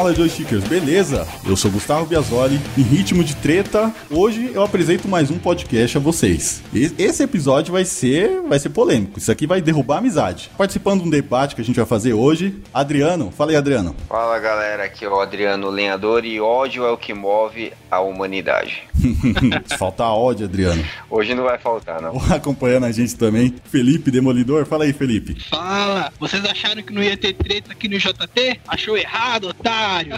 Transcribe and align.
Fala 0.00 0.14
joystickers, 0.14 0.64
beleza? 0.64 1.28
Eu 1.46 1.54
sou 1.54 1.70
Gustavo 1.70 2.06
Biasoli, 2.06 2.58
em 2.78 2.80
ritmo 2.80 3.22
de 3.22 3.36
treta, 3.36 3.94
hoje 4.10 4.50
eu 4.54 4.62
apresento 4.62 5.06
mais 5.06 5.30
um 5.30 5.38
podcast 5.38 5.98
a 5.98 6.00
vocês. 6.00 6.62
E- 6.72 6.90
Esse 6.96 7.22
episódio 7.22 7.70
vai 7.74 7.84
ser, 7.84 8.40
vai 8.48 8.58
ser 8.58 8.70
polêmico, 8.70 9.18
isso 9.18 9.30
aqui 9.30 9.46
vai 9.46 9.60
derrubar 9.60 9.96
a 9.96 9.98
amizade. 9.98 10.50
Participando 10.56 11.02
de 11.02 11.06
um 11.08 11.10
debate 11.10 11.54
que 11.54 11.60
a 11.60 11.64
gente 11.64 11.76
vai 11.76 11.84
fazer 11.84 12.14
hoje, 12.14 12.54
Adriano, 12.72 13.30
fala 13.30 13.50
aí 13.50 13.56
Adriano. 13.58 13.94
Fala 14.08 14.38
galera, 14.38 14.84
aqui 14.84 15.04
é 15.04 15.08
o 15.10 15.20
Adriano 15.20 15.68
Lenhador 15.68 16.24
e 16.24 16.40
ódio 16.40 16.82
é 16.86 16.90
o 16.90 16.96
que 16.96 17.12
move 17.12 17.70
a 17.90 18.00
humanidade. 18.00 18.82
Falta 19.78 20.04
ódio, 20.04 20.46
Adriano. 20.46 20.82
Hoje 21.10 21.34
não 21.34 21.44
vai 21.44 21.58
faltar, 21.58 22.00
não. 22.00 22.16
Acompanhando 22.34 22.86
a 22.86 22.92
gente 22.92 23.16
também, 23.16 23.54
Felipe 23.64 24.10
Demolidor, 24.10 24.64
fala 24.64 24.84
aí 24.84 24.94
Felipe. 24.94 25.36
Fala! 25.50 26.10
Vocês 26.18 26.42
acharam 26.46 26.82
que 26.82 26.90
não 26.92 27.02
ia 27.02 27.18
ter 27.18 27.34
treta 27.34 27.72
aqui 27.72 27.86
no 27.86 27.98
JT? 27.98 28.60
Achou 28.66 28.96
errado, 28.96 29.52
otário! 29.90 30.14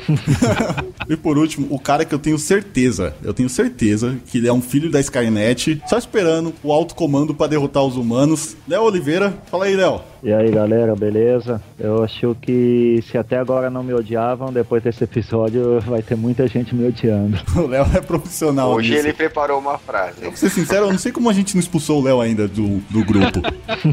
E 1.09 1.17
por 1.17 1.39
último, 1.39 1.67
o 1.71 1.79
cara 1.79 2.05
que 2.05 2.15
eu 2.15 2.19
tenho 2.19 2.39
certeza, 2.39 3.15
eu 3.23 3.33
tenho 3.33 3.49
certeza 3.49 4.19
que 4.27 4.39
ele 4.39 4.49
é 4.49 4.53
um 4.53 4.63
filho 4.63 4.91
da 4.91 5.01
Skynet, 5.01 5.83
só 5.89 5.99
esperando 5.99 6.55
o 6.63 6.73
alto 6.73 6.95
comando 6.95 7.35
pra 7.35 7.47
derrotar 7.47 7.83
os 7.83 7.97
humanos. 7.97 8.57
Léo 8.69 8.83
Oliveira, 8.83 9.35
fala 9.51 9.65
aí, 9.65 9.75
Léo. 9.75 10.12
E 10.25 10.33
aí 10.33 10.53
galera, 10.53 10.95
beleza? 10.95 11.61
Eu 11.77 12.05
acho 12.05 12.37
que 12.41 13.03
se 13.11 13.19
até 13.19 13.39
agora 13.39 13.69
não 13.69 13.83
me 13.83 13.93
odiavam, 13.93 14.53
depois 14.53 14.81
desse 14.81 15.03
episódio 15.03 15.81
vai 15.83 16.01
ter 16.01 16.15
muita 16.15 16.47
gente 16.47 16.73
me 16.77 16.87
odiando. 16.87 17.41
O 17.57 17.67
Léo 17.67 17.87
é 17.95 18.01
profissional 18.01 18.73
Hoje 18.73 18.91
nisso. 18.91 19.07
ele 19.07 19.13
preparou 19.13 19.59
uma 19.59 19.79
frase. 19.79 20.21
Pra 20.21 20.37
ser 20.37 20.51
sincero, 20.51 20.87
eu 20.87 20.93
não 20.93 20.99
sei 20.99 21.11
como 21.13 21.29
a 21.29 21.33
gente 21.33 21.55
não 21.55 21.61
expulsou 21.61 22.01
o 22.01 22.05
Léo 22.05 22.21
ainda 22.21 22.47
do, 22.47 22.79
do 22.89 23.05
grupo. 23.05 23.41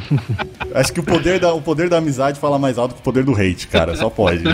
Acho 0.73 0.94
que 0.94 1.00
o 1.00 1.04
poder, 1.04 1.39
da, 1.39 1.54
o 1.54 1.62
poder 1.62 1.89
da 1.89 1.98
amizade 1.98 2.39
fala 2.39 2.59
mais 2.59 2.78
alto 2.78 2.94
que 2.95 3.02
o 3.02 3.04
poder 3.04 3.23
do 3.23 3.34
hate, 3.34 3.67
cara. 3.67 3.95
Só 3.95 4.09
pode. 4.09 4.44
Não, 4.44 4.54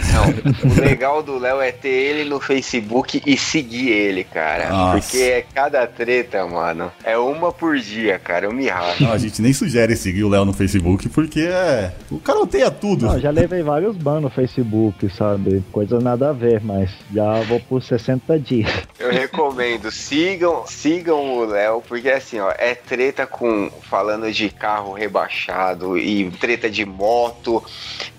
o 0.71 0.79
legal 0.81 1.21
do 1.21 1.37
Léo 1.37 1.59
é 1.61 1.71
ter 1.71 1.89
ele 1.89 2.29
no 2.29 2.39
Facebook 2.39 3.21
e 3.25 3.37
seguir 3.37 3.89
ele, 3.89 4.23
cara. 4.23 4.69
Nossa. 4.69 4.99
Porque 4.99 5.17
é 5.17 5.45
cada 5.53 5.85
treta, 5.87 6.45
mano. 6.45 6.91
É 7.03 7.17
uma 7.17 7.51
por 7.51 7.77
dia, 7.77 8.17
cara. 8.17 8.45
Eu 8.45 8.53
me 8.53 8.67
racho. 8.67 9.03
Não, 9.03 9.11
a 9.11 9.17
gente 9.17 9.41
nem 9.41 9.53
sugere 9.53 9.95
seguir 9.95 10.23
o 10.23 10.29
Léo 10.29 10.45
no 10.45 10.53
Facebook, 10.53 11.09
porque 11.09 11.41
é. 11.41 11.64
O 12.11 12.19
cara 12.19 12.39
odeia 12.39 12.71
tudo. 12.71 13.05
Não, 13.05 13.19
já 13.19 13.29
levei 13.29 13.61
vários 13.61 13.95
bans 13.97 14.21
no 14.21 14.29
Facebook, 14.29 15.09
sabe? 15.09 15.63
Coisa 15.71 15.99
nada 15.99 16.29
a 16.29 16.33
ver, 16.33 16.61
mas 16.61 16.89
já 17.13 17.41
vou 17.41 17.59
por 17.59 17.81
60 17.81 18.39
dias. 18.39 18.69
Eu 18.99 19.11
recomendo, 19.11 19.91
sigam, 19.91 20.65
sigam 20.65 21.37
o 21.37 21.45
Léo, 21.45 21.81
porque 21.87 22.09
assim, 22.09 22.39
ó, 22.39 22.51
é 22.57 22.73
treta 22.73 23.25
com 23.27 23.69
falando 23.89 24.31
de 24.31 24.49
carro 24.49 24.93
rebaixado 24.93 25.97
e 25.97 26.29
treta 26.31 26.69
de 26.69 26.85
moto, 26.85 27.63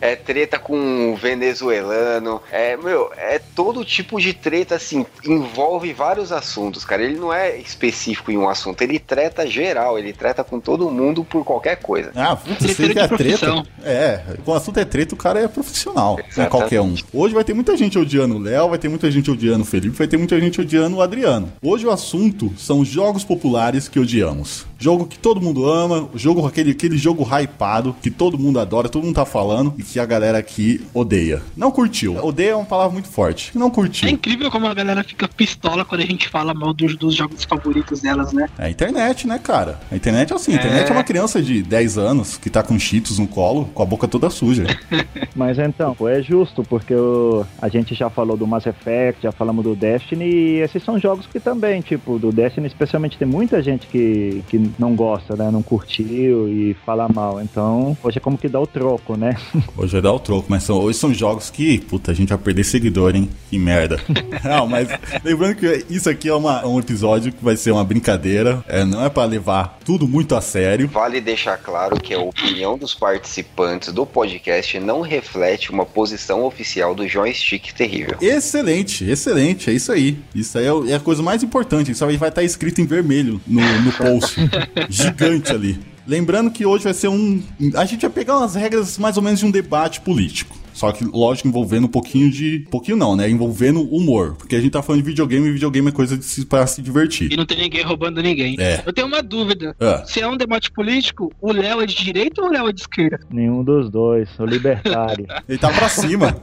é 0.01 0.15
treta 0.15 0.59
com 0.59 1.17
venezuelano, 1.17 2.41
é, 2.51 2.77
meu, 2.77 3.11
é 3.17 3.39
todo 3.39 3.85
tipo 3.85 4.21
de 4.21 4.33
treta 4.33 4.75
assim, 4.75 5.07
envolve 5.25 5.93
vários 5.93 6.33
assuntos, 6.33 6.85
cara. 6.85 7.03
Ele 7.03 7.19
não 7.19 7.33
é 7.33 7.57
específico 7.57 8.31
em 8.31 8.39
um 8.39 8.49
assunto, 8.49 8.83
ele 8.83 8.99
treta 8.99 9.47
geral, 9.47 9.99
ele 9.99 10.13
treta 10.13 10.45
com 10.45 10.61
todo 10.61 10.91
mundo 10.91 11.25
por 11.25 11.45
qualquer 11.45 11.77
coisa. 11.77 12.13
Ah, 12.15 12.35
você 12.35 12.75
que 12.75 12.99
é 12.99 13.03
de 13.03 13.09
profissão. 13.09 13.36
Treta. 13.39 13.69
É, 13.85 14.21
quando 14.45 14.55
o 14.57 14.59
assunto 14.59 14.79
é 14.79 14.85
treta, 14.85 15.15
o 15.15 15.19
cara 15.19 15.41
é 15.41 15.49
profissional. 15.49 16.15
Não 16.15 16.21
é 16.21 16.27
Exatamente. 16.29 16.51
qualquer 16.51 16.81
um. 16.81 16.95
Hoje 17.13 17.35
vai 17.35 17.45
ter 17.45 17.55
muita 17.55 17.77
gente 17.77 17.99
odiando 17.99 18.37
o 18.37 18.39
Léo, 18.39 18.69
vai 18.69 18.79
ter 18.79 18.89
muita 18.89 19.11
gente 19.11 19.31
odiando 19.31 19.63
o 19.63 19.67
Felipe, 19.67 19.97
vai 19.97 20.07
ter 20.07 20.17
muita 20.17 20.39
gente 20.41 20.61
odiando 20.61 20.97
o 20.97 21.03
Adriano. 21.03 21.53
Hoje 21.63 21.87
o 21.87 21.91
assunto 21.91 22.53
são 22.57 22.81
os 22.81 22.89
jogos 22.89 23.25
populares 23.25 23.89
que 23.89 23.99
odiamos. 23.99 24.67
Jogo 24.79 25.07
que 25.07 25.19
todo 25.19 25.41
mundo 25.41 25.67
ama, 25.71 26.09
o 26.13 26.19
jogo 26.19 26.47
aquele, 26.47 26.73
aquele 26.73 26.97
jogo 26.99 27.23
hypado, 27.25 27.95
que 28.03 28.11
todo 28.11 28.39
mundo 28.39 28.59
adora, 28.61 28.89
todo 28.89 29.05
mundo 29.05 29.15
tá 29.15 29.25
falando, 29.25 29.75
e 29.79 29.83
que 29.83 29.99
a 29.99 30.05
galera 30.07 30.39
aqui 30.39 30.81
odeia. 30.93 31.41
Não 31.57 31.71
curtiu. 31.71 32.17
Odeia 32.25 32.51
é 32.51 32.55
uma 32.57 32.65
palavra 32.65 32.93
muito 32.93 33.09
forte. 33.09 33.51
Não 33.57 33.69
É 33.69 33.71
curtiu. 33.71 34.09
incrível 34.09 34.51
como 34.51 34.67
a 34.67 34.75
galera 34.75 35.03
fica 35.03 35.27
pistola 35.29 35.85
quando 35.85 36.03
a 36.03 36.07
gente 36.07 36.29
fala 36.29 36.53
mal 36.53 36.73
dos, 36.75 36.97
dos 36.97 37.15
jogos 37.15 37.45
favoritos 37.45 38.01
delas, 38.01 38.33
né? 38.33 38.49
É 38.59 38.67
a 38.67 38.71
internet, 38.71 39.27
né, 39.27 39.39
cara? 39.43 39.81
A 39.91 39.97
internet 39.97 40.33
é 40.33 40.37
assim, 40.37 40.53
a 40.53 40.57
internet 40.57 40.89
é 40.91 40.93
uma 40.93 41.05
criança 41.05 41.43
de 41.43 41.63
10 41.63 41.99
anos 41.99 42.37
que 42.37 42.51
tá 42.51 42.63
com 42.63 42.79
cheetos 42.79 43.19
no 43.19 43.27
colo, 43.27 43.67
com 43.75 43.83
a 43.83 43.87
boca 43.87 44.07
toda 44.07 44.29
suja. 44.31 44.67
Mas 45.35 45.59
então, 45.59 45.97
é 46.09 46.23
justo, 46.23 46.63
porque 46.63 46.95
o- 46.95 47.45
a 47.61 47.69
gente 47.69 47.95
já 47.95 48.09
falou 48.11 48.37
do 48.37 48.47
Mass 48.47 48.67
Effect, 48.67 49.23
já 49.23 49.33
falamos 49.33 49.65
do 49.65 49.75
Destiny, 49.75 50.25
e 50.25 50.61
esses 50.61 50.83
são 50.83 50.99
jogos 50.99 51.27
que 51.27 51.41
também, 51.41 51.81
tipo, 51.81 52.19
do 52.19 52.31
Destiny 52.33 52.67
especialmente 52.67 53.17
tem 53.19 53.27
muita 53.29 53.63
gente 53.63 53.87
que, 53.87 54.43
que 54.49 54.66
não 54.79 54.95
gosta, 54.95 55.37
né? 55.37 55.51
Não 55.51 55.63
curtiu 55.63 56.49
e 56.49 56.75
fala 56.87 57.09
mal. 57.09 57.41
Então, 57.43 57.97
hoje 58.03 58.19
é 58.19 58.21
como 58.21 58.37
que 58.39 58.49
dá 58.49 58.61
o 58.61 58.67
troco, 58.67 59.17
né? 59.17 59.37
Hoje 59.77 59.93
vai 59.93 60.03
dar 60.03 60.13
o 60.13 60.19
troco, 60.19 60.47
mas 60.49 60.63
são, 60.63 60.79
hoje 60.79 60.99
são 60.99 61.13
jogos 61.13 61.51
que, 61.51 61.79
puta, 61.79 62.11
a 62.11 62.15
gente 62.15 62.29
vai 62.31 62.39
perder 62.39 62.65
seguidor, 62.65 63.15
hein? 63.15 63.29
Que 63.51 63.59
merda. 63.59 64.01
não, 64.45 64.67
mas 64.67 64.89
lembrando 65.25 65.57
que 65.57 65.85
isso 65.91 66.09
aqui 66.09 66.29
é 66.29 66.35
uma- 66.35 66.67
um 66.67 66.79
episódio 66.79 67.33
que 67.33 67.45
vai 67.45 67.57
ser 67.57 67.71
uma 67.73 67.85
brincadeira, 67.85 68.65
é, 68.69 68.85
não 68.85 69.05
é 69.05 69.09
pra 69.09 69.25
levar 69.25 69.79
tudo 69.85 70.07
muito 70.09 70.35
a 70.35 70.41
sério. 70.41 70.89
Vale 70.89 71.21
deixar 71.21 71.57
claro 71.59 72.01
que 72.01 72.15
a 72.15 72.19
opinião 72.21 72.79
dos 72.79 72.95
participantes 72.95 73.93
do 73.93 74.07
podcast 74.07 74.79
não 74.81 75.01
reflete 75.01 75.71
uma 75.71 75.85
posição 75.85 76.45
oficial 76.45 76.95
do 76.95 77.07
joystick 77.07 77.73
terrível. 77.73 78.17
Excelente, 78.21 79.05
excelente, 79.09 79.71
é 79.71 79.73
isso 79.73 79.93
aí. 79.93 80.19
Isso 80.35 80.59
aí 80.59 80.67
é, 80.67 80.73
o- 80.73 80.89
é 80.89 80.95
a 80.95 81.01
coisa 81.01 81.23
mais 81.23 81.43
importante. 81.43 81.91
Isso 81.91 82.05
aí 82.05 82.17
vai 82.17 82.29
estar 82.31 82.43
escrito 82.43 82.81
em 82.81 82.87
vermelho 82.87 83.41
no, 83.47 83.61
no 83.83 83.93
post. 83.93 84.37
Gigante 84.89 85.53
ali. 85.53 85.79
Lembrando 86.07 86.51
que 86.51 86.65
hoje 86.65 86.85
vai 86.85 86.95
ser 86.95 87.09
um. 87.09 87.43
A 87.75 87.85
gente 87.85 88.03
vai 88.03 88.11
pegar 88.11 88.37
umas 88.39 88.55
regras 88.55 88.97
mais 88.97 89.17
ou 89.17 89.23
menos 89.23 89.41
de 89.41 89.47
um 89.47 89.51
debate 89.51 90.01
político. 90.01 90.57
Só 90.77 90.93
que, 90.93 91.05
lógico, 91.05 91.49
envolvendo 91.49 91.85
um 91.87 91.91
pouquinho 91.91 92.31
de. 92.31 92.67
Pouquinho 92.71 92.99
não, 92.99 93.17
né? 93.17 93.29
Envolvendo 93.31 93.81
humor. 93.83 94.35
Porque 94.37 94.55
a 94.57 94.61
gente 94.61 94.73
tá 94.73 94.83
falando 94.83 95.01
de 95.03 95.09
videogame 95.09 95.49
e 95.49 95.53
videogame 95.53 95.89
é 95.89 95.93
coisa 95.93 96.19
de 96.19 96.25
se, 96.25 96.45
pra 96.45 96.67
se 96.67 96.83
divertir. 96.83 97.33
E 97.33 97.37
não 97.37 97.47
tem 97.47 97.57
ninguém 97.59 97.83
roubando 97.83 98.21
ninguém. 98.23 98.57
É. 98.59 98.83
Eu 98.85 98.93
tenho 98.93 99.07
uma 99.07 99.23
dúvida. 99.23 99.75
Ah. 99.81 100.05
Se 100.07 100.21
é 100.21 100.29
um 100.29 100.37
debate 100.37 100.71
político, 100.71 101.33
o 101.41 101.51
Léo 101.51 101.81
é 101.81 101.87
de 101.87 101.95
direita 101.97 102.43
ou 102.43 102.49
o 102.49 102.53
Léo 102.53 102.69
é 102.69 102.73
de 102.73 102.81
esquerda? 102.83 103.21
Nenhum 103.31 103.65
dos 103.65 103.91
dois, 103.91 104.29
sou 104.37 104.45
libertário. 104.45 105.27
Ele 105.49 105.57
tá 105.59 105.71
pra 105.71 105.89
cima. 105.89 106.37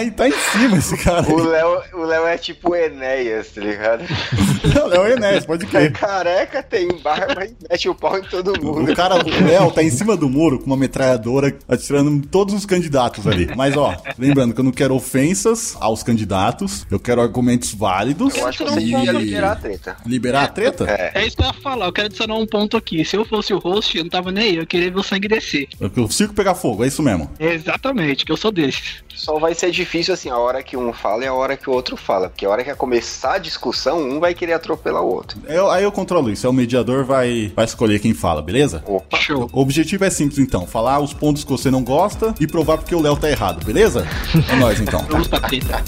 Ele 0.00 0.10
tá 0.12 0.26
em 0.26 0.32
cima, 0.32 0.78
esse 0.78 0.96
cara. 0.96 1.30
O 1.30 1.36
Léo, 1.42 1.82
o 1.92 2.04
Léo 2.04 2.26
é 2.26 2.38
tipo 2.38 2.70
o 2.70 2.74
Enéas, 2.74 3.48
tá 3.50 3.60
ligado? 3.60 4.04
Não, 4.74 4.92
é 4.92 4.98
o 5.00 5.06
Enes, 5.06 5.44
pode 5.44 5.66
É 5.66 5.68
crer. 5.68 5.92
careca, 5.92 6.62
tem 6.62 6.88
barba 7.02 7.44
e 7.44 7.54
mete 7.70 7.88
o 7.88 7.94
pau 7.94 8.18
em 8.18 8.22
todo 8.22 8.52
mundo. 8.62 8.90
O 8.90 8.96
cara, 8.96 9.16
o 9.16 9.44
Léo, 9.44 9.70
tá 9.70 9.82
em 9.82 9.90
cima 9.90 10.16
do 10.16 10.28
muro 10.28 10.58
com 10.58 10.66
uma 10.66 10.76
metralhadora 10.76 11.54
atirando 11.68 12.10
em 12.10 12.20
todos 12.20 12.54
os 12.54 12.64
candidatos 12.64 13.26
ali. 13.26 13.46
Mas, 13.58 13.76
ó, 13.76 14.00
lembrando 14.16 14.54
que 14.54 14.60
eu 14.60 14.64
não 14.64 14.70
quero 14.70 14.94
ofensas 14.94 15.76
aos 15.80 16.04
candidatos, 16.04 16.86
eu 16.88 17.00
quero 17.00 17.20
argumentos 17.20 17.74
válidos. 17.74 18.36
Eu 18.36 18.46
acho 18.46 18.58
que 18.58 18.64
Não 18.64 18.74
você 18.74 18.80
devia 18.80 19.10
liberar 19.10 19.50
a 19.50 19.56
treta. 19.56 19.96
Liberar 20.06 20.42
a 20.44 20.46
treta? 20.46 20.84
É. 20.88 21.22
É 21.22 21.26
isso 21.26 21.36
que 21.36 21.42
eu 21.42 21.48
ia 21.48 21.52
falar. 21.54 21.86
Eu 21.86 21.92
quero 21.92 22.06
adicionar 22.06 22.36
um 22.36 22.46
ponto 22.46 22.76
aqui. 22.76 23.04
Se 23.04 23.16
eu 23.16 23.24
fosse 23.24 23.52
o 23.52 23.58
host, 23.58 23.98
eu 23.98 24.04
não 24.04 24.10
tava 24.10 24.30
nem 24.30 24.50
aí. 24.50 24.56
Eu 24.58 24.66
queria 24.66 24.92
ver 24.92 25.00
o 25.00 25.02
sangue 25.02 25.26
descer. 25.26 25.66
É 25.80 26.00
O 26.00 26.08
circo 26.08 26.34
pegar 26.34 26.54
fogo, 26.54 26.84
é 26.84 26.86
isso 26.86 27.02
mesmo. 27.02 27.28
Exatamente, 27.40 28.24
que 28.24 28.30
eu 28.30 28.36
sou 28.36 28.52
desses. 28.52 29.02
Só 29.18 29.36
vai 29.38 29.52
ser 29.52 29.72
difícil 29.72 30.14
assim, 30.14 30.30
a 30.30 30.38
hora 30.38 30.62
que 30.62 30.76
um 30.76 30.92
fala 30.92 31.24
e 31.24 31.26
a 31.26 31.34
hora 31.34 31.56
que 31.56 31.68
o 31.68 31.72
outro 31.72 31.96
fala. 31.96 32.28
Porque 32.28 32.46
a 32.46 32.50
hora 32.50 32.62
que 32.62 32.72
começar 32.76 33.34
a 33.34 33.38
discussão, 33.38 33.98
um 34.00 34.20
vai 34.20 34.32
querer 34.32 34.52
atropelar 34.52 35.02
o 35.02 35.08
outro. 35.12 35.40
Eu- 35.48 35.68
aí 35.68 35.82
eu 35.82 35.90
controlo 35.90 36.30
isso, 36.30 36.46
é 36.46 36.50
o 36.50 36.52
mediador 36.52 37.04
vai, 37.04 37.52
vai 37.54 37.64
escolher 37.64 37.98
quem 37.98 38.14
fala, 38.14 38.40
beleza? 38.40 38.80
Opa. 38.86 39.18
Show. 39.18 39.50
O 39.52 39.60
objetivo 39.60 40.04
é 40.04 40.10
simples 40.10 40.38
então, 40.38 40.66
falar 40.68 41.00
os 41.00 41.12
pontos 41.12 41.42
que 41.42 41.50
você 41.50 41.68
não 41.68 41.82
gosta 41.82 42.32
e 42.38 42.46
provar 42.46 42.78
porque 42.78 42.94
o 42.94 43.02
Léo 43.02 43.16
tá 43.16 43.28
errado, 43.28 43.64
beleza? 43.64 44.06
É 44.50 44.54
nóis 44.56 44.80
então. 44.80 45.04
Vamos 45.10 45.26
pra 45.26 45.40
treta. 45.40 45.82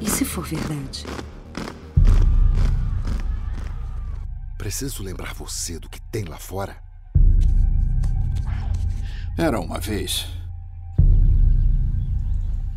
E 0.00 0.08
se 0.10 0.24
for 0.24 0.44
verdade? 0.44 1.03
Preciso 4.64 5.02
lembrar 5.02 5.34
você 5.34 5.78
do 5.78 5.90
que 5.90 6.00
tem 6.00 6.24
lá 6.24 6.38
fora. 6.38 6.74
Era 9.36 9.60
uma 9.60 9.78
vez. 9.78 10.26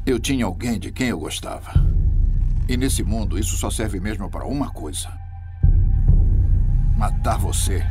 Eu 0.06 0.20
tinha 0.20 0.44
alguém 0.44 0.78
de 0.78 0.92
quem 0.92 1.08
eu 1.08 1.18
gostava. 1.18 1.72
E 2.68 2.76
nesse 2.76 3.04
mundo, 3.04 3.40
isso 3.40 3.56
só 3.56 3.72
serve 3.72 4.02
mesmo 4.02 4.30
para 4.30 4.46
uma 4.46 4.70
coisa: 4.70 5.10
matar 6.98 7.38
você. 7.38 7.82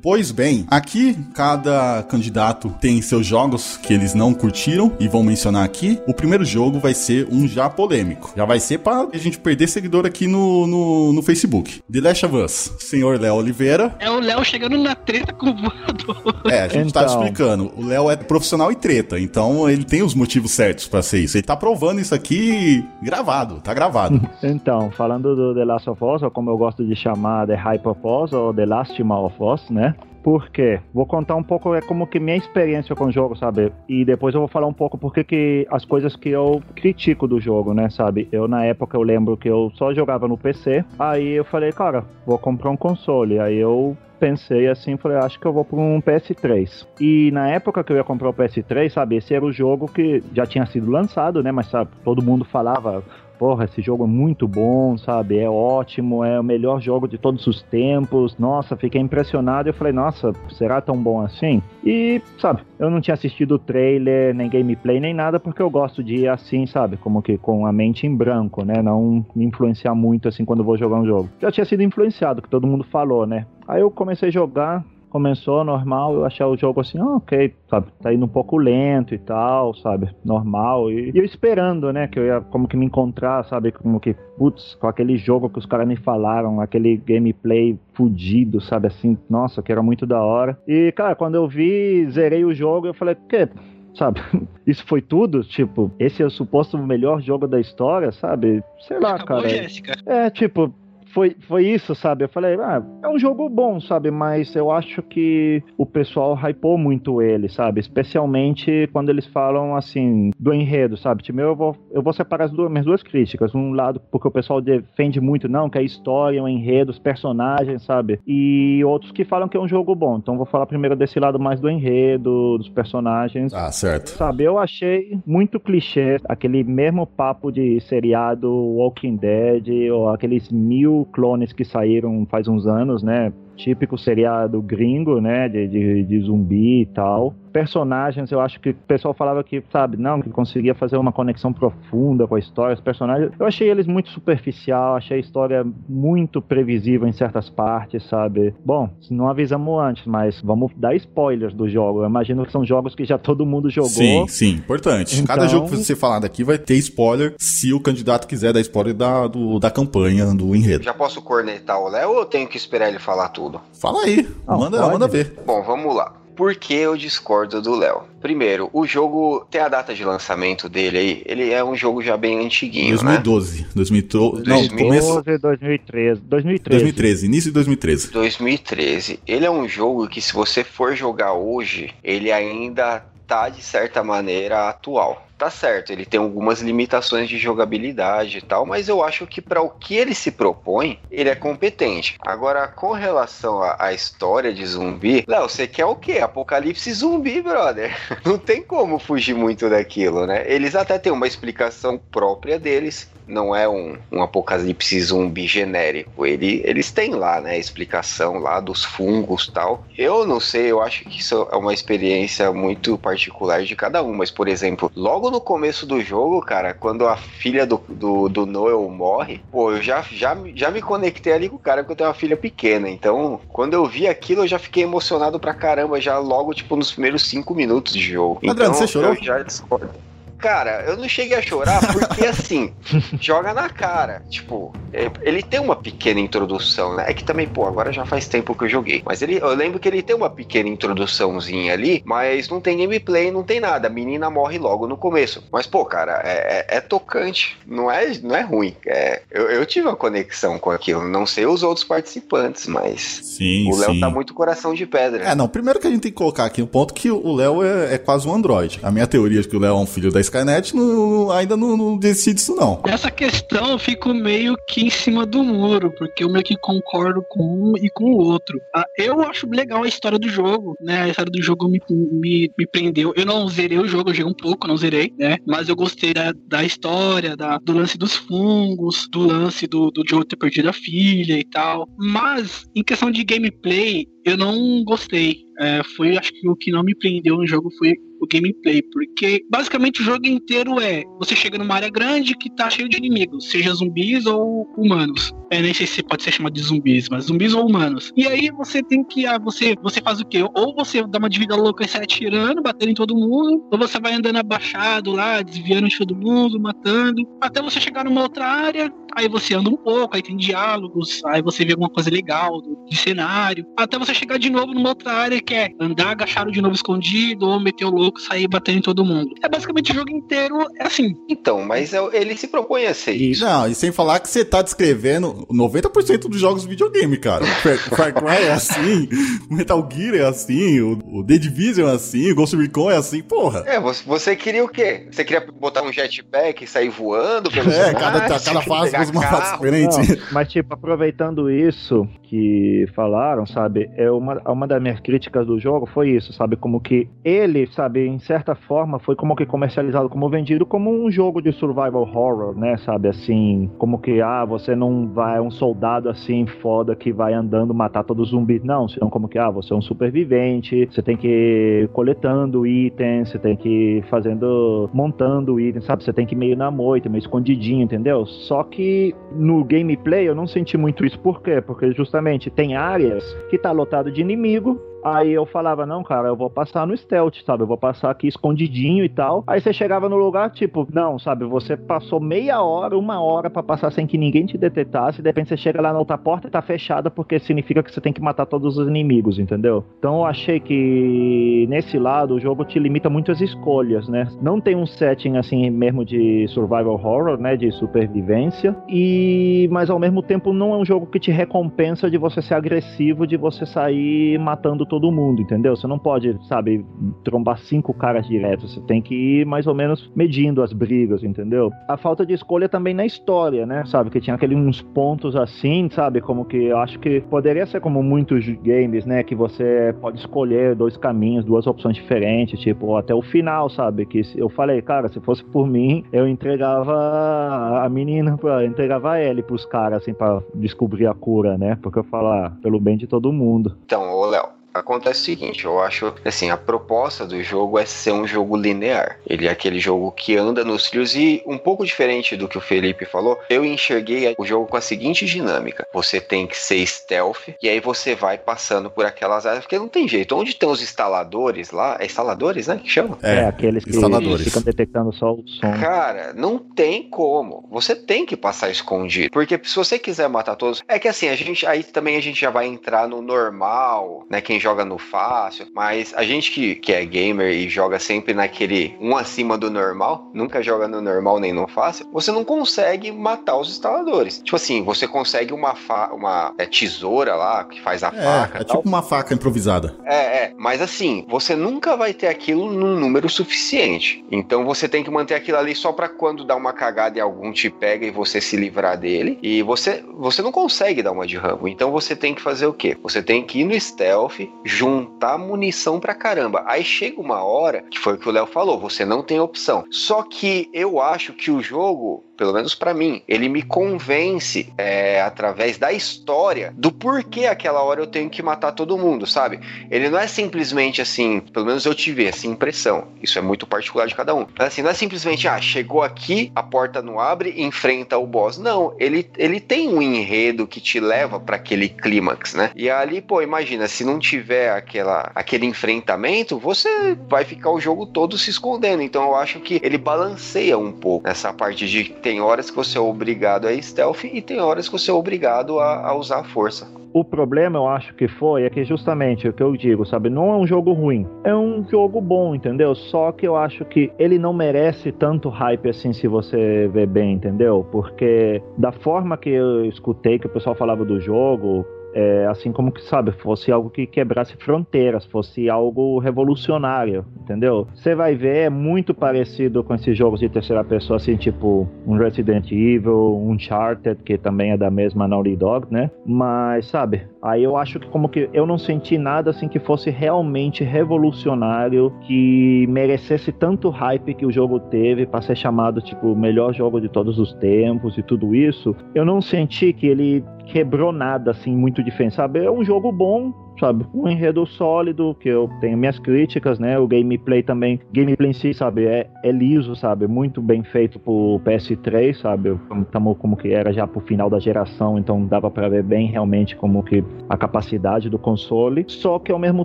Pois 0.00 0.30
bem, 0.30 0.64
aqui 0.70 1.16
cada 1.34 2.02
candidato 2.04 2.72
tem 2.80 3.02
seus 3.02 3.26
jogos 3.26 3.76
que 3.76 3.92
eles 3.92 4.14
não 4.14 4.32
curtiram 4.32 4.92
e 5.00 5.08
vão 5.08 5.22
mencionar 5.22 5.64
aqui. 5.64 6.00
O 6.06 6.14
primeiro 6.14 6.44
jogo 6.44 6.78
vai 6.78 6.94
ser 6.94 7.26
um 7.30 7.48
já 7.48 7.68
polêmico. 7.68 8.32
Já 8.36 8.44
vai 8.44 8.60
ser 8.60 8.78
para 8.78 9.08
a 9.12 9.18
gente 9.18 9.38
perder 9.38 9.66
seguidor 9.66 10.06
aqui 10.06 10.28
no, 10.28 10.66
no, 10.66 11.12
no, 11.12 11.22
Facebook. 11.22 11.82
The 11.90 12.00
Last 12.00 12.26
of 12.26 12.36
Us, 12.36 12.72
senhor 12.78 13.20
Léo 13.20 13.34
Oliveira. 13.34 13.94
É 13.98 14.08
o 14.10 14.20
Léo 14.20 14.44
chegando 14.44 14.78
na 14.78 14.94
treta 14.94 15.32
com 15.32 15.50
o 15.50 15.54
voador. 15.56 16.42
É, 16.46 16.62
a 16.62 16.68
gente 16.68 16.92
tá 16.92 17.02
Então. 17.02 17.16
tá 17.16 17.24
explicando. 17.24 17.72
O 17.76 17.84
Léo 17.84 18.10
é 18.10 18.16
profissional 18.16 18.70
e 18.70 18.76
treta, 18.76 19.18
então 19.18 19.68
ele 19.68 19.84
tem 19.84 20.02
os 20.02 20.14
motivos 20.14 20.52
certos 20.52 20.86
para 20.86 21.02
ser 21.02 21.20
isso. 21.20 21.36
Ele 21.36 21.42
tá 21.42 21.56
provando 21.56 22.00
isso 22.00 22.14
aqui 22.14 22.84
gravado, 23.02 23.60
tá 23.60 23.74
gravado. 23.74 24.20
Então, 24.40 24.90
falando 24.92 25.34
do 25.34 25.54
The 25.54 25.64
Last 25.64 25.90
of 25.90 26.02
Us, 26.02 26.22
ou 26.22 26.30
como 26.30 26.50
eu 26.50 26.56
gosto 26.56 26.84
de 26.84 26.94
chamar 26.94 27.46
The 27.46 27.54
Hype 27.54 27.86
of 27.86 28.00
Us, 28.04 28.32
ou 28.32 28.54
The 28.54 28.66
Last 28.66 29.02
of 29.02 29.34
Us, 29.40 29.70
né? 29.70 29.87
Por 30.28 30.50
quê? 30.50 30.78
Vou 30.92 31.06
contar 31.06 31.36
um 31.36 31.42
pouco, 31.42 31.74
é 31.74 31.80
como 31.80 32.06
que 32.06 32.20
minha 32.20 32.36
experiência 32.36 32.94
com 32.94 33.06
o 33.06 33.10
jogo, 33.10 33.34
sabe? 33.34 33.72
E 33.88 34.04
depois 34.04 34.34
eu 34.34 34.42
vou 34.42 34.48
falar 34.48 34.66
um 34.66 34.74
pouco 34.74 34.98
porque 34.98 35.24
que 35.24 35.66
as 35.70 35.86
coisas 35.86 36.14
que 36.14 36.28
eu 36.28 36.62
critico 36.76 37.26
do 37.26 37.40
jogo, 37.40 37.72
né, 37.72 37.88
sabe? 37.88 38.28
Eu, 38.30 38.46
na 38.46 38.62
época, 38.62 38.94
eu 38.98 39.02
lembro 39.02 39.38
que 39.38 39.48
eu 39.48 39.72
só 39.76 39.94
jogava 39.94 40.28
no 40.28 40.36
PC, 40.36 40.84
aí 40.98 41.30
eu 41.30 41.46
falei, 41.46 41.72
cara, 41.72 42.04
vou 42.26 42.36
comprar 42.36 42.68
um 42.68 42.76
console. 42.76 43.40
Aí 43.40 43.56
eu 43.56 43.96
pensei 44.20 44.68
assim, 44.68 44.98
falei, 44.98 45.16
acho 45.16 45.40
que 45.40 45.46
eu 45.46 45.52
vou 45.52 45.64
para 45.64 45.78
um 45.78 45.98
PS3. 45.98 46.86
E 47.00 47.30
na 47.32 47.48
época 47.48 47.82
que 47.82 47.90
eu 47.90 47.96
ia 47.96 48.04
comprar 48.04 48.28
o 48.28 48.34
PS3, 48.34 48.90
sabe, 48.90 49.16
esse 49.16 49.32
era 49.34 49.44
o 49.44 49.50
jogo 49.50 49.88
que 49.88 50.22
já 50.34 50.44
tinha 50.44 50.66
sido 50.66 50.90
lançado, 50.90 51.42
né, 51.42 51.50
mas 51.50 51.70
sabe, 51.70 51.90
todo 52.04 52.22
mundo 52.22 52.44
falava, 52.44 53.02
porra, 53.38 53.64
esse 53.64 53.80
jogo 53.80 54.04
é 54.04 54.06
muito 54.06 54.48
bom, 54.48 54.98
sabe, 54.98 55.38
é 55.38 55.48
ótimo, 55.48 56.24
é 56.24 56.38
o 56.38 56.44
melhor 56.44 56.80
jogo 56.80 57.06
de 57.06 57.16
todos 57.16 57.46
os 57.46 57.62
tempos. 57.62 58.36
Nossa, 58.38 58.76
fiquei 58.76 59.00
impressionado. 59.00 59.68
Eu 59.68 59.74
falei, 59.74 59.92
nossa, 59.92 60.32
será 60.50 60.80
tão 60.80 60.96
bom 60.96 61.20
assim? 61.20 61.62
E, 61.84 62.20
sabe, 62.38 62.62
eu 62.78 62.90
não 62.90 63.00
tinha 63.00 63.14
assistido 63.14 63.58
trailer, 63.58 64.34
nem 64.34 64.50
gameplay, 64.50 65.00
nem 65.00 65.14
nada, 65.14 65.38
porque 65.38 65.62
eu 65.62 65.70
gosto 65.70 66.02
de 66.02 66.16
ir 66.16 66.28
assim, 66.28 66.66
sabe, 66.66 66.96
como 66.96 67.22
que 67.22 67.38
com 67.38 67.66
a 67.66 67.72
mente 67.72 68.06
em 68.06 68.14
branco, 68.14 68.64
né, 68.64 68.82
não 68.82 69.24
me 69.34 69.44
influenciar 69.44 69.94
muito 69.94 70.28
assim 70.28 70.44
quando 70.44 70.64
vou 70.64 70.76
jogar 70.76 70.96
um 70.96 71.06
jogo. 71.06 71.28
Já 71.40 71.50
tinha 71.50 71.64
sido 71.64 71.82
influenciado, 71.82 72.42
que 72.42 72.48
todo 72.48 72.66
mundo 72.66 72.84
falou, 72.84 73.26
né. 73.26 73.46
Aí 73.66 73.80
eu 73.80 73.90
comecei 73.90 74.28
a 74.28 74.32
jogar, 74.32 74.84
começou 75.18 75.64
normal, 75.64 76.14
eu 76.14 76.24
achei 76.24 76.46
o 76.46 76.56
jogo 76.56 76.80
assim, 76.80 76.96
ah, 77.00 77.16
ok, 77.16 77.52
sabe, 77.68 77.88
tá 78.00 78.14
indo 78.14 78.24
um 78.24 78.28
pouco 78.28 78.56
lento 78.56 79.12
e 79.12 79.18
tal, 79.18 79.74
sabe, 79.74 80.08
normal, 80.24 80.92
e, 80.92 81.10
e 81.10 81.18
eu 81.18 81.24
esperando, 81.24 81.92
né, 81.92 82.06
que 82.06 82.20
eu 82.20 82.24
ia 82.24 82.40
como 82.40 82.68
que 82.68 82.76
me 82.76 82.86
encontrar, 82.86 83.44
sabe, 83.44 83.72
como 83.72 83.98
que, 83.98 84.14
putz, 84.38 84.76
com 84.76 84.86
aquele 84.86 85.16
jogo 85.16 85.50
que 85.50 85.58
os 85.58 85.66
caras 85.66 85.88
me 85.88 85.96
falaram, 85.96 86.60
aquele 86.60 86.96
gameplay 86.96 87.76
fudido, 87.94 88.60
sabe, 88.60 88.86
assim, 88.86 89.18
nossa, 89.28 89.60
que 89.60 89.72
era 89.72 89.82
muito 89.82 90.06
da 90.06 90.22
hora, 90.22 90.56
e, 90.68 90.92
cara, 90.92 91.16
quando 91.16 91.34
eu 91.34 91.48
vi, 91.48 92.08
zerei 92.08 92.44
o 92.44 92.54
jogo, 92.54 92.86
eu 92.86 92.94
falei, 92.94 93.16
que 93.28 93.48
sabe? 93.94 94.20
Isso 94.64 94.86
foi 94.86 95.02
tudo? 95.02 95.42
Tipo, 95.42 95.90
esse 95.98 96.22
é 96.22 96.26
o 96.26 96.30
suposto 96.30 96.78
melhor 96.78 97.20
jogo 97.20 97.48
da 97.48 97.58
história, 97.58 98.12
sabe? 98.12 98.62
Sei 98.86 99.00
lá, 99.00 99.16
Acabou, 99.16 99.42
cara. 99.42 99.48
Jéssica. 99.48 99.94
É, 100.06 100.30
tipo, 100.30 100.72
foi, 101.12 101.36
foi 101.46 101.66
isso, 101.66 101.94
sabe? 101.94 102.24
Eu 102.24 102.28
falei, 102.28 102.56
ah, 102.60 102.82
é 103.02 103.08
um 103.08 103.18
jogo 103.18 103.48
bom, 103.48 103.80
sabe? 103.80 104.10
Mas 104.10 104.54
eu 104.54 104.70
acho 104.70 105.02
que 105.02 105.62
o 105.76 105.86
pessoal 105.86 106.34
hypou 106.34 106.78
muito 106.78 107.22
ele, 107.22 107.48
sabe? 107.48 107.80
Especialmente 107.80 108.88
quando 108.92 109.08
eles 109.08 109.26
falam, 109.26 109.74
assim, 109.74 110.30
do 110.38 110.52
enredo, 110.52 110.96
sabe? 110.96 111.22
Tipo, 111.22 111.40
eu 111.40 111.56
vou, 111.56 111.76
eu 111.90 112.02
vou 112.02 112.12
separar 112.12 112.46
as 112.46 112.52
duas, 112.52 112.70
minhas 112.70 112.86
duas 112.86 113.02
críticas. 113.02 113.54
Um 113.54 113.72
lado, 113.72 114.00
porque 114.10 114.28
o 114.28 114.30
pessoal 114.30 114.60
defende 114.60 115.20
muito, 115.20 115.48
não, 115.48 115.68
que 115.68 115.78
é 115.78 115.80
a 115.80 115.84
história, 115.84 116.42
o 116.42 116.48
enredo, 116.48 116.90
os 116.90 116.98
personagens, 116.98 117.82
sabe? 117.84 118.20
E 118.26 118.82
outros 118.84 119.12
que 119.12 119.24
falam 119.24 119.48
que 119.48 119.56
é 119.56 119.60
um 119.60 119.68
jogo 119.68 119.94
bom. 119.94 120.18
Então 120.18 120.36
vou 120.36 120.46
falar 120.46 120.66
primeiro 120.66 120.96
desse 120.96 121.18
lado 121.18 121.38
mais 121.38 121.60
do 121.60 121.68
enredo, 121.68 122.58
dos 122.58 122.68
personagens. 122.68 123.52
Ah, 123.54 123.70
certo. 123.70 124.08
Sabe, 124.10 124.44
eu 124.44 124.58
achei 124.58 125.18
muito 125.26 125.60
clichê 125.60 126.18
aquele 126.24 126.62
mesmo 126.64 127.06
papo 127.06 127.50
de 127.50 127.80
seriado 127.80 128.50
Walking 128.52 129.16
Dead 129.16 129.90
ou 129.90 130.08
aqueles 130.08 130.50
mil 130.50 130.97
clones 131.06 131.52
que 131.52 131.64
saíram 131.64 132.26
faz 132.30 132.48
uns 132.48 132.66
anos, 132.66 133.02
né? 133.02 133.32
Típico 133.56 133.98
seriado 133.98 134.62
gringo, 134.62 135.20
né? 135.20 135.48
De, 135.48 135.66
de, 135.68 136.04
de 136.04 136.20
zumbi 136.20 136.82
e 136.82 136.86
tal. 136.86 137.34
Personagens, 137.58 138.30
eu 138.30 138.40
acho 138.40 138.60
que 138.60 138.70
o 138.70 138.74
pessoal 138.74 139.12
falava 139.12 139.42
que, 139.42 139.62
sabe, 139.72 139.96
não, 139.96 140.22
que 140.22 140.30
conseguia 140.30 140.74
fazer 140.74 140.96
uma 140.96 141.10
conexão 141.12 141.52
profunda 141.52 142.26
com 142.26 142.36
a 142.36 142.38
história, 142.38 142.74
os 142.74 142.80
personagens. 142.80 143.32
Eu 143.38 143.46
achei 143.46 143.68
eles 143.68 143.84
muito 143.86 144.10
superficial, 144.10 144.94
achei 144.96 145.16
a 145.16 145.20
história 145.20 145.66
muito 145.88 146.40
previsível 146.40 147.06
em 147.08 147.12
certas 147.12 147.50
partes, 147.50 148.04
sabe? 148.08 148.54
Bom, 148.64 148.88
não 149.10 149.28
avisamos 149.28 149.82
antes, 149.82 150.06
mas 150.06 150.40
vamos 150.40 150.70
dar 150.76 150.94
spoilers 150.94 151.52
do 151.52 151.68
jogo. 151.68 152.02
Eu 152.02 152.08
imagino 152.08 152.46
que 152.46 152.52
são 152.52 152.64
jogos 152.64 152.94
que 152.94 153.04
já 153.04 153.18
todo 153.18 153.44
mundo 153.44 153.68
jogou. 153.68 153.90
Sim, 153.90 154.26
sim, 154.28 154.50
importante. 154.52 155.20
Cada 155.24 155.44
Então- 155.46 155.48
jogo 155.58 155.68
que 155.70 155.76
você 155.76 155.96
falar 155.96 156.20
daqui 156.20 156.44
vai 156.44 156.58
ter 156.58 156.74
spoiler 156.76 157.34
se 157.38 157.72
o 157.74 157.80
candidato 157.80 158.26
quiser 158.28 158.52
dar 158.52 158.60
spoiler 158.60 158.94
da, 158.94 159.26
do- 159.26 159.58
da 159.58 159.70
campanha, 159.70 160.26
do 160.34 160.54
enredo. 160.54 160.84
Já 160.84 160.94
posso 160.94 161.20
cornetar 161.20 161.80
o 161.80 161.88
Léo 161.88 162.10
ou 162.10 162.18
eu 162.20 162.24
tenho 162.24 162.46
que 162.48 162.56
esperar 162.56 162.88
ele 162.88 162.98
falar 163.00 163.28
tudo? 163.30 163.60
Fala 163.80 164.02
aí, 164.04 164.26
Não, 164.46 164.58
manda, 164.58 164.78
pode. 164.78 164.92
manda 164.92 165.08
ver. 165.08 165.34
Bom, 165.44 165.62
vamos 165.62 165.94
lá. 165.94 166.12
Por 166.38 166.54
que 166.54 166.72
eu 166.72 166.96
discordo 166.96 167.60
do 167.60 167.74
Léo? 167.74 168.04
Primeiro, 168.20 168.70
o 168.72 168.86
jogo 168.86 169.44
tem 169.50 169.60
a 169.60 169.68
data 169.68 169.92
de 169.92 170.04
lançamento 170.04 170.68
dele 170.68 170.96
aí. 170.96 171.22
Ele 171.26 171.50
é 171.50 171.64
um 171.64 171.74
jogo 171.74 172.00
já 172.00 172.16
bem 172.16 172.46
antiguinho, 172.46 172.94
né? 173.02 173.18
2012, 173.18 173.66
2012, 173.74 174.44
não, 174.46 174.56
2012. 174.58 174.68
começo 174.68 175.22
2012, 175.24 175.40
2013. 175.40 176.20
2013. 176.20 176.78
2013, 176.78 177.26
início 177.26 177.50
de 177.50 177.54
2013. 177.54 178.10
2013. 178.12 179.20
Ele 179.26 179.46
é 179.46 179.50
um 179.50 179.68
jogo 179.68 180.06
que 180.06 180.20
se 180.20 180.32
você 180.32 180.62
for 180.62 180.94
jogar 180.94 181.32
hoje, 181.32 181.92
ele 182.04 182.30
ainda 182.30 183.04
tá 183.26 183.48
de 183.48 183.60
certa 183.60 184.04
maneira 184.04 184.68
atual. 184.68 185.27
Tá 185.38 185.50
certo, 185.50 185.92
ele 185.92 186.04
tem 186.04 186.18
algumas 186.18 186.60
limitações 186.60 187.28
de 187.28 187.38
jogabilidade 187.38 188.38
e 188.38 188.40
tal, 188.42 188.66
mas 188.66 188.88
eu 188.88 189.04
acho 189.04 189.24
que 189.24 189.40
para 189.40 189.62
o 189.62 189.70
que 189.70 189.94
ele 189.94 190.12
se 190.12 190.32
propõe, 190.32 190.98
ele 191.08 191.28
é 191.28 191.34
competente. 191.36 192.16
Agora, 192.20 192.66
com 192.66 192.90
relação 192.90 193.62
à, 193.62 193.92
história 193.92 194.52
de 194.52 194.66
zumbi, 194.66 195.24
Léo, 195.28 195.48
você 195.48 195.68
quer 195.68 195.84
o 195.84 195.94
quê? 195.94 196.18
Apocalipse 196.18 196.92
zumbi, 196.92 197.40
brother. 197.40 197.96
Não 198.26 198.36
tem 198.36 198.62
como 198.62 198.98
fugir 198.98 199.34
muito 199.34 199.70
daquilo, 199.70 200.26
né? 200.26 200.42
Eles 200.46 200.74
até 200.74 200.98
têm 200.98 201.12
uma 201.12 201.26
explicação 201.26 202.00
própria 202.10 202.58
deles, 202.58 203.08
não 203.28 203.54
é 203.54 203.68
um, 203.68 203.96
um 204.10 204.22
apocalipse 204.22 204.98
zumbi 205.00 205.46
genérico. 205.46 206.24
Ele, 206.24 206.62
eles 206.64 206.90
têm 206.90 207.14
lá, 207.14 207.40
né, 207.40 207.52
a 207.52 207.58
explicação 207.58 208.38
lá 208.38 208.58
dos 208.58 208.84
fungos 208.84 209.46
tal. 209.46 209.84
Eu 209.96 210.26
não 210.26 210.40
sei, 210.40 210.70
eu 210.70 210.80
acho 210.80 211.04
que 211.04 211.20
isso 211.20 211.46
é 211.52 211.56
uma 211.56 211.74
experiência 211.74 212.50
muito 212.52 212.96
particular 212.96 213.62
de 213.62 213.76
cada 213.76 214.02
um. 214.02 214.14
Mas, 214.14 214.30
por 214.30 214.48
exemplo, 214.48 214.90
logo 214.96 215.27
no 215.30 215.40
começo 215.40 215.86
do 215.86 216.00
jogo, 216.00 216.40
cara, 216.40 216.74
quando 216.74 217.06
a 217.06 217.16
filha 217.16 217.66
do, 217.66 217.80
do, 217.88 218.28
do 218.28 218.46
Noel 218.46 218.88
morre, 218.88 219.40
pô, 219.50 219.72
eu 219.72 219.82
já, 219.82 220.02
já, 220.10 220.36
já 220.54 220.70
me 220.70 220.82
conectei 220.82 221.32
ali 221.32 221.48
com 221.48 221.56
o 221.56 221.60
cara 221.60 221.82
porque 221.82 221.92
eu 221.92 221.96
tenho 221.96 222.08
uma 222.08 222.14
filha 222.14 222.36
pequena. 222.36 222.88
Então, 222.88 223.40
quando 223.48 223.74
eu 223.74 223.86
vi 223.86 224.06
aquilo, 224.06 224.42
eu 224.42 224.48
já 224.48 224.58
fiquei 224.58 224.82
emocionado 224.82 225.38
pra 225.38 225.54
caramba, 225.54 226.00
já 226.00 226.18
logo, 226.18 226.54
tipo, 226.54 226.76
nos 226.76 226.92
primeiros 226.92 227.22
cinco 227.22 227.54
minutos 227.54 227.92
de 227.92 228.00
jogo. 228.00 228.36
Adriano, 228.36 228.60
então, 228.60 228.74
você 228.74 228.86
chorou? 228.86 229.14
Eu 229.14 229.22
já 229.22 229.42
discordo. 229.42 230.07
Cara, 230.38 230.84
eu 230.86 230.96
não 230.96 231.08
cheguei 231.08 231.36
a 231.36 231.42
chorar 231.42 231.80
porque 231.92 232.24
assim, 232.26 232.72
joga 233.20 233.52
na 233.52 233.68
cara. 233.68 234.22
Tipo, 234.30 234.72
é, 234.92 235.10
ele 235.22 235.42
tem 235.42 235.60
uma 235.60 235.76
pequena 235.76 236.20
introdução, 236.20 236.94
né? 236.96 237.04
É 237.08 237.12
que 237.12 237.24
também, 237.24 237.46
pô, 237.46 237.66
agora 237.66 237.92
já 237.92 238.04
faz 238.06 238.26
tempo 238.28 238.54
que 238.54 238.64
eu 238.64 238.68
joguei. 238.68 239.02
Mas 239.04 239.20
ele, 239.22 239.36
eu 239.38 239.54
lembro 239.54 239.78
que 239.78 239.88
ele 239.88 240.02
tem 240.02 240.14
uma 240.14 240.30
pequena 240.30 240.68
introduçãozinha 240.68 241.72
ali, 241.72 242.02
mas 242.04 242.48
não 242.48 242.60
tem 242.60 242.78
gameplay, 242.78 243.30
não 243.30 243.42
tem 243.42 243.60
nada. 243.60 243.88
A 243.88 243.90
menina 243.90 244.30
morre 244.30 244.58
logo 244.58 244.86
no 244.86 244.96
começo. 244.96 245.42
Mas, 245.52 245.66
pô, 245.66 245.84
cara, 245.84 246.20
é, 246.24 246.66
é- 246.70 246.76
é 246.76 246.80
tocante. 246.80 247.56
Não 247.66 247.90
é, 247.90 248.06
não 248.22 248.36
é 248.36 248.42
ruim. 248.42 248.74
É, 248.86 249.22
eu, 249.30 249.50
eu 249.50 249.66
tive 249.66 249.86
uma 249.86 249.96
conexão 249.96 250.58
com 250.58 250.70
aquilo. 250.70 251.06
Não 251.08 251.26
sei 251.26 251.46
os 251.46 251.62
outros 251.62 251.84
participantes, 251.84 252.66
mas 252.66 253.00
Sim, 253.22 253.70
o 253.72 253.76
Léo 253.76 253.98
tá 254.00 254.08
muito 254.10 254.34
coração 254.34 254.74
de 254.74 254.86
pedra. 254.86 255.24
É, 255.24 255.34
não, 255.34 255.48
primeiro 255.48 255.80
que 255.80 255.86
a 255.86 255.90
gente 255.90 256.00
tem 256.02 256.12
que 256.12 256.16
colocar 256.18 256.44
aqui 256.44 256.62
o 256.62 256.66
ponto 256.66 256.94
que 256.94 257.10
o 257.10 257.34
Léo 257.34 257.62
é, 257.62 257.94
é 257.94 257.98
quase 257.98 258.26
um 258.28 258.34
android. 258.34 258.78
A 258.82 258.90
minha 258.90 259.06
teoria 259.06 259.40
de 259.42 259.48
que 259.48 259.56
o 259.56 259.60
Léo 259.60 259.72
é 259.72 259.78
um 259.78 259.86
filho 259.86 260.10
da 260.12 260.20
Skynet 260.28 260.74
não- 260.74 261.30
ainda 261.30 261.56
não, 261.56 261.76
não 261.76 261.98
decide 261.98 262.40
isso, 262.40 262.54
não. 262.54 262.82
Nessa 262.86 263.10
questão 263.10 263.70
eu 263.72 263.78
fico 263.78 264.12
meio 264.14 264.56
que 264.68 264.82
em 264.86 264.90
cima 264.90 265.26
do 265.26 265.42
muro, 265.42 265.92
porque 265.98 266.24
eu 266.24 266.30
meio 266.30 266.44
que 266.44 266.56
concordo 266.56 267.22
com 267.28 267.42
um 267.42 267.76
e 267.76 267.90
com 267.90 268.04
o 268.04 268.18
outro. 268.18 268.60
Ah, 268.74 268.84
eu 268.96 269.20
acho 269.22 269.48
legal 269.48 269.82
a 269.82 269.88
história 269.88 270.18
do 270.18 270.28
jogo, 270.28 270.74
né? 270.80 271.02
A 271.02 271.08
história 271.08 271.30
do 271.30 271.42
jogo 271.42 271.68
me, 271.68 271.80
me, 271.90 272.50
me 272.58 272.66
prendeu. 272.66 273.12
Eu 273.16 273.26
não 273.26 273.48
zerei 273.48 273.78
o 273.78 273.86
jogo, 273.86 274.10
eu 274.10 274.14
joguei 274.14 274.30
um 274.32 274.34
pouco, 274.34 274.66
não 274.68 274.76
zerei, 274.76 275.12
né? 275.18 275.38
Mas 275.46 275.68
eu 275.68 275.76
gostei 275.76 276.12
da, 276.12 276.32
da 276.46 276.64
história, 276.64 277.36
da, 277.36 277.58
do 277.58 277.72
lance 277.72 277.96
dos 277.96 278.14
fungos, 278.14 279.08
do 279.10 279.20
lance 279.26 279.66
do, 279.66 279.90
do 279.90 280.02
Joe 280.08 280.24
ter 280.26 280.36
perdido 280.36 280.68
a 280.68 280.72
filha 280.72 281.38
e 281.38 281.44
tal. 281.44 281.88
Mas, 281.98 282.64
em 282.74 282.82
questão 282.82 283.10
de 283.10 283.24
gameplay, 283.24 284.06
eu 284.24 284.36
não 284.36 284.84
gostei. 284.84 285.47
É, 285.58 285.82
foi, 285.96 286.16
acho 286.16 286.32
que 286.32 286.48
o 286.48 286.56
que 286.56 286.70
não 286.70 286.82
me 286.82 286.94
prendeu 286.94 287.36
no 287.36 287.46
jogo 287.46 287.70
foi 287.78 287.94
o 288.20 288.26
gameplay, 288.26 288.82
porque 288.82 289.44
basicamente 289.48 290.00
o 290.00 290.04
jogo 290.04 290.26
inteiro 290.26 290.80
é 290.80 291.04
você 291.18 291.36
chega 291.36 291.58
numa 291.58 291.74
área 291.74 291.88
grande 291.88 292.36
que 292.36 292.50
tá 292.50 292.68
cheio 292.68 292.88
de 292.88 292.96
inimigos, 292.96 293.48
seja 293.48 293.72
zumbis 293.72 294.26
ou 294.26 294.68
humanos. 294.76 295.32
É, 295.50 295.62
nem 295.62 295.72
sei 295.72 295.86
se 295.86 296.02
pode 296.02 296.22
ser 296.22 296.32
chamado 296.32 296.52
de 296.52 296.62
zumbis, 296.62 297.08
mas 297.08 297.24
zumbis 297.24 297.54
ou 297.54 297.66
humanos. 297.66 298.12
E 298.16 298.26
aí 298.26 298.50
você 298.50 298.82
tem 298.82 299.02
que. 299.02 299.24
Ah, 299.26 299.38
você, 299.38 299.74
você 299.82 300.00
faz 300.00 300.20
o 300.20 300.24
quê? 300.26 300.42
Ou 300.42 300.74
você 300.74 301.02
dá 301.06 301.18
uma 301.18 301.30
de 301.30 301.38
vida 301.38 301.56
louca 301.56 301.84
e 301.84 301.88
sai 301.88 302.02
atirando, 302.02 302.62
batendo 302.62 302.90
em 302.90 302.94
todo 302.94 303.14
mundo, 303.14 303.66
ou 303.70 303.78
você 303.78 303.98
vai 303.98 304.14
andando 304.14 304.36
abaixado 304.36 305.12
lá, 305.12 305.40
desviando 305.40 305.88
de 305.88 305.96
todo 305.96 306.14
mundo, 306.14 306.60
matando, 306.60 307.22
até 307.40 307.62
você 307.62 307.80
chegar 307.80 308.04
numa 308.04 308.22
outra 308.22 308.46
área, 308.46 308.92
aí 309.16 309.28
você 309.28 309.54
anda 309.54 309.70
um 309.70 309.76
pouco, 309.76 310.14
aí 310.14 310.22
tem 310.22 310.36
diálogos, 310.36 311.22
aí 311.24 311.40
você 311.40 311.64
vê 311.64 311.72
alguma 311.72 311.90
coisa 311.90 312.10
legal 312.10 312.60
de 312.86 312.96
cenário, 312.96 313.64
até 313.76 313.98
você 313.98 314.14
chegar 314.14 314.38
de 314.38 314.50
novo 314.50 314.74
numa 314.74 314.90
outra 314.90 315.12
área 315.12 315.40
que 315.48 315.54
é 315.54 315.70
andar 315.80 316.10
agachado 316.10 316.52
de 316.52 316.60
novo 316.60 316.74
escondido, 316.74 317.46
ou 317.46 317.58
meter 317.58 317.86
o 317.86 317.90
louco, 317.90 318.20
sair 318.20 318.46
batendo 318.46 318.78
em 318.78 318.82
todo 318.82 319.04
mundo. 319.04 319.34
É 319.42 319.48
basicamente 319.48 319.92
o 319.92 319.94
jogo 319.94 320.10
inteiro 320.10 320.58
é 320.78 320.86
assim. 320.86 321.14
Então, 321.28 321.64
mas 321.64 321.94
é- 321.94 322.00
ele 322.12 322.36
se 322.36 322.48
propõe 322.48 322.84
a 322.86 322.92
ser 322.92 323.12
isso. 323.12 323.44
Não, 323.44 323.66
e 323.66 323.74
sem 323.74 323.90
falar 323.90 324.20
que 324.20 324.28
você 324.28 324.44
tá 324.44 324.60
descrevendo 324.60 325.46
90% 325.50 326.28
dos 326.28 326.38
jogos 326.40 326.62
de 326.62 326.68
videogame, 326.68 327.16
cara. 327.16 327.46
Far, 327.46 327.78
Far 327.78 328.12
Cry 328.14 328.44
é 328.46 328.52
assim, 328.52 329.08
Metal 329.50 329.88
Gear 329.90 330.14
é 330.16 330.26
assim, 330.26 330.80
o, 330.80 330.98
o 331.20 331.24
The 331.24 331.38
Division 331.38 331.88
é 331.88 331.94
assim, 331.94 332.30
o 332.30 332.34
Ghost 332.34 332.54
Recon 332.56 332.90
é 332.90 332.96
assim, 332.96 333.22
porra. 333.22 333.64
É, 333.66 333.80
você, 333.80 334.02
você 334.04 334.36
queria 334.36 334.64
o 334.64 334.68
quê? 334.68 335.06
Você 335.10 335.24
queria 335.24 335.46
botar 335.50 335.82
um 335.82 335.92
jetpack 335.92 336.62
e 336.62 336.66
sair 336.66 336.90
voando 336.90 337.50
pelo 337.50 337.70
É, 337.70 337.72
cenário? 337.72 337.98
cada, 337.98 338.20
cada 338.38 338.60
fase 338.62 338.96
usa 339.00 339.12
uma 339.12 339.22
fase 339.22 339.52
diferente. 339.56 339.96
Não, 339.96 340.26
mas, 340.32 340.48
tipo, 340.48 340.74
aproveitando 340.74 341.50
isso 341.50 342.06
que 342.28 342.86
falaram, 342.94 343.46
sabe? 343.46 343.90
É 343.96 344.10
uma, 344.10 344.40
uma 344.46 344.66
das 344.66 344.80
minhas 344.80 345.00
críticas 345.00 345.46
do 345.46 345.58
jogo 345.58 345.86
foi 345.86 346.10
isso, 346.10 346.32
sabe? 346.32 346.56
Como 346.56 346.80
que 346.80 347.08
ele, 347.24 347.66
sabe, 347.68 348.06
em 348.06 348.18
certa 348.18 348.54
forma, 348.54 348.98
foi 348.98 349.16
como 349.16 349.34
que 349.34 349.46
comercializado, 349.46 350.08
como 350.08 350.28
vendido 350.28 350.66
como 350.66 350.90
um 350.90 351.10
jogo 351.10 351.40
de 351.40 351.52
survival 351.52 352.02
horror, 352.02 352.54
né? 352.56 352.76
Sabe? 352.78 353.08
Assim, 353.08 353.70
como 353.78 353.98
que, 353.98 354.20
ah, 354.20 354.44
você 354.44 354.76
não 354.76 355.08
vai, 355.08 355.40
um 355.40 355.50
soldado 355.50 356.08
assim, 356.08 356.46
foda, 356.60 356.94
que 356.94 357.12
vai 357.12 357.32
andando 357.32 357.72
matar 357.74 358.04
todos 358.04 358.26
os 358.26 358.30
zumbis. 358.30 358.62
Não, 358.62 358.86
senão 358.88 359.08
como 359.08 359.28
que, 359.28 359.38
ah, 359.38 359.50
você 359.50 359.72
é 359.72 359.76
um 359.76 359.82
supervivente, 359.82 360.86
você 360.90 361.00
tem 361.00 361.16
que 361.16 361.28
ir 361.28 361.88
coletando 361.88 362.66
itens, 362.66 363.30
você 363.30 363.38
tem 363.38 363.56
que 363.56 363.68
ir 363.68 364.02
fazendo, 364.04 364.90
montando 364.92 365.58
itens, 365.58 365.84
sabe? 365.84 366.04
Você 366.04 366.12
tem 366.12 366.26
que 366.26 366.34
ir 366.34 366.38
meio 366.38 366.56
na 366.56 366.70
moita, 366.70 367.08
meio 367.08 367.20
escondidinho, 367.20 367.82
entendeu? 367.82 368.26
Só 368.26 368.62
que 368.62 369.14
no 369.32 369.64
gameplay 369.64 370.28
eu 370.28 370.34
não 370.34 370.46
senti 370.46 370.76
muito 370.76 371.06
isso. 371.06 371.18
Por 371.20 371.40
quê? 371.40 371.62
Porque 371.62 371.92
justamente 371.92 372.17
tem 372.50 372.76
áreas 372.76 373.24
que 373.50 373.58
tá 373.58 373.70
lotado 373.70 374.10
de 374.10 374.20
inimigo. 374.20 374.80
Aí 375.04 375.32
eu 375.32 375.46
falava, 375.46 375.86
não, 375.86 376.02
cara, 376.02 376.28
eu 376.28 376.36
vou 376.36 376.50
passar 376.50 376.86
no 376.86 376.96
stealth, 376.96 377.36
sabe? 377.44 377.62
Eu 377.62 377.66
vou 377.66 377.76
passar 377.76 378.10
aqui 378.10 378.26
escondidinho 378.26 379.04
e 379.04 379.08
tal. 379.08 379.44
Aí 379.46 379.60
você 379.60 379.72
chegava 379.72 380.08
no 380.08 380.16
lugar, 380.16 380.50
tipo, 380.50 380.86
não, 380.92 381.18
sabe? 381.18 381.44
Você 381.44 381.76
passou 381.76 382.20
meia 382.20 382.60
hora, 382.62 382.98
uma 382.98 383.20
hora 383.20 383.48
pra 383.48 383.62
passar 383.62 383.90
sem 383.92 384.06
que 384.06 384.18
ninguém 384.18 384.46
te 384.46 384.58
detectasse. 384.58 385.20
E 385.20 385.22
de 385.22 385.28
repente 385.28 385.48
você 385.48 385.56
chega 385.56 385.80
lá 385.80 385.92
na 385.92 385.98
outra 385.98 386.18
porta 386.18 386.48
e 386.48 386.50
tá 386.50 386.60
fechada 386.60 387.10
porque 387.10 387.38
significa 387.38 387.82
que 387.82 387.92
você 387.92 388.00
tem 388.00 388.12
que 388.12 388.20
matar 388.20 388.46
todos 388.46 388.76
os 388.76 388.88
inimigos, 388.88 389.38
entendeu? 389.38 389.84
Então 389.98 390.16
eu 390.16 390.24
achei 390.24 390.60
que 390.60 391.66
nesse 391.68 391.98
lado 391.98 392.34
o 392.34 392.40
jogo 392.40 392.64
te 392.64 392.78
limita 392.78 393.08
muito 393.08 393.30
as 393.30 393.40
escolhas, 393.40 394.08
né? 394.08 394.28
Não 394.42 394.60
tem 394.60 394.74
um 394.74 394.86
setting 394.86 395.36
assim 395.36 395.70
mesmo 395.70 396.04
de 396.04 396.46
survival 396.48 396.94
horror, 396.94 397.38
né? 397.38 397.56
De 397.56 397.70
supervivência. 397.72 398.76
E 398.88 399.68
mas 399.70 399.90
ao 399.90 399.98
mesmo 399.98 400.22
tempo 400.22 400.52
não 400.52 400.74
é 400.74 400.76
um 400.76 400.84
jogo 400.84 401.06
que 401.06 401.20
te 401.20 401.30
recompensa 401.30 402.10
de 402.10 402.18
você 402.18 402.42
ser 402.42 402.54
agressivo, 402.54 403.26
de 403.26 403.36
você 403.36 403.64
sair 403.64 404.38
matando 404.38 404.87
todo 404.88 405.12
mundo, 405.12 405.42
entendeu? 405.42 405.76
Você 405.76 405.86
não 405.86 405.98
pode, 405.98 406.36
sabe, 406.46 406.84
trombar 407.22 407.58
cinco 407.58 407.92
caras 407.94 408.26
direto. 408.26 408.66
Você 408.66 408.80
tem 408.82 409.00
que 409.00 409.14
ir 409.14 409.46
mais 409.46 409.66
ou 409.66 409.74
menos 409.74 410.10
medindo 410.14 410.62
as 410.62 410.72
brigas, 410.72 411.22
entendeu? 411.22 411.70
A 411.88 411.96
falta 411.96 412.24
de 412.24 412.34
escolha 412.34 412.68
também 412.68 412.94
na 412.94 413.06
história, 413.06 413.66
né? 413.66 413.84
Sabe, 413.86 414.10
que 414.10 414.20
tinha 414.20 414.34
aqueles 414.34 414.56
uns 414.56 414.82
pontos 414.82 415.36
assim, 415.36 415.88
sabe? 415.90 416.20
Como 416.20 416.44
que 416.44 416.56
eu 416.56 416.78
acho 416.78 416.98
que 416.98 417.20
poderia 417.22 417.66
ser 417.66 417.80
como 417.80 418.02
muitos 418.02 418.46
games, 418.62 419.04
né? 419.04 419.22
Que 419.22 419.34
você 419.34 419.94
pode 420.00 420.18
escolher 420.18 420.74
dois 420.74 420.96
caminhos, 420.96 421.44
duas 421.44 421.66
opções 421.66 421.96
diferentes, 421.96 422.58
tipo, 422.60 422.96
até 422.96 423.14
o 423.14 423.22
final, 423.22 423.68
sabe? 423.68 424.06
Que 424.06 424.22
eu 424.36 424.48
falei, 424.48 424.80
cara, 424.82 425.08
se 425.08 425.20
fosse 425.20 425.44
por 425.44 425.66
mim, 425.66 426.04
eu 426.12 426.26
entregava 426.26 427.82
a 427.84 427.88
menina, 427.88 428.36
pra, 428.36 428.64
entregava 428.64 429.12
a 429.12 429.22
Ellie 429.22 429.42
pros 429.42 429.64
caras, 429.66 430.02
assim, 430.02 430.14
pra 430.14 430.42
descobrir 430.54 431.06
a 431.06 431.14
cura, 431.14 431.56
né? 431.58 431.78
Porque 431.82 431.98
eu 431.98 432.04
falo, 432.04 432.28
ah, 432.28 432.52
pelo 432.62 432.80
bem 432.80 432.96
de 432.96 433.06
todo 433.06 433.32
mundo. 433.32 433.76
Então, 433.84 434.12
ô 434.12 434.26
Léo, 434.26 434.57
acontece 434.72 435.20
o 435.20 435.24
seguinte, 435.24 435.64
eu 435.64 435.80
acho 435.80 436.14
assim, 436.24 436.50
a 436.50 436.56
proposta 436.56 437.26
do 437.26 437.42
jogo 437.42 437.78
é 437.78 437.84
ser 437.84 438.12
um 438.12 438.26
jogo 438.26 438.56
linear. 438.56 439.18
Ele 439.26 439.46
é 439.46 439.50
aquele 439.50 439.78
jogo 439.78 440.12
que 440.12 440.36
anda 440.36 440.64
nos 440.64 440.88
trilhos 440.88 441.14
e 441.14 441.42
um 441.46 441.58
pouco 441.58 441.84
diferente 441.84 442.36
do 442.36 442.48
que 442.48 442.58
o 442.58 442.60
Felipe 442.60 443.04
falou, 443.04 443.38
eu 443.48 443.64
enxerguei 443.64 444.34
o 444.38 444.44
jogo 444.44 444.66
com 444.66 444.76
a 444.76 444.80
seguinte 444.80 445.26
dinâmica. 445.26 445.86
Você 445.92 446.20
tem 446.20 446.46
que 446.46 446.56
ser 446.56 446.84
stealth 446.86 447.48
e 447.62 447.68
aí 447.68 447.80
você 447.80 448.14
vai 448.14 448.38
passando 448.38 448.90
por 448.90 449.04
aquelas 449.04 449.46
áreas, 449.46 449.64
porque 449.64 449.78
não 449.78 449.88
tem 449.88 450.08
jeito. 450.08 450.36
Onde 450.36 450.54
tem 450.54 450.68
os 450.68 450.82
instaladores 450.82 451.70
lá, 451.70 451.96
é 452.00 452.06
instaladores, 452.06 452.66
né, 452.66 452.80
que 452.82 452.88
chama? 452.88 453.18
É, 453.22 453.44
aqueles 453.44 453.84
que 453.84 453.90
instaladores. 453.90 454.44
ficam 454.44 454.62
detectando 454.62 455.12
só 455.12 455.32
o 455.32 455.44
som. 455.46 455.72
Cara, 455.80 456.32
não 456.34 456.58
tem 456.58 457.08
como. 457.08 457.66
Você 457.70 457.94
tem 457.94 458.24
que 458.24 458.36
passar 458.36 458.70
escondido. 458.70 459.30
Porque 459.30 459.60
se 459.62 459.76
você 459.76 459.98
quiser 459.98 460.28
matar 460.28 460.56
todos. 460.56 460.82
É 460.88 460.98
que 460.98 461.08
assim, 461.08 461.28
a 461.28 461.36
gente. 461.36 461.66
Aí 461.66 461.82
também 461.82 462.16
a 462.16 462.20
gente 462.20 462.40
já 462.40 462.50
vai 462.50 462.66
entrar 462.66 463.08
no 463.08 463.20
normal, 463.20 464.26
né? 464.30 464.40
Quem 464.40 464.57
joga 464.58 464.84
no 464.84 464.98
fácil. 464.98 465.66
Mas 465.74 466.12
a 466.16 466.22
gente 466.22 466.50
que, 466.50 466.74
que 466.74 466.92
é 466.92 467.04
gamer 467.04 467.52
e 467.52 467.68
joga 467.68 467.98
sempre 467.98 468.34
naquele 468.34 468.96
um 469.00 469.16
acima 469.16 469.56
do 469.56 469.70
normal, 469.70 470.30
nunca 470.32 470.62
joga 470.62 470.88
no 470.88 471.00
normal 471.00 471.38
nem 471.38 471.52
no 471.52 471.66
fácil, 471.66 472.06
você 472.12 472.30
não 472.32 472.44
consegue 472.44 473.10
matar 473.12 473.56
os 473.56 473.68
instaladores. 473.68 474.38
Tipo 474.42 474.56
assim, 474.56 474.82
você 474.82 475.06
consegue 475.06 475.52
uma, 475.52 475.74
uma 476.12 476.54
é, 476.58 476.66
tesoura 476.66 477.34
lá 477.34 477.64
que 477.64 477.80
faz 477.80 478.02
a 478.02 478.10
faca. 478.10 478.58
É, 478.58 478.60
é 478.60 478.62
e 478.62 478.64
tal. 478.64 478.76
tipo 478.78 478.88
uma 478.88 479.02
faca 479.02 479.34
improvisada. 479.34 479.96
É, 480.04 480.16
é, 480.16 480.54
mas 480.56 480.80
assim, 480.80 481.24
você 481.28 481.54
nunca 481.54 481.96
vai 481.96 482.12
ter 482.12 482.28
aquilo 482.28 482.70
num 482.72 482.98
número 482.98 483.28
suficiente. 483.28 484.24
Então 484.30 484.64
você 484.64 484.88
tem 484.88 485.04
que 485.04 485.10
manter 485.10 485.34
aquilo 485.34 485.58
ali 485.58 485.74
só 485.74 485.92
pra 485.92 486.08
quando 486.08 486.44
dá 486.44 486.56
uma 486.56 486.72
cagada 486.72 487.18
e 487.18 487.20
algum 487.20 487.52
te 487.52 487.70
pega 487.70 488.06
e 488.06 488.10
você 488.10 488.40
se 488.40 488.56
livrar 488.56 488.98
dele. 488.98 489.38
E 489.42 489.62
você, 489.62 490.04
você 490.16 490.42
não 490.42 490.52
consegue 490.52 491.02
dar 491.02 491.12
uma 491.12 491.26
de 491.26 491.36
ramo. 491.36 491.68
Então 491.68 491.90
você 491.90 492.16
tem 492.16 492.34
que 492.34 492.42
fazer 492.42 492.66
o 492.66 492.72
quê? 492.72 492.96
Você 493.02 493.22
tem 493.22 493.42
que 493.42 493.60
ir 493.60 493.64
no 493.64 493.78
stealth, 493.78 494.40
juntar 494.64 495.38
munição 495.38 496.00
pra 496.00 496.14
caramba. 496.14 496.64
Aí 496.66 496.84
chega 496.84 497.20
uma 497.20 497.42
hora, 497.42 497.82
que 497.90 497.98
foi 497.98 498.14
o 498.14 498.18
que 498.18 498.28
o 498.28 498.32
Léo 498.32 498.46
falou, 498.46 498.78
você 498.78 499.04
não 499.04 499.22
tem 499.22 499.40
opção. 499.40 499.84
Só 499.90 500.22
que 500.22 500.68
eu 500.72 501.00
acho 501.00 501.32
que 501.32 501.50
o 501.50 501.62
jogo 501.62 502.24
pelo 502.38 502.52
menos 502.52 502.72
pra 502.72 502.94
mim, 502.94 503.20
ele 503.26 503.48
me 503.48 503.62
convence 503.62 504.72
é, 504.78 505.20
através 505.20 505.76
da 505.76 505.92
história 505.92 506.72
do 506.76 506.92
porquê 506.92 507.46
aquela 507.46 507.82
hora 507.82 508.00
eu 508.00 508.06
tenho 508.06 508.30
que 508.30 508.40
matar 508.40 508.70
todo 508.70 508.96
mundo, 508.96 509.26
sabe? 509.26 509.58
Ele 509.90 510.08
não 510.08 510.18
é 510.18 510.28
simplesmente 510.28 511.02
assim, 511.02 511.40
pelo 511.40 511.66
menos 511.66 511.84
eu 511.84 511.94
tive 511.94 512.24
essa 512.24 512.46
impressão. 512.46 513.08
Isso 513.20 513.38
é 513.38 513.42
muito 513.42 513.66
particular 513.66 514.06
de 514.06 514.14
cada 514.14 514.32
um. 514.34 514.46
Mas 514.56 514.68
assim, 514.68 514.82
não 514.82 514.90
é 514.90 514.94
simplesmente, 514.94 515.48
ah, 515.48 515.60
chegou 515.60 516.00
aqui, 516.00 516.52
a 516.54 516.62
porta 516.62 517.02
não 517.02 517.18
abre, 517.18 517.60
enfrenta 517.60 518.16
o 518.16 518.26
boss. 518.26 518.56
Não, 518.56 518.94
ele, 519.00 519.28
ele 519.36 519.58
tem 519.58 519.88
um 519.88 520.00
enredo 520.00 520.66
que 520.66 520.80
te 520.80 521.00
leva 521.00 521.40
pra 521.40 521.56
aquele 521.56 521.88
clímax, 521.88 522.54
né? 522.54 522.70
E 522.76 522.88
ali, 522.88 523.20
pô, 523.20 523.42
imagina, 523.42 523.88
se 523.88 524.04
não 524.04 524.20
tiver 524.20 524.70
aquela, 524.70 525.32
aquele 525.34 525.66
enfrentamento, 525.66 526.56
você 526.56 527.16
vai 527.28 527.44
ficar 527.44 527.70
o 527.70 527.80
jogo 527.80 528.06
todo 528.06 528.38
se 528.38 528.50
escondendo. 528.50 529.02
Então 529.02 529.24
eu 529.24 529.34
acho 529.34 529.58
que 529.58 529.80
ele 529.82 529.98
balanceia 529.98 530.78
um 530.78 530.92
pouco 530.92 531.26
nessa 531.26 531.52
parte 531.52 531.88
de 531.88 532.04
tem 532.28 532.42
horas 532.42 532.68
que 532.68 532.76
você 532.76 532.98
é 532.98 533.00
obrigado 533.00 533.66
a 533.66 533.72
stealth 533.80 534.24
e 534.24 534.42
tem 534.42 534.60
horas 534.60 534.86
que 534.86 534.92
você 534.92 535.10
é 535.10 535.14
obrigado 535.14 535.80
a, 535.80 536.08
a 536.08 536.14
usar 536.14 536.40
a 536.40 536.44
força. 536.44 536.86
O 537.10 537.24
problema, 537.24 537.78
eu 537.78 537.88
acho 537.88 538.14
que 538.14 538.28
foi, 538.28 538.64
é 538.64 538.70
que 538.70 538.84
justamente 538.84 539.48
o 539.48 539.52
que 539.52 539.62
eu 539.62 539.74
digo, 539.74 540.04
sabe? 540.04 540.28
Não 540.28 540.52
é 540.52 540.56
um 540.58 540.66
jogo 540.66 540.92
ruim. 540.92 541.26
É 541.42 541.56
um 541.56 541.82
jogo 541.88 542.20
bom, 542.20 542.54
entendeu? 542.54 542.94
Só 542.94 543.32
que 543.32 543.48
eu 543.48 543.56
acho 543.56 543.82
que 543.86 544.12
ele 544.18 544.38
não 544.38 544.52
merece 544.52 545.10
tanto 545.10 545.48
hype 545.48 545.88
assim, 545.88 546.12
se 546.12 546.28
você 546.28 546.86
ver 546.92 547.06
bem, 547.06 547.32
entendeu? 547.32 547.86
Porque 547.90 548.62
da 548.76 548.92
forma 548.92 549.38
que 549.38 549.48
eu 549.48 549.86
escutei 549.86 550.38
que 550.38 550.46
o 550.46 550.50
pessoal 550.50 550.76
falava 550.76 551.06
do 551.06 551.18
jogo, 551.18 551.86
é, 552.14 552.46
assim 552.46 552.72
como 552.72 552.90
que, 552.90 553.02
sabe, 553.02 553.32
fosse 553.32 553.70
algo 553.70 553.90
que 553.90 554.06
quebrasse 554.06 554.56
fronteiras, 554.56 555.24
fosse 555.26 555.68
algo 555.68 556.18
revolucionário, 556.18 557.24
entendeu? 557.40 557.86
Você 557.94 558.14
vai 558.14 558.34
ver, 558.34 558.56
é 558.56 558.70
muito 558.70 559.14
parecido 559.14 559.84
com 559.84 559.94
esses 559.94 560.16
jogos 560.16 560.40
de 560.40 560.48
terceira 560.48 560.84
pessoa, 560.84 561.16
assim, 561.16 561.36
tipo 561.36 561.88
um 562.06 562.16
Resident 562.16 562.70
Evil, 562.72 563.36
um 563.36 563.50
Uncharted, 563.50 564.22
que 564.22 564.38
também 564.38 564.72
é 564.72 564.76
da 564.76 564.90
mesma 564.90 565.28
Naughty 565.28 565.56
Dog, 565.56 565.86
né? 565.90 566.10
Mas, 566.24 566.86
sabe, 566.86 567.22
aí 567.42 567.62
eu 567.62 567.76
acho 567.76 568.00
que 568.00 568.08
como 568.08 568.28
que 568.28 568.48
eu 568.52 568.66
não 568.66 568.78
senti 568.78 569.16
nada 569.16 569.50
assim 569.50 569.68
que 569.68 569.78
fosse 569.78 570.10
realmente 570.10 570.82
revolucionário, 570.84 572.12
que 572.22 572.86
merecesse 572.88 573.52
tanto 573.52 573.90
hype 573.90 574.34
que 574.34 574.46
o 574.46 574.52
jogo 574.52 574.80
teve 574.80 575.26
para 575.26 575.42
ser 575.42 575.56
chamado, 575.56 576.00
tipo, 576.00 576.34
melhor 576.34 576.74
jogo 576.74 577.00
de 577.00 577.08
todos 577.08 577.38
os 577.38 577.52
tempos 577.54 578.18
e 578.18 578.22
tudo 578.22 578.54
isso. 578.54 578.94
Eu 579.14 579.24
não 579.24 579.40
senti 579.40 579.92
que 579.92 580.06
ele 580.06 580.44
quebrou 580.66 581.12
nada 581.12 581.50
assim 581.52 581.74
muito 581.74 582.02
diferente, 582.02 582.34
sabe? 582.34 582.64
É 582.64 582.70
um 582.70 582.84
jogo 582.84 583.10
bom 583.10 583.67
sabe, 583.78 584.04
um 584.14 584.28
enredo 584.28 584.66
sólido, 584.66 585.36
que 585.40 585.48
eu 585.48 585.68
tenho 585.80 585.96
minhas 585.96 586.18
críticas, 586.18 586.78
né? 586.78 586.98
O 586.98 587.06
gameplay 587.06 587.62
também, 587.62 588.00
gameplay 588.12 588.50
em 588.50 588.52
si, 588.52 588.74
sabe, 588.74 589.06
é, 589.06 589.28
é 589.42 589.50
liso, 589.50 589.94
sabe, 589.94 590.26
muito 590.26 590.60
bem 590.60 590.82
feito 590.82 591.18
pro 591.18 591.60
PS3, 591.64 592.34
sabe, 592.34 592.78
como, 593.12 593.34
como 593.34 593.56
que 593.56 593.72
era 593.72 593.92
já 593.92 594.06
pro 594.06 594.20
final 594.20 594.50
da 594.50 594.58
geração, 594.58 595.18
então 595.18 595.46
dava 595.46 595.70
para 595.70 595.88
ver 595.88 596.02
bem 596.02 596.26
realmente 596.28 596.76
como 596.76 597.02
que 597.02 597.24
a 597.48 597.56
capacidade 597.56 598.28
do 598.28 598.38
console, 598.38 599.04
só 599.08 599.38
que 599.38 599.52
ao 599.52 599.58
mesmo 599.58 599.84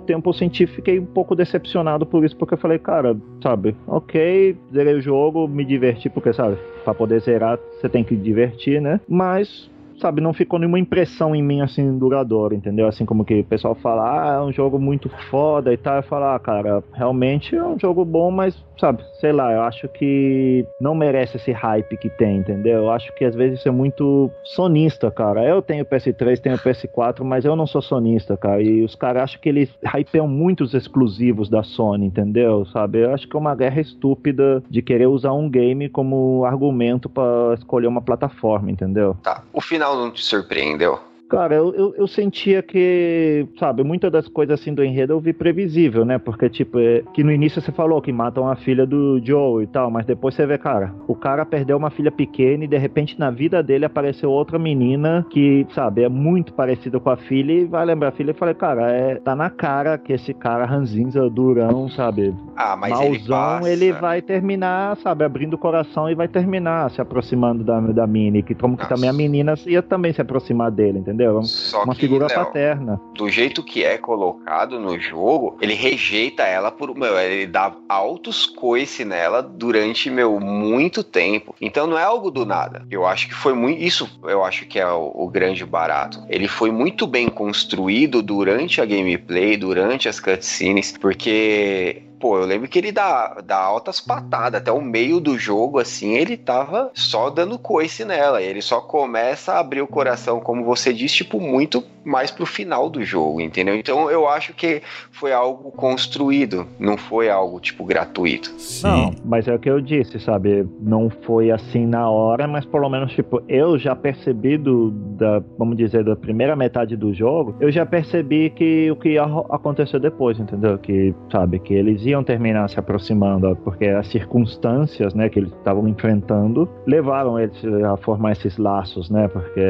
tempo 0.00 0.30
eu 0.30 0.34
senti, 0.34 0.66
fiquei 0.66 0.98
um 0.98 1.06
pouco 1.06 1.34
decepcionado 1.34 2.06
por 2.06 2.24
isso, 2.24 2.36
porque 2.36 2.54
eu 2.54 2.58
falei, 2.58 2.78
cara, 2.78 3.16
sabe, 3.42 3.74
ok, 3.86 4.56
zerei 4.72 4.94
o 4.94 5.00
jogo, 5.00 5.48
me 5.48 5.64
diverti, 5.64 6.08
porque, 6.08 6.32
sabe, 6.32 6.56
para 6.84 6.94
poder 6.94 7.20
zerar 7.20 7.58
você 7.80 7.88
tem 7.88 8.04
que 8.04 8.16
divertir, 8.16 8.80
né? 8.80 9.00
Mas 9.08 9.70
sabe, 10.00 10.20
não 10.20 10.32
ficou 10.32 10.58
nenhuma 10.58 10.78
impressão 10.78 11.34
em 11.34 11.42
mim 11.42 11.60
assim 11.60 11.98
duradoura, 11.98 12.54
entendeu? 12.54 12.86
Assim 12.86 13.04
como 13.04 13.24
que 13.24 13.40
o 13.40 13.44
pessoal 13.44 13.74
fala, 13.74 14.02
ah, 14.02 14.34
é 14.36 14.40
um 14.40 14.52
jogo 14.52 14.78
muito 14.78 15.08
foda 15.30 15.72
e 15.72 15.76
tal, 15.76 15.96
eu 15.96 16.02
falo, 16.02 16.26
ah, 16.26 16.38
cara, 16.38 16.82
realmente 16.92 17.54
é 17.54 17.64
um 17.64 17.78
jogo 17.78 18.04
bom, 18.04 18.30
mas 18.30 18.56
sabe, 18.78 19.04
sei 19.20 19.32
lá, 19.32 19.52
eu 19.52 19.62
acho 19.62 19.88
que 19.88 20.66
não 20.80 20.94
merece 20.94 21.36
esse 21.36 21.52
hype 21.52 21.96
que 21.96 22.10
tem, 22.10 22.38
entendeu? 22.38 22.84
Eu 22.84 22.90
acho 22.90 23.14
que 23.14 23.24
às 23.24 23.34
vezes 23.34 23.60
isso 23.60 23.68
é 23.68 23.72
muito 23.72 24.30
sonista, 24.42 25.10
cara. 25.10 25.44
Eu 25.44 25.62
tenho 25.62 25.84
PS3, 25.84 26.38
tenho 26.38 26.58
PS4, 26.58 27.22
mas 27.22 27.44
eu 27.44 27.56
não 27.56 27.66
sou 27.66 27.80
sonista, 27.80 28.36
cara. 28.36 28.62
E 28.62 28.84
os 28.84 28.94
caras 28.94 29.22
acham 29.22 29.40
que 29.40 29.48
eles 29.48 29.70
hypeam 29.84 30.26
muitos 30.26 30.74
exclusivos 30.74 31.48
da 31.48 31.62
Sony, 31.62 32.06
entendeu? 32.06 32.66
Sabe? 32.66 33.04
Eu 33.04 33.14
acho 33.14 33.28
que 33.28 33.36
é 33.36 33.38
uma 33.38 33.54
guerra 33.54 33.80
estúpida 33.80 34.62
de 34.68 34.82
querer 34.82 35.06
usar 35.06 35.32
um 35.32 35.48
game 35.48 35.88
como 35.88 36.44
argumento 36.44 37.08
para 37.08 37.54
escolher 37.54 37.86
uma 37.86 38.02
plataforma, 38.02 38.70
entendeu? 38.70 39.16
Tá. 39.22 39.42
O 39.52 39.60
final 39.60 39.83
não 39.92 40.10
te 40.10 40.24
surpreendeu? 40.24 40.98
Cara, 41.28 41.54
eu, 41.54 41.74
eu, 41.74 41.94
eu, 41.96 42.06
sentia 42.06 42.62
que, 42.62 43.46
sabe, 43.58 43.82
muitas 43.82 44.12
das 44.12 44.28
coisas 44.28 44.60
assim 44.60 44.74
do 44.74 44.84
enredo 44.84 45.14
eu 45.14 45.20
vi 45.20 45.32
previsível, 45.32 46.04
né? 46.04 46.18
Porque, 46.18 46.50
tipo, 46.50 46.78
é, 46.78 47.02
que 47.14 47.24
no 47.24 47.32
início 47.32 47.62
você 47.62 47.72
falou 47.72 48.00
que 48.02 48.12
matam 48.12 48.46
a 48.48 48.56
filha 48.56 48.86
do 48.86 49.18
Joe 49.24 49.64
e 49.64 49.66
tal, 49.66 49.90
mas 49.90 50.04
depois 50.04 50.34
você 50.34 50.46
vê, 50.46 50.58
cara, 50.58 50.94
o 51.08 51.14
cara 51.14 51.46
perdeu 51.46 51.78
uma 51.78 51.90
filha 51.90 52.12
pequena 52.12 52.64
e 52.64 52.68
de 52.68 52.76
repente 52.76 53.18
na 53.18 53.30
vida 53.30 53.62
dele 53.62 53.86
apareceu 53.86 54.30
outra 54.30 54.58
menina 54.58 55.26
que, 55.30 55.66
sabe, 55.74 56.02
é 56.02 56.08
muito 56.08 56.52
parecida 56.52 57.00
com 57.00 57.08
a 57.08 57.16
filha 57.16 57.52
e 57.52 57.64
vai 57.64 57.84
lembrar 57.86 58.08
a 58.08 58.12
filha 58.12 58.32
e 58.32 58.34
falei, 58.34 58.54
cara, 58.54 58.92
é, 58.92 59.16
tá 59.16 59.34
na 59.34 59.48
cara 59.48 59.96
que 59.96 60.12
esse 60.12 60.34
cara 60.34 60.66
ranzinza, 60.66 61.28
durão, 61.30 61.88
sabe? 61.88 62.34
Ah, 62.54 62.76
mas 62.76 62.90
Mauzão, 62.90 63.66
ele, 63.66 63.86
ele 63.86 63.92
vai 63.92 64.20
terminar, 64.20 64.96
sabe, 64.98 65.24
abrindo 65.24 65.54
o 65.54 65.58
coração 65.58 66.08
e 66.10 66.14
vai 66.14 66.28
terminar 66.28 66.90
se 66.90 67.00
aproximando 67.00 67.64
da, 67.64 67.80
da 67.80 68.06
Minnie, 68.06 68.42
que 68.42 68.54
como 68.54 68.76
que 68.76 68.86
também 68.88 69.08
a 69.08 69.12
menina 69.12 69.54
ia 69.66 69.82
também 69.82 70.12
se 70.12 70.20
aproximar 70.20 70.70
dele, 70.70 70.98
entendeu? 70.98 71.13
Entendeu? 71.14 71.42
Só 71.44 71.84
uma 71.84 71.94
que, 71.94 72.00
figura 72.00 72.26
Léo, 72.26 72.36
paterna. 72.36 73.00
Do 73.14 73.28
jeito 73.28 73.62
que 73.62 73.84
é 73.84 73.96
colocado 73.96 74.78
no 74.78 74.98
jogo, 74.98 75.56
ele 75.60 75.74
rejeita 75.74 76.42
ela 76.42 76.70
por. 76.70 76.94
Meu, 76.94 77.18
ele 77.18 77.46
dá 77.46 77.72
altos 77.88 78.46
coice 78.46 79.04
nela 79.04 79.42
durante, 79.42 80.10
meu, 80.10 80.38
muito 80.40 81.02
tempo. 81.02 81.54
Então 81.60 81.86
não 81.86 81.98
é 81.98 82.02
algo 82.02 82.30
do 82.30 82.44
nada. 82.44 82.86
Eu 82.90 83.06
acho 83.06 83.28
que 83.28 83.34
foi 83.34 83.54
muito. 83.54 83.80
Isso 83.80 84.08
eu 84.24 84.44
acho 84.44 84.66
que 84.66 84.78
é 84.78 84.86
o, 84.86 85.12
o 85.14 85.28
grande 85.28 85.64
barato. 85.64 86.22
Ele 86.28 86.48
foi 86.48 86.70
muito 86.70 87.06
bem 87.06 87.28
construído 87.28 88.22
durante 88.22 88.80
a 88.80 88.84
gameplay, 88.84 89.56
durante 89.56 90.08
as 90.08 90.20
cutscenes, 90.20 90.96
porque 90.98 92.02
pô, 92.24 92.38
eu 92.38 92.46
lembro 92.46 92.66
que 92.66 92.78
ele 92.78 92.90
dá, 92.90 93.36
dá 93.44 93.58
altas 93.58 94.00
patadas. 94.00 94.62
Até 94.62 94.72
o 94.72 94.80
meio 94.80 95.20
do 95.20 95.38
jogo, 95.38 95.78
assim, 95.78 96.14
ele 96.14 96.38
tava 96.38 96.90
só 96.94 97.28
dando 97.28 97.58
coice 97.58 98.02
nela. 98.02 98.40
Ele 98.40 98.62
só 98.62 98.80
começa 98.80 99.52
a 99.52 99.60
abrir 99.60 99.82
o 99.82 99.86
coração, 99.86 100.40
como 100.40 100.64
você 100.64 100.90
disse, 100.90 101.16
tipo, 101.16 101.38
muito 101.38 101.84
mais 102.04 102.30
pro 102.30 102.46
final 102.46 102.90
do 102.90 103.02
jogo, 103.02 103.40
entendeu? 103.40 103.74
Então 103.74 104.10
eu 104.10 104.28
acho 104.28 104.52
que 104.52 104.82
foi 105.10 105.32
algo 105.32 105.70
construído, 105.72 106.66
não 106.78 106.96
foi 106.96 107.30
algo, 107.30 107.58
tipo, 107.58 107.84
gratuito. 107.84 108.50
Sim. 108.58 108.86
Não, 108.86 109.14
mas 109.24 109.48
é 109.48 109.54
o 109.54 109.58
que 109.58 109.70
eu 109.70 109.80
disse, 109.80 110.20
sabe? 110.20 110.66
Não 110.80 111.10
foi 111.10 111.50
assim 111.50 111.86
na 111.86 112.08
hora, 112.08 112.46
mas 112.46 112.64
pelo 112.66 112.88
menos, 112.88 113.12
tipo, 113.12 113.42
eu 113.48 113.78
já 113.78 113.96
percebi 113.96 114.58
do, 114.58 114.90
da, 114.90 115.42
vamos 115.58 115.76
dizer, 115.76 116.04
da 116.04 116.14
primeira 116.14 116.54
metade 116.54 116.96
do 116.96 117.12
jogo, 117.14 117.56
eu 117.60 117.72
já 117.72 117.86
percebi 117.86 118.50
que 118.50 118.90
o 118.90 118.96
que 118.96 119.10
ia 119.10 119.24
acontecer 119.24 119.98
depois, 119.98 120.38
entendeu? 120.38 120.78
Que, 120.78 121.14
sabe, 121.32 121.58
que 121.58 121.72
eles 121.72 122.04
iam 122.04 122.13
iam 122.14 122.24
terminar 122.24 122.68
se 122.68 122.78
aproximando, 122.78 123.56
porque 123.64 123.86
as 123.86 124.06
circunstâncias, 124.08 125.14
né, 125.14 125.28
que 125.28 125.38
eles 125.38 125.52
estavam 125.52 125.86
enfrentando 125.88 126.68
levaram 126.86 127.38
eles 127.38 127.62
a 127.84 127.96
formar 127.96 128.32
esses 128.32 128.56
laços, 128.56 129.10
né, 129.10 129.28
porque 129.28 129.60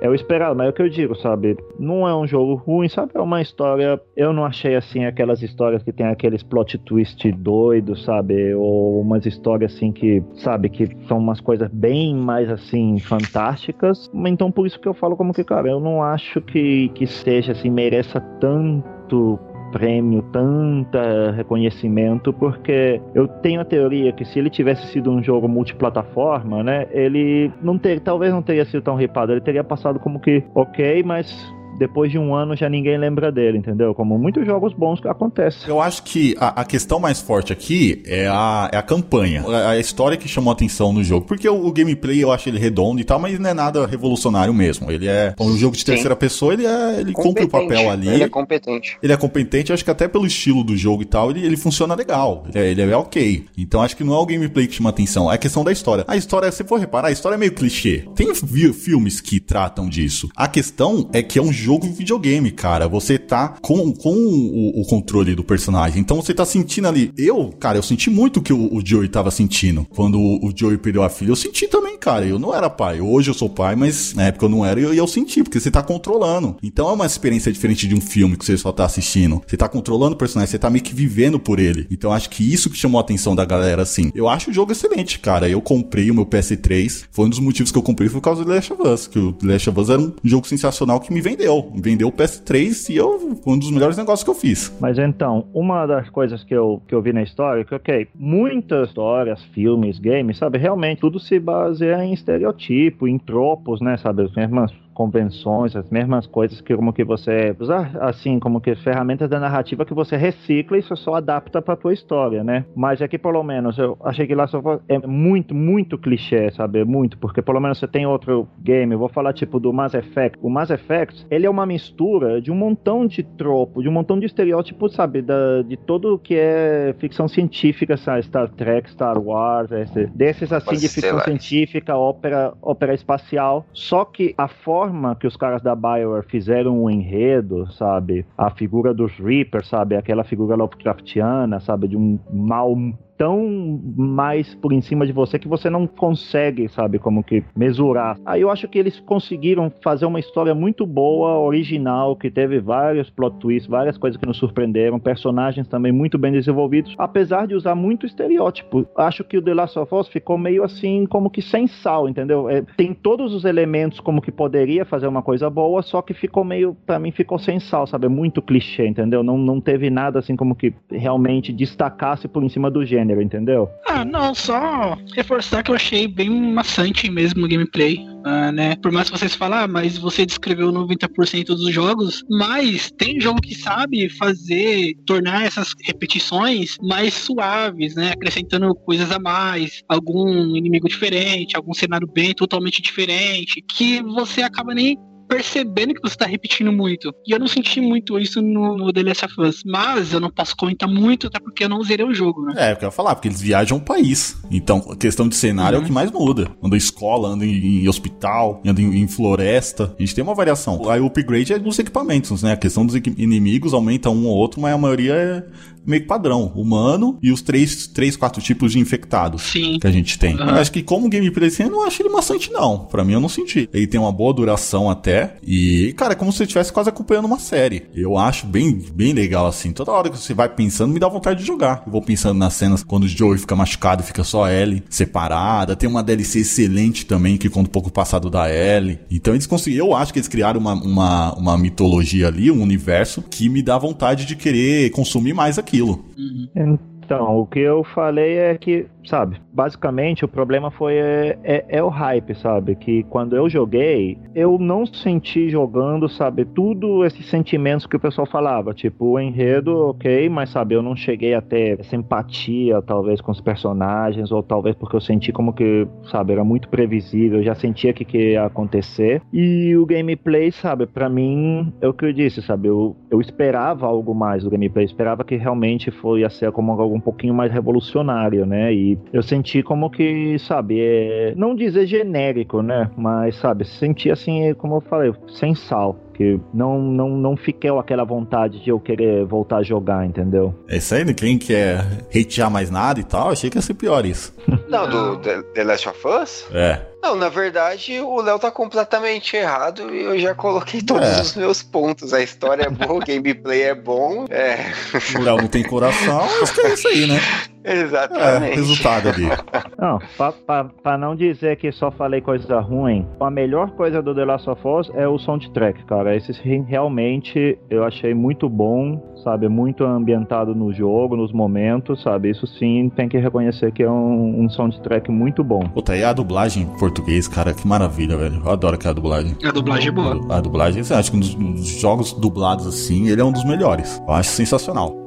é 0.00 0.08
o 0.08 0.14
esperado, 0.14 0.56
mas 0.56 0.66
é 0.66 0.70
o 0.70 0.72
que 0.72 0.82
eu 0.82 0.88
digo, 0.88 1.14
sabe, 1.14 1.56
não 1.78 2.06
é 2.08 2.16
um 2.16 2.26
jogo 2.26 2.54
ruim, 2.54 2.88
sabe, 2.88 3.12
é 3.14 3.20
uma 3.20 3.40
história, 3.40 4.00
eu 4.16 4.32
não 4.32 4.44
achei 4.44 4.74
assim 4.74 5.04
aquelas 5.04 5.42
histórias 5.42 5.82
que 5.82 5.92
tem 5.92 6.06
aqueles 6.06 6.42
plot 6.42 6.78
twist 6.78 7.30
doidos, 7.32 8.04
sabe, 8.04 8.54
ou 8.54 9.00
umas 9.00 9.26
histórias 9.26 9.74
assim 9.74 9.92
que, 9.92 10.22
sabe, 10.34 10.68
que 10.68 10.88
são 11.06 11.18
umas 11.18 11.40
coisas 11.40 11.68
bem 11.70 12.14
mais 12.14 12.50
assim 12.50 12.98
fantásticas, 13.00 14.10
então 14.26 14.50
por 14.50 14.66
isso 14.66 14.80
que 14.80 14.88
eu 14.88 14.94
falo 14.94 15.16
como 15.16 15.32
que, 15.32 15.44
cara, 15.44 15.68
eu 15.68 15.80
não 15.80 16.02
acho 16.02 16.40
que, 16.40 16.88
que 16.94 17.06
seja 17.06 17.52
assim, 17.52 17.70
mereça 17.70 18.20
tanto 18.40 19.38
prêmio, 19.70 20.22
tanta 20.32 21.30
reconhecimento, 21.32 22.32
porque 22.32 23.00
eu 23.14 23.26
tenho 23.26 23.60
a 23.60 23.64
teoria 23.64 24.12
que 24.12 24.24
se 24.24 24.38
ele 24.38 24.50
tivesse 24.50 24.86
sido 24.88 25.10
um 25.10 25.22
jogo 25.22 25.48
multiplataforma, 25.48 26.62
né, 26.62 26.86
ele 26.90 27.52
não 27.62 27.78
ter, 27.78 28.00
talvez 28.00 28.32
não 28.32 28.42
teria 28.42 28.64
sido 28.64 28.82
tão 28.82 28.96
ripado, 28.96 29.32
ele 29.32 29.40
teria 29.40 29.64
passado 29.64 29.98
como 29.98 30.20
que 30.20 30.44
ok, 30.54 31.02
mas 31.02 31.52
depois 31.80 32.12
de 32.12 32.18
um 32.18 32.34
ano 32.34 32.54
já 32.54 32.68
ninguém 32.68 32.98
lembra 32.98 33.32
dele, 33.32 33.56
entendeu? 33.56 33.94
Como 33.94 34.18
muitos 34.18 34.44
jogos 34.44 34.74
bons 34.74 35.00
que 35.00 35.08
acontecem. 35.08 35.66
Eu 35.66 35.80
acho 35.80 36.02
que 36.02 36.36
a, 36.38 36.60
a 36.60 36.64
questão 36.64 37.00
mais 37.00 37.22
forte 37.22 37.54
aqui 37.54 38.02
é 38.06 38.28
a, 38.28 38.68
é 38.70 38.76
a 38.76 38.82
campanha, 38.82 39.42
a, 39.48 39.70
a, 39.70 39.78
história 39.78 40.14
que 40.14 40.28
chamou 40.28 40.52
atenção 40.52 40.92
no 40.92 41.02
jogo. 41.02 41.24
Porque 41.24 41.48
o, 41.48 41.66
o, 41.66 41.72
gameplay 41.72 42.22
eu 42.22 42.30
acho 42.30 42.50
ele 42.50 42.58
redondo 42.58 43.00
e 43.00 43.04
tal, 43.04 43.18
mas 43.18 43.38
não 43.38 43.48
é 43.48 43.54
nada 43.54 43.86
revolucionário 43.86 44.52
mesmo. 44.52 44.90
Ele 44.90 45.08
é 45.08 45.34
um 45.40 45.56
jogo 45.56 45.74
de 45.74 45.82
terceira 45.82 46.14
Sim. 46.14 46.20
pessoa, 46.20 46.52
ele 46.52 46.66
é, 46.66 47.00
ele 47.00 47.14
cumpre 47.14 47.44
o 47.44 47.48
papel 47.48 47.90
ali. 47.90 48.08
Ele 48.08 48.24
é 48.24 48.28
competente. 48.28 48.98
Ele 49.02 49.12
é 49.14 49.16
competente, 49.16 49.72
acho 49.72 49.82
que 49.82 49.90
até 49.90 50.06
pelo 50.06 50.26
estilo 50.26 50.62
do 50.62 50.76
jogo 50.76 51.00
e 51.00 51.06
tal, 51.06 51.30
ele, 51.30 51.46
ele 51.46 51.56
funciona 51.56 51.94
legal. 51.94 52.44
Ele 52.54 52.58
é, 52.58 52.70
ele 52.72 52.82
é 52.82 52.96
ok. 52.96 53.46
Então 53.56 53.80
acho 53.80 53.96
que 53.96 54.04
não 54.04 54.12
é 54.14 54.18
o 54.18 54.26
gameplay 54.26 54.66
que 54.66 54.74
chama 54.74 54.90
atenção, 54.90 55.32
é 55.32 55.36
a 55.36 55.38
questão 55.38 55.64
da 55.64 55.72
história. 55.72 56.04
A 56.06 56.14
história, 56.14 56.52
se 56.52 56.62
for 56.62 56.78
reparar, 56.78 57.08
a 57.08 57.12
história 57.12 57.36
é 57.36 57.38
meio 57.38 57.52
clichê. 57.52 58.04
Tem 58.14 58.34
filmes 58.34 59.18
que 59.18 59.40
tratam 59.40 59.88
disso. 59.88 60.28
A 60.36 60.46
questão 60.46 61.08
é 61.14 61.22
que 61.22 61.38
é 61.38 61.42
um 61.42 61.50
jogo 61.50 61.69
de 61.78 61.88
videogame 61.88 62.50
cara. 62.50 62.88
Você 62.88 63.18
tá 63.18 63.56
com, 63.60 63.92
com 63.92 64.14
o, 64.14 64.80
o, 64.80 64.84
controle 64.84 65.34
do 65.34 65.44
personagem. 65.44 66.00
Então 66.00 66.20
você 66.20 66.34
tá 66.34 66.44
sentindo 66.44 66.88
ali. 66.88 67.12
Eu, 67.16 67.52
cara, 67.58 67.78
eu 67.78 67.82
senti 67.82 68.10
muito 68.10 68.38
o 68.38 68.42
que 68.42 68.52
o, 68.52 68.74
o 68.74 68.84
Joey 68.84 69.08
tava 69.08 69.30
sentindo. 69.30 69.86
Quando 69.90 70.18
o, 70.18 70.46
o 70.46 70.52
Joey 70.54 70.78
perdeu 70.78 71.02
a 71.02 71.08
filha, 71.08 71.30
eu 71.30 71.36
senti 71.36 71.68
também, 71.68 71.98
cara. 71.98 72.26
Eu 72.26 72.38
não 72.38 72.54
era 72.54 72.68
pai. 72.68 73.00
Hoje 73.00 73.30
eu 73.30 73.34
sou 73.34 73.48
pai, 73.48 73.76
mas 73.76 74.14
na 74.14 74.24
época 74.24 74.46
eu 74.46 74.48
não 74.48 74.64
era 74.64 74.80
e 74.80 74.84
eu, 74.84 74.94
eu 74.94 75.06
senti, 75.06 75.42
porque 75.42 75.60
você 75.60 75.70
tá 75.70 75.82
controlando. 75.82 76.56
Então 76.62 76.88
é 76.88 76.92
uma 76.92 77.06
experiência 77.06 77.52
diferente 77.52 77.86
de 77.86 77.94
um 77.94 78.00
filme 78.00 78.36
que 78.36 78.44
você 78.44 78.56
só 78.56 78.72
tá 78.72 78.84
assistindo. 78.84 79.42
Você 79.46 79.56
tá 79.56 79.68
controlando 79.68 80.14
o 80.14 80.18
personagem, 80.18 80.50
você 80.50 80.58
tá 80.58 80.70
meio 80.70 80.84
que 80.84 80.94
vivendo 80.94 81.38
por 81.38 81.58
ele. 81.58 81.86
Então 81.90 82.12
acho 82.12 82.30
que 82.30 82.50
isso 82.50 82.70
que 82.70 82.76
chamou 82.76 82.98
a 82.98 83.02
atenção 83.02 83.34
da 83.34 83.44
galera, 83.44 83.82
assim. 83.82 84.10
Eu 84.14 84.28
acho 84.28 84.50
o 84.50 84.52
jogo 84.52 84.72
excelente, 84.72 85.18
cara. 85.18 85.48
Eu 85.48 85.60
comprei 85.60 86.10
o 86.10 86.14
meu 86.14 86.26
PS3. 86.26 87.04
Foi 87.10 87.26
um 87.26 87.28
dos 87.28 87.38
motivos 87.38 87.70
que 87.70 87.78
eu 87.78 87.82
comprei 87.82 88.08
foi 88.08 88.20
por 88.20 88.24
causa 88.24 88.44
do 88.44 88.50
Last 88.50 88.72
of 88.72 88.82
Us. 88.82 89.06
Que 89.06 89.18
o 89.18 89.36
Last 89.42 89.70
of 89.70 89.80
Us 89.80 89.90
era 89.90 90.00
um 90.00 90.12
jogo 90.24 90.46
sensacional 90.46 91.00
que 91.00 91.12
me 91.12 91.20
vendeu. 91.20 91.59
Vendeu 91.74 92.08
o 92.08 92.12
PS3 92.12 92.90
e 92.90 92.96
eu, 92.96 93.38
um 93.46 93.58
dos 93.58 93.70
melhores 93.70 93.96
negócios 93.96 94.24
que 94.24 94.30
eu 94.30 94.34
fiz. 94.34 94.76
Mas 94.80 94.98
então, 94.98 95.46
uma 95.52 95.86
das 95.86 96.08
coisas 96.10 96.44
que 96.44 96.54
eu, 96.54 96.82
que 96.86 96.94
eu 96.94 97.02
vi 97.02 97.12
na 97.12 97.22
história, 97.22 97.64
que 97.64 97.74
ok, 97.74 98.08
muitas 98.14 98.88
histórias, 98.88 99.42
filmes, 99.52 99.98
games, 99.98 100.38
sabe, 100.38 100.58
realmente 100.58 101.00
tudo 101.00 101.18
se 101.18 101.38
baseia 101.38 102.04
em 102.04 102.12
estereotipo, 102.12 103.06
em 103.06 103.18
tropos, 103.18 103.80
né, 103.80 103.96
sabe, 103.96 104.22
as 104.22 104.32
mesmas 104.32 104.72
convenções, 105.00 105.74
as 105.74 105.88
mesmas 105.88 106.26
coisas 106.26 106.60
que 106.60 106.76
como 106.76 106.92
que 106.92 107.02
você 107.02 107.56
usar 107.58 107.90
assim 108.02 108.38
como 108.38 108.60
que 108.60 108.74
ferramentas 108.74 109.30
da 109.30 109.40
narrativa 109.40 109.86
que 109.86 109.94
você 109.94 110.14
recicla 110.14 110.76
e 110.76 110.82
só 110.82 111.14
adapta 111.14 111.62
para 111.62 111.74
tua 111.74 111.94
história, 111.94 112.44
né? 112.44 112.66
Mas 112.76 113.00
aqui 113.00 113.16
pelo 113.16 113.42
menos 113.42 113.78
eu 113.78 113.96
achei 114.04 114.26
que 114.26 114.34
lá 114.34 114.46
só 114.46 114.60
é 114.86 114.98
muito 115.06 115.54
muito 115.54 115.96
clichê, 115.96 116.50
sabe? 116.50 116.84
Muito, 116.84 117.16
porque 117.16 117.40
pelo 117.40 117.60
menos 117.60 117.78
você 117.78 117.88
tem 117.88 118.04
outro 118.06 118.46
game, 118.58 118.92
eu 118.92 118.98
vou 118.98 119.08
falar 119.08 119.32
tipo 119.32 119.58
do 119.58 119.72
Mass 119.72 119.94
Effect. 119.94 120.38
O 120.42 120.50
Mass 120.50 120.68
Effect, 120.68 121.26
ele 121.30 121.46
é 121.46 121.50
uma 121.50 121.64
mistura 121.64 122.42
de 122.42 122.50
um 122.50 122.54
montão 122.54 123.06
de 123.06 123.22
tropo, 123.22 123.82
de 123.82 123.88
um 123.88 123.92
montão 123.92 124.18
de 124.18 124.26
estereótipos, 124.26 124.92
sabe, 124.94 125.22
da, 125.22 125.62
de 125.62 125.78
todo 125.78 126.18
que 126.18 126.34
é 126.34 126.94
ficção 126.98 127.26
científica, 127.26 127.96
sabe? 127.96 128.22
Star 128.24 128.50
Trek, 128.50 128.90
Star 128.90 129.18
Wars, 129.18 129.72
esse, 129.72 130.06
desses 130.08 130.52
assim 130.52 130.76
de 130.76 130.88
ficção 130.88 131.20
científica, 131.20 131.96
ópera, 131.96 132.52
ópera 132.60 132.92
espacial. 132.92 133.64
Só 133.72 134.04
que 134.04 134.34
a 134.36 134.48
forma 134.48 134.89
forma 134.90 135.14
que 135.14 135.26
os 135.26 135.36
caras 135.36 135.62
da 135.62 135.74
Bioware 135.74 136.26
fizeram 136.26 136.82
o 136.82 136.90
enredo, 136.90 137.70
sabe? 137.72 138.26
A 138.36 138.50
figura 138.50 138.92
dos 138.92 139.12
Reapers, 139.18 139.68
sabe? 139.68 139.96
Aquela 139.96 140.24
figura 140.24 140.56
Lovecraftiana, 140.56 141.60
sabe? 141.60 141.88
De 141.88 141.96
um 141.96 142.18
mal 142.32 142.74
tão 143.20 143.78
mais 143.98 144.54
por 144.54 144.72
em 144.72 144.80
cima 144.80 145.06
de 145.06 145.12
você 145.12 145.38
que 145.38 145.46
você 145.46 145.68
não 145.68 145.86
consegue, 145.86 146.70
sabe, 146.70 146.98
como 146.98 147.22
que 147.22 147.44
mesurar. 147.54 148.18
Aí 148.24 148.40
eu 148.40 148.50
acho 148.50 148.66
que 148.66 148.78
eles 148.78 148.98
conseguiram 149.00 149.70
fazer 149.84 150.06
uma 150.06 150.18
história 150.18 150.54
muito 150.54 150.86
boa, 150.86 151.38
original, 151.38 152.16
que 152.16 152.30
teve 152.30 152.58
vários 152.60 153.10
plot 153.10 153.36
twists, 153.38 153.68
várias 153.68 153.98
coisas 153.98 154.18
que 154.18 154.26
nos 154.26 154.38
surpreenderam, 154.38 154.98
personagens 154.98 155.68
também 155.68 155.92
muito 155.92 156.16
bem 156.16 156.32
desenvolvidos, 156.32 156.94
apesar 156.96 157.46
de 157.46 157.54
usar 157.54 157.74
muito 157.74 158.06
estereótipo. 158.06 158.86
Acho 158.96 159.22
que 159.22 159.36
o 159.36 159.42
The 159.42 159.52
Last 159.52 159.78
of 159.78 159.94
Us 159.94 160.08
ficou 160.08 160.38
meio 160.38 160.64
assim, 160.64 161.04
como 161.04 161.28
que 161.28 161.42
sem 161.42 161.66
sal, 161.66 162.08
entendeu? 162.08 162.48
É, 162.48 162.62
tem 162.74 162.94
todos 162.94 163.34
os 163.34 163.44
elementos 163.44 164.00
como 164.00 164.22
que 164.22 164.32
poderia 164.32 164.86
fazer 164.86 165.06
uma 165.06 165.20
coisa 165.20 165.50
boa, 165.50 165.82
só 165.82 166.00
que 166.00 166.14
ficou 166.14 166.42
meio, 166.42 166.74
para 166.86 166.98
mim, 166.98 167.10
ficou 167.10 167.38
sem 167.38 167.60
sal, 167.60 167.86
sabe? 167.86 168.06
É 168.06 168.08
muito 168.08 168.40
clichê, 168.40 168.86
entendeu? 168.86 169.22
Não, 169.22 169.36
não 169.36 169.60
teve 169.60 169.90
nada 169.90 170.20
assim 170.20 170.36
como 170.36 170.54
que 170.54 170.72
realmente 170.90 171.52
destacasse 171.52 172.26
por 172.26 172.42
em 172.42 172.48
cima 172.48 172.70
do 172.70 172.82
gênero, 172.82 173.09
entendeu? 173.18 173.68
Ah, 173.86 174.04
não, 174.04 174.34
só 174.34 174.96
reforçar 175.14 175.62
que 175.62 175.70
eu 175.70 175.74
achei 175.74 176.06
bem 176.06 176.28
maçante 176.28 177.10
mesmo 177.10 177.44
o 177.44 177.48
gameplay. 177.48 177.98
Ah, 178.24 178.52
né? 178.52 178.76
Por 178.76 178.92
mais 178.92 179.08
que 179.08 179.18
vocês 179.18 179.34
falem, 179.34 179.58
ah, 179.58 179.68
mas 179.68 179.96
você 179.96 180.26
descreveu 180.26 180.70
90% 180.70 181.46
dos 181.46 181.72
jogos, 181.72 182.22
mas 182.28 182.90
tem 182.98 183.20
jogo 183.20 183.40
que 183.40 183.54
sabe 183.54 184.08
fazer, 184.10 184.94
tornar 185.06 185.46
essas 185.46 185.74
repetições 185.82 186.76
mais 186.82 187.14
suaves, 187.14 187.94
né? 187.94 188.12
Acrescentando 188.12 188.74
coisas 188.74 189.10
a 189.10 189.18
mais, 189.18 189.82
algum 189.88 190.54
inimigo 190.54 190.88
diferente, 190.88 191.56
algum 191.56 191.72
cenário 191.72 192.06
bem 192.06 192.34
totalmente 192.34 192.82
diferente, 192.82 193.62
que 193.62 194.02
você 194.02 194.42
acaba 194.42 194.74
nem 194.74 194.98
percebendo 195.30 195.94
que 195.94 196.02
você 196.02 196.16
tá 196.16 196.26
repetindo 196.26 196.72
muito. 196.72 197.14
E 197.24 197.30
eu 197.30 197.38
não 197.38 197.46
senti 197.46 197.80
muito 197.80 198.18
isso 198.18 198.42
no, 198.42 198.76
no 198.76 198.92
The 198.92 199.02
Last 199.04 199.24
of 199.26 199.40
Us. 199.40 199.62
Mas 199.64 200.12
eu 200.12 200.18
não 200.18 200.28
posso 200.28 200.56
comentar 200.56 200.88
muito, 200.88 201.28
até 201.28 201.38
porque 201.38 201.62
eu 201.62 201.68
não 201.68 201.82
zerei 201.84 202.04
o 202.04 202.12
jogo, 202.12 202.42
né? 202.46 202.54
É, 202.56 202.72
eu 202.72 202.76
quero 202.76 202.90
falar, 202.90 203.14
porque 203.14 203.28
eles 203.28 203.40
viajam 203.40 203.78
o 203.78 203.80
país. 203.80 204.36
Então, 204.50 204.84
a 204.90 204.96
questão 204.96 205.28
de 205.28 205.36
cenário 205.36 205.78
uhum. 205.78 205.82
é 205.82 205.84
o 205.84 205.86
que 205.86 205.92
mais 205.92 206.10
muda. 206.10 206.50
Anda 206.60 206.74
em 206.74 206.78
escola, 206.78 207.28
anda 207.28 207.46
em, 207.46 207.84
em 207.84 207.88
hospital, 207.88 208.60
anda 208.66 208.82
em, 208.82 209.02
em, 209.02 209.06
floresta. 209.06 209.94
A 209.96 210.02
gente 210.02 210.16
tem 210.16 210.24
uma 210.24 210.34
variação. 210.34 210.90
Aí 210.90 211.00
o 211.00 211.06
upgrade 211.06 211.52
é 211.52 211.58
dos 211.58 211.78
equipamentos, 211.78 212.42
né? 212.42 212.52
A 212.52 212.56
questão 212.56 212.84
dos 212.84 212.96
inimigos 212.96 213.72
aumenta 213.72 214.10
um 214.10 214.26
ou 214.26 214.36
outro, 214.36 214.60
mas 214.60 214.74
a 214.74 214.78
maioria 214.78 215.14
é 215.14 215.44
meio 215.86 216.02
que 216.02 216.08
padrão. 216.08 216.52
Humano 216.54 217.18
e 217.22 217.30
os 217.30 217.42
três, 217.42 217.86
três 217.86 218.16
quatro 218.16 218.40
tipos 218.42 218.72
de 218.72 218.78
infectados 218.78 219.42
Sim. 219.42 219.78
que 219.78 219.86
a 219.86 219.90
gente 219.90 220.18
tem. 220.18 220.34
Uhum. 220.34 220.50
Acho 220.50 220.72
que 220.72 220.82
como 220.82 221.08
gameplay 221.08 221.48
assim, 221.48 221.64
eu 221.64 221.70
não 221.70 221.86
acho 221.86 222.02
ele 222.02 222.08
maçante, 222.08 222.50
não. 222.50 222.78
Pra 222.78 223.04
mim, 223.04 223.14
eu 223.14 223.20
não 223.20 223.28
senti. 223.28 223.68
Ele 223.72 223.86
tem 223.86 224.00
uma 224.00 224.12
boa 224.12 224.32
duração 224.32 224.90
até. 224.90 225.36
E, 225.46 225.94
cara, 225.96 226.12
é 226.12 226.16
como 226.16 226.32
se 226.32 226.38
você 226.38 226.44
estivesse 226.44 226.72
quase 226.72 226.88
acompanhando 226.88 227.24
uma 227.24 227.38
série. 227.38 227.84
Eu 227.94 228.16
acho 228.16 228.46
bem, 228.46 228.72
bem 228.94 229.12
legal, 229.12 229.46
assim. 229.46 229.72
Toda 229.72 229.92
hora 229.92 230.10
que 230.10 230.18
você 230.18 230.34
vai 230.34 230.48
pensando, 230.48 230.92
me 230.92 231.00
dá 231.00 231.08
vontade 231.08 231.40
de 231.40 231.46
jogar. 231.46 231.82
Eu 231.86 231.92
vou 231.92 232.02
pensando 232.02 232.38
nas 232.38 232.54
cenas 232.54 232.82
quando 232.82 233.04
o 233.04 233.08
Joey 233.08 233.38
fica 233.38 233.56
machucado, 233.56 234.02
fica 234.02 234.24
só 234.24 234.44
a 234.44 234.52
Ellie 234.52 234.82
separada. 234.88 235.76
Tem 235.76 235.88
uma 235.88 236.02
DLC 236.02 236.40
excelente 236.40 237.06
também, 237.06 237.36
que 237.36 237.48
conta 237.48 237.68
um 237.68 237.72
pouco 237.72 237.88
o 237.88 237.92
passado 237.92 238.30
da 238.30 238.52
Ellie. 238.52 238.98
Então 239.10 239.34
eles 239.34 239.46
conseguiram. 239.46 239.86
Eu 239.86 239.96
acho 239.96 240.12
que 240.12 240.18
eles 240.18 240.28
criaram 240.28 240.60
uma, 240.60 240.74
uma, 240.74 241.34
uma 241.34 241.58
mitologia 241.58 242.28
ali, 242.28 242.50
um 242.50 242.62
universo, 242.62 243.22
que 243.22 243.48
me 243.48 243.62
dá 243.62 243.78
vontade 243.78 244.24
de 244.24 244.36
querer 244.36 244.90
consumir 244.90 245.32
mais 245.32 245.58
aqui 245.58 245.69
aquilo. 245.70 246.04
Uhum. 246.18 246.78
Então, 247.10 247.40
o 247.40 247.44
que 247.44 247.58
eu 247.58 247.82
falei 247.82 248.38
é 248.38 248.56
que 248.56 248.86
sabe? 249.06 249.40
Basicamente, 249.52 250.24
o 250.24 250.28
problema 250.28 250.70
foi 250.70 250.94
é, 250.94 251.38
é, 251.42 251.64
é, 251.68 251.82
o 251.82 251.88
hype, 251.88 252.34
sabe? 252.34 252.76
Que 252.76 253.02
quando 253.04 253.34
eu 253.34 253.48
joguei, 253.48 254.18
eu 254.34 254.58
não 254.58 254.86
senti 254.86 255.48
jogando, 255.48 256.08
sabe? 256.08 256.44
Tudo 256.44 257.04
esses 257.04 257.26
sentimentos 257.26 257.86
que 257.86 257.96
o 257.96 258.00
pessoal 258.00 258.26
falava, 258.26 258.72
tipo, 258.72 259.12
o 259.12 259.20
enredo, 259.20 259.76
ok, 259.88 260.28
mas 260.28 260.50
sabe, 260.50 260.74
eu 260.74 260.82
não 260.82 260.94
cheguei 260.94 261.34
a 261.34 261.40
ter 261.40 261.80
essa 261.80 261.96
empatia, 261.96 262.80
talvez, 262.82 263.20
com 263.20 263.32
os 263.32 263.40
personagens, 263.40 264.30
ou 264.30 264.42
talvez 264.42 264.76
porque 264.76 264.96
eu 264.96 265.00
senti 265.00 265.32
como 265.32 265.52
que, 265.52 265.86
sabe, 266.10 266.32
era 266.32 266.44
muito 266.44 266.68
previsível, 266.68 267.38
eu 267.38 267.44
já 267.44 267.54
sentia 267.54 267.92
que, 267.92 268.04
que 268.04 268.32
ia 268.32 268.44
acontecer. 268.44 269.22
E 269.32 269.76
o 269.76 269.86
gameplay, 269.86 270.52
sabe, 270.52 270.86
para 270.86 271.08
mim, 271.08 271.72
é 271.80 271.88
o 271.88 271.92
que 271.92 272.04
eu 272.04 272.12
disse, 272.12 272.42
sabe? 272.42 272.68
Eu, 272.68 272.96
eu 273.10 273.20
esperava 273.20 273.86
algo 273.86 274.14
mais 274.14 274.44
do 274.44 274.50
gameplay, 274.50 274.84
esperava 274.84 275.24
que 275.24 275.36
realmente 275.36 275.90
foi 275.90 276.20
ia 276.20 276.30
ser 276.30 276.52
como 276.52 276.72
algo 276.72 276.99
um 277.00 277.02
pouquinho 277.02 277.34
mais 277.34 277.50
revolucionário, 277.50 278.44
né? 278.46 278.72
E 278.72 278.98
eu 279.12 279.22
senti 279.22 279.62
como 279.62 279.90
que, 279.90 280.38
sabe, 280.38 280.78
é, 280.80 281.34
não 281.36 281.54
dizer 281.54 281.86
genérico, 281.86 282.62
né? 282.62 282.90
Mas, 282.96 283.36
sabe, 283.36 283.64
senti 283.64 284.10
assim, 284.10 284.54
como 284.54 284.76
eu 284.76 284.80
falei, 284.82 285.12
sem 285.28 285.54
sal 285.54 285.96
que 286.20 286.38
não, 286.52 286.78
não, 286.78 287.08
não 287.08 287.34
fiquei 287.34 287.70
aquela 287.70 288.04
vontade 288.04 288.62
de 288.62 288.68
eu 288.68 288.78
querer 288.78 289.24
voltar 289.24 289.56
a 289.56 289.62
jogar, 289.62 290.04
entendeu? 290.04 290.54
É 290.68 290.76
isso 290.76 290.94
aí, 290.94 291.14
quem 291.14 291.38
quer 291.38 291.82
hatear 292.14 292.50
mais 292.50 292.70
nada 292.70 293.00
e 293.00 293.04
tal, 293.04 293.30
achei 293.30 293.48
que 293.48 293.56
ia 293.56 293.62
ser 293.62 293.72
pior 293.72 294.04
isso. 294.04 294.34
Não, 294.68 294.86
do 294.86 295.16
The 295.16 295.64
Last 295.64 295.88
of 295.88 295.98
Us? 296.06 296.46
É. 296.52 296.89
Não, 297.02 297.16
na 297.16 297.28
verdade, 297.28 297.98
o 298.00 298.20
Léo 298.20 298.38
tá 298.38 298.50
completamente 298.50 299.34
errado 299.34 299.94
e 299.94 300.02
eu 300.02 300.18
já 300.18 300.34
coloquei 300.34 300.82
todos 300.82 301.08
é. 301.08 301.20
os 301.20 301.34
meus 301.34 301.62
pontos. 301.62 302.12
A 302.12 302.22
história 302.22 302.64
é 302.64 302.68
boa, 302.68 303.00
o 303.00 303.04
gameplay 303.04 303.62
é 303.62 303.74
bom. 303.74 304.26
É. 304.28 304.72
O 305.18 305.22
Léo 305.22 305.38
não 305.38 305.48
tem 305.48 305.62
coração, 305.62 306.20
acho 306.42 306.54
que 306.54 306.60
é 306.60 306.74
isso 306.74 306.88
aí, 306.88 307.06
né? 307.06 307.20
Exatamente. 307.64 308.52
É, 308.52 308.54
resultado 308.54 309.08
ali. 309.08 309.24
Não, 309.78 309.98
pra, 310.16 310.32
pra, 310.32 310.64
pra, 310.64 310.98
não 310.98 311.16
dizer 311.16 311.56
que 311.56 311.72
só 311.72 311.90
falei 311.90 312.20
coisa 312.20 312.60
ruim, 312.60 313.06
a 313.18 313.30
melhor 313.30 313.70
coisa 313.70 314.02
do 314.02 314.14
The 314.14 314.24
Last 314.26 314.50
of 314.50 314.60
Us 314.66 314.90
é 314.94 315.08
o 315.08 315.18
soundtrack, 315.18 315.84
cara. 315.84 316.14
Esse 316.14 316.32
realmente 316.60 317.58
eu 317.70 317.82
achei 317.82 318.12
muito 318.12 318.46
bom, 318.46 319.14
sabe? 319.24 319.48
Muito 319.48 319.82
ambientado 319.84 320.54
no 320.54 320.70
jogo, 320.70 321.16
nos 321.16 321.32
momentos, 321.32 322.02
sabe? 322.02 322.30
Isso 322.30 322.46
sim 322.46 322.90
tem 322.94 323.08
que 323.08 323.16
reconhecer 323.16 323.72
que 323.72 323.82
é 323.82 323.90
um, 323.90 324.44
um 324.44 324.50
soundtrack 324.50 325.10
muito 325.10 325.42
bom. 325.42 325.60
Puta, 325.60 325.96
e 325.96 326.04
a 326.04 326.12
dublagem 326.12 326.64
em 326.64 326.78
português, 326.78 327.26
cara, 327.26 327.54
que 327.54 327.66
maravilha, 327.66 328.18
velho. 328.18 328.42
Eu 328.44 328.50
adoro 328.50 328.74
aquela 328.74 328.94
dublagem. 328.94 329.34
A 329.42 329.50
dublagem 329.50 329.88
é 329.88 329.92
boa. 329.92 330.36
A 330.36 330.40
dublagem, 330.40 330.82
acho 330.82 331.10
que 331.10 331.16
nos, 331.16 331.34
nos 331.34 331.66
jogos 331.80 332.12
dublados 332.12 332.66
assim, 332.66 333.08
ele 333.08 333.20
é 333.20 333.24
um 333.24 333.32
dos 333.32 333.44
melhores. 333.44 333.98
Eu 334.06 334.12
acho 334.12 334.28
sensacional. 334.30 334.99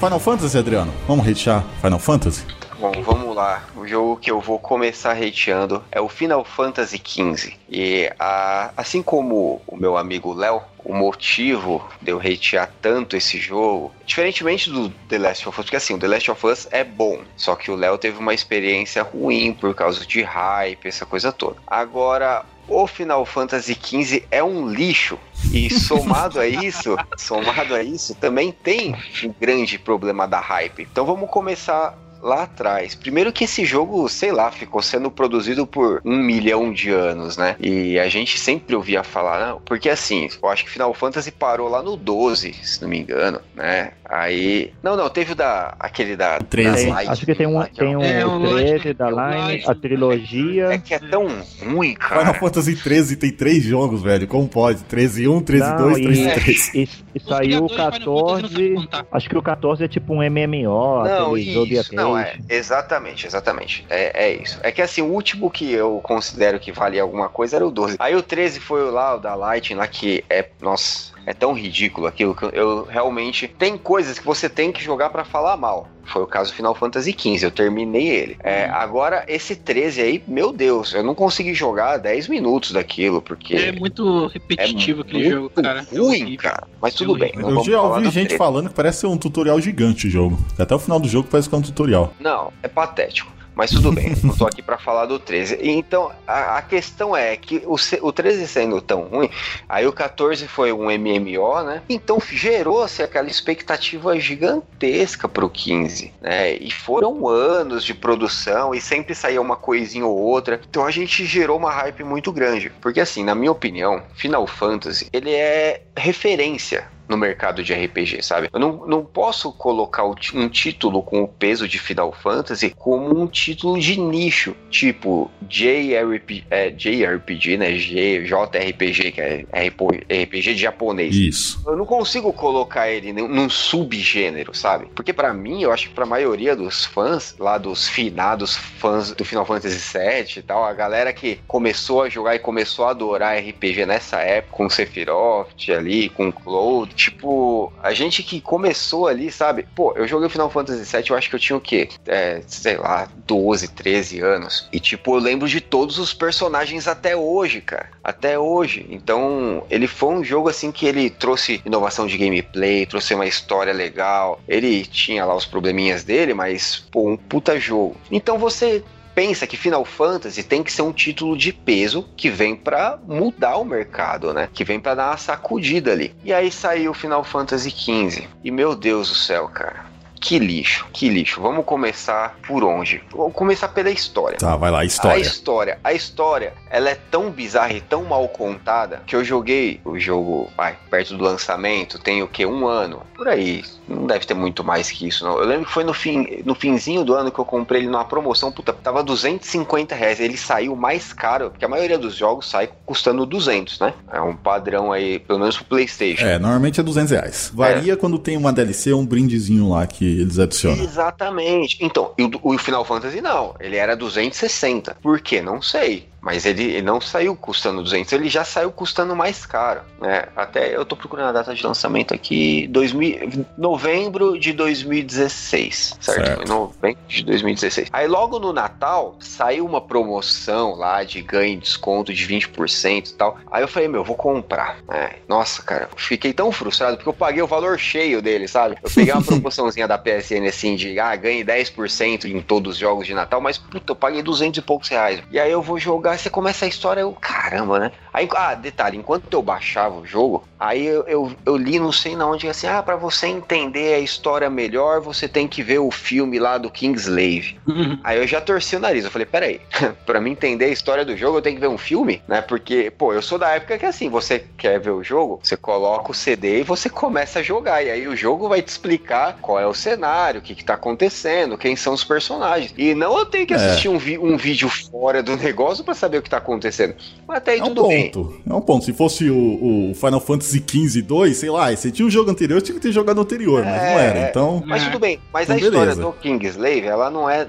Final 0.00 0.18
Fantasy, 0.18 0.56
Adriano? 0.56 0.90
Vamos 1.06 1.28
hatear 1.28 1.62
Final 1.82 1.98
Fantasy? 1.98 2.46
Bom, 2.78 2.90
vamos 3.02 3.36
lá. 3.36 3.62
O 3.76 3.86
jogo 3.86 4.16
que 4.16 4.30
eu 4.30 4.40
vou 4.40 4.58
começar 4.58 5.12
hateando 5.12 5.84
é 5.92 6.00
o 6.00 6.08
Final 6.08 6.42
Fantasy 6.42 6.96
XV. 6.96 7.52
E 7.68 8.10
a, 8.18 8.70
assim 8.78 9.02
como 9.02 9.60
o 9.66 9.76
meu 9.76 9.98
amigo 9.98 10.32
Léo, 10.32 10.62
o 10.82 10.94
motivo 10.94 11.86
de 12.00 12.12
eu 12.12 12.18
hatear 12.18 12.70
tanto 12.80 13.14
esse 13.14 13.36
jogo, 13.36 13.92
diferentemente 14.06 14.70
do 14.70 14.88
The 14.88 15.18
Last 15.18 15.46
of 15.46 15.60
Us, 15.60 15.66
porque 15.66 15.76
assim, 15.76 15.92
o 15.92 15.98
The 15.98 16.08
Last 16.08 16.30
of 16.30 16.46
Us 16.46 16.66
é 16.70 16.82
bom, 16.82 17.18
só 17.36 17.54
que 17.54 17.70
o 17.70 17.76
Léo 17.76 17.98
teve 17.98 18.18
uma 18.18 18.32
experiência 18.32 19.02
ruim 19.02 19.52
por 19.52 19.74
causa 19.74 20.06
de 20.06 20.22
hype, 20.22 20.88
essa 20.88 21.04
coisa 21.04 21.30
toda. 21.30 21.56
Agora, 21.66 22.46
o 22.68 22.86
Final 22.86 23.24
Fantasy 23.26 23.74
XV 23.74 24.24
é 24.30 24.42
um 24.42 24.68
lixo. 24.68 25.18
E 25.52 25.70
somado 25.70 26.38
a 26.38 26.46
isso, 26.46 26.96
somado 27.16 27.74
a 27.74 27.82
isso, 27.82 28.14
também 28.14 28.52
tem 28.52 28.94
um 29.24 29.34
grande 29.40 29.78
problema 29.78 30.28
da 30.28 30.38
hype. 30.38 30.86
Então 30.90 31.04
vamos 31.04 31.30
começar 31.30 31.98
lá 32.22 32.44
atrás. 32.44 32.94
Primeiro 32.94 33.32
que 33.32 33.44
esse 33.44 33.64
jogo, 33.64 34.08
sei 34.08 34.32
lá, 34.32 34.50
ficou 34.50 34.82
sendo 34.82 35.10
produzido 35.10 35.66
por 35.66 36.00
um 36.04 36.16
milhão 36.16 36.72
de 36.72 36.90
anos, 36.90 37.36
né? 37.36 37.56
E 37.60 37.98
a 37.98 38.08
gente 38.08 38.38
sempre 38.38 38.74
ouvia 38.74 39.02
falar, 39.02 39.46
não, 39.46 39.60
porque 39.60 39.88
assim, 39.88 40.28
eu 40.42 40.48
acho 40.48 40.64
que 40.64 40.70
Final 40.70 40.92
Fantasy 40.94 41.30
parou 41.30 41.68
lá 41.68 41.82
no 41.82 41.96
12, 41.96 42.54
se 42.62 42.82
não 42.82 42.88
me 42.88 42.98
engano, 42.98 43.40
né? 43.54 43.92
Aí. 44.10 44.72
Não, 44.82 44.96
não, 44.96 45.08
teve 45.08 45.32
o 45.32 45.34
da. 45.36 45.76
aquele 45.78 46.16
da. 46.16 46.40
13. 46.40 46.86
Da 46.86 46.94
Light, 46.94 47.10
acho 47.10 47.24
que 47.24 47.34
tem 47.34 47.46
um, 47.46 47.62
tem 47.62 47.96
um, 47.96 48.02
é, 48.02 48.26
um 48.26 48.44
13 48.44 48.92
da 48.92 49.08
Line, 49.08 49.62
a 49.64 49.74
trilogia. 49.74 50.72
É 50.72 50.78
que 50.78 50.94
é 50.94 50.98
tão 50.98 51.28
ruim, 51.62 51.94
cara. 51.94 52.20
Final 52.20 52.34
Fantasy 52.34 52.74
13 52.74 53.16
tem 53.16 53.30
três 53.30 53.62
jogos, 53.62 54.02
velho. 54.02 54.26
Como 54.26 54.48
pode? 54.48 54.82
13 54.82 55.28
1, 55.28 55.40
13 55.42 55.64
não, 55.64 55.76
2, 55.76 56.00
13 56.00 56.30
3. 56.40 56.74
E, 56.74 56.88
e 57.14 57.20
saiu 57.20 57.64
o 57.66 57.68
14. 57.76 58.74
Acho 59.12 59.28
que 59.28 59.38
o 59.38 59.42
14 59.42 59.84
é 59.84 59.88
tipo 59.88 60.12
um 60.12 60.16
MMO, 60.16 61.04
não, 61.04 61.34
aquele 61.34 61.78
isso, 61.78 61.94
Não, 61.94 62.09
é. 62.18 62.38
Exatamente, 62.48 63.26
exatamente. 63.26 63.86
É, 63.88 64.26
é 64.26 64.34
isso. 64.34 64.58
É 64.62 64.70
que 64.70 64.82
assim, 64.82 65.02
o 65.02 65.06
último 65.06 65.50
que 65.50 65.72
eu 65.72 66.00
considero 66.02 66.58
que 66.58 66.72
valia 66.72 67.02
alguma 67.02 67.28
coisa 67.28 67.56
era 67.56 67.66
o 67.66 67.70
12. 67.70 67.96
Aí 67.98 68.14
o 68.14 68.22
13 68.22 68.60
foi 68.60 68.90
lá, 68.90 69.16
o 69.16 69.18
da 69.18 69.34
Lightning 69.34 69.76
lá, 69.76 69.86
que 69.86 70.24
é. 70.28 70.48
Nossa 70.60 71.10
é 71.26 71.32
tão 71.32 71.52
ridículo 71.52 72.06
aquilo 72.06 72.34
que 72.34 72.44
eu 72.44 72.84
realmente. 72.84 73.48
Tem 73.48 73.76
coisas 73.76 74.18
que 74.18 74.24
você 74.24 74.48
tem 74.48 74.72
que 74.72 74.82
jogar 74.82 75.10
para 75.10 75.24
falar 75.24 75.56
mal. 75.56 75.88
Foi 76.04 76.22
o 76.22 76.26
caso 76.26 76.50
do 76.50 76.56
Final 76.56 76.74
Fantasy 76.74 77.14
XV, 77.16 77.46
eu 77.46 77.50
terminei 77.50 78.08
ele. 78.08 78.36
É, 78.42 78.64
agora, 78.64 79.24
esse 79.28 79.54
13 79.54 80.02
aí, 80.02 80.24
meu 80.26 80.52
Deus, 80.52 80.92
eu 80.92 81.04
não 81.04 81.14
consegui 81.14 81.54
jogar 81.54 81.98
10 81.98 82.26
minutos 82.26 82.72
daquilo, 82.72 83.22
porque. 83.22 83.54
É 83.54 83.72
muito 83.72 84.26
repetitivo 84.26 85.02
aquele 85.02 85.30
muito 85.30 85.34
jogo, 85.34 85.62
cara. 85.62 85.86
É 85.92 85.96
Ruim, 85.96 86.36
cara. 86.36 86.66
Mas 86.80 86.94
tudo 86.94 87.16
bem. 87.16 87.32
não 87.36 87.50
Eu 87.50 87.64
já 87.64 87.80
ouvi 87.80 88.10
gente 88.10 88.36
falando 88.36 88.68
que 88.70 88.74
parece 88.74 89.00
ser 89.00 89.06
um 89.06 89.16
tutorial 89.16 89.60
gigante 89.60 90.08
o 90.08 90.10
jogo. 90.10 90.38
Até 90.58 90.74
o 90.74 90.78
final 90.78 90.98
do 90.98 91.08
jogo 91.08 91.28
parece 91.30 91.48
que 91.48 91.54
é 91.54 91.58
um 91.58 91.62
tutorial. 91.62 92.12
Não, 92.18 92.52
é 92.62 92.66
patético. 92.66 93.39
Mas 93.60 93.72
tudo 93.72 93.92
bem, 93.92 94.16
não 94.24 94.34
tô 94.34 94.46
aqui 94.46 94.62
pra 94.62 94.78
falar 94.78 95.04
do 95.04 95.18
13. 95.18 95.58
Então, 95.60 96.10
a, 96.26 96.56
a 96.56 96.62
questão 96.62 97.14
é 97.14 97.36
que 97.36 97.62
o, 97.66 97.76
o 98.00 98.10
13 98.10 98.48
sendo 98.48 98.80
tão 98.80 99.02
ruim, 99.02 99.28
aí 99.68 99.86
o 99.86 99.92
14 99.92 100.48
foi 100.48 100.72
um 100.72 100.86
MMO, 100.86 101.62
né? 101.62 101.82
Então 101.86 102.18
gerou-se 102.26 103.02
aquela 103.02 103.28
expectativa 103.28 104.18
gigantesca 104.18 105.28
pro 105.28 105.50
15, 105.50 106.10
né? 106.22 106.54
E 106.54 106.70
foram 106.70 107.28
anos 107.28 107.84
de 107.84 107.92
produção 107.92 108.74
e 108.74 108.80
sempre 108.80 109.14
saía 109.14 109.42
uma 109.42 109.56
coisinha 109.56 110.06
ou 110.06 110.16
outra. 110.16 110.58
Então 110.66 110.86
a 110.86 110.90
gente 110.90 111.26
gerou 111.26 111.58
uma 111.58 111.70
hype 111.70 112.02
muito 112.02 112.32
grande. 112.32 112.72
Porque 112.80 112.98
assim, 112.98 113.22
na 113.22 113.34
minha 113.34 113.52
opinião, 113.52 114.02
Final 114.14 114.46
Fantasy, 114.46 115.06
ele 115.12 115.34
é 115.34 115.82
referência 115.94 116.88
no 117.10 117.16
mercado 117.16 117.62
de 117.62 117.74
RPG, 117.74 118.22
sabe? 118.22 118.48
Eu 118.52 118.60
não, 118.60 118.86
não 118.86 119.04
posso 119.04 119.52
colocar 119.52 120.04
um 120.04 120.48
título 120.48 121.02
com 121.02 121.22
o 121.22 121.28
peso 121.28 121.66
de 121.66 121.78
Final 121.78 122.12
Fantasy 122.12 122.70
como 122.70 123.20
um 123.20 123.26
título 123.26 123.78
de 123.78 123.98
nicho, 123.98 124.54
tipo 124.70 125.30
JRPG, 125.42 126.44
é, 126.48 126.70
JRPG 126.70 127.56
né? 127.56 127.76
G, 127.76 128.24
JRPG, 128.24 129.12
que 129.12 129.20
é 129.20 129.44
RP 129.52 129.80
RPG 130.08 130.54
de 130.54 130.62
japonês. 130.62 131.14
Isso. 131.14 131.60
Eu 131.66 131.76
não 131.76 131.84
consigo 131.84 132.32
colocar 132.32 132.88
ele 132.88 133.12
num, 133.12 133.50
subgênero, 133.50 134.54
sabe? 134.54 134.86
Porque 134.94 135.12
pra 135.12 135.34
mim, 135.34 135.62
eu 135.62 135.72
acho 135.72 135.88
que 135.88 135.94
pra 135.94 136.06
maioria 136.06 136.54
dos 136.54 136.84
fãs, 136.84 137.34
lá 137.38 137.58
dos 137.58 137.88
finados 137.88 138.56
fãs 138.56 139.10
do 139.10 139.24
Final 139.24 139.44
Fantasy 139.44 139.98
VII 139.98 140.38
e 140.38 140.42
tal, 140.42 140.64
a 140.64 140.72
galera 140.72 141.12
que 141.12 141.40
começou 141.48 142.02
a 142.02 142.08
jogar 142.08 142.36
e 142.36 142.38
começou 142.38 142.84
a 142.84 142.90
adorar 142.90 143.36
RPG 143.36 143.84
nessa 143.86 144.20
época, 144.20 144.56
com 144.56 144.70
Sephiroth 144.70 145.68
ali, 145.76 146.08
com 146.08 146.30
Cloud, 146.30 146.94
tipo, 147.00 147.72
a 147.82 147.92
gente 147.92 148.22
que 148.22 148.40
começou 148.40 149.06
ali, 149.06 149.30
sabe? 149.32 149.66
Pô, 149.74 149.92
eu 149.96 150.06
joguei 150.06 150.26
o 150.26 150.30
Final 150.30 150.50
Fantasy 150.50 150.84
VII, 150.84 151.10
eu 151.10 151.16
acho 151.16 151.30
que 151.30 151.36
eu 151.36 151.40
tinha 151.40 151.56
o 151.56 151.60
quê? 151.60 151.88
É, 152.06 152.42
sei 152.46 152.76
lá, 152.76 153.08
12, 153.26 153.68
13 153.68 154.20
anos. 154.20 154.68
E 154.72 154.78
tipo, 154.78 155.16
eu 155.16 155.20
lembro 155.20 155.48
de 155.48 155.60
todos 155.60 155.98
os 155.98 156.12
personagens 156.12 156.86
até 156.86 157.16
hoje, 157.16 157.60
cara. 157.60 157.90
Até 158.02 158.38
hoje. 158.38 158.86
Então, 158.90 159.64
ele 159.70 159.86
foi 159.86 160.14
um 160.14 160.24
jogo 160.24 160.48
assim 160.48 160.70
que 160.70 160.86
ele 160.86 161.08
trouxe 161.08 161.62
inovação 161.64 162.06
de 162.06 162.18
gameplay, 162.18 162.86
trouxe 162.86 163.14
uma 163.14 163.26
história 163.26 163.72
legal. 163.72 164.40
Ele 164.46 164.84
tinha 164.84 165.24
lá 165.24 165.34
os 165.34 165.46
probleminhas 165.46 166.04
dele, 166.04 166.34
mas, 166.34 166.84
pô, 166.90 167.08
um 167.08 167.16
puta 167.16 167.58
jogo. 167.58 167.96
Então 168.10 168.38
você 168.38 168.82
pensa 169.14 169.46
que 169.46 169.56
Final 169.56 169.84
Fantasy 169.84 170.42
tem 170.42 170.62
que 170.62 170.72
ser 170.72 170.82
um 170.82 170.92
título 170.92 171.36
de 171.36 171.52
peso 171.52 172.08
que 172.16 172.30
vem 172.30 172.54
pra 172.54 172.98
mudar 173.06 173.56
o 173.56 173.64
mercado, 173.64 174.32
né? 174.32 174.48
Que 174.52 174.64
vem 174.64 174.80
pra 174.80 174.94
dar 174.94 175.10
uma 175.10 175.16
sacudida 175.16 175.92
ali. 175.92 176.14
E 176.24 176.32
aí 176.32 176.50
saiu 176.50 176.94
Final 176.94 177.24
Fantasy 177.24 177.70
XV. 177.70 178.28
E 178.42 178.50
meu 178.50 178.74
Deus 178.74 179.08
do 179.08 179.14
céu, 179.14 179.48
cara. 179.48 179.89
Que 180.20 180.38
lixo, 180.38 180.86
que 180.92 181.08
lixo. 181.08 181.40
Vamos 181.40 181.64
começar 181.64 182.36
por 182.46 182.62
onde? 182.62 183.02
Vamos 183.10 183.32
começar 183.32 183.68
pela 183.68 183.90
história. 183.90 184.36
Tá, 184.38 184.54
vai 184.54 184.70
lá, 184.70 184.80
A 184.80 184.84
história. 184.84 185.20
história, 185.20 185.78
a 185.82 185.92
história, 185.92 186.52
ela 186.70 186.90
é 186.90 186.94
tão 186.94 187.30
bizarra 187.30 187.72
e 187.72 187.80
tão 187.80 188.04
mal 188.04 188.28
contada 188.28 189.02
que 189.06 189.16
eu 189.16 189.24
joguei 189.24 189.80
o 189.84 189.98
jogo, 189.98 190.48
vai, 190.56 190.76
perto 190.90 191.16
do 191.16 191.24
lançamento, 191.24 191.98
tem 191.98 192.22
o 192.22 192.28
que 192.28 192.44
um 192.44 192.66
ano, 192.66 193.02
por 193.16 193.28
aí. 193.28 193.64
Não 193.88 194.06
deve 194.06 194.26
ter 194.26 194.34
muito 194.34 194.62
mais 194.62 194.90
que 194.90 195.08
isso, 195.08 195.24
não. 195.24 195.38
Eu 195.38 195.46
lembro 195.46 195.66
que 195.66 195.72
foi 195.72 195.84
no 195.84 195.92
fim, 195.94 196.42
no 196.44 196.54
finzinho 196.54 197.02
do 197.02 197.14
ano 197.14 197.32
que 197.32 197.38
eu 197.38 197.44
comprei 197.44 197.80
ele 197.80 197.88
numa 197.88 198.04
promoção, 198.04 198.52
puta, 198.52 198.72
tava 198.72 199.02
250 199.02 199.94
reais. 199.94 200.20
Ele 200.20 200.36
saiu 200.36 200.76
mais 200.76 201.12
caro, 201.12 201.50
porque 201.50 201.64
a 201.64 201.68
maioria 201.68 201.98
dos 201.98 202.14
jogos 202.14 202.48
sai 202.48 202.68
custando 202.84 203.24
200, 203.24 203.80
né? 203.80 203.94
É 204.12 204.20
um 204.20 204.36
padrão 204.36 204.92
aí, 204.92 205.18
pelo 205.18 205.38
menos 205.38 205.56
pro 205.56 205.64
PlayStation. 205.64 206.24
É, 206.24 206.38
normalmente 206.38 206.78
é 206.78 206.82
200 206.82 207.10
reais. 207.10 207.50
Varia 207.54 207.96
quando 207.96 208.18
tem 208.18 208.36
uma 208.36 208.52
DLC, 208.52 208.92
um 208.92 209.04
brindezinho 209.06 209.68
lá 209.70 209.86
que 209.86 210.09
eles 210.18 210.38
adicionam. 210.38 210.82
Exatamente. 210.82 211.78
Então, 211.80 212.12
o, 212.42 212.54
o 212.54 212.58
Final 212.58 212.84
Fantasy 212.84 213.20
não, 213.20 213.54
ele 213.60 213.76
era 213.76 213.96
260. 213.96 214.96
Por 215.02 215.20
quê? 215.20 215.40
Não 215.40 215.62
sei. 215.62 216.09
Mas 216.20 216.44
ele, 216.44 216.64
ele 216.64 216.82
não 216.82 217.00
saiu 217.00 217.34
custando 217.34 217.82
200, 217.82 218.12
ele 218.12 218.28
já 218.28 218.44
saiu 218.44 218.70
custando 218.70 219.16
mais 219.16 219.46
caro. 219.46 219.80
Né? 220.00 220.24
Até 220.36 220.76
eu 220.76 220.84
tô 220.84 220.96
procurando 220.96 221.28
a 221.28 221.32
data 221.32 221.54
de 221.54 221.64
lançamento 221.64 222.14
aqui, 222.14 222.66
2000, 222.68 223.46
novembro 223.56 224.38
de 224.38 224.52
2016, 224.52 225.98
certo? 226.00 226.26
Certo. 226.26 226.48
Novembro 226.48 227.00
de 227.08 227.24
2016. 227.24 227.88
Aí 227.92 228.06
logo 228.06 228.38
no 228.38 228.52
Natal 228.52 229.16
saiu 229.20 229.64
uma 229.64 229.80
promoção 229.80 230.74
lá 230.74 231.02
de 231.04 231.22
ganho 231.22 231.54
e 231.54 231.56
desconto 231.56 232.12
de 232.12 232.26
20% 232.26 233.10
e 233.10 233.14
tal. 233.14 233.38
Aí 233.50 233.62
eu 233.62 233.68
falei, 233.68 233.88
meu, 233.88 234.04
vou 234.04 234.16
comprar. 234.16 234.78
É, 234.88 235.16
nossa, 235.28 235.62
cara, 235.62 235.88
fiquei 235.96 236.32
tão 236.32 236.52
frustrado 236.52 236.96
porque 236.96 237.08
eu 237.08 237.14
paguei 237.14 237.42
o 237.42 237.46
valor 237.46 237.78
cheio 237.78 238.20
dele, 238.20 238.46
sabe? 238.46 238.76
Eu 238.82 238.90
peguei 238.90 239.12
uma 239.12 239.22
promoçãozinha 239.24 239.88
da 239.88 239.98
PSN 239.98 240.46
assim 240.48 240.76
de, 240.76 240.98
ah, 240.98 241.14
ganhe 241.16 241.44
10% 241.44 242.24
em 242.24 242.40
todos 242.40 242.74
os 242.74 242.78
jogos 242.78 243.06
de 243.06 243.14
Natal, 243.14 243.40
mas 243.40 243.58
puta, 243.58 243.92
eu 243.92 243.96
paguei 243.96 244.22
200 244.22 244.58
e 244.58 244.62
poucos 244.62 244.88
reais. 244.88 245.22
E 245.30 245.38
aí 245.38 245.50
eu 245.50 245.62
vou 245.62 245.78
jogar, 245.78 246.09
você 246.18 246.30
começa 246.30 246.64
a 246.64 246.68
história, 246.68 247.00
eu, 247.00 247.12
caramba, 247.12 247.78
né? 247.78 247.92
Aí, 248.12 248.28
ah, 248.36 248.54
detalhe, 248.54 248.96
enquanto 248.96 249.32
eu 249.32 249.42
baixava 249.42 249.96
o 249.98 250.06
jogo, 250.06 250.44
aí 250.58 250.84
eu, 250.86 251.04
eu, 251.06 251.32
eu 251.46 251.56
li 251.56 251.78
não 251.78 251.92
sei 251.92 252.16
na 252.16 252.26
onde, 252.26 252.48
assim, 252.48 252.66
ah, 252.66 252.82
pra 252.82 252.96
você 252.96 253.26
entender 253.26 253.94
a 253.94 253.98
história 254.00 254.50
melhor, 254.50 255.00
você 255.00 255.28
tem 255.28 255.46
que 255.46 255.62
ver 255.62 255.78
o 255.78 255.90
filme 255.90 256.38
lá 256.38 256.58
do 256.58 256.70
Kingslave. 256.70 257.54
Uhum. 257.66 257.98
Aí 258.02 258.18
eu 258.18 258.26
já 258.26 258.40
torci 258.40 258.76
o 258.76 258.80
nariz. 258.80 259.04
Eu 259.04 259.10
falei, 259.10 259.26
peraí, 259.26 259.60
pra 260.04 260.20
mim 260.20 260.32
entender 260.32 260.66
a 260.66 260.68
história 260.68 261.04
do 261.04 261.16
jogo, 261.16 261.38
eu 261.38 261.42
tenho 261.42 261.56
que 261.56 261.60
ver 261.60 261.68
um 261.68 261.78
filme, 261.78 262.22
né? 262.26 262.40
Porque, 262.42 262.90
pô, 262.90 263.12
eu 263.12 263.22
sou 263.22 263.38
da 263.38 263.50
época 263.50 263.78
que 263.78 263.86
assim, 263.86 264.08
você 264.08 264.38
quer 264.56 264.80
ver 264.80 264.90
o 264.90 265.04
jogo, 265.04 265.40
você 265.42 265.56
coloca 265.56 266.10
o 266.10 266.14
CD 266.14 266.60
e 266.60 266.64
você 266.64 266.88
começa 266.90 267.38
a 267.38 267.42
jogar. 267.42 267.82
E 267.84 267.90
aí 267.90 268.08
o 268.08 268.16
jogo 268.16 268.48
vai 268.48 268.60
te 268.62 268.68
explicar 268.68 269.38
qual 269.40 269.58
é 269.58 269.66
o 269.66 269.74
cenário, 269.74 270.40
o 270.40 270.42
que, 270.42 270.54
que 270.54 270.64
tá 270.64 270.74
acontecendo, 270.74 271.56
quem 271.58 271.76
são 271.76 271.92
os 271.94 272.04
personagens. 272.04 272.72
E 272.76 272.94
não 272.94 273.18
eu 273.18 273.26
tenho 273.26 273.46
que 273.46 273.54
É. 273.54 273.56
assistir 273.56 273.88
um, 273.88 273.98
vi- 273.98 274.18
um 274.18 274.36
vídeo 274.36 274.68
fora 274.68 275.22
do 275.22 275.36
negócio 275.36 275.84
pra 275.84 275.94
saber 276.00 276.18
o 276.18 276.22
que 276.22 276.30
tá 276.30 276.38
acontecendo. 276.38 276.94
Mas 277.26 277.38
até 277.38 277.52
aí 277.52 277.60
É 277.60 277.62
um 277.62 277.66
tudo 277.68 277.86
bem. 277.88 278.10
ponto. 278.10 278.40
É 278.48 278.54
um 278.54 278.60
ponto. 278.60 278.84
Se 278.84 278.92
fosse 278.92 279.30
o, 279.30 279.90
o 279.90 279.94
Final 279.94 280.20
Fantasy 280.20 280.64
XV 280.68 281.02
2, 281.02 281.36
sei 281.36 281.50
lá, 281.50 281.70
você 281.74 281.90
tinha 281.90 282.06
o 282.06 282.10
jogo 282.10 282.30
anterior, 282.30 282.60
tinha 282.62 282.74
que 282.74 282.80
ter 282.80 282.92
jogado 282.92 283.20
anterior, 283.20 283.62
mas 283.64 283.82
não 283.82 283.88
É, 283.98 284.06
era. 284.06 284.28
Então, 284.30 284.62
Mas 284.66 284.82
É. 284.82 284.86
tudo 284.86 284.98
bem, 284.98 285.20
mas 285.32 285.44
Então, 285.44 285.56
a 285.56 285.58
história 285.58 285.94
beleza. 285.94 286.02
do 286.02 286.12
Kingslave, 286.12 286.86
ela 286.86 287.10
não 287.10 287.28
é 287.30 287.44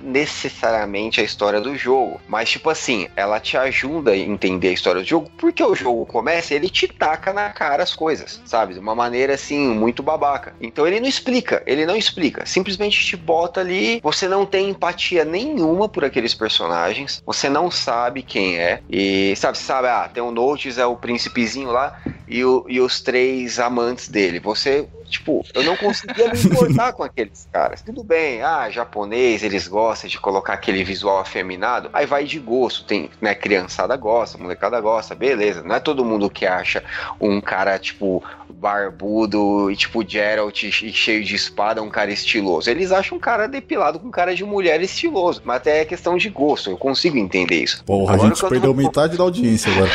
necessariamente 0.45 1.21
a 1.21 1.23
história 1.23 1.59
do 1.61 1.75
jogo. 1.75 2.19
Mas, 2.27 2.49
tipo 2.49 2.69
assim, 2.69 3.07
ela 3.15 3.39
te 3.39 3.57
ajuda 3.57 4.11
a 4.11 4.17
entender 4.17 4.69
a 4.69 4.71
história 4.73 5.01
do 5.01 5.07
jogo, 5.07 5.29
porque 5.37 5.63
o 5.63 5.75
jogo 5.75 6.05
começa 6.05 6.53
e 6.53 6.57
ele 6.57 6.69
te 6.69 6.87
taca 6.87 7.31
na 7.33 7.49
cara 7.49 7.83
as 7.83 7.95
coisas, 7.95 8.41
sabe? 8.45 8.73
De 8.73 8.79
uma 8.79 8.95
maneira, 8.95 9.33
assim, 9.33 9.67
muito 9.69 10.01
babaca. 10.03 10.53
Então 10.61 10.85
ele 10.87 10.99
não 10.99 11.07
explica, 11.07 11.61
ele 11.65 11.85
não 11.85 11.95
explica. 11.95 12.45
Simplesmente 12.45 13.05
te 13.05 13.15
bota 13.15 13.59
ali, 13.61 13.99
você 14.03 14.27
não 14.27 14.45
tem 14.45 14.69
empatia 14.69 15.23
nenhuma 15.25 15.87
por 15.87 16.03
aqueles 16.03 16.33
personagens, 16.33 17.21
você 17.25 17.49
não 17.49 17.69
sabe 17.71 18.21
quem 18.21 18.40
é. 18.57 18.83
E, 18.89 19.35
sabe, 19.35 19.57
sabe, 19.57 19.87
ah, 19.87 20.07
tem 20.09 20.21
o 20.23 20.31
Notes, 20.31 20.77
é 20.77 20.85
o 20.85 20.97
príncipezinho 20.97 21.69
lá, 21.71 21.93
e, 22.27 22.43
o- 22.45 22.65
e 22.67 22.79
os 22.81 23.01
três 23.01 23.59
amantes 23.59 24.09
dele. 24.09 24.39
Você, 24.39 24.89
tipo, 25.11 25.45
eu 25.53 25.63
não 25.63 25.75
conseguia 25.77 26.27
me 26.31 26.39
importar 26.39 26.93
com 26.93 27.03
aqueles 27.03 27.47
caras. 27.51 27.81
Tudo 27.81 28.03
bem, 28.03 28.41
ah, 28.41 28.69
japonês, 28.69 29.43
eles 29.43 29.67
gostam 29.67 30.09
de 30.09 30.17
colocar 30.19 30.53
aquele 30.53 30.83
visual 30.83 31.19
afeminado, 31.19 31.89
aí 31.93 32.05
vai 32.05 32.23
de 32.23 32.39
gosto, 32.39 32.85
tem, 32.85 33.09
né, 33.21 33.35
criançada 33.35 33.95
gosta, 33.95 34.37
molecada 34.37 34.79
gosta, 34.81 35.13
beleza. 35.13 35.61
Não 35.61 35.75
é 35.75 35.79
todo 35.79 36.03
mundo 36.05 36.29
que 36.29 36.45
acha 36.45 36.83
um 37.19 37.39
cara, 37.39 37.77
tipo, 37.77 38.23
barbudo 38.49 39.69
e 39.71 39.75
tipo 39.75 40.03
Geralt 40.07 40.63
e 40.63 40.71
cheio 40.71 41.23
de 41.23 41.35
espada, 41.35 41.81
um 41.81 41.89
cara 41.89 42.11
estiloso. 42.11 42.69
Eles 42.69 42.91
acham 42.91 43.17
um 43.17 43.21
cara 43.21 43.47
depilado 43.47 43.99
com 43.99 44.09
cara 44.09 44.33
de 44.33 44.43
mulher 44.43 44.81
estiloso, 44.81 45.41
mas 45.43 45.57
até 45.57 45.81
é 45.81 45.85
questão 45.85 46.17
de 46.17 46.29
gosto, 46.29 46.69
eu 46.69 46.77
consigo 46.77 47.17
entender 47.17 47.61
isso. 47.63 47.83
porra, 47.83 48.13
Agora 48.13 48.27
a 48.31 48.33
gente 48.33 48.47
perdeu 48.49 48.71
tô- 48.73 48.77
metade 48.81 49.17
da 49.17 49.23
audiência 49.23 49.71
agora. 49.71 49.91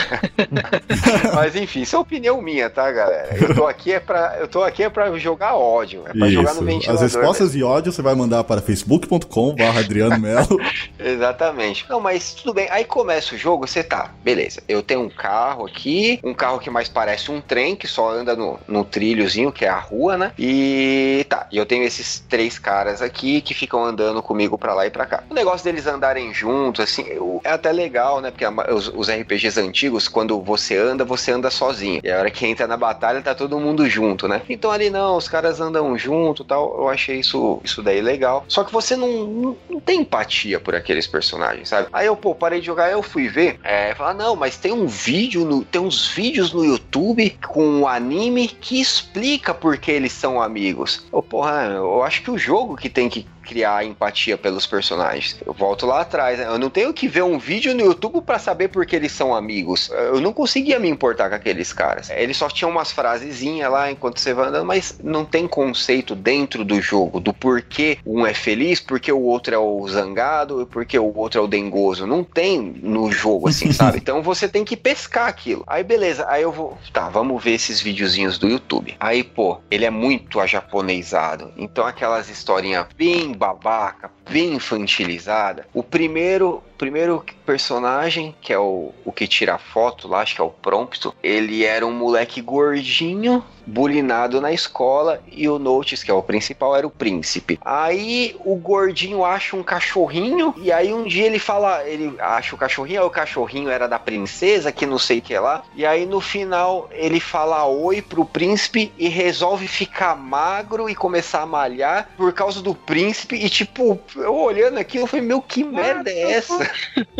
Mas 1.34 1.56
enfim, 1.56 1.82
isso 1.82 1.96
é 1.96 1.98
opinião 1.98 2.40
minha, 2.42 2.68
tá, 2.70 2.90
galera? 2.90 3.36
Eu 3.36 3.54
tô 3.54 3.66
aqui 3.66 3.92
é 3.92 4.00
para, 4.00 4.36
eu 4.38 4.48
tô 4.48 4.62
aqui 4.62 4.82
é 4.82 4.90
para 5.10 5.18
jogar 5.18 5.54
ódio, 5.54 6.02
é 6.06 6.12
pra 6.12 6.28
jogar 6.28 6.54
no 6.54 6.62
ventilador. 6.62 6.94
As 7.04 7.12
respostas 7.12 7.52
de 7.52 7.62
ódio 7.62 7.92
você 7.92 8.02
vai 8.02 8.14
mandar 8.14 8.44
para 8.44 8.60
facebook.com.br 8.60 9.62
Adriano 9.78 10.18
Melo. 10.18 10.58
Exatamente. 10.98 11.84
Não, 11.88 12.00
mas 12.00 12.34
tudo 12.34 12.52
bem. 12.54 12.68
Aí 12.70 12.84
começa 12.84 13.34
o 13.34 13.38
jogo, 13.38 13.66
você 13.66 13.82
tá, 13.82 14.10
beleza. 14.22 14.62
Eu 14.68 14.82
tenho 14.82 15.00
um 15.00 15.08
carro 15.08 15.66
aqui, 15.66 16.18
um 16.22 16.34
carro 16.34 16.58
que 16.58 16.70
mais 16.70 16.88
parece 16.88 17.30
um 17.30 17.40
trem, 17.40 17.76
que 17.76 17.86
só 17.86 18.10
anda 18.10 18.34
no, 18.34 18.58
no 18.66 18.84
trilhozinho, 18.84 19.52
que 19.52 19.64
é 19.64 19.68
a 19.68 19.78
rua, 19.78 20.16
né? 20.16 20.32
E 20.38 21.24
tá, 21.28 21.46
e 21.50 21.56
eu 21.58 21.66
tenho 21.66 21.84
esses 21.84 22.20
três 22.28 22.58
caras 22.58 23.00
aqui 23.02 23.40
que 23.40 23.54
ficam 23.54 23.84
andando 23.84 24.22
comigo 24.22 24.56
pra 24.58 24.74
lá 24.74 24.86
e 24.86 24.90
pra 24.90 25.06
cá. 25.06 25.22
O 25.30 25.34
negócio 25.34 25.64
deles 25.64 25.86
andarem 25.86 26.32
juntos, 26.34 26.82
assim, 26.84 27.02
eu- 27.08 27.40
é 27.44 27.50
até 27.50 27.70
legal, 27.72 28.20
né? 28.20 28.30
Porque 28.30 28.44
a 28.44 28.50
os, 28.74 28.88
os 28.88 29.08
RPGs 29.08 29.58
antigos, 29.60 30.08
quando 30.08 30.40
você 30.40 30.76
anda, 30.76 31.04
você 31.04 31.30
anda 31.32 31.50
sozinho. 31.50 32.00
E 32.02 32.10
a 32.10 32.18
hora 32.18 32.30
que 32.30 32.46
entra 32.46 32.66
na 32.66 32.76
batalha, 32.76 33.20
tá 33.22 33.34
todo 33.34 33.58
mundo 33.60 33.88
junto, 33.88 34.26
né? 34.26 34.42
Então 34.48 34.70
ali 34.70 34.90
não, 34.96 35.16
os 35.16 35.28
caras 35.28 35.60
andam 35.60 35.96
junto 35.98 36.42
tal. 36.42 36.74
Eu 36.78 36.88
achei 36.88 37.20
isso, 37.20 37.60
isso 37.62 37.82
daí 37.82 38.00
legal. 38.00 38.44
Só 38.48 38.64
que 38.64 38.72
você 38.72 38.96
não, 38.96 39.56
não, 39.68 39.80
tem 39.80 40.00
empatia 40.00 40.58
por 40.58 40.74
aqueles 40.74 41.06
personagens, 41.06 41.68
sabe? 41.68 41.88
Aí 41.92 42.06
eu, 42.06 42.16
pô, 42.16 42.34
parei 42.34 42.60
de 42.60 42.66
jogar, 42.66 42.90
eu 42.90 43.02
fui 43.02 43.28
ver. 43.28 43.60
É, 43.62 43.94
falar, 43.94 44.14
não, 44.14 44.34
mas 44.34 44.56
tem 44.56 44.72
um 44.72 44.86
vídeo, 44.86 45.44
no, 45.44 45.64
tem 45.64 45.80
uns 45.80 46.08
vídeos 46.08 46.52
no 46.52 46.64
YouTube 46.64 47.38
com 47.46 47.64
um 47.66 47.86
anime 47.86 48.48
que 48.48 48.80
explica 48.80 49.52
por 49.52 49.76
que 49.76 49.90
eles 49.90 50.12
são 50.12 50.40
amigos. 50.40 51.04
Eu, 51.12 51.22
porra, 51.22 51.64
eu 51.74 52.02
acho 52.02 52.22
que 52.22 52.30
o 52.30 52.38
jogo 52.38 52.76
que 52.76 52.88
tem 52.88 53.08
que 53.08 53.26
criar 53.46 53.84
empatia 53.84 54.36
pelos 54.36 54.66
personagens. 54.66 55.36
Eu 55.46 55.52
volto 55.52 55.86
lá 55.86 56.00
atrás, 56.00 56.38
né? 56.38 56.46
eu 56.46 56.58
não 56.58 56.68
tenho 56.68 56.92
que 56.92 57.06
ver 57.06 57.22
um 57.22 57.38
vídeo 57.38 57.74
no 57.74 57.82
YouTube 57.82 58.20
para 58.22 58.38
saber 58.38 58.68
por 58.68 58.84
que 58.84 58.96
eles 58.96 59.12
são 59.12 59.34
amigos. 59.34 59.88
Eu 59.90 60.20
não 60.20 60.32
conseguia 60.32 60.78
me 60.78 60.88
importar 60.88 61.28
com 61.28 61.36
aqueles 61.36 61.72
caras. 61.72 62.10
Eles 62.10 62.36
só 62.36 62.48
tinham 62.48 62.70
umas 62.70 62.90
frasezinhas 62.90 63.70
lá 63.70 63.90
enquanto 63.90 64.18
você 64.18 64.34
vai 64.34 64.48
andando, 64.48 64.66
mas 64.66 64.98
não 65.02 65.24
tem 65.24 65.46
conceito 65.46 66.14
dentro 66.14 66.64
do 66.64 66.80
jogo 66.80 67.20
do 67.20 67.32
porquê 67.32 67.98
um 68.04 68.26
é 68.26 68.34
feliz, 68.34 68.80
porque 68.80 69.12
o 69.12 69.20
outro 69.20 69.54
é 69.54 69.58
o 69.58 69.86
zangado 69.88 70.62
e 70.62 70.66
porque 70.66 70.98
o 70.98 71.16
outro 71.16 71.40
é 71.40 71.44
o 71.44 71.46
dengoso. 71.46 72.06
Não 72.06 72.24
tem 72.24 72.60
no 72.82 73.10
jogo 73.12 73.48
assim, 73.48 73.70
sabe? 73.72 73.98
Então 73.98 74.22
você 74.22 74.48
tem 74.48 74.64
que 74.64 74.76
pescar 74.76 75.28
aquilo. 75.28 75.62
Aí 75.66 75.84
beleza, 75.84 76.26
aí 76.28 76.42
eu 76.42 76.52
vou, 76.52 76.76
tá, 76.92 77.08
vamos 77.08 77.42
ver 77.42 77.52
esses 77.52 77.80
videozinhos 77.80 78.38
do 78.38 78.48
YouTube. 78.48 78.96
Aí, 78.98 79.22
pô, 79.22 79.58
ele 79.70 79.84
é 79.84 79.90
muito 79.90 80.40
ajaponesado. 80.40 81.52
Então 81.56 81.86
aquelas 81.86 82.28
historinhas 82.28 82.86
bem 82.96 83.32
babaca, 83.36 84.10
bem 84.28 84.54
infantilizada. 84.54 85.66
O 85.72 85.82
primeiro, 85.82 86.62
primeiro 86.76 87.24
personagem, 87.44 88.34
que 88.40 88.52
é 88.52 88.58
o, 88.58 88.92
o 89.04 89.12
que 89.12 89.26
tira 89.26 89.54
a 89.54 89.58
foto 89.58 90.08
lá, 90.08 90.20
acho 90.20 90.34
que 90.34 90.40
é 90.40 90.44
o 90.44 90.50
Prompto, 90.50 91.14
ele 91.22 91.64
era 91.64 91.86
um 91.86 91.92
moleque 91.92 92.40
gordinho, 92.40 93.44
bulinado 93.66 94.40
na 94.40 94.52
escola, 94.52 95.20
e 95.30 95.48
o 95.48 95.58
Notes, 95.58 96.02
que 96.02 96.10
é 96.10 96.14
o 96.14 96.22
principal, 96.22 96.76
era 96.76 96.86
o 96.86 96.90
príncipe. 96.90 97.58
Aí 97.64 98.36
o 98.44 98.54
gordinho 98.56 99.24
acha 99.24 99.56
um 99.56 99.62
cachorrinho, 99.62 100.54
e 100.56 100.70
aí 100.70 100.92
um 100.92 101.04
dia 101.04 101.26
ele 101.26 101.38
fala, 101.38 101.84
ele 101.84 102.14
acha 102.18 102.54
o 102.54 102.58
cachorrinho, 102.58 103.00
aí 103.00 103.06
o 103.06 103.10
cachorrinho 103.10 103.68
era 103.68 103.88
da 103.88 103.98
princesa, 103.98 104.70
que 104.70 104.86
não 104.86 104.98
sei 104.98 105.18
o 105.18 105.22
que 105.22 105.38
lá, 105.38 105.62
e 105.74 105.84
aí 105.84 106.06
no 106.06 106.20
final 106.20 106.88
ele 106.92 107.20
fala 107.20 107.66
oi 107.66 108.00
pro 108.00 108.24
príncipe 108.24 108.92
e 108.96 109.08
resolve 109.08 109.66
ficar 109.66 110.16
magro 110.16 110.88
e 110.88 110.94
começar 110.94 111.42
a 111.42 111.46
malhar 111.46 112.10
por 112.16 112.32
causa 112.32 112.62
do 112.62 112.74
príncipe, 112.74 113.36
e 113.36 113.48
tipo, 113.48 113.98
eu 114.14 114.34
olhando 114.34 114.78
aqui, 114.78 114.98
eu 114.98 115.06
falei, 115.06 115.26
meu, 115.26 115.42
que 115.42 115.64
merda 115.64 116.10
é 116.10 116.32
essa? 116.32 116.70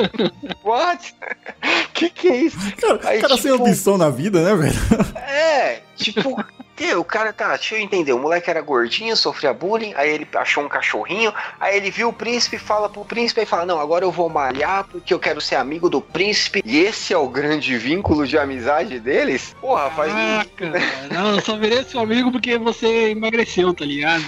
What? 0.63 1.15
Que 1.97 2.11
que 2.11 2.29
é 2.29 2.37
isso? 2.43 2.59
Cara, 2.77 3.01
Aí, 3.05 3.21
cara 3.21 3.37
sem 3.37 3.51
tipo, 3.51 3.65
ambição 3.65 3.97
na 3.97 4.11
vida, 4.11 4.43
né, 4.43 4.55
velho? 4.55 5.17
É, 5.17 5.81
tipo, 5.97 6.37
que 6.77 6.95
o 6.95 7.03
cara 7.03 7.33
tá, 7.33 7.49
deixa 7.57 7.75
eu 7.75 7.81
entender, 7.81 8.13
o 8.13 8.19
moleque 8.19 8.51
era 8.51 8.61
gordinho, 8.61 9.17
sofria 9.17 9.53
bullying, 9.53 9.95
aí 9.97 10.11
ele 10.11 10.29
achou 10.35 10.63
um 10.63 10.69
cachorrinho, 10.69 11.33
aí 11.59 11.77
ele 11.77 11.91
viu 11.91 12.11
o 12.11 12.13
príncipe, 12.13 12.59
fala 12.59 12.89
pro 12.89 13.05
príncipe 13.05 13.41
e 13.41 13.47
fala: 13.47 13.65
Não, 13.65 13.81
agora 13.81 14.05
eu 14.05 14.11
vou 14.11 14.29
malhar 14.29 14.85
porque 14.85 15.15
eu 15.15 15.19
quero 15.19 15.41
ser 15.41 15.57
amigo 15.57 15.89
do 15.89 16.01
príncipe, 16.01 16.63
e 16.65 16.79
esse 16.79 17.15
é 17.15 17.19
o 17.19 17.29
grande 17.29 17.77
vínculo 17.79 18.27
de 18.27 18.39
amizade 18.39 19.01
deles? 19.01 19.57
Porra, 19.61 19.91
faz. 19.91 20.13
Caraca, 20.13 20.79
não, 21.11 21.35
eu 21.35 21.41
só 21.41 21.57
virei 21.57 21.83
seu 21.85 22.01
amigo 22.01 22.31
porque 22.31 22.59
você 22.59 23.11
emagreceu, 23.11 23.73
tá 23.73 23.85
ligado? 23.85 24.25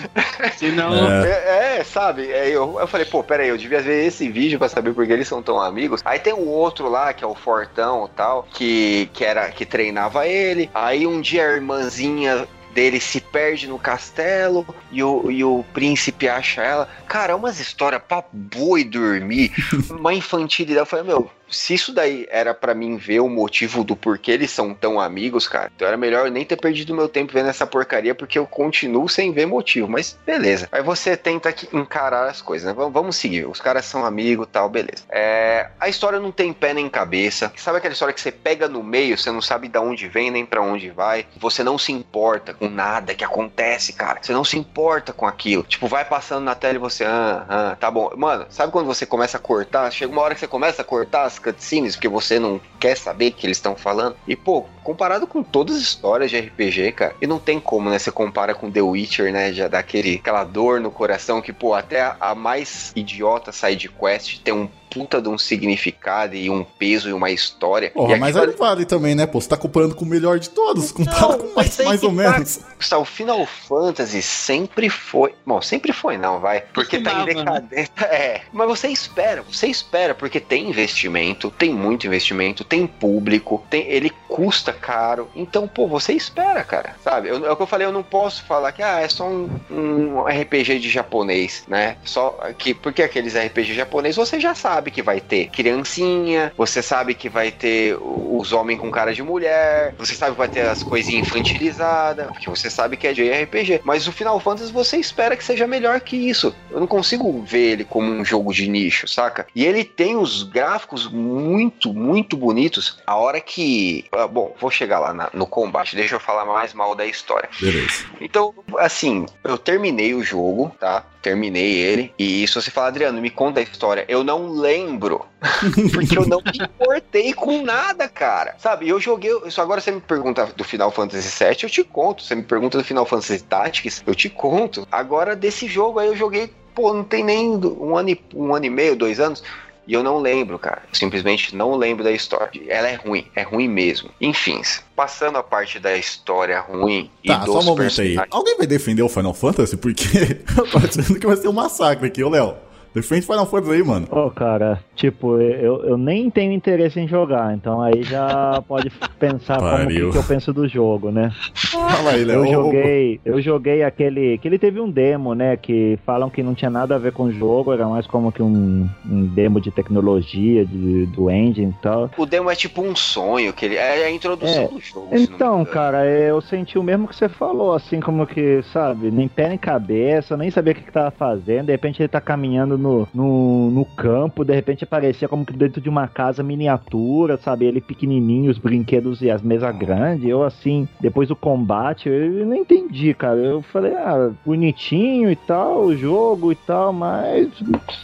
Senão. 0.57 0.95
É. 1.23 1.29
É, 1.29 1.79
é, 1.79 1.85
sabe? 1.85 2.31
É, 2.31 2.49
eu, 2.49 2.79
eu 2.81 2.87
falei, 2.87 3.07
pô, 3.07 3.23
pera 3.23 3.43
aí, 3.43 3.49
eu 3.49 3.59
devia 3.59 3.81
ver 3.81 4.07
esse 4.07 4.29
vídeo 4.29 4.59
pra 4.59 4.69
saber 4.69 4.95
por 4.95 5.07
que 5.07 5.13
eles 5.13 5.29
são 5.29 5.43
tão 5.43 5.61
amigos. 5.61 6.01
Aí 6.05 6.19
tem 6.19 6.33
o 6.33 6.47
outro 6.49 6.89
lá, 6.89 7.13
que 7.13 7.25
é 7.25 7.27
o 7.27 7.35
Fortão 7.35 8.07
e 8.07 8.17
tal, 8.17 8.47
que, 8.53 9.11
que, 9.13 9.25
era, 9.25 9.51
que 9.51 9.67
treinava 9.67 10.27
ele. 10.27 10.71
Aí 10.75 11.07
um 11.07 11.21
dia 11.21 11.47
a 11.47 11.55
irmãzinha 11.55 12.38
dele 12.75 13.01
se 13.01 13.21
perde 13.21 13.67
no 13.67 13.79
castelo 13.79 14.67
e 14.91 15.03
o, 15.03 15.31
e 15.31 15.45
o 15.45 15.65
príncipe 15.73 16.29
acha 16.29 16.63
ela. 16.63 16.89
Cara, 17.07 17.33
é 17.33 17.37
umas 17.37 17.61
histórias 17.61 18.03
pra 18.07 18.25
boi 18.33 18.85
dormir, 18.85 19.53
uma 19.91 20.15
infantilidade. 20.15 20.81
Eu 20.81 20.87
falei, 20.87 21.05
meu, 21.05 21.31
se 21.51 21.75
isso 21.75 21.93
daí 21.93 22.27
era 22.31 22.55
pra 22.55 22.75
mim 22.75 22.97
ver 22.97 23.21
o 23.21 23.29
motivo 23.29 23.85
do 23.85 23.97
porquê 23.97 24.33
eles 24.33 24.51
são 24.51 24.75
tão 24.75 25.01
amigos, 25.01 25.49
cara, 25.49 25.71
então 25.75 25.87
era 25.87 25.97
melhor 25.97 26.27
eu 26.27 26.33
nem 26.33 26.45
ter 26.45 26.57
perdido 26.57 26.95
meu 26.95 27.09
tempo 27.09 27.33
vendo 27.33 27.49
essa 27.49 27.67
porcaria, 27.67 28.15
porque 28.15 28.39
eu 28.39 28.47
continuo 28.47 29.09
sem 29.09 29.33
ver 29.33 29.47
motivo. 29.47 29.89
Mas 29.89 30.19
beleza. 30.27 30.69
Aí 30.71 30.83
você 30.83 31.17
tenta 31.17 31.55
encarar 31.73 32.29
as 32.29 32.43
coisas, 32.43 32.67
né? 32.67 32.73
Vamos, 32.73 32.93
vamos 32.93 33.17
seguir. 33.17 33.47
Os 33.47 33.61
caras 33.61 33.85
são 33.85 34.05
amigos 34.05 34.49
tal, 34.51 34.69
beleza. 34.69 35.05
É, 35.09 35.71
a 35.79 35.89
história 35.89 36.19
não 36.19 36.33
tem 36.33 36.53
pé 36.53 36.75
nem 36.75 36.89
cabeça. 36.89 37.53
Sabe 37.57 37.79
aquela 37.79 37.93
história 37.93 38.15
que 38.15 38.21
você 38.21 38.33
pega 38.33 38.69
no 38.69 38.83
meio, 38.83 39.17
você 39.17 39.31
não 39.31 39.41
sabe 39.41 39.69
de 39.69 39.79
onde 39.79 40.09
vem 40.09 40.31
nem 40.31 40.45
pra 40.45 40.61
onde 40.61 40.91
vai. 40.91 41.27
Você 41.37 41.63
não 41.63 41.79
se 41.79 41.93
importa 41.93 42.55
com 42.55 42.69
nada 42.69 43.15
que 43.15 43.25
acontece, 43.25 43.93
cara. 43.93 44.19
Você 44.23 44.33
não 44.33 44.45
se 44.45 44.59
importa 44.59 45.13
com 45.13 45.27
aquilo. 45.27 45.63
Tipo, 45.63 45.87
vai 45.87 46.05
passando 46.05 46.45
na 46.45 46.55
tela 46.55 46.75
e 46.75 46.79
você, 46.79 47.05
ah, 47.05 47.47
ah, 47.49 47.77
tá 47.79 47.91
bom. 47.91 48.11
Mano, 48.17 48.47
sabe 48.51 48.73
quando 48.73 48.87
você 48.87 49.07
começa 49.07 49.37
a 49.37 49.41
cortar? 49.41 49.91
Chega 49.91 50.13
uma 50.13 50.23
hora 50.23 50.35
que 50.35 50.41
você 50.41 50.49
começa 50.49 50.83
a 50.83 50.85
cortar 50.85 51.25
cutscenes 51.39 51.97
porque 51.97 52.09
você 52.09 52.39
não 52.39 52.61
quer 52.79 52.97
saber 52.97 53.29
o 53.29 53.33
que 53.33 53.47
eles 53.47 53.57
estão 53.57 53.77
falando. 53.77 54.17
E, 54.27 54.37
pô, 54.37 54.65
comparado 54.83 55.27
com 55.27 55.43
todas 55.43 55.77
as 55.77 55.83
histórias 55.83 56.31
de 56.31 56.39
RPG, 56.39 56.93
cara, 56.93 57.15
e 57.21 57.27
não 57.27 57.39
tem 57.39 57.61
como, 57.61 57.91
né? 57.91 57.99
Você 57.99 58.11
compara 58.11 58.55
com 58.55 58.71
The 58.71 58.83
Witcher, 58.83 59.33
né? 59.33 59.53
Já 59.53 59.69
dá 59.69 59.79
aquele, 59.79 60.17
aquela 60.17 60.45
dor 60.45 60.81
no 60.81 60.91
coração 60.91 61.41
que, 61.41 61.53
pô, 61.53 61.75
até 61.75 62.01
a, 62.01 62.17
a 62.21 62.35
mais 62.35 62.93
idiota 62.95 63.53
side 63.53 63.89
quest 63.89 64.41
tem 64.43 64.55
um 64.55 64.69
puta 64.91 65.21
de 65.21 65.29
um 65.29 65.39
significado 65.39 66.35
e 66.35 66.51
um 66.51 66.65
peso 66.65 67.09
e 67.09 67.13
uma 67.13 67.31
história. 67.31 67.91
Porra, 67.91 68.17
e 68.17 68.21
mas 68.21 68.37
aí 68.37 68.49
vale 68.53 68.85
também, 68.85 69.15
né, 69.15 69.27
pô? 69.27 69.41
Você 69.41 69.49
tá 69.49 69.57
comparando 69.57 69.95
com 69.95 70.05
o 70.05 70.09
melhor 70.09 70.39
de 70.39 70.51
todos, 70.51 70.93
compara 70.93 71.21
Não, 71.21 71.39
com 71.39 71.55
mais, 71.55 71.79
mais 71.79 72.03
ou 72.03 72.11
tá. 72.11 72.15
menos. 72.15 72.61
O 72.99 73.05
Final 73.05 73.47
Fantasy 73.47 74.23
sempre 74.23 74.89
foi. 74.89 75.35
Bom, 75.47 75.61
sempre 75.61 75.93
foi, 75.93 76.17
não, 76.17 76.41
vai. 76.41 76.63
Porque 76.73 76.99
tá 77.01 77.13
em 77.13 77.27
né? 77.27 77.35
decadência. 77.35 77.89
É. 78.09 78.41
Mas 78.53 78.67
você 78.69 78.89
espera, 78.89 79.43
você 79.43 79.67
espera, 79.67 80.15
porque 80.15 80.41
tem 80.41 80.69
investimento, 80.71 81.51
tem 81.51 81.73
muito 81.73 82.07
investimento, 82.07 82.65
tem 82.65 82.87
público, 82.87 83.63
tem, 83.69 83.87
ele 83.89 84.11
custa 84.29 84.73
caro. 84.73 85.29
Então, 85.37 85.69
pô, 85.69 85.87
você 85.87 86.13
espera, 86.13 86.65
cara. 86.65 86.97
Sabe? 87.05 87.29
Eu- 87.29 87.45
é 87.47 87.51
o 87.51 87.57
que 87.57 87.63
eu 87.63 87.67
falei, 87.67 87.87
eu 87.87 87.93
não 87.93 88.03
posso 88.03 88.45
falar 88.45 88.73
que 88.73 88.83
ah, 88.83 89.01
é 89.01 89.09
só 89.09 89.27
um, 89.29 89.49
um 89.71 90.23
RPG 90.23 90.79
de 90.79 90.89
japonês, 90.89 91.65
né? 91.69 91.97
Só 92.05 92.31
que. 92.57 92.73
Porque 92.75 93.03
aqueles 93.03 93.35
RPG 93.35 93.75
japonês 93.75 94.17
você 94.17 94.41
já 94.41 94.55
sabe 94.55 94.78
que 94.91 95.03
vai 95.03 95.21
ter 95.21 95.49
criancinha, 95.49 96.53
você 96.57 96.81
sabe 96.83 97.15
que 97.15 97.29
vai 97.29 97.51
ter 97.51 97.97
os 98.01 98.53
homens 98.53 98.79
com 98.81 98.91
cara 98.91 99.13
de 99.13 99.23
mulher, 99.23 99.95
você 99.99 100.15
sabe 100.15 100.33
que 100.33 100.39
vai 100.39 100.49
ter 100.49 100.63
as 100.63 100.83
coisinhas 100.83 101.27
infantilizadas, 101.27 102.27
porque 102.31 102.49
você 102.49 102.71
sabe 102.71 102.97
que 102.97 103.07
é 103.07 103.13
de 103.13 103.29
RPG. 103.31 103.81
Mas 103.85 104.07
o 104.07 104.13
Final 104.13 104.39
Fantasy 104.41 104.73
você 104.73 104.97
espera 104.97 105.37
que 105.37 105.45
seja 105.45 105.67
melhor 105.67 106.01
que 106.01 106.17
isso. 106.17 106.55
Eu 106.71 106.81
não 106.81 106.87
consigo 106.87 107.43
ver 107.43 107.73
ele 107.73 107.85
como 107.85 108.11
um 108.11 108.25
jogo 108.25 108.53
de 108.53 108.69
nicho, 108.69 109.07
saca? 109.09 109.47
E 109.55 109.65
ele 109.65 109.85
tem 109.85 110.17
os 110.17 110.43
gráficos 110.43 111.11
muito, 111.11 111.93
muito 111.93 112.37
bonitos. 112.37 112.99
A 113.07 113.17
hora 113.17 113.41
que. 113.41 114.05
ah, 114.13 114.27
Bom, 114.27 114.55
vou 114.61 114.71
chegar 114.71 114.99
lá 114.99 115.13
na- 115.13 115.31
no 115.33 115.47
combate, 115.47 115.97
deixa 115.97 116.15
eu 116.15 116.21
falar 116.21 116.45
mais 116.45 116.73
mal 116.75 116.95
da 116.95 117.07
história. 117.07 117.49
Beleza. 117.61 118.05
Então, 118.21 118.55
assim, 118.79 119.27
eu 119.43 119.57
terminei 119.59 120.15
o 120.15 120.23
jogo, 120.23 120.75
tá? 120.79 121.05
Terminei 121.29 121.75
ele. 121.75 122.15
E 122.19 122.49
se 122.49 122.55
você 122.55 122.71
falar, 122.71 122.87
Adriano, 122.87 123.21
me 123.21 123.29
conta 123.29 123.61
a 123.61 123.63
história. 123.63 124.03
Eu 124.09 124.25
não 124.25 124.49
lembro. 124.49 125.27
porque 125.93 126.17
eu 126.17 126.27
não 126.27 126.39
me 126.39 126.65
importei 126.65 127.35
com 127.35 127.63
nada, 127.63 128.09
cara. 128.09 128.55
Sabe, 128.57 128.89
eu 128.89 128.99
joguei. 128.99 129.31
Isso 129.45 129.61
agora 129.61 129.79
você 129.79 129.91
me 129.91 130.01
pergunta 130.01 130.47
do 130.57 130.65
Final 130.65 130.91
Fantasy 130.91 131.45
VII, 131.45 131.59
eu 131.65 131.69
te 131.69 131.85
conto. 131.85 132.23
Você 132.23 132.35
me 132.35 132.43
pergunta 132.43 132.79
do 132.79 132.85
Final 132.85 133.05
Fantasy 133.05 133.43
Tactics, 133.43 134.03
eu 134.07 134.15
te 134.15 134.31
conto. 134.31 134.89
Agora, 134.91 135.37
desse 135.37 135.67
jogo 135.67 135.99
aí, 135.99 136.09
eu 136.09 136.17
joguei. 136.17 136.51
Pô, 136.75 136.95
não 136.95 137.05
tem 137.05 137.23
nem 137.23 137.51
um 137.51 137.95
ano, 137.95 138.17
um 138.35 138.55
ano 138.55 138.65
e 138.65 138.71
meio, 138.71 138.97
dois 138.97 139.21
anos. 139.21 139.45
E 139.89 139.95
eu 139.95 140.03
não 140.03 140.19
lembro, 140.19 140.59
cara. 140.59 140.83
Eu 140.87 140.95
simplesmente 140.95 141.57
não 141.57 141.75
lembro 141.75 142.05
da 142.05 142.13
história. 142.13 142.51
Ela 142.69 142.89
é 142.89 142.95
ruim, 142.95 143.27
é 143.35 143.43
ruim 143.43 143.67
mesmo. 143.67 144.11
Enfim, 144.21 144.61
passando 144.95 145.39
a 145.39 145.43
parte 145.43 145.79
da 145.81 145.97
história 145.97 146.61
ruim 146.61 147.11
e 147.25 147.29
Tá, 147.29 147.39
dos 147.39 147.55
só 147.55 147.61
um 147.61 147.65
momento 147.65 147.81
aí. 148.01 148.09
personagens. 148.09 148.29
Alguém 148.31 148.57
vai 148.59 148.67
defender 148.67 149.03
o 149.03 149.09
Final 149.09 149.33
Fantasy? 149.33 149.79
Porque 149.79 150.07
eu 150.59 150.71
tô 150.71 150.77
achando 150.77 151.19
que 151.19 151.27
vai 151.27 151.37
ser 151.39 151.49
um 151.49 151.53
massacre 151.53 152.07
aqui, 152.07 152.23
ô 152.23 152.29
Léo. 152.29 152.55
Defende 152.95 153.27
Final 153.27 153.47
Fantasy 153.47 153.73
aí, 153.75 153.83
mano. 153.83 154.07
Ô, 154.11 154.31
cara, 154.31 154.81
tipo, 154.95 155.39
eu, 155.41 155.85
eu 155.85 155.97
nem 155.99 156.31
tenho 156.31 156.53
interesse 156.53 156.99
em 156.99 157.07
jogar, 157.07 157.55
então 157.55 157.81
aí 157.81 158.03
já 158.03 158.63
pode 158.67 158.91
pensar 159.19 159.59
como 159.59 159.87
que, 159.89 160.11
que 160.11 160.17
eu 160.17 160.25
penso 160.25 160.53
do 160.53 160.67
jogo, 160.69 161.11
né? 161.11 161.31
Fala 161.55 162.11
aí, 162.13 162.25
Léo. 162.25 162.45
Eu 162.45 162.53
joguei, 162.53 163.21
eu 163.25 163.41
joguei 163.41 163.83
aquele. 163.83 164.39
Que 164.39 164.49
ele 164.49 164.59
teve 164.59 164.81
um 164.81 164.91
demo, 164.91 165.35
né? 165.35 165.57
Que 165.57 165.99
falam 166.05 166.31
que 166.31 166.43
não 166.43 166.55
tinha 166.55 166.71
nada 166.71 166.95
a 166.95 166.99
ver 166.99 167.13
com 167.13 167.25
o 167.25 167.33
jogo, 167.33 167.73
era 167.73 167.87
mais 167.87 168.07
como 168.07 168.33
que 168.33 168.43
um, 168.43 168.89
um 169.09 169.27
demo 169.27 169.61
de 169.61 169.71
tecnologia, 169.71 170.65
de, 170.65 171.07
do 171.07 171.31
engine 171.31 171.75
e 171.79 171.83
tal. 171.83 172.11
O 172.17 172.25
demo 172.27 172.51
é 172.51 172.55
tipo 172.55 172.83
um 172.83 172.97
sonho, 172.97 173.53
que 173.53 173.65
ele 173.67 173.77
é 173.77 174.07
a 174.07 174.11
introdução 174.11 174.65
É. 174.65 174.69
do 174.69 174.81
jogo. 174.81 175.09
Então, 175.13 175.65
cara, 175.65 176.07
eu 176.07 176.41
senti 176.41 176.79
o 176.79 176.83
mesmo 176.83 177.07
que 177.09 177.15
você 177.17 177.29
falou, 177.29 177.75
assim, 177.75 178.01
como 178.01 178.27
que, 178.27 178.63
sabe, 178.73 179.11
nem 179.11 179.29
pé 179.29 179.49
nem 179.49 179.59
cabeça, 179.59 180.37
nem 180.37 180.51
sabia 180.51 180.73
o 180.73 180.77
que, 180.77 180.83
que 180.83 180.93
tava 180.93 181.11
fazendo, 181.11 181.67
de 181.67 181.73
repente 181.73 182.01
ele 182.01 182.09
tá 182.09 182.21
caminhando 182.21 182.78
no, 182.79 183.09
no, 183.13 183.71
no 183.71 183.85
campo, 183.85 184.45
de 184.45 184.55
repente 184.55 184.85
aparecia 184.85 185.29
como 185.29 185.45
que 185.45 185.53
dentro 185.53 185.81
de 185.81 185.89
uma 185.89 186.09
casa 186.09 186.43
miniatura, 186.43 187.37
sabe? 187.37 187.67
Ele 187.67 187.81
pequenininho, 187.81 188.51
os 188.51 188.59
brinquedos 188.59 189.21
e 189.21 189.31
as 189.31 189.43
mesas 189.43 189.77
grandes. 189.77 190.29
Eu, 190.29 190.43
assim, 190.43 190.89
depois 191.01 191.29
do 191.29 191.37
combate, 191.37 192.09
eu 192.09 192.47
não 192.47 192.57
entendi, 192.57 193.13
cara. 193.15 193.39
Eu 193.39 193.63
falei, 193.63 193.93
ah, 193.95 194.31
bonitinho 194.45 195.31
e 195.31 195.37
tal, 195.37 195.87
o 195.87 195.97
jogo 195.97 196.53
e 196.53 196.57
tal, 196.57 196.93
mas 196.93 197.49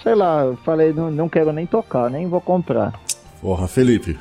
sei 0.02 0.14
lá, 0.14 0.44
eu 0.44 0.56
falei, 0.58 0.92
não, 0.92 1.10
não 1.10 1.28
quero 1.28 1.52
nem 1.52 1.66
tocar, 1.66 2.10
nem 2.10 2.28
vou 2.28 2.40
comprar. 2.40 2.92
Porra, 3.40 3.68
Felipe. 3.68 4.18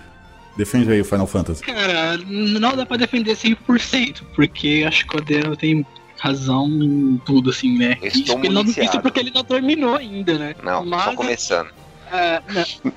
Defende 0.56 0.92
aí 0.92 1.02
o 1.02 1.06
Final 1.06 1.26
Fantasy. 1.26 1.64
Cara, 1.64 2.18
não 2.28 2.76
dá 2.76 2.86
pra 2.86 2.98
defender 2.98 3.36
100%, 3.36 4.22
porque 4.36 4.84
acho 4.88 5.08
que 5.08 5.16
o 5.16 5.20
Adriano 5.20 5.56
tem 5.56 5.84
razão 6.24 6.70
em 6.70 7.18
tudo, 7.26 7.50
assim, 7.50 7.78
né? 7.78 7.98
Eu 8.02 8.08
Isso 8.08 8.26
porque, 8.28 8.48
ele 8.48 8.54
não, 8.54 8.64
isso 8.64 9.02
porque 9.02 9.20
ele 9.20 9.32
não 9.32 9.44
terminou 9.44 9.98
ainda, 9.98 10.40
né? 10.40 10.56
Não, 10.64 10.86
Mas, 10.86 11.04
só 11.04 11.16
começando. 11.16 11.70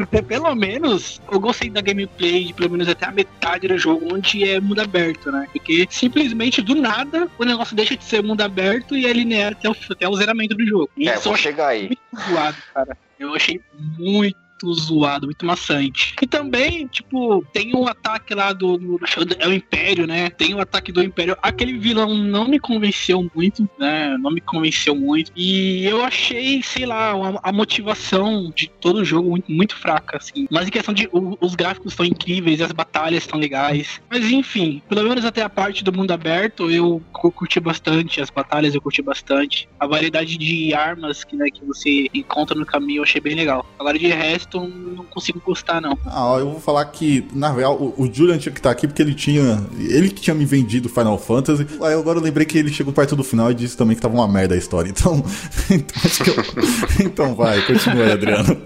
pe- 0.08 0.22
pelo 0.22 0.54
menos, 0.54 1.20
eu 1.32 1.40
gostei 1.40 1.68
da 1.68 1.80
gameplay 1.80 2.44
de 2.44 2.54
pelo 2.54 2.70
menos 2.70 2.88
até 2.88 3.06
a 3.06 3.10
metade 3.10 3.66
do 3.66 3.76
jogo, 3.76 4.14
onde 4.14 4.48
é 4.48 4.60
mundo 4.60 4.78
aberto, 4.78 5.32
né? 5.32 5.44
Porque 5.52 5.88
simplesmente 5.90 6.62
do 6.62 6.76
nada 6.76 7.28
o 7.36 7.44
negócio 7.44 7.74
deixa 7.74 7.96
de 7.96 8.04
ser 8.04 8.22
mundo 8.22 8.42
aberto 8.42 8.96
e 8.96 9.06
é 9.06 9.12
linear 9.12 9.54
até 9.54 9.68
o, 9.68 9.74
até 9.90 10.08
o 10.08 10.14
zeramento 10.14 10.54
do 10.54 10.64
jogo. 10.64 10.90
É, 10.96 11.02
Isso 11.02 11.10
eu 11.12 11.22
vou 11.22 11.34
achei 11.34 11.50
chegar 11.50 11.68
aí. 11.68 11.86
muito 11.88 12.00
zoado, 12.30 12.56
cara. 12.72 12.96
Eu 13.18 13.34
achei 13.34 13.60
muito 13.98 14.36
zoado, 14.64 15.26
muito 15.26 15.44
maçante. 15.44 16.14
E 16.20 16.26
também, 16.26 16.86
tipo, 16.86 17.44
tem 17.52 17.74
o 17.74 17.86
ataque 17.88 18.34
lá 18.34 18.52
do, 18.52 18.98
É 19.38 19.46
o 19.48 19.52
Império, 19.52 20.06
né? 20.06 20.30
Tem 20.30 20.54
o 20.54 20.60
ataque 20.60 20.90
do 20.92 21.02
Império. 21.02 21.36
Aquele 21.42 21.78
vilão 21.78 22.14
não 22.16 22.48
me 22.48 22.58
convenceu 22.58 23.28
muito, 23.34 23.68
né? 23.78 24.16
Não 24.18 24.30
me 24.30 24.40
convenceu 24.40 24.94
muito. 24.94 25.30
E 25.36 25.84
eu 25.84 26.04
achei, 26.04 26.62
sei 26.62 26.86
lá, 26.86 27.12
a, 27.12 27.50
a 27.50 27.52
motivação 27.52 28.50
de 28.54 28.68
todo 28.80 29.00
o 29.00 29.04
jogo 29.04 29.30
muito, 29.30 29.50
muito 29.50 29.76
fraca, 29.76 30.16
assim. 30.16 30.46
Mas 30.50 30.66
em 30.68 30.70
questão 30.70 30.94
de. 30.94 31.08
o- 31.12 31.36
os 31.40 31.54
gráficos 31.54 31.92
estão 31.92 32.06
incríveis, 32.06 32.60
as 32.60 32.72
batalhas 32.72 33.22
estão 33.22 33.38
legais. 33.38 34.00
Mas 34.10 34.24
enfim, 34.30 34.82
pelo 34.88 35.08
menos 35.08 35.24
até 35.24 35.42
a 35.42 35.48
parte 35.48 35.84
do 35.84 35.92
mundo 35.92 36.10
aberto, 36.12 36.70
eu 36.70 37.02
cu- 37.12 37.30
curti 37.32 37.60
bastante. 37.60 38.20
As 38.20 38.30
batalhas 38.30 38.74
eu 38.74 38.80
curti 38.80 39.02
bastante. 39.02 39.68
A 39.78 39.86
variedade 39.86 40.36
de 40.38 40.72
armas 40.74 41.24
que, 41.24 41.36
né, 41.36 41.46
que 41.52 41.64
você 41.64 42.06
encontra 42.14 42.56
no 42.58 42.64
caminho 42.66 42.98
eu 43.00 43.02
achei 43.02 43.20
bem 43.20 43.34
legal. 43.34 43.66
Agora 43.78 43.98
de 43.98 44.06
resto, 44.06 44.45
não 44.54 45.04
consigo 45.04 45.40
gostar, 45.44 45.80
não. 45.80 45.98
Ah, 46.06 46.36
eu 46.38 46.50
vou 46.52 46.60
falar 46.60 46.84
que, 46.86 47.26
na 47.32 47.52
real, 47.52 47.76
o, 47.76 48.02
o 48.02 48.12
Julian 48.12 48.38
tinha 48.38 48.52
que 48.52 48.58
estar 48.58 48.70
aqui 48.70 48.86
porque 48.86 49.02
ele 49.02 49.14
tinha. 49.14 49.62
Ele 49.78 50.08
que 50.08 50.20
tinha 50.20 50.34
me 50.34 50.44
vendido 50.44 50.88
Final 50.88 51.18
Fantasy. 51.18 51.66
Aí 51.82 51.94
agora 51.94 52.18
eu 52.18 52.22
lembrei 52.22 52.46
que 52.46 52.56
ele 52.58 52.72
chegou 52.72 52.92
perto 52.92 53.16
do 53.16 53.24
final 53.24 53.50
e 53.50 53.54
disse 53.54 53.76
também 53.76 53.96
que 53.96 54.02
tava 54.02 54.14
uma 54.14 54.28
merda 54.28 54.54
a 54.54 54.58
história. 54.58 54.88
Então. 54.90 55.22
então, 55.70 55.96
acho 56.04 56.24
que 56.24 56.30
eu- 56.30 56.36
então 57.06 57.34
vai, 57.34 57.60
continua 57.66 58.04
aí, 58.04 58.12
Adriano. 58.12 58.56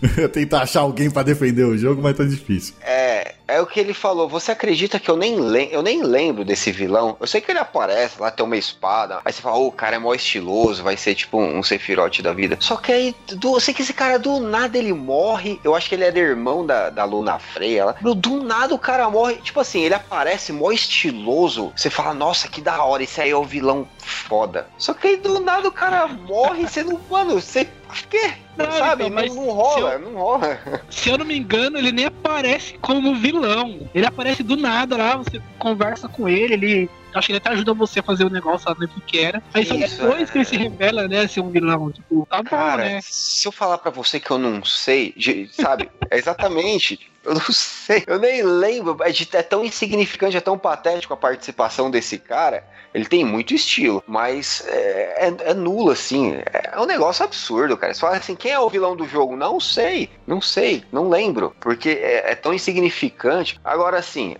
Eu 0.16 0.28
tentar 0.30 0.62
achar 0.62 0.80
alguém 0.80 1.10
pra 1.10 1.22
defender 1.22 1.62
o 1.64 1.76
jogo, 1.76 2.00
mas 2.02 2.16
tá 2.16 2.24
difícil. 2.24 2.74
É, 2.80 3.34
é 3.50 3.60
o 3.60 3.66
que 3.66 3.80
ele 3.80 3.92
falou. 3.92 4.28
Você 4.28 4.52
acredita 4.52 4.98
que 4.98 5.10
eu 5.10 5.16
nem, 5.16 5.38
lem 5.38 5.68
eu 5.70 5.82
nem 5.82 6.02
lembro 6.02 6.44
desse 6.44 6.70
vilão? 6.70 7.16
Eu 7.20 7.26
sei 7.26 7.40
que 7.40 7.50
ele 7.50 7.58
aparece 7.58 8.20
lá, 8.20 8.30
tem 8.30 8.44
uma 8.44 8.56
espada. 8.56 9.20
Aí 9.24 9.32
você 9.32 9.42
fala, 9.42 9.56
ô, 9.56 9.68
o 9.68 9.72
cara 9.72 9.96
é 9.96 9.98
mó 9.98 10.14
estiloso, 10.14 10.82
vai 10.82 10.96
ser 10.96 11.14
tipo 11.14 11.40
um, 11.40 11.62
Sephiroth 11.62 12.20
da 12.22 12.32
vida. 12.32 12.56
Só 12.60 12.76
que 12.76 12.92
aí, 12.92 13.14
do, 13.28 13.56
eu 13.56 13.60
sei 13.60 13.74
que 13.74 13.82
esse 13.82 13.92
cara 13.92 14.18
do 14.18 14.40
nada 14.40 14.78
ele 14.78 14.92
morre. 14.92 15.60
Eu 15.62 15.74
acho 15.74 15.88
que 15.88 15.94
ele 15.94 16.04
é 16.04 16.12
do 16.12 16.18
irmão 16.18 16.64
da, 16.64 16.90
da 16.90 17.04
Luna 17.04 17.38
Freya 17.38 17.86
lá. 17.86 17.96
Meu, 18.00 18.14
do 18.14 18.42
nada 18.42 18.74
o 18.74 18.78
cara 18.78 19.08
morre. 19.10 19.36
Tipo 19.36 19.60
assim, 19.60 19.82
ele 19.82 19.94
aparece 19.94 20.52
mó 20.52 20.70
estiloso. 20.70 21.72
Você 21.76 21.90
fala, 21.90 22.14
nossa, 22.14 22.48
que 22.48 22.60
da 22.60 22.82
hora, 22.84 23.02
esse 23.02 23.20
aí 23.20 23.30
é 23.30 23.36
o 23.36 23.44
vilão 23.44 23.86
foda. 23.98 24.68
Só 24.78 24.94
que 24.94 25.08
aí 25.08 25.16
do 25.16 25.40
nada 25.40 25.68
o 25.68 25.72
cara 25.72 26.06
morre. 26.06 26.66
Você 26.66 26.82
não. 26.82 27.00
Mano, 27.10 27.40
você. 27.40 27.68
Quê? 28.08 28.32
Não, 28.56 28.70
Sabe? 28.72 29.04
então, 29.04 29.14
mas 29.14 29.34
não, 29.34 29.50
rola, 29.50 29.92
se 29.92 29.98
não 29.98 30.14
rola. 30.14 30.60
Se 30.90 31.08
eu 31.08 31.18
não 31.18 31.24
me 31.24 31.36
engano, 31.36 31.78
ele 31.78 31.92
nem 31.92 32.06
aparece 32.06 32.78
como 32.78 33.14
vilão. 33.14 33.88
Ele 33.94 34.06
aparece 34.06 34.42
do 34.42 34.56
nada 34.56 34.96
lá, 34.96 35.16
você 35.16 35.40
conversa 35.58 36.08
com 36.08 36.28
ele, 36.28 36.54
ele. 36.54 36.90
Acho 37.14 37.26
que 37.26 37.32
ele 37.32 37.38
até 37.38 37.50
ajuda 37.50 37.74
você 37.74 37.98
a 37.98 38.02
fazer 38.04 38.24
o 38.24 38.30
negócio 38.30 38.68
lá 38.68 38.74
dentro 38.78 39.00
que 39.00 39.18
era. 39.18 39.42
Aí 39.52 39.64
só 39.64 39.74
depois 39.74 40.28
é. 40.28 40.32
que 40.32 40.38
ele 40.38 40.44
se 40.44 40.56
revela, 40.56 41.08
né, 41.08 41.26
ser 41.26 41.40
um 41.40 41.50
vilão. 41.50 41.90
Tipo, 41.90 42.26
tá 42.30 42.36
bom, 42.36 42.44
Cara, 42.44 42.84
né? 42.84 43.00
se 43.02 43.48
eu 43.48 43.52
falar 43.52 43.78
pra 43.78 43.90
você 43.90 44.20
que 44.20 44.30
eu 44.30 44.38
não 44.38 44.64
sei, 44.64 45.14
sabe? 45.50 45.90
É 46.08 46.16
exatamente. 46.16 47.10
Eu 47.24 47.34
não 47.34 47.52
sei. 47.52 48.04
Eu 48.06 48.18
nem 48.18 48.42
lembro. 48.42 48.96
É, 49.02 49.10
é 49.36 49.42
tão 49.42 49.64
insignificante, 49.64 50.36
é 50.36 50.40
tão 50.40 50.58
patético 50.58 51.12
a 51.12 51.16
participação 51.16 51.90
desse 51.90 52.18
cara. 52.18 52.64
Ele 52.92 53.04
tem 53.04 53.24
muito 53.24 53.54
estilo, 53.54 54.02
mas 54.06 54.64
é, 54.66 55.28
é, 55.28 55.50
é 55.50 55.54
nulo, 55.54 55.90
assim. 55.90 56.34
É, 56.34 56.69
é 56.72 56.80
um 56.80 56.86
negócio 56.86 57.24
absurdo, 57.24 57.76
cara. 57.76 57.92
Você 57.92 58.00
fala 58.00 58.16
assim, 58.16 58.34
quem 58.34 58.52
é 58.52 58.58
o 58.58 58.68
vilão 58.68 58.96
do 58.96 59.06
jogo? 59.06 59.36
Não 59.36 59.60
sei, 59.60 60.08
não 60.26 60.40
sei, 60.40 60.84
não 60.92 61.08
lembro. 61.08 61.54
Porque 61.60 61.90
é, 61.90 62.32
é 62.32 62.34
tão 62.34 62.54
insignificante. 62.54 63.58
Agora, 63.64 63.98
assim, 63.98 64.36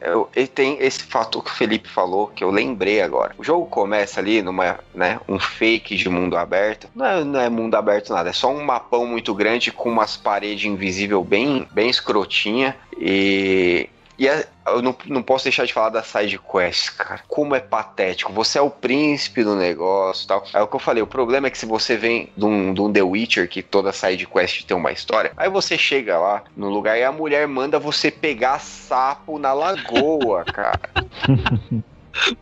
tem 0.55 0.79
esse 0.81 1.03
fator 1.05 1.43
que 1.43 1.51
o 1.51 1.55
Felipe 1.55 1.89
falou, 1.89 2.29
que 2.29 2.45
eu 2.45 2.51
lembrei 2.51 3.01
agora. 3.01 3.35
O 3.39 3.45
jogo 3.45 3.67
começa 3.67 4.21
ali 4.21 4.43
numa, 4.43 4.79
né, 4.95 5.21
um 5.29 5.39
fake 5.39 5.97
de 5.97 6.09
mundo 6.09 6.37
aberto. 6.37 6.89
Não 6.95 7.07
é, 7.07 7.25
não 7.25 7.41
é 7.41 7.49
mundo 7.49 7.75
aberto 7.75 8.13
nada, 8.13 8.31
é 8.31 8.33
só 8.33 8.51
um 8.51 8.65
mapão 8.65 9.07
muito 9.07 9.35
grande 9.35 9.73
com 9.73 9.89
umas 9.89 10.17
paredes 10.17 10.65
invisível 10.65 11.23
bem, 11.25 11.67
bem 11.73 11.91
escrotinha. 11.91 12.77
E. 12.97 13.89
E 14.21 14.29
é- 14.29 14.47
eu 14.67 14.83
não, 14.83 14.95
não 15.07 15.23
posso 15.23 15.45
deixar 15.45 15.65
de 15.65 15.73
falar 15.73 15.89
da 15.89 16.03
side 16.03 16.39
quest, 16.39 16.95
cara. 16.95 17.23
Como 17.27 17.55
é 17.55 17.59
patético. 17.59 18.31
Você 18.35 18.59
é 18.59 18.61
o 18.61 18.69
príncipe 18.69 19.43
do 19.43 19.57
negócio 19.57 20.29
tal. 20.29 20.45
É 20.53 20.61
o 20.61 20.69
que 20.69 20.77
eu 20.77 20.79
falei. 20.79 21.03
O 21.03 21.07
problema 21.07 21.47
é 21.47 21.51
que 21.51 21.57
se 21.57 21.65
você 21.65 21.97
vem 21.97 22.31
de 22.37 22.45
um, 22.45 22.75
de 22.75 22.83
um 22.83 22.93
The 22.93 23.03
Witcher, 23.03 23.49
que 23.49 23.63
toda 23.63 23.95
side 23.95 24.27
quest 24.27 24.67
tem 24.67 24.77
uma 24.77 24.93
história, 24.93 25.33
aí 25.39 25.49
você 25.49 25.79
chega 25.79 26.19
lá 26.19 26.45
no 26.55 26.69
lugar 26.69 26.99
e 26.99 27.03
a 27.03 27.11
mulher 27.11 27.49
manda 27.49 27.79
você 27.79 28.11
pegar 28.11 28.59
sapo 28.59 29.39
na 29.39 29.55
lagoa, 29.55 30.45
cara. 30.45 30.81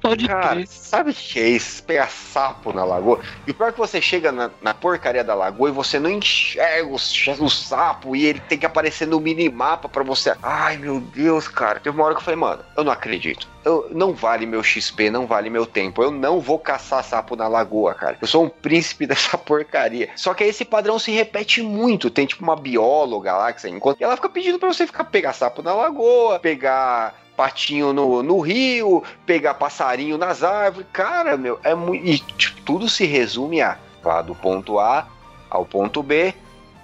Pode 0.01 0.27
Cara, 0.27 0.55
crer. 0.57 0.67
sabe 0.67 1.11
o 1.11 1.15
que 1.15 1.39
é 1.39 1.49
isso? 1.49 1.83
Pegar 1.83 2.11
sapo 2.11 2.73
na 2.73 2.85
lagoa. 2.85 3.21
E 3.47 3.51
o 3.51 3.55
pior 3.55 3.69
é 3.69 3.73
que 3.73 3.79
você 3.79 4.01
chega 4.01 4.33
na, 4.33 4.51
na 4.63 4.73
porcaria 4.75 5.23
da 5.23 5.35
lagoa 5.35 5.69
e 5.69 5.73
você 5.73 5.99
não 5.99 6.11
enxerga 6.11 6.89
o, 6.89 6.95
o 6.95 7.51
sapo 7.51 8.17
e 8.17 8.27
ele 8.27 8.41
tem 8.41 8.59
que 8.59 8.67
aparecer 8.67 9.07
no 9.07 9.21
minimapa 9.21 9.89
pra 9.89 10.03
você. 10.03 10.35
Ai, 10.43 10.77
meu 10.77 11.01
Deus, 11.01 11.49
cara. 11.49 11.81
Teve 11.81 11.97
uma 11.97 12.05
hora 12.05 12.15
que 12.15 12.21
eu 12.21 12.25
falei, 12.25 12.41
mano, 12.41 12.65
eu 12.77 12.85
não 12.85 12.93
acredito. 12.93 13.47
Eu, 13.65 13.89
não 13.91 14.15
vale 14.15 14.47
meu 14.47 14.63
XP, 14.63 15.11
não 15.11 15.27
vale 15.27 15.51
meu 15.51 15.67
tempo. 15.67 16.03
Eu 16.03 16.11
não 16.11 16.41
vou 16.41 16.59
caçar 16.59 17.05
sapo 17.05 17.37
na 17.37 17.47
lagoa, 17.49 17.95
cara. 17.95 18.17
Eu 18.21 18.27
sou 18.27 18.45
um 18.45 18.49
príncipe 18.49 19.05
dessa 19.07 19.37
porcaria. 19.37 20.09
Só 20.17 20.33
que 20.33 20.45
aí 20.45 20.51
esse 20.51 20.65
padrão 20.65 20.99
se 20.99 21.11
repete 21.11 21.61
muito. 21.63 22.11
Tem 22.11 22.27
tipo 22.27 22.43
uma 22.43 22.57
bióloga 22.57 23.37
lá 23.37 23.53
que 23.53 23.61
você 23.61 23.69
encontra. 23.69 24.03
E 24.03 24.05
ela 24.05 24.17
fica 24.17 24.29
pedindo 24.29 24.59
pra 24.59 24.69
você 24.73 24.87
ficar 24.87 25.05
pegar 25.05 25.33
sapo 25.33 25.63
na 25.63 25.75
lagoa, 25.75 26.39
pegar 26.39 27.15
patinho 27.39 27.93
no, 27.93 28.21
no 28.21 28.41
rio, 28.41 29.05
pegar 29.25 29.55
passarinho 29.55 30.19
nas 30.19 30.43
árvores. 30.43 30.89
Cara, 30.93 31.37
meu, 31.37 31.61
é 31.63 31.73
muito. 31.73 32.05
E 32.05 32.19
tipo, 32.19 32.61
tudo 32.63 32.89
se 32.89 33.07
resume 33.07 33.63
a 33.63 33.79
vá 34.03 34.21
do 34.23 34.35
ponto 34.35 34.81
A 34.81 35.07
ao 35.49 35.65
ponto 35.65 36.03
B, 36.03 36.35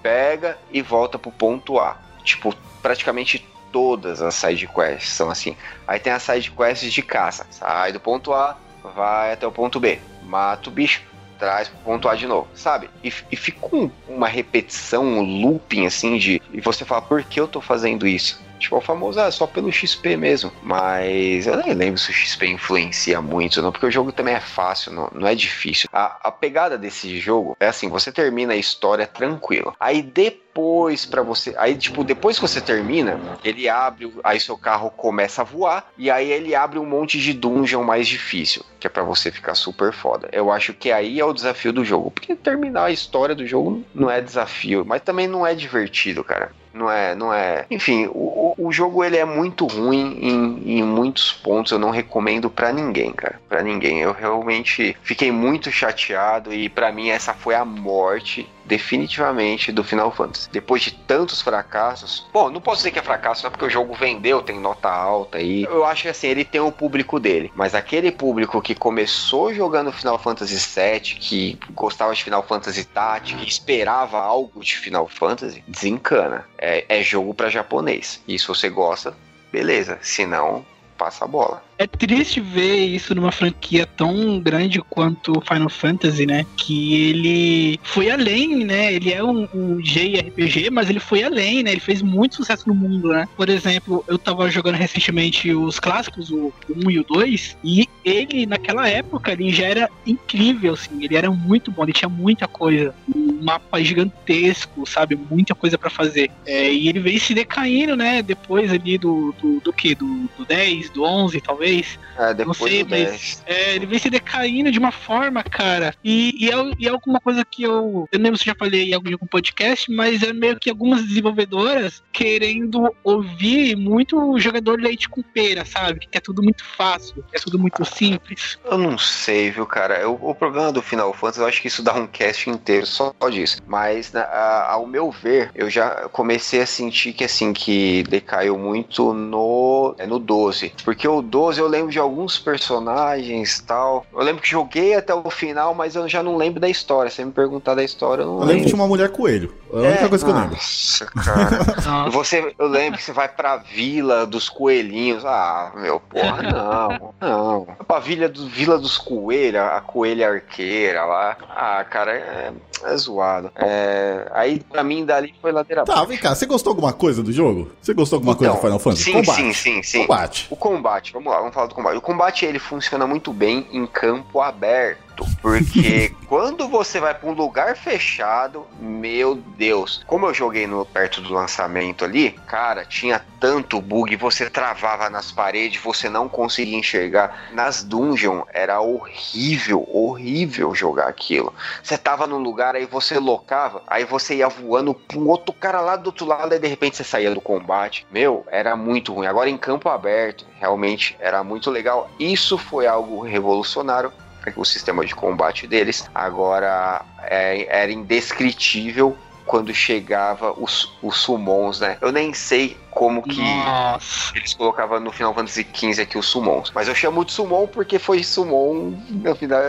pega 0.00 0.56
e 0.70 0.80
volta 0.80 1.18
pro 1.18 1.32
ponto 1.32 1.80
A. 1.80 1.96
Tipo, 2.22 2.54
praticamente 2.80 3.44
todas 3.72 4.22
as 4.22 4.36
side 4.36 4.68
quests 4.68 5.10
são 5.10 5.28
assim. 5.28 5.56
Aí 5.88 5.98
tem 5.98 6.12
as 6.12 6.22
side 6.22 6.52
quests 6.52 6.92
de 6.92 7.02
caça. 7.02 7.44
Sai 7.50 7.90
do 7.92 7.98
ponto 7.98 8.32
A, 8.32 8.56
vai 8.94 9.32
até 9.32 9.44
o 9.44 9.50
ponto 9.52 9.80
B, 9.80 9.98
mata 10.22 10.68
o 10.68 10.72
bicho, 10.72 11.02
traz 11.36 11.66
pro 11.66 11.78
ponto 11.78 12.08
A 12.08 12.14
de 12.14 12.28
novo, 12.28 12.46
sabe? 12.54 12.88
E, 13.02 13.12
e 13.32 13.36
fica 13.36 13.74
um- 13.74 13.90
uma 14.06 14.28
repetição, 14.28 15.02
um 15.04 15.20
looping 15.42 15.84
assim 15.84 16.16
de. 16.16 16.40
E 16.52 16.60
você 16.60 16.84
fala, 16.84 17.02
por 17.02 17.24
que 17.24 17.40
eu 17.40 17.48
tô 17.48 17.60
fazendo 17.60 18.06
isso? 18.06 18.40
É 18.72 18.76
o 18.76 18.80
famoso, 18.80 19.20
ah, 19.20 19.30
só 19.30 19.46
pelo 19.46 19.72
XP 19.72 20.16
mesmo. 20.16 20.52
Mas 20.62 21.46
eu 21.46 21.56
nem 21.56 21.74
lembro 21.74 21.98
se 21.98 22.10
o 22.10 22.14
XP 22.14 22.46
influencia 22.46 23.20
muito, 23.20 23.62
não, 23.62 23.72
porque 23.72 23.86
o 23.86 23.90
jogo 23.90 24.12
também 24.12 24.34
é 24.34 24.40
fácil, 24.40 24.92
não, 24.92 25.10
não 25.12 25.26
é 25.26 25.34
difícil. 25.34 25.88
A, 25.92 26.28
a 26.28 26.30
pegada 26.30 26.78
desse 26.78 27.18
jogo 27.18 27.56
é 27.60 27.66
assim: 27.66 27.88
você 27.88 28.12
termina 28.12 28.52
a 28.52 28.56
história 28.56 29.06
tranquilo. 29.06 29.74
Aí 29.78 30.02
depois, 30.02 31.04
pra 31.04 31.22
você. 31.22 31.54
Aí, 31.56 31.76
tipo, 31.76 32.04
depois 32.04 32.36
que 32.36 32.42
você 32.42 32.60
termina, 32.60 33.18
ele 33.42 33.68
abre. 33.68 34.12
Aí 34.22 34.38
seu 34.38 34.56
carro 34.56 34.90
começa 34.90 35.42
a 35.42 35.44
voar. 35.44 35.90
E 35.96 36.10
aí 36.10 36.30
ele 36.30 36.54
abre 36.54 36.78
um 36.78 36.86
monte 36.86 37.18
de 37.18 37.32
dungeon 37.32 37.82
mais 37.82 38.06
difícil. 38.06 38.64
Que 38.78 38.86
é 38.86 38.90
pra 38.90 39.02
você 39.02 39.30
ficar 39.30 39.54
super 39.54 39.92
foda. 39.92 40.28
Eu 40.32 40.50
acho 40.50 40.72
que 40.74 40.92
aí 40.92 41.18
é 41.18 41.24
o 41.24 41.32
desafio 41.32 41.72
do 41.72 41.84
jogo. 41.84 42.10
Porque 42.10 42.34
terminar 42.34 42.84
a 42.84 42.90
história 42.90 43.34
do 43.34 43.46
jogo 43.46 43.84
não 43.94 44.10
é 44.10 44.20
desafio. 44.20 44.84
Mas 44.84 45.02
também 45.02 45.26
não 45.26 45.46
é 45.46 45.54
divertido, 45.54 46.22
cara. 46.22 46.52
Não 46.74 46.90
é, 46.90 47.14
não 47.14 47.32
é. 47.32 47.64
Enfim, 47.70 48.06
o, 48.12 48.52
o- 48.58 48.72
jogo 48.72 49.04
ele 49.04 49.16
é 49.16 49.24
muito 49.24 49.64
ruim 49.64 50.18
em, 50.20 50.78
em 50.78 50.82
muitos 50.82 51.32
pontos. 51.32 51.70
Eu 51.70 51.78
não 51.78 51.90
recomendo 51.90 52.50
pra 52.50 52.72
ninguém, 52.72 53.12
cara. 53.12 53.40
Pra 53.48 53.62
ninguém. 53.62 54.00
Eu 54.00 54.12
realmente 54.12 54.96
fiquei 55.02 55.30
muito 55.30 55.70
chateado 55.70 56.52
e 56.52 56.68
pra 56.68 56.90
mim 56.90 57.10
essa 57.10 57.32
foi 57.32 57.54
a 57.54 57.64
morte 57.64 58.48
definitivamente 58.64 59.72
do 59.72 59.84
Final 59.84 60.10
Fantasy. 60.10 60.48
Depois 60.50 60.82
de 60.82 60.92
tantos 60.92 61.42
fracassos, 61.42 62.26
bom, 62.32 62.50
não 62.50 62.60
posso 62.60 62.78
dizer 62.78 62.90
que 62.90 62.98
é 62.98 63.02
fracasso, 63.02 63.42
só 63.42 63.50
porque 63.50 63.64
o 63.64 63.70
jogo 63.70 63.94
vendeu, 63.94 64.42
tem 64.42 64.58
nota 64.58 64.88
alta 64.88 65.38
aí. 65.38 65.64
Eu 65.64 65.84
acho 65.84 66.02
que 66.02 66.08
assim, 66.08 66.28
ele 66.28 66.44
tem 66.44 66.60
o 66.60 66.72
público 66.72 67.20
dele, 67.20 67.52
mas 67.54 67.74
aquele 67.74 68.10
público 68.10 68.60
que 68.60 68.74
começou 68.74 69.52
jogando 69.54 69.92
Final 69.92 70.18
Fantasy 70.18 70.56
VII, 70.56 71.00
que 71.00 71.58
gostava 71.72 72.14
de 72.14 72.24
Final 72.24 72.42
Fantasy 72.42 72.84
Tactics, 72.84 73.40
que 73.40 73.48
esperava 73.48 74.20
algo 74.20 74.60
de 74.60 74.76
Final 74.76 75.08
Fantasy, 75.08 75.62
desencana. 75.66 76.46
É, 76.58 76.84
é 76.88 77.02
jogo 77.02 77.34
para 77.34 77.48
japonês. 77.48 78.22
E 78.26 78.38
se 78.38 78.46
você 78.46 78.68
gosta, 78.68 79.14
beleza. 79.52 79.98
Se 80.02 80.26
não, 80.26 80.64
passa 80.96 81.24
a 81.24 81.28
bola. 81.28 81.62
É 81.76 81.86
triste 81.86 82.40
ver 82.40 82.86
isso 82.86 83.14
numa 83.14 83.32
franquia 83.32 83.84
tão 83.84 84.38
grande 84.38 84.80
quanto 84.80 85.40
Final 85.40 85.68
Fantasy, 85.68 86.24
né? 86.24 86.46
Que 86.56 87.08
ele 87.08 87.80
foi 87.82 88.10
além, 88.10 88.64
né? 88.64 88.92
Ele 88.94 89.12
é 89.12 89.22
um, 89.22 89.48
um 89.52 89.80
JRPG, 89.80 90.70
mas 90.70 90.88
ele 90.88 91.00
foi 91.00 91.24
além, 91.24 91.62
né? 91.62 91.72
Ele 91.72 91.80
fez 91.80 92.00
muito 92.00 92.36
sucesso 92.36 92.68
no 92.68 92.74
mundo, 92.74 93.08
né? 93.08 93.28
Por 93.36 93.48
exemplo, 93.48 94.04
eu 94.06 94.18
tava 94.18 94.48
jogando 94.50 94.76
recentemente 94.76 95.52
os 95.52 95.80
clássicos, 95.80 96.30
o, 96.30 96.52
o 96.68 96.86
1 96.86 96.90
e 96.90 96.98
o 97.00 97.04
2, 97.04 97.56
e 97.64 97.88
ele, 98.04 98.46
naquela 98.46 98.88
época, 98.88 99.32
ele 99.32 99.50
já 99.50 99.66
era 99.66 99.90
incrível, 100.06 100.74
assim. 100.74 101.02
Ele 101.02 101.16
era 101.16 101.30
muito 101.30 101.72
bom, 101.72 101.82
ele 101.82 101.92
tinha 101.92 102.08
muita 102.08 102.46
coisa. 102.46 102.94
Um 103.34 103.44
mapa 103.44 103.82
gigantesco, 103.82 104.86
sabe? 104.86 105.16
Muita 105.16 105.54
coisa 105.54 105.76
para 105.76 105.90
fazer. 105.90 106.30
É, 106.46 106.72
e 106.72 106.88
ele 106.88 107.00
veio 107.00 107.20
se 107.20 107.34
decaindo, 107.34 107.96
né? 107.96 108.22
Depois 108.22 108.72
ali 108.72 108.98
do, 108.98 109.34
do, 109.40 109.60
do 109.60 109.72
que? 109.72 109.94
Do, 109.94 110.28
do 110.36 110.44
10, 110.44 110.90
do 110.90 111.04
11, 111.04 111.40
talvez. 111.40 111.98
É, 112.18 112.34
depois 112.34 112.58
não 112.58 112.68
sei, 112.68 112.84
mas 112.84 113.42
é, 113.46 113.74
ele 113.74 113.86
vem 113.86 113.98
se 113.98 114.10
decaindo 114.10 114.70
de 114.70 114.78
uma 114.78 114.92
forma, 114.92 115.42
cara. 115.42 115.94
E, 116.02 116.34
e, 116.38 116.50
é, 116.50 116.54
e 116.78 116.86
é 116.86 116.90
alguma 116.90 117.20
coisa 117.20 117.44
que 117.44 117.62
eu. 117.62 118.08
Eu 118.10 118.18
não 118.18 118.24
lembro 118.24 118.38
se 118.38 118.44
já 118.44 118.54
falei 118.54 118.90
em 118.90 118.94
algum 118.94 119.26
podcast, 119.26 119.90
mas 119.90 120.22
é 120.22 120.32
meio 120.32 120.58
que 120.58 120.70
algumas 120.70 121.02
desenvolvedoras 121.02 122.02
querendo 122.12 122.94
ouvir 123.02 123.76
muito 123.76 124.38
jogador 124.38 124.80
leite 124.80 125.08
com 125.08 125.22
pera, 125.22 125.64
sabe? 125.64 126.06
Que 126.10 126.18
é 126.18 126.20
tudo 126.20 126.42
muito 126.42 126.64
fácil, 126.64 127.24
que 127.30 127.36
é 127.36 127.40
tudo 127.40 127.58
muito 127.58 127.84
simples. 127.84 128.58
Eu 128.64 128.78
não 128.78 128.96
sei, 128.98 129.50
viu, 129.50 129.66
cara? 129.66 129.98
Eu, 129.98 130.18
o 130.20 130.34
problema 130.34 130.72
do 130.72 130.82
Final 130.82 131.12
Fantasy, 131.12 131.40
eu 131.40 131.46
acho 131.46 131.62
que 131.62 131.68
isso 131.68 131.82
dá 131.82 131.94
um 131.94 132.06
cast 132.06 132.48
inteiro 132.48 132.86
só 132.86 133.12
disso. 133.30 133.58
Mas, 133.66 134.14
a, 134.14 134.72
ao 134.72 134.86
meu 134.86 135.10
ver, 135.10 135.50
eu 135.54 135.68
já 135.70 136.08
comecei 136.12 136.62
a 136.62 136.66
sentir 136.66 137.12
que 137.12 137.24
assim, 137.24 137.52
que 137.52 138.02
decaiu 138.04 138.58
muito 138.58 139.12
no, 139.12 139.94
é, 139.98 140.06
no 140.06 140.18
12. 140.18 140.72
Porque 140.84 141.06
o 141.06 141.22
12 141.22 141.60
eu 141.60 141.68
lembro 141.68 141.90
de 141.90 141.98
alguns 141.98 142.38
personagens 142.38 143.60
tal. 143.60 144.06
Eu 144.12 144.22
lembro 144.22 144.42
que 144.42 144.48
joguei 144.48 144.94
até 144.94 145.14
o 145.14 145.30
final, 145.30 145.74
mas 145.74 145.94
eu 145.94 146.08
já 146.08 146.22
não 146.22 146.36
lembro 146.36 146.60
da 146.60 146.68
história. 146.68 147.10
Se 147.10 147.24
me 147.24 147.32
perguntar 147.32 147.74
da 147.74 147.84
história, 147.84 148.22
eu 148.22 148.26
não 148.26 148.34
eu 148.34 148.40
lembro. 148.40 148.54
lembro 148.54 148.68
de 148.68 148.74
uma 148.74 148.86
mulher 148.86 149.10
coelho. 149.10 149.52
É 149.74 149.86
a 149.86 149.88
única 149.88 150.04
é, 150.04 150.08
coisa 150.08 150.24
que 150.24 150.30
eu 150.30 150.34
lembro. 150.34 150.50
Nossa, 150.52 151.06
cara. 151.06 152.10
você, 152.10 152.54
eu 152.58 152.66
lembro 152.66 152.98
que 152.98 153.04
você 153.04 153.12
vai 153.12 153.28
pra 153.28 153.56
vila 153.56 154.26
dos 154.26 154.48
coelhinhos. 154.48 155.24
Ah, 155.24 155.72
meu, 155.76 156.00
porra, 156.00 156.42
não. 156.50 157.14
Não. 157.20 157.66
Pra 157.86 157.98
vila, 157.98 158.28
do, 158.28 158.48
vila 158.48 158.78
dos 158.78 158.98
coelhos, 158.98 159.60
a 159.60 159.80
coelha 159.80 160.28
arqueira 160.28 161.04
lá. 161.04 161.36
Ah, 161.50 161.84
cara, 161.84 162.12
é, 162.12 162.52
é 162.84 162.96
zoado. 162.96 163.50
É, 163.56 164.28
aí, 164.32 164.60
pra 164.60 164.82
mim, 164.82 165.04
dali 165.04 165.34
foi 165.40 165.52
lateral. 165.52 165.84
Tá, 165.84 166.04
vem 166.04 166.18
cá, 166.18 166.34
você 166.34 166.46
gostou 166.46 166.70
alguma 166.70 166.92
coisa 166.92 167.22
do 167.22 167.32
jogo? 167.32 167.70
Você 167.80 167.94
gostou 167.94 168.16
alguma 168.16 168.32
então, 168.32 168.56
coisa 168.56 168.58
do 168.58 168.62
Final 168.62 168.78
Fantasy? 168.78 169.04
Sim, 169.04 169.12
combate. 169.12 169.36
sim, 169.36 169.52
sim, 169.52 169.82
sim. 169.82 170.00
Combate. 170.02 170.46
O 170.50 170.56
combate, 170.56 171.12
vamos 171.12 171.32
lá 171.32 171.38
vamos 171.38 171.54
falar 171.54 171.66
do 171.66 171.74
combate. 171.74 171.96
O 171.96 172.00
combate 172.00 172.44
ele 172.44 172.58
funciona 172.58 173.06
muito 173.06 173.32
bem 173.32 173.66
em 173.72 173.86
campo 173.86 174.40
aberto. 174.40 175.03
Porque 175.40 176.14
quando 176.26 176.66
você 176.68 176.98
vai 176.98 177.14
para 177.14 177.28
um 177.28 177.32
lugar 177.32 177.76
fechado, 177.76 178.66
meu 178.80 179.34
Deus, 179.34 180.02
como 180.06 180.26
eu 180.26 180.34
joguei 180.34 180.66
no 180.66 180.84
perto 180.84 181.20
do 181.20 181.32
lançamento 181.32 182.04
ali, 182.04 182.30
cara, 182.46 182.84
tinha 182.84 183.24
tanto 183.38 183.80
bug, 183.80 184.16
você 184.16 184.48
travava 184.48 185.10
nas 185.10 185.30
paredes, 185.30 185.82
você 185.82 186.08
não 186.08 186.28
conseguia 186.28 186.78
enxergar. 186.78 187.50
Nas 187.52 187.84
dungeons 187.84 188.44
era 188.52 188.80
horrível, 188.80 189.86
horrível 189.92 190.74
jogar 190.74 191.08
aquilo. 191.08 191.52
Você 191.82 191.98
tava 191.98 192.26
num 192.26 192.38
lugar 192.38 192.74
aí 192.74 192.86
você 192.86 193.18
locava, 193.18 193.82
aí 193.86 194.04
você 194.04 194.36
ia 194.36 194.48
voando 194.48 194.94
para 194.94 195.18
um 195.18 195.28
outro 195.28 195.52
cara 195.52 195.80
lá 195.80 195.96
do 195.96 196.06
outro 196.06 196.24
lado 196.24 196.54
e 196.54 196.58
de 196.58 196.66
repente 196.66 196.96
você 196.96 197.04
saía 197.04 197.34
do 197.34 197.40
combate. 197.40 198.06
Meu, 198.10 198.46
era 198.50 198.74
muito 198.74 199.12
ruim. 199.12 199.26
Agora 199.26 199.50
em 199.50 199.58
campo 199.58 199.88
aberto, 199.88 200.46
realmente 200.58 201.16
era 201.20 201.44
muito 201.44 201.70
legal. 201.70 202.10
Isso 202.18 202.56
foi 202.56 202.86
algo 202.86 203.20
revolucionário 203.20 204.10
o 204.56 204.64
sistema 204.64 205.04
de 205.04 205.14
combate 205.14 205.66
deles. 205.66 206.08
Agora 206.14 207.04
é, 207.22 207.66
era 207.68 207.92
indescritível 207.92 209.16
quando 209.46 209.74
chegava 209.74 210.52
os, 210.58 210.96
os 211.02 211.18
summons, 211.18 211.80
né? 211.80 211.98
Eu 212.00 212.10
nem 212.10 212.32
sei 212.32 212.76
como 212.94 213.22
que 213.22 213.40
Nossa. 213.40 214.32
eles 214.36 214.54
colocavam 214.54 215.00
no 215.00 215.10
Final 215.12 215.34
Fantasy 215.34 215.66
XV 215.74 216.02
aqui 216.02 216.16
os 216.16 216.26
summons. 216.26 216.70
Mas 216.74 216.88
eu 216.88 216.94
chamo 216.94 217.24
de 217.24 217.32
summon 217.32 217.66
porque 217.66 217.98
foi 217.98 218.22
summon 218.22 218.94
no 219.10 219.34
final, 219.34 219.60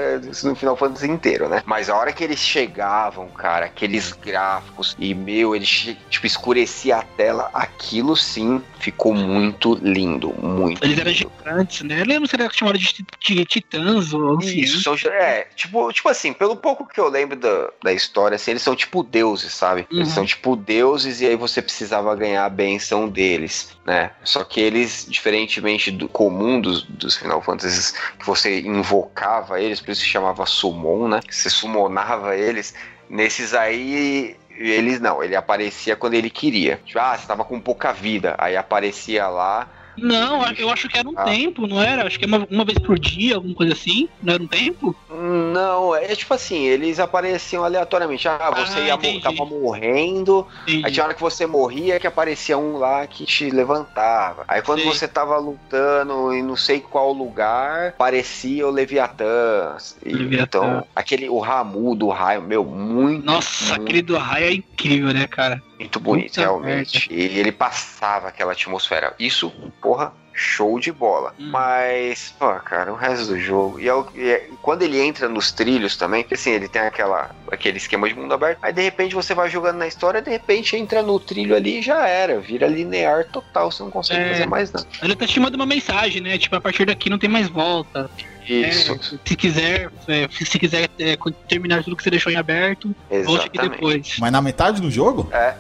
no 0.44 0.56
Final 0.56 0.78
Fantasy 0.78 1.08
inteiro, 1.08 1.50
né? 1.50 1.64
Mas 1.66 1.90
a 1.90 1.96
hora 1.96 2.14
que 2.14 2.24
eles 2.24 2.40
chegavam, 2.40 3.28
cara, 3.30 3.66
aqueles 3.66 4.14
gráficos 4.14 4.96
e, 5.00 5.14
meu, 5.14 5.56
eles, 5.56 5.96
tipo, 6.10 6.26
escurecia 6.26 6.98
a 6.98 7.02
tela, 7.02 7.50
aquilo 7.54 8.16
sim 8.16 8.62
ficou 8.80 9.14
muito 9.14 9.76
lindo, 9.82 10.34
muito 10.42 10.84
Eles 10.84 10.98
lindo. 10.98 11.02
eram 11.02 11.12
gigantes, 11.12 11.82
né? 11.82 12.02
Eu 12.02 12.06
lembro 12.06 12.30
se 12.30 12.36
era 12.36 12.52
chamado 12.52 12.78
de, 12.78 13.06
de 13.20 13.46
titãs 13.46 14.14
ou 14.14 14.38
assim. 14.38 14.60
Isso, 14.60 14.82
são, 14.82 14.96
é, 15.12 15.48
tipo, 15.56 15.92
tipo 15.92 16.10
assim, 16.10 16.34
pelo 16.34 16.56
pouco 16.56 16.86
que 16.88 17.00
eu 17.00 17.10
lembro 17.10 17.36
da, 17.36 17.70
da 17.84 17.94
história, 17.94 18.36
assim, 18.36 18.52
eles 18.52 18.62
são 18.62 18.76
tipo 18.76 19.02
deuses, 19.02 19.54
sabe? 19.54 19.88
Uhum. 19.92 20.00
Eles 20.00 20.10
são 20.10 20.26
tipo 20.26 20.56
deuses 20.56 21.22
e 21.22 21.26
aí 21.26 21.36
você 21.36 21.62
precisava 21.62 22.16
ganhar 22.16 22.46
a 22.46 22.50
benção 22.50 23.10
deles, 23.16 23.76
né? 23.86 24.12
Só 24.24 24.44
que 24.44 24.60
eles, 24.60 25.08
diferentemente 25.10 25.90
do 25.90 26.08
comum 26.08 26.60
dos, 26.60 26.84
dos 26.84 27.16
Final 27.16 27.42
Fantasy, 27.42 27.94
que 28.20 28.26
você 28.26 28.60
invocava 28.60 29.60
eles, 29.60 29.80
por 29.80 29.92
isso 29.92 30.02
se 30.02 30.08
chamava 30.08 30.46
Summon, 30.46 31.08
né? 31.08 31.22
Você 31.30 31.50
summonava 31.50 32.36
eles. 32.36 32.76
Nesses 33.10 33.54
aí, 33.54 34.36
eles 34.50 35.00
não, 35.00 35.24
ele 35.24 35.36
aparecia 35.36 35.96
quando 35.96 36.16
ele 36.16 36.30
queria. 36.30 36.82
Tipo, 36.86 37.00
ah, 37.00 37.18
você 37.18 37.26
tava 37.26 37.46
com 37.46 37.60
pouca 37.60 37.94
vida. 37.94 38.36
Aí 38.38 38.58
aparecia 38.58 39.28
lá 39.28 39.68
não, 39.98 40.52
eu 40.54 40.70
acho 40.70 40.88
que 40.88 40.98
era 40.98 41.08
um 41.08 41.14
ah. 41.16 41.24
tempo, 41.24 41.68
não 41.68 41.82
era? 41.82 42.06
Acho 42.06 42.18
que 42.18 42.26
é 42.26 42.28
uma, 42.28 42.48
uma 42.50 42.66
vez 42.66 42.78
por 42.80 42.98
dia, 42.98 43.36
alguma 43.36 43.56
coisa 43.56 43.74
assim. 43.74 44.08
Não 44.22 44.34
era 44.34 44.44
um 44.44 44.48
tempo? 44.48 44.96
Não, 45.10 45.96
é 45.96 46.16
tipo 46.16 46.34
assim, 46.34 46.64
eles 46.64 47.00
apareciam 47.00 47.64
aleatoriamente. 47.64 48.28
Ah, 48.28 48.52
você 48.52 48.80
ah, 48.80 49.00
ia, 49.02 49.22
tava 49.22 49.46
morrendo, 49.46 50.48
entendi. 50.64 50.86
aí 50.86 50.92
tinha 50.92 51.06
hora 51.06 51.14
que 51.14 51.22
você 51.22 51.46
morria 51.46 52.00
que 52.00 52.08
aparecia 52.08 52.58
um 52.58 52.78
lá 52.78 53.06
que 53.08 53.26
te 53.26 53.50
levantava. 53.50 54.44
Aí 54.48 54.62
quando 54.62 54.84
você 54.84 55.08
tava 55.08 55.38
lutando 55.38 56.34
em 56.34 56.44
não 56.44 56.56
sei 56.56 56.80
qual 56.80 57.14
lugar, 57.14 57.90
aparecia 57.90 58.68
o 58.68 58.72
Leviatã. 58.72 59.78
Leviatã. 60.04 60.58
Então, 60.60 60.88
aquele, 60.96 61.30
o 61.30 61.40
Ramu 61.40 61.96
do 61.96 62.10
raio, 62.10 62.42
meu, 62.42 62.64
muito. 62.64 63.26
Nossa, 63.26 63.76
muito... 63.76 63.84
aquele 63.84 64.02
do 64.02 64.18
raio 64.18 64.46
é 64.46 64.54
incrível, 64.54 65.14
né, 65.14 65.28
cara? 65.28 65.62
Muito 65.80 66.00
bonito, 66.00 66.30
Puta 66.30 66.42
realmente. 66.42 67.10
Merda. 67.10 67.36
E 67.36 67.40
ele 67.40 67.52
passava 67.52 68.28
aquela 68.28 68.54
atmosfera. 68.54 69.14
Isso, 69.20 69.52
porra, 69.82 70.14
show 70.36 70.80
de 70.80 70.92
bola. 70.92 71.34
Hum. 71.40 71.50
Mas, 71.50 72.36
pô, 72.38 72.54
cara, 72.60 72.92
o 72.92 72.96
resto 72.96 73.28
do 73.28 73.40
jogo. 73.40 73.80
E, 73.80 73.90
é, 73.90 73.94
e 74.16 74.30
é, 74.30 74.50
quando 74.62 74.84
ele 74.84 75.00
entra 75.00 75.30
nos 75.30 75.52
trilhos 75.52 75.96
também, 75.96 76.26
assim, 76.32 76.52
ele 76.52 76.68
tem 76.68 76.82
aquela, 76.82 77.32
aquele 77.52 77.78
esquema 77.78 78.08
de 78.08 78.16
mundo 78.16 78.34
aberto. 78.34 78.60
Aí 78.62 78.74
de 78.74 78.82
repente 78.82 79.16
você 79.16 79.34
vai 79.34 79.50
jogando 79.50 79.78
na 79.78 79.88
história, 79.88 80.22
de 80.22 80.30
repente 80.30 80.76
entra 80.76 81.02
no 81.02 81.20
trilho 81.20 81.56
ali 81.56 81.80
e 81.80 81.82
já 81.82 82.08
era. 82.08 82.40
Vira 82.40 82.68
linear 82.68 83.26
total, 83.26 83.72
você 83.72 83.82
não 83.82 83.92
consegue 83.92 84.22
é, 84.22 84.30
fazer 84.30 84.48
mais 84.48 84.72
nada. 84.72 84.88
Ele 85.02 85.16
tá 85.16 85.26
te 85.26 85.40
mandando 85.40 85.64
uma 85.64 85.66
mensagem, 85.66 86.22
né? 86.22 86.38
Tipo, 86.38 86.58
a 86.58 86.62
partir 86.62 86.86
daqui 86.86 87.10
não 87.10 87.18
tem 87.18 87.30
mais 87.30 87.48
volta. 87.48 88.10
Isso. 88.48 88.94
É, 88.94 89.20
se 89.26 89.36
quiser, 89.36 89.92
é, 90.08 90.28
se 90.30 90.60
quiser 90.60 90.90
é, 91.00 91.18
terminar 91.48 91.84
tudo 91.84 91.96
que 91.96 92.04
você 92.04 92.10
deixou 92.10 92.32
em 92.32 92.36
aberto, 92.36 92.96
Exatamente. 93.10 93.26
volte 93.26 93.46
aqui 93.48 93.70
depois. 93.70 94.18
Mas 94.20 94.32
na 94.32 94.42
metade 94.42 94.82
do 94.82 94.90
jogo? 94.92 95.30
É. 95.32 95.56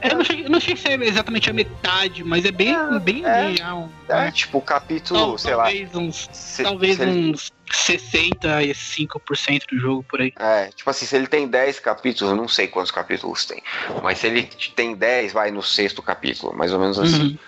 É, 0.00 0.14
não, 0.14 0.24
cheguei, 0.24 0.48
não 0.48 0.58
cheguei 0.58 0.74
a 0.74 0.76
ser 0.76 1.02
exatamente 1.02 1.50
a 1.50 1.52
metade, 1.52 2.24
mas 2.24 2.46
é 2.46 2.50
bem, 2.50 2.74
é, 2.74 2.98
bem 2.98 3.22
é. 3.26 3.54
É, 4.08 4.14
né? 4.14 4.32
tipo, 4.32 4.58
capítulo, 4.62 5.20
Tal, 5.20 5.38
sei 5.38 5.52
talvez 5.52 5.92
lá. 5.92 6.00
Uns, 6.00 6.28
se, 6.32 6.62
talvez 6.62 6.96
se 6.96 7.04
uns 7.04 7.52
ele... 7.68 8.06
65% 8.08 9.64
do 9.70 9.78
jogo 9.78 10.02
por 10.04 10.22
aí. 10.22 10.32
É, 10.38 10.68
tipo 10.68 10.88
assim, 10.88 11.04
se 11.04 11.14
ele 11.14 11.26
tem 11.26 11.46
10 11.46 11.80
capítulos, 11.80 12.30
eu 12.30 12.36
não 12.36 12.48
sei 12.48 12.68
quantos 12.68 12.90
capítulos 12.90 13.44
tem, 13.44 13.62
mas 14.02 14.18
se 14.18 14.26
ele 14.28 14.44
tem 14.74 14.94
10, 14.94 15.34
vai 15.34 15.50
no 15.50 15.62
sexto 15.62 16.00
capítulo, 16.00 16.56
mais 16.56 16.72
ou 16.72 16.78
menos 16.78 16.98
assim. 16.98 17.22
Uhum. 17.22 17.38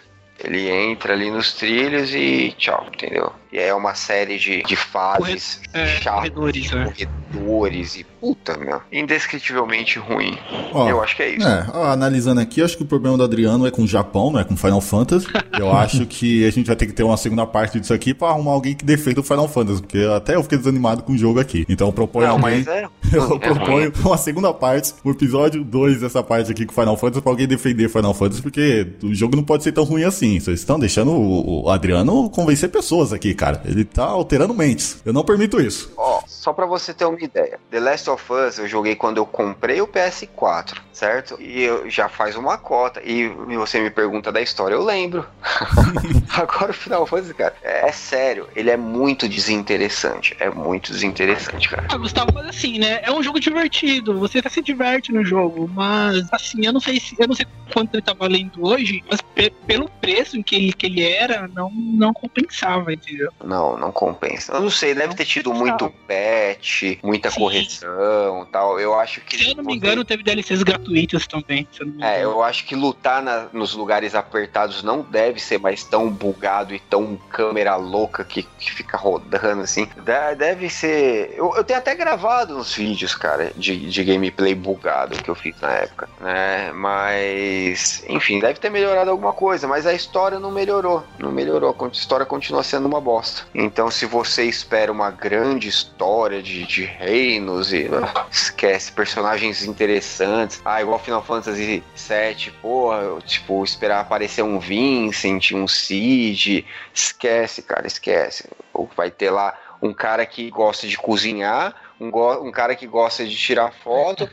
Ele 0.43 0.69
entra 0.71 1.13
ali 1.15 1.31
nos 1.31 1.53
trilhos 1.53 2.15
e 2.15 2.55
tchau, 2.57 2.87
entendeu? 2.95 3.33
E 3.53 3.59
é 3.59 3.75
uma 3.75 3.95
série 3.95 4.39
de, 4.39 4.63
de 4.63 4.77
fases 4.77 5.61
É, 5.73 5.87
chatas, 5.87 6.31
corredores, 6.31 6.71
né? 6.71 6.85
corredores 7.33 7.97
e 7.97 8.05
puta, 8.21 8.57
meu. 8.59 8.81
Indescritivelmente 8.93 9.99
ruim. 9.99 10.39
Ó, 10.73 10.89
Eu 10.89 11.03
acho 11.03 11.17
que 11.17 11.23
é 11.23 11.31
isso. 11.37 11.47
É, 11.49 11.67
ó, 11.73 11.87
analisando 11.87 12.41
aqui, 12.41 12.63
acho 12.63 12.77
que 12.77 12.83
o 12.83 12.87
problema 12.87 13.17
do 13.17 13.25
Adriano 13.25 13.67
é 13.67 13.71
com 13.71 13.83
o 13.83 13.87
Japão, 13.87 14.31
não 14.31 14.39
é 14.39 14.45
com 14.45 14.57
Final 14.57 14.81
Fantasy. 14.81 15.27
Eu 15.59 15.73
acho 15.77 16.07
que 16.07 16.47
a 16.47 16.51
gente 16.51 16.67
vai 16.67 16.77
ter 16.77 16.87
que 16.87 16.93
ter 16.93 17.03
uma 17.03 17.17
segunda 17.17 17.45
parte 17.47 17.81
disso 17.81 17.93
aqui 17.93 18.15
pra 18.15 18.29
arrumar 18.29 18.53
alguém 18.53 18.75
que 18.75 18.85
defenda 18.85 19.21
o 19.21 19.25
Final 19.25 19.49
Fantasy, 19.49 19.81
porque 19.81 19.99
até 20.15 20.37
eu 20.37 20.43
fiquei 20.45 20.57
desanimado 20.59 21.03
com 21.03 21.13
o 21.13 21.19
jogo 21.19 21.41
aqui. 21.41 21.65
Então 21.69 21.89
eu 21.89 21.93
proponho 21.93 22.29
Não, 22.29 22.35
alguém. 22.35 22.59
mas 22.59 22.67
é. 22.69 22.87
Eu 23.13 23.23
é 23.23 23.27
ruim. 23.27 23.39
proponho 23.41 23.93
uma 24.05 24.17
segunda 24.19 24.53
parte, 24.55 24.93
o 25.03 25.11
episódio 25.11 25.65
2 25.65 26.01
dessa 26.03 26.23
parte 26.23 26.51
aqui 26.53 26.65
com 26.67 26.73
Final 26.73 26.97
Fantasy, 26.97 27.23
pra 27.23 27.33
alguém 27.33 27.47
defender 27.49 27.89
Final 27.89 28.15
Fantasy, 28.15 28.43
porque 28.43 28.87
o 29.03 29.13
jogo 29.15 29.35
não 29.35 29.43
pode 29.43 29.65
ser 29.65 29.73
tão 29.73 29.83
ruim 29.85 30.05
assim. 30.05 30.28
Vocês 30.39 30.61
estão 30.61 30.79
deixando 30.79 31.13
o, 31.13 31.65
o 31.65 31.71
Adriano 31.71 32.29
convencer 32.31 32.69
pessoas 32.71 33.13
aqui, 33.13 33.35
cara. 33.35 33.63
Ele 33.65 33.85
tá 33.85 34.05
alterando 34.05 34.53
mentes. 34.55 35.01
Eu 35.05 35.13
não 35.13 35.25
permito 35.25 35.61
isso. 35.61 35.93
Ó, 35.97 36.21
só 36.27 36.53
pra 36.53 36.67
você 36.67 36.93
ter 36.93 37.05
uma 37.05 37.19
ideia. 37.21 37.59
The 37.71 37.81
Last 37.81 38.11
of 38.11 38.25
Us 38.33 38.59
eu 38.59 38.67
joguei 38.69 38.95
quando 38.97 39.17
eu 39.19 39.27
comprei 39.27 39.81
o 39.81 39.87
PS4, 39.87 40.75
certo? 40.93 41.37
E 41.41 41.63
eu 41.63 41.89
já 41.91 42.09
faz 42.09 42.37
uma 42.37 42.59
cota. 42.59 43.01
E 43.05 43.29
você 43.57 43.81
me 43.81 43.91
pergunta 43.91 44.31
da 44.33 44.41
história, 44.41 44.75
eu 44.75 44.85
lembro. 44.85 45.25
Agora 46.37 46.71
o 46.71 46.75
Final 46.75 47.07
Fantasy, 47.07 47.35
cara, 47.35 47.55
é, 47.63 47.89
é 47.89 47.93
sério, 47.93 48.49
ele 48.55 48.71
é 48.71 48.77
muito 48.77 49.29
desinteressante. 49.29 50.37
É 50.41 50.51
muito 50.51 50.93
desinteressante, 50.93 51.69
cara. 51.69 51.87
Ah, 51.91 51.97
Gustavo, 51.97 52.31
mas 52.35 52.47
assim, 52.49 52.79
né? 52.79 53.01
É 53.03 53.13
um 53.13 53.23
jogo 53.23 53.39
divertido, 53.41 54.19
você 54.19 54.39
até 54.39 54.49
se 54.49 54.63
diverte 54.63 55.13
no 55.13 55.25
jogo, 55.25 55.69
mas 55.75 56.27
assim, 56.33 56.65
eu 56.67 56.73
não 56.73 56.81
sei 56.81 56.99
se. 57.01 57.15
Eu 57.19 57.29
não 57.29 57.35
sei 57.35 57.47
quanto 57.73 57.95
ele 57.95 58.03
tá 58.03 58.15
valendo 58.15 58.65
hoje, 58.67 59.03
mas 59.11 59.21
pe- 59.21 59.53
pelo 59.67 59.89
preço 60.01 60.18
em 60.37 60.43
que 60.43 60.55
ele, 60.57 60.73
que 60.73 60.87
ele 60.87 61.03
era, 61.03 61.49
não, 61.49 61.71
não 61.71 62.13
compensava, 62.13 62.93
entendeu? 62.93 63.31
Não, 63.45 63.77
não 63.77 63.93
compensa. 63.93 64.53
Eu 64.53 64.61
não 64.61 64.71
sei, 64.71 64.95
deve 64.95 65.15
ter 65.15 65.25
tido 65.25 65.53
muito 65.53 65.93
patch, 66.07 66.99
muita 67.03 67.31
Sim. 67.31 67.41
correção 67.41 68.47
tal. 68.51 68.79
Eu 68.81 68.99
acho 68.99 69.21
que. 69.21 69.37
Se 69.39 69.51
eu 69.51 69.57
não 69.57 69.65
me 69.65 69.75
engano, 69.77 70.05
teve 70.05 70.23
DLCs 70.23 70.63
gratuitas 70.63 71.27
também. 71.27 71.67
Eu 71.79 71.93
É, 72.05 72.23
eu 72.25 72.43
acho 72.43 72.65
que 72.67 72.75
lutar 72.75 73.23
na- 73.23 73.47
nos 73.53 73.75
lugares 73.75 74.15
apertados 74.15 74.83
não 74.83 75.03
deve 75.03 75.41
ser 75.41 75.59
mais 75.59 75.85
tão 75.85 76.11
bugado 76.11 76.75
e 76.75 76.79
tão 76.79 77.17
câmera 77.31 77.77
louca 77.77 78.25
que, 78.25 78.43
que 78.43 78.73
fica 78.73 78.97
rodando 78.97 79.63
assim. 79.63 79.87
De- 79.97 80.35
Deve 80.37 80.69
ser. 80.71 81.35
Eu, 81.37 81.55
eu 81.57 81.65
tenho 81.65 81.79
até 81.79 81.95
gravado 81.95 82.57
uns 82.57 82.75
vídeos, 82.75 83.15
cara, 83.15 83.53
de, 83.57 83.89
de 83.89 84.05
gameplay 84.05 84.55
bugado 84.55 85.23
que 85.23 85.29
eu 85.29 85.35
fiz 85.35 85.55
na 85.61 85.71
época, 85.73 86.09
né? 86.21 86.73
Mas. 86.73 88.05
Enfim, 88.09 88.39
deve 88.41 88.59
ter 88.59 88.71
melhorado 88.71 89.11
alguma 89.11 89.33
coisa, 89.33 89.67
mas 89.67 89.87
a 89.87 89.93
história 89.93 90.08
não 90.41 90.51
melhorou. 90.51 91.05
Não 91.19 91.31
melhorou. 91.31 91.75
A 91.81 91.87
história 91.89 92.27
continua 92.27 92.63
sendo 92.63 92.87
uma 92.87 93.01
bosta. 93.01 93.43
Então, 93.55 93.91
se 93.91 94.07
você 94.07 94.45
espera 94.45 94.91
uma 94.91 95.11
grande 95.11 95.69
história 95.69 96.43
de, 96.43 96.65
de 96.67 96.85
reinos 96.85 97.73
e. 97.73 97.89
ah, 97.93 98.27
esquece, 98.31 98.93
personagens 98.93 99.65
interessantes. 99.65 100.61
Ah, 100.65 100.81
igual 100.81 100.99
Final 100.99 101.23
Fantasy 101.23 101.83
VII, 101.97 102.53
porra, 102.63 102.99
eu, 102.99 103.23
tipo, 103.23 103.63
esperar 103.65 104.01
aparecer 104.01 104.43
um 104.43 104.59
Vincent, 104.59 105.53
um 105.53 105.69
Cid. 105.69 106.67
Esquece, 106.93 107.63
cara, 107.63 107.87
esquece. 107.87 108.49
Ou 108.73 108.89
vai 108.97 109.11
ter 109.11 109.31
lá 109.31 109.55
um 109.81 109.93
cara 109.93 110.27
que 110.27 110.51
gosta 110.51 110.87
de 110.87 110.97
cozinhar. 110.97 111.75
Um, 112.01 112.09
um 112.47 112.51
cara 112.53 112.75
que 112.77 112.87
gosta 112.87 113.27
de 113.27 113.35
tirar 113.37 113.73
foto 113.73 114.29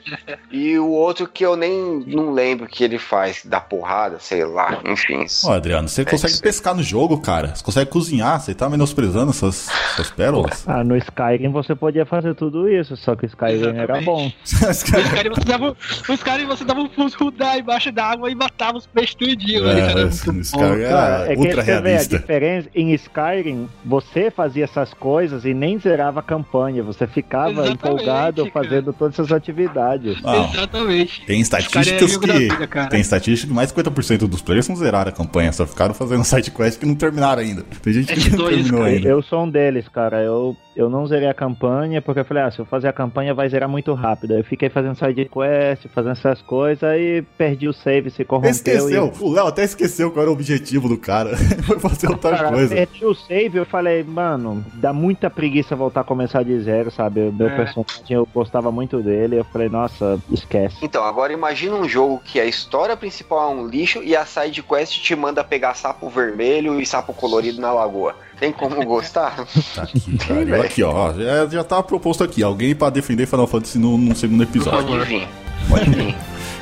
e 0.52 0.78
o 0.78 0.88
outro 0.90 1.28
que 1.28 1.46
eu 1.46 1.56
nem 1.56 2.04
não 2.06 2.32
lembro 2.32 2.66
o 2.66 2.70
que 2.70 2.84
ele 2.84 3.00
faz, 3.00 3.44
da 3.46 3.60
porrada, 3.60 4.18
sei 4.20 4.44
lá, 4.46 4.80
enfim. 4.86 5.26
Ó, 5.46 5.54
Adriano, 5.54 5.88
você 5.88 6.06
consegue 6.06 6.34
isso 6.34 6.44
pescar 6.44 6.76
no 6.76 6.84
jogo, 6.84 7.20
cara. 7.20 7.56
Você 7.56 7.64
consegue 7.64 7.90
cozinhar. 7.90 8.40
Você 8.40 8.54
tá 8.54 8.70
menosprezando 8.70 9.32
essas, 9.32 9.68
essas 9.94 10.12
pérolas? 10.12 10.64
Ah, 10.68 10.84
no 10.84 10.96
Skyrim 10.96 11.52
você 11.52 11.74
podia 11.76 12.06
fazer 12.06 12.36
tudo 12.36 12.70
isso, 12.70 12.96
só 12.98 13.16
que 13.16 13.26
o 13.26 13.28
Skyrim 13.28 13.70
era 13.70 14.00
Exatamente. 14.00 14.06
bom. 14.06 14.32
Os 14.70 14.84
caras 14.84 15.36
você 15.36 15.46
dava, 15.46 15.78
os 16.10 16.24
caras 16.24 16.46
você 16.48 16.64
dava 16.66 16.80
um 16.82 16.90
rodar 17.20 17.58
embaixo 17.58 17.92
da 17.92 18.06
água 18.06 18.30
e 18.30 18.36
matava 18.36 18.78
os 18.78 18.86
peixes 18.86 19.16
tudinho. 19.16 19.68
É, 19.70 19.88
cara, 19.88 20.08
esse 20.08 20.26
bom. 20.52 20.60
cara 20.60 21.26
é- 21.30 21.34
é 21.34 21.38
ultra 21.38 21.62
vê 21.64 21.72
a 21.72 21.80
realista. 21.82 22.20
diferença. 22.20 22.70
Em 22.76 22.94
Skyrim, 22.94 23.70
você 23.84 24.30
fazia 24.30 24.64
essas 24.66 24.94
coisas 24.94 25.46
e 25.46 25.54
nem 25.54 25.80
zerava 25.80 26.20
a 26.20 26.24
campanha. 26.24 26.84
Você 26.84 27.08
ficava 27.08 27.55
Exatamente, 27.64 27.86
empolgado 27.86 28.52
cara. 28.52 28.52
fazendo 28.52 28.94
todas 28.94 29.20
essas 29.20 29.32
atividades. 29.32 30.22
Não, 30.22 30.50
Exatamente. 30.52 31.26
tem 31.26 31.38
é 31.38 31.42
estatísticas 31.42 32.18
da 32.18 32.34
que. 32.34 32.40
vida. 32.40 32.88
Tem 32.90 33.02
estatística 33.02 33.48
que 33.48 33.54
mais 33.54 33.72
de 33.72 33.82
50% 33.82 34.28
dos 34.28 34.42
players 34.42 34.68
não 34.68 34.76
zeraram 34.76 35.10
a 35.10 35.14
campanha, 35.14 35.52
só 35.52 35.66
ficaram 35.66 35.94
fazendo 35.94 36.24
side 36.26 36.52
quest 36.52 36.80
que 36.80 36.86
não 36.86 36.96
terminaram 36.96 37.42
ainda. 37.42 37.64
Tem 37.82 37.94
gente 37.94 38.14
que 38.14 38.30
não 38.32 38.46
S2, 38.46 38.50
terminou 38.50 38.80
cara. 38.82 38.92
ainda. 38.92 39.08
Eu 39.10 39.22
sou 39.22 39.44
um 39.44 39.50
deles, 39.50 39.88
cara. 39.88 40.22
Eu, 40.22 40.56
eu 40.76 40.90
não 40.90 41.06
zerei 41.08 41.28
a 41.30 41.34
campanha 41.34 42.02
porque 42.02 42.20
eu 42.20 42.26
falei, 42.26 42.44
ah, 42.44 42.52
se 42.52 42.60
eu 42.60 42.66
fazer 42.66 42.88
a 42.88 42.94
campanha 42.94 43.34
vai 43.34 43.48
zerar 43.50 43.70
muito 43.70 43.94
rápido. 43.94 44.32
Aí 44.34 44.40
Eu 44.40 44.44
fiquei 44.44 44.70
fazendo 44.70 44.96
side 44.96 45.26
quest, 45.32 45.88
fazendo 45.94 46.12
essas 46.12 46.42
coisas 46.42 46.90
e 46.98 47.24
perdi 47.38 47.68
o 47.68 47.74
save, 47.74 48.10
se 48.10 48.24
corrompeu. 48.26 48.52
Esqueceu, 48.52 49.14
E... 49.20 49.24
o 49.24 49.32
Léo 49.32 49.48
até 49.48 49.64
esqueceu 49.64 50.12
qual 50.12 50.24
era 50.24 50.30
o 50.30 50.34
objetivo 50.34 50.88
do 50.90 50.98
cara. 50.98 51.36
Foi 51.66 51.80
fazer 51.80 52.10
outra 52.10 52.36
Cara, 52.38 52.50
coisa. 52.52 52.76
perdi 52.76 53.06
o 53.06 53.14
save, 53.14 53.58
eu 53.58 53.66
falei, 53.66 54.04
mano, 54.04 54.64
dá 54.76 54.92
muita 54.94 55.30
preguiça 55.30 55.76
voltar 55.76 56.02
a 56.02 56.04
começar 56.04 56.44
de 56.44 56.60
zero, 56.60 56.92
sabe? 56.92 57.22
O 57.22 57.34
meu 57.34 57.48
É. 57.48 57.56
personagem, 57.56 58.04
eu 58.10 58.28
gostava 58.34 58.72
muito 58.72 59.02
dele, 59.02 59.40
eu 59.40 59.44
falei, 59.46 59.70
nossa, 59.70 60.20
esquece. 60.32 60.78
Então, 60.82 61.04
agora 61.04 61.32
imagina 61.34 61.76
um 61.76 61.88
jogo 61.88 62.20
que 62.24 62.40
a 62.40 62.46
história 62.46 62.96
principal 62.98 63.52
é 63.52 63.56
um 63.56 63.68
lixo 63.68 64.04
e 64.04 64.16
a 64.16 64.26
side 64.26 64.62
quest 64.62 65.02
te 65.02 65.16
manda 65.16 65.44
pegar 65.44 65.74
sapo 65.74 66.10
vermelho 66.10 66.80
e 66.80 66.86
sapo 66.86 67.14
colorido 67.14 67.62
na 67.62 67.72
lagoa. 67.72 68.16
Tem 68.40 68.52
como 68.52 68.84
gostar? 68.86 69.46
Tá 69.76 69.84
aqui, 69.84 70.18
cara. 70.18 70.44
Velho. 70.46 70.62
aqui, 70.62 70.84
ó. 70.84 71.14
Já, 71.14 71.48
já 71.48 71.64
tava 71.64 71.84
proposto 71.84 72.24
aqui. 72.24 72.44
Alguém 72.44 72.76
pra 72.76 72.90
defender 72.90 73.26
Final 73.26 73.48
Fantasy 73.48 73.78
no, 73.78 73.98
no 73.98 74.16
segundo 74.16 74.44
episódio. 74.44 74.88
Pode 74.88 75.06
vir. 75.06 75.28
Pode 75.70 75.90
vir. 75.90 76.16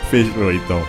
Fechou 0.09 0.51
então. 0.51 0.83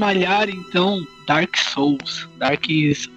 Malhar 0.00 0.48
então 0.48 1.06
Dark 1.26 1.54
Souls, 1.56 2.26
Dark 2.38 2.64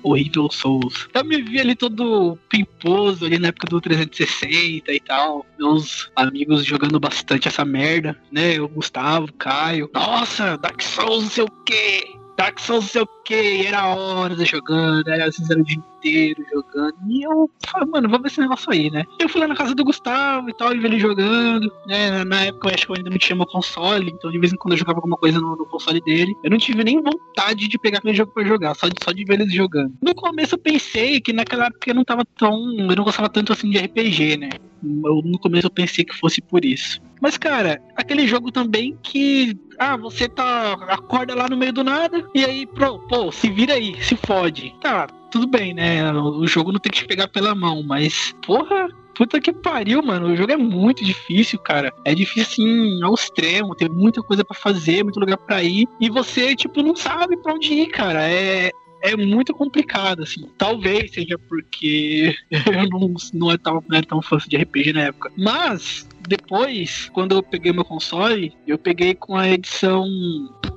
Horrible 0.04 0.50
Souls. 0.52 1.08
Eu 1.14 1.24
me 1.24 1.42
vi 1.42 1.62
ali 1.62 1.76
todo 1.76 2.38
pimposo 2.50 3.26
ali 3.26 3.40
na 3.40 3.48
época 3.48 3.68
do 3.68 3.80
360 3.80 4.92
e 4.92 5.00
tal. 5.00 5.46
Meus 5.58 6.12
amigos 6.16 6.66
jogando 6.66 7.00
bastante 7.00 7.48
essa 7.48 7.64
merda, 7.64 8.16
né? 8.30 8.60
O 8.60 8.68
Gustavo, 8.68 9.32
Caio. 9.34 9.90
Nossa, 9.94 10.58
Dark 10.58 10.82
Souls, 10.82 11.24
não 11.24 11.30
sei 11.32 11.44
o 11.46 11.50
quê. 11.66 12.04
Dark 12.38 12.60
Souls, 12.60 12.84
não 12.84 12.90
sei 12.92 13.02
o 13.02 13.10
quê. 13.24 13.64
Era 13.66 13.88
horas 13.96 14.48
jogando, 14.48 15.06
vezes 15.06 15.50
era 15.50 15.64
inteiro 16.04 16.44
jogando. 16.52 16.96
E 17.10 17.24
eu 17.24 17.50
falei, 17.66 17.90
mano, 17.90 18.10
vamos 18.10 18.24
ver 18.24 18.28
esse 18.28 18.42
negócio 18.42 18.72
aí, 18.72 18.92
né? 18.92 19.04
Eu 19.20 19.30
fui 19.30 19.40
lá 19.40 19.48
na 19.48 19.56
casa 19.56 19.74
do 19.74 19.84
Gustavo 19.84 20.50
e 20.50 20.54
tal, 20.58 20.74
e 20.74 20.80
vi 20.80 20.86
ele 20.86 21.00
jogando. 21.00 21.72
Né? 21.88 22.24
Na- 22.24 22.44
época 22.44 22.68
eu 22.68 22.74
acho 22.74 22.86
que 22.86 22.92
eu 22.92 22.98
ainda 22.98 23.10
não 23.10 23.18
tinha 23.18 23.36
meu 23.36 23.46
console, 23.46 24.12
então 24.12 24.30
de 24.30 24.38
vez 24.38 24.52
em 24.52 24.58
quando 24.58 24.74
eu 24.74 24.78
jogava 24.78 24.98
alguma 24.98 25.16
coisa 25.16 25.40
no, 25.40 25.56
no 25.56 25.66
console 25.66 26.02
dele. 26.02 26.34
Eu 26.44 26.50
não 26.50 26.58
tive 26.58 26.84
nem 26.84 27.02
vontade 27.02 27.68
de 27.68 27.80
pegar 27.80 28.00
aquele 28.00 28.14
jogo 28.14 28.34
pra 28.34 28.44
jogar, 28.44 28.76
só 28.76 28.88
de, 28.88 28.96
só 29.02 29.12
de 29.12 29.24
ver 29.24 29.40
eles 29.40 29.54
jogando. 29.54 29.94
No 30.02 30.14
começo 30.14 30.56
eu 30.56 30.60
pensei 30.60 31.22
que 31.22 31.32
naquela 31.32 31.68
época 31.68 31.90
eu 31.90 31.96
não 31.96 32.04
tava 32.04 32.26
tão. 32.38 32.54
Eu 32.78 32.96
não 32.96 33.04
gostava 33.04 33.30
tanto 33.30 33.54
assim 33.54 33.70
de 33.70 33.78
RPG, 33.78 34.38
né? 34.38 34.50
Eu, 34.84 35.22
no 35.24 35.40
começo 35.40 35.68
eu 35.68 35.72
pensei 35.72 36.04
que 36.04 36.16
fosse 36.18 36.42
por 36.42 36.66
isso. 36.66 37.00
Mas, 37.22 37.38
cara, 37.38 37.82
aquele 37.96 38.28
jogo 38.28 38.52
também 38.52 38.98
que. 39.02 39.56
Ah, 39.80 39.96
você 39.96 40.28
tá. 40.28 40.74
acorda 40.90 41.34
lá 41.34 41.48
no 41.48 41.56
meio 41.56 41.72
do 41.72 41.84
nada 41.84 42.22
e 42.36 42.44
aí, 42.44 42.68
pô, 42.68 43.00
pô 43.08 43.32
se 43.32 43.50
vira 43.50 43.76
aí, 43.76 43.96
se 44.04 44.18
fode. 44.18 44.74
Tá, 44.82 45.08
tudo 45.34 45.48
bem, 45.48 45.74
né? 45.74 46.12
O 46.14 46.46
jogo 46.48 46.72
não 46.72 46.80
tem 46.80 46.92
que 46.92 47.00
te 47.00 47.08
pegar 47.08 47.28
pela 47.28 47.56
mão, 47.56 47.84
mas, 47.84 48.34
porra, 48.46 48.88
Puta 49.16 49.40
que 49.40 49.54
pariu, 49.54 50.02
mano. 50.02 50.28
O 50.30 50.36
jogo 50.36 50.52
é 50.52 50.58
muito 50.58 51.04
difícil, 51.04 51.60
cara. 51.60 51.94
É 52.04 52.16
difícil 52.16 52.66
assim 52.66 53.04
ao 53.04 53.14
extremo. 53.14 53.76
Tem 53.76 53.88
muita 53.88 54.24
coisa 54.24 54.44
pra 54.44 54.58
fazer, 54.58 55.04
muito 55.04 55.20
lugar 55.20 55.38
pra 55.38 55.64
ir. 55.64 55.88
E 56.00 56.10
você, 56.10 56.56
tipo, 56.56 56.82
não 56.82 56.96
sabe 56.96 57.38
pra 57.38 57.54
onde 57.54 57.74
ir, 57.74 57.88
cara. 57.88 58.28
É. 58.28 58.72
É 59.06 59.18
muito 59.18 59.54
complicado, 59.54 60.24
assim. 60.24 60.50
Talvez 60.58 61.12
seja 61.12 61.38
porque 61.38 62.34
eu 62.50 62.90
não, 62.90 63.14
não, 63.34 63.58
tava, 63.58 63.84
não 63.88 63.98
era 63.98 64.06
tão 64.06 64.22
fã 64.22 64.38
de 64.48 64.56
RPG 64.56 64.94
na 64.94 65.02
época. 65.02 65.30
Mas, 65.38 66.08
depois, 66.28 67.10
quando 67.14 67.36
eu 67.36 67.44
peguei 67.44 67.72
meu 67.74 67.86
console, 67.86 68.54
eu 68.68 68.78
peguei 68.78 69.14
com 69.14 69.36
a 69.36 69.50
edição. 69.50 70.06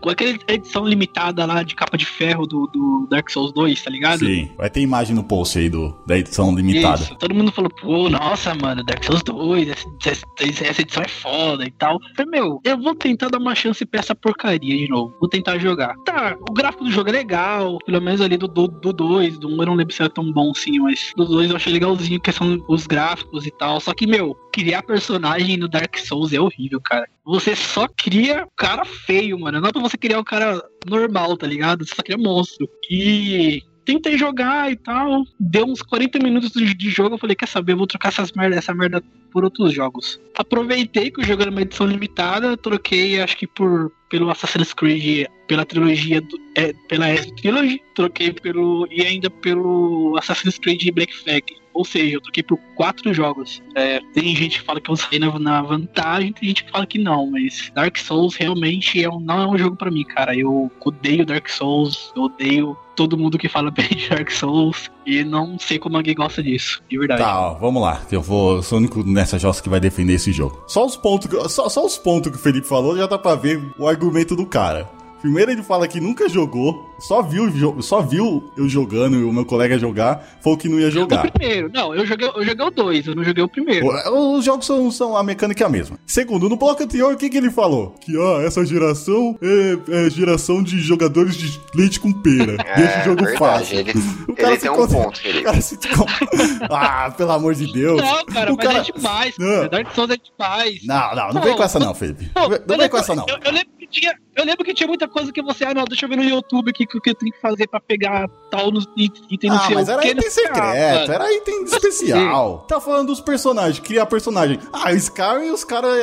Com 0.01 0.11
aquela 0.11 0.36
edição 0.49 0.86
limitada 0.86 1.44
lá 1.47 1.62
de 1.62 1.74
capa 1.74 1.97
de 1.97 2.05
ferro 2.05 2.47
do, 2.47 2.66
do 2.66 3.07
Dark 3.11 3.28
Souls 3.30 3.53
2, 3.53 3.82
tá 3.82 3.90
ligado? 3.90 4.18
Sim, 4.20 4.51
vai 4.57 4.68
ter 4.70 4.80
imagem 4.80 5.14
no 5.16 5.24
post 5.24 5.59
aí 5.59 5.68
do, 5.68 5.97
da 6.07 6.18
edição 6.18 6.55
limitada. 6.55 7.03
Isso. 7.03 7.14
Todo 7.16 7.34
mundo 7.34 7.51
falou, 7.51 7.70
pô, 7.70 8.09
nossa, 8.09 8.55
mano, 8.55 8.84
Dark 8.84 9.03
Souls 9.05 9.22
2, 9.22 9.68
essa, 9.68 9.86
essa- 10.07 10.80
edição 10.82 11.03
é 11.03 11.09
foda 11.09 11.64
e 11.64 11.70
tal. 11.70 11.94
Eu 11.94 12.14
falei, 12.14 12.30
meu, 12.40 12.61
eu 12.64 12.78
vou 12.80 12.94
tentar 12.94 13.28
dar 13.28 13.38
uma 13.38 13.55
chance 13.55 13.84
pra 13.86 14.01
essa 14.01 14.14
porcaria 14.14 14.76
de 14.76 14.88
novo. 14.88 15.14
Vou 15.18 15.28
tentar 15.28 15.59
jogar. 15.59 15.94
Tá, 16.05 16.36
o 16.49 16.53
gráfico 16.53 16.84
do 16.84 16.90
jogo 16.90 17.09
é 17.09 17.12
legal, 17.12 17.78
pelo 17.84 18.01
menos 18.01 18.20
ali 18.20 18.36
do 18.36 18.47
2, 18.47 18.68
do, 18.80 18.92
2, 18.92 19.38
do 19.38 19.49
1 19.49 19.61
eu 19.62 19.66
não 19.66 19.74
lembro 19.74 19.94
se 19.94 20.03
era 20.03 20.11
tão 20.11 20.30
bom 20.30 20.51
assim, 20.51 20.78
mas 20.78 21.12
do 21.16 21.24
2 21.24 21.51
eu 21.51 21.57
achei 21.57 21.72
legalzinho, 21.72 22.20
que 22.20 22.30
são 22.32 22.62
os 22.68 22.86
gráficos 22.86 23.47
e 23.47 23.51
tal. 23.51 23.80
Só 23.80 23.92
que, 23.94 24.07
meu, 24.07 24.34
criar 24.53 24.82
personagem 24.82 25.36
no 25.57 25.68
Dark 25.68 25.97
Souls 25.99 26.32
é 26.32 26.41
horrível, 26.41 26.80
cara. 26.80 27.09
Você 27.24 27.55
só 27.57 27.87
cria 27.89 28.47
cara 28.57 28.84
feio, 28.84 29.39
mano. 29.39 29.61
Não 29.61 29.68
é 29.68 29.72
pra 29.72 29.82
você 29.82 29.97
criar 29.97 30.18
o 30.18 30.24
cara 30.24 30.62
normal, 30.89 31.37
tá 31.37 31.47
ligado? 31.47 31.84
Você 31.84 31.95
só 31.95 32.03
cria 32.03 32.16
monstro. 32.16 32.68
E 32.91 33.62
tentei 33.87 34.18
jogar 34.18 34.70
e 34.70 34.76
tal. 34.76 35.24
Deu 35.39 35.64
uns 35.64 35.80
40 35.80 36.18
minutos 36.18 36.51
de, 36.51 36.91
jogo. 36.91 37.14
Eu 37.14 37.18
falei, 37.18 37.37
quer 37.37 37.49
saber? 37.49 37.72
Eu 37.72 37.78
vou 37.78 37.87
trocar 37.87 38.09
essas 38.09 38.32
merda, 38.32 38.57
essa 38.57 38.74
merda 38.74 39.03
por 39.30 39.45
outros 39.45 39.72
jogos. 39.72 40.20
Aproveitei 40.37 41.11
que 41.11 41.20
o 41.20 41.24
jogo 41.24 41.43
era 41.43 41.51
uma 41.51 41.62
edição 41.62 41.87
limitada. 41.87 42.57
Troquei, 42.57 43.20
acho 43.20 43.37
que 43.37 43.47
por 43.47 43.93
pelo 44.09 44.30
Assassin's 44.30 44.72
Creed, 44.72 45.26
pela 45.49 45.64
trilogia, 45.64 46.20
do, 46.20 46.39
é, 46.57 46.72
pela 46.89 47.12
Ezio 47.12 47.34
Trilogy. 47.37 47.80
Troquei 47.95 48.32
pelo. 48.32 48.87
E 48.91 49.03
ainda 49.03 49.30
pelo 49.30 50.16
Assassin's 50.18 50.59
Creed 50.59 50.91
Black 50.93 51.14
Flag. 51.14 51.45
Ou 51.76 51.84
seja, 51.84 52.14
eu 52.14 52.20
troquei 52.22 52.42
por 52.42 52.58
quatro 52.74 53.12
jogos. 53.12 53.62
É, 53.74 54.00
tem 54.14 54.34
gente 54.34 54.60
que 54.60 54.64
fala 54.64 54.80
que 54.80 54.90
eu 54.90 54.96
saí 54.96 55.18
na, 55.18 55.38
na 55.38 55.60
vantagem, 55.60 56.32
tem 56.32 56.48
gente 56.48 56.64
que 56.64 56.70
fala 56.70 56.86
que 56.86 56.98
não, 56.98 57.30
mas 57.30 57.70
Dark 57.74 57.98
Souls 57.98 58.34
realmente 58.34 59.04
é 59.04 59.10
um, 59.10 59.20
não 59.20 59.42
é 59.42 59.46
um 59.46 59.58
jogo 59.58 59.76
pra 59.76 59.90
mim, 59.90 60.02
cara. 60.02 60.34
Eu 60.34 60.72
odeio 60.82 61.26
Dark 61.26 61.46
Souls, 61.50 62.12
eu 62.16 62.22
odeio 62.22 62.74
todo 62.96 63.18
mundo 63.18 63.36
que 63.36 63.46
fala 63.46 63.70
bem 63.72 63.88
de 63.88 64.08
Dark 64.08 64.30
Souls 64.30 64.90
e 65.04 65.22
não 65.22 65.58
sei 65.58 65.78
como 65.78 65.98
alguém 65.98 66.14
gosta 66.14 66.42
disso, 66.42 66.82
de 66.88 66.98
verdade. 66.98 67.20
Tá, 67.20 67.50
ó, 67.50 67.54
vamos 67.54 67.82
lá. 67.82 68.00
Eu 68.10 68.22
vou. 68.22 68.62
Sou 68.62 68.78
o 68.78 68.80
único 68.80 69.04
nessa 69.04 69.38
jossa 69.38 69.62
que 69.62 69.68
vai 69.68 69.78
defender 69.78 70.14
esse 70.14 70.32
jogo. 70.32 70.64
Só 70.66 70.86
os 70.86 70.96
pontos, 70.96 71.52
só, 71.52 71.68
só 71.68 71.84
os 71.84 71.98
pontos 71.98 72.32
que 72.32 72.38
o 72.38 72.40
Felipe 72.40 72.66
falou 72.66 72.96
já 72.96 73.06
dá 73.06 73.18
pra 73.18 73.34
ver 73.34 73.62
o 73.78 73.86
argumento 73.86 74.34
do 74.34 74.46
cara. 74.46 74.88
Primeiro 75.26 75.50
ele 75.50 75.62
fala 75.64 75.88
que 75.88 75.98
nunca 76.00 76.28
jogou, 76.28 76.88
só 77.00 77.20
viu, 77.20 77.82
só 77.82 78.00
viu 78.00 78.48
eu 78.56 78.68
jogando 78.68 79.16
e 79.16 79.24
o 79.24 79.32
meu 79.32 79.44
colega 79.44 79.76
jogar, 79.76 80.24
falou 80.40 80.56
que 80.56 80.68
não 80.68 80.78
ia 80.78 80.86
O 80.86 80.90
jogar. 80.92 81.28
primeiro, 81.32 81.68
não, 81.74 81.92
eu 81.92 82.06
joguei, 82.06 82.28
eu 82.28 82.44
joguei 82.44 82.64
o 82.64 82.70
dois, 82.70 83.06
eu 83.08 83.14
não 83.16 83.24
joguei 83.24 83.42
o 83.42 83.48
primeiro. 83.48 83.86
O- 83.88 84.36
Os 84.38 84.44
jogos 84.44 84.64
são, 84.64 84.88
são 84.92 85.16
a 85.16 85.24
mecânica 85.24 85.64
é 85.64 85.66
a 85.66 85.68
mesma. 85.68 85.98
Segundo, 86.06 86.48
no 86.48 86.56
bloco 86.56 86.80
anterior, 86.80 87.12
o 87.12 87.16
que, 87.16 87.28
que 87.28 87.36
ele 87.36 87.50
falou? 87.50 87.90
Que 88.00 88.16
ó, 88.16 88.40
essa 88.40 88.64
geração 88.64 89.36
é, 89.42 90.06
é 90.06 90.10
geração 90.10 90.62
de 90.62 90.78
jogadores 90.78 91.36
de 91.36 91.60
leite 91.74 91.98
com 91.98 92.12
pera. 92.12 92.56
Deixa 92.76 93.00
o 93.00 93.04
jogo 93.06 93.24
verdade, 93.24 93.38
fácil. 93.38 93.78
Ele, 93.80 93.92
O 94.28 94.34
cara 94.36 94.48
ele 94.50 94.58
tem 94.58 94.70
um 94.70 94.74
ponto, 94.76 95.08
O 95.08 95.16
Felipe. 95.16 95.42
cara 95.42 95.60
se 95.60 95.76
Ah, 96.70 97.10
pelo 97.16 97.32
amor 97.32 97.54
de 97.56 97.72
Deus. 97.72 98.00
Não, 98.00 98.24
cara, 98.26 98.52
O 98.52 98.56
mas 98.56 98.66
cara- 98.66 98.78
é 98.78 98.82
demais. 98.82 99.34
Não. 99.38 99.46
Cara. 99.56 99.68
Dark 99.70 99.92
Souls 99.94 100.10
é 100.10 100.16
demais. 100.16 100.86
Não, 100.86 101.14
não, 101.16 101.28
não 101.32 101.42
vem 101.42 101.56
com 101.56 101.62
essa 101.64 101.78
não, 101.80 101.94
Felipe. 101.94 102.30
Não 102.34 102.48
vem- 102.48 102.60
não 102.68 102.76
vem 102.78 102.88
com 102.88 102.96
essa 102.96 103.14
não. 103.14 103.26
Eu, 103.28 103.36
eu 103.44 103.50
lembro 103.52 103.68
que 103.78 103.86
tinha, 103.88 104.14
eu 104.36 104.44
lembro 104.44 104.64
que 104.64 104.74
tinha 104.74 104.86
muita 104.86 105.08
coisa 105.08 105.15
que 105.32 105.42
você, 105.42 105.64
ah, 105.64 105.74
não, 105.74 105.84
deixa 105.84 106.04
eu 106.04 106.08
ver 106.08 106.16
no 106.16 106.24
YouTube 106.24 106.70
aqui 106.70 106.84
o 106.84 107.00
que 107.00 107.10
eu 107.10 107.14
tenho 107.14 107.32
que 107.32 107.40
fazer 107.40 107.66
pra 107.66 107.80
pegar 107.80 108.28
tal 108.50 108.70
no, 108.70 108.80
item 108.96 109.50
no 109.50 109.56
Ah, 109.56 109.60
seu 109.66 109.74
mas 109.74 109.88
era 109.88 110.06
item 110.06 110.30
secreto, 110.30 111.12
era 111.12 111.32
item 111.34 111.62
especial. 111.64 112.64
Tá 112.68 112.80
falando 112.80 113.08
dos 113.08 113.20
personagens, 113.20 113.78
criar 113.80 114.06
personagem. 114.06 114.58
Ah, 114.72 114.90
o 114.92 114.96
Skyrim 114.96 115.46
e 115.46 115.50
os 115.50 115.64
caras 115.64 115.90
é, 115.96 116.02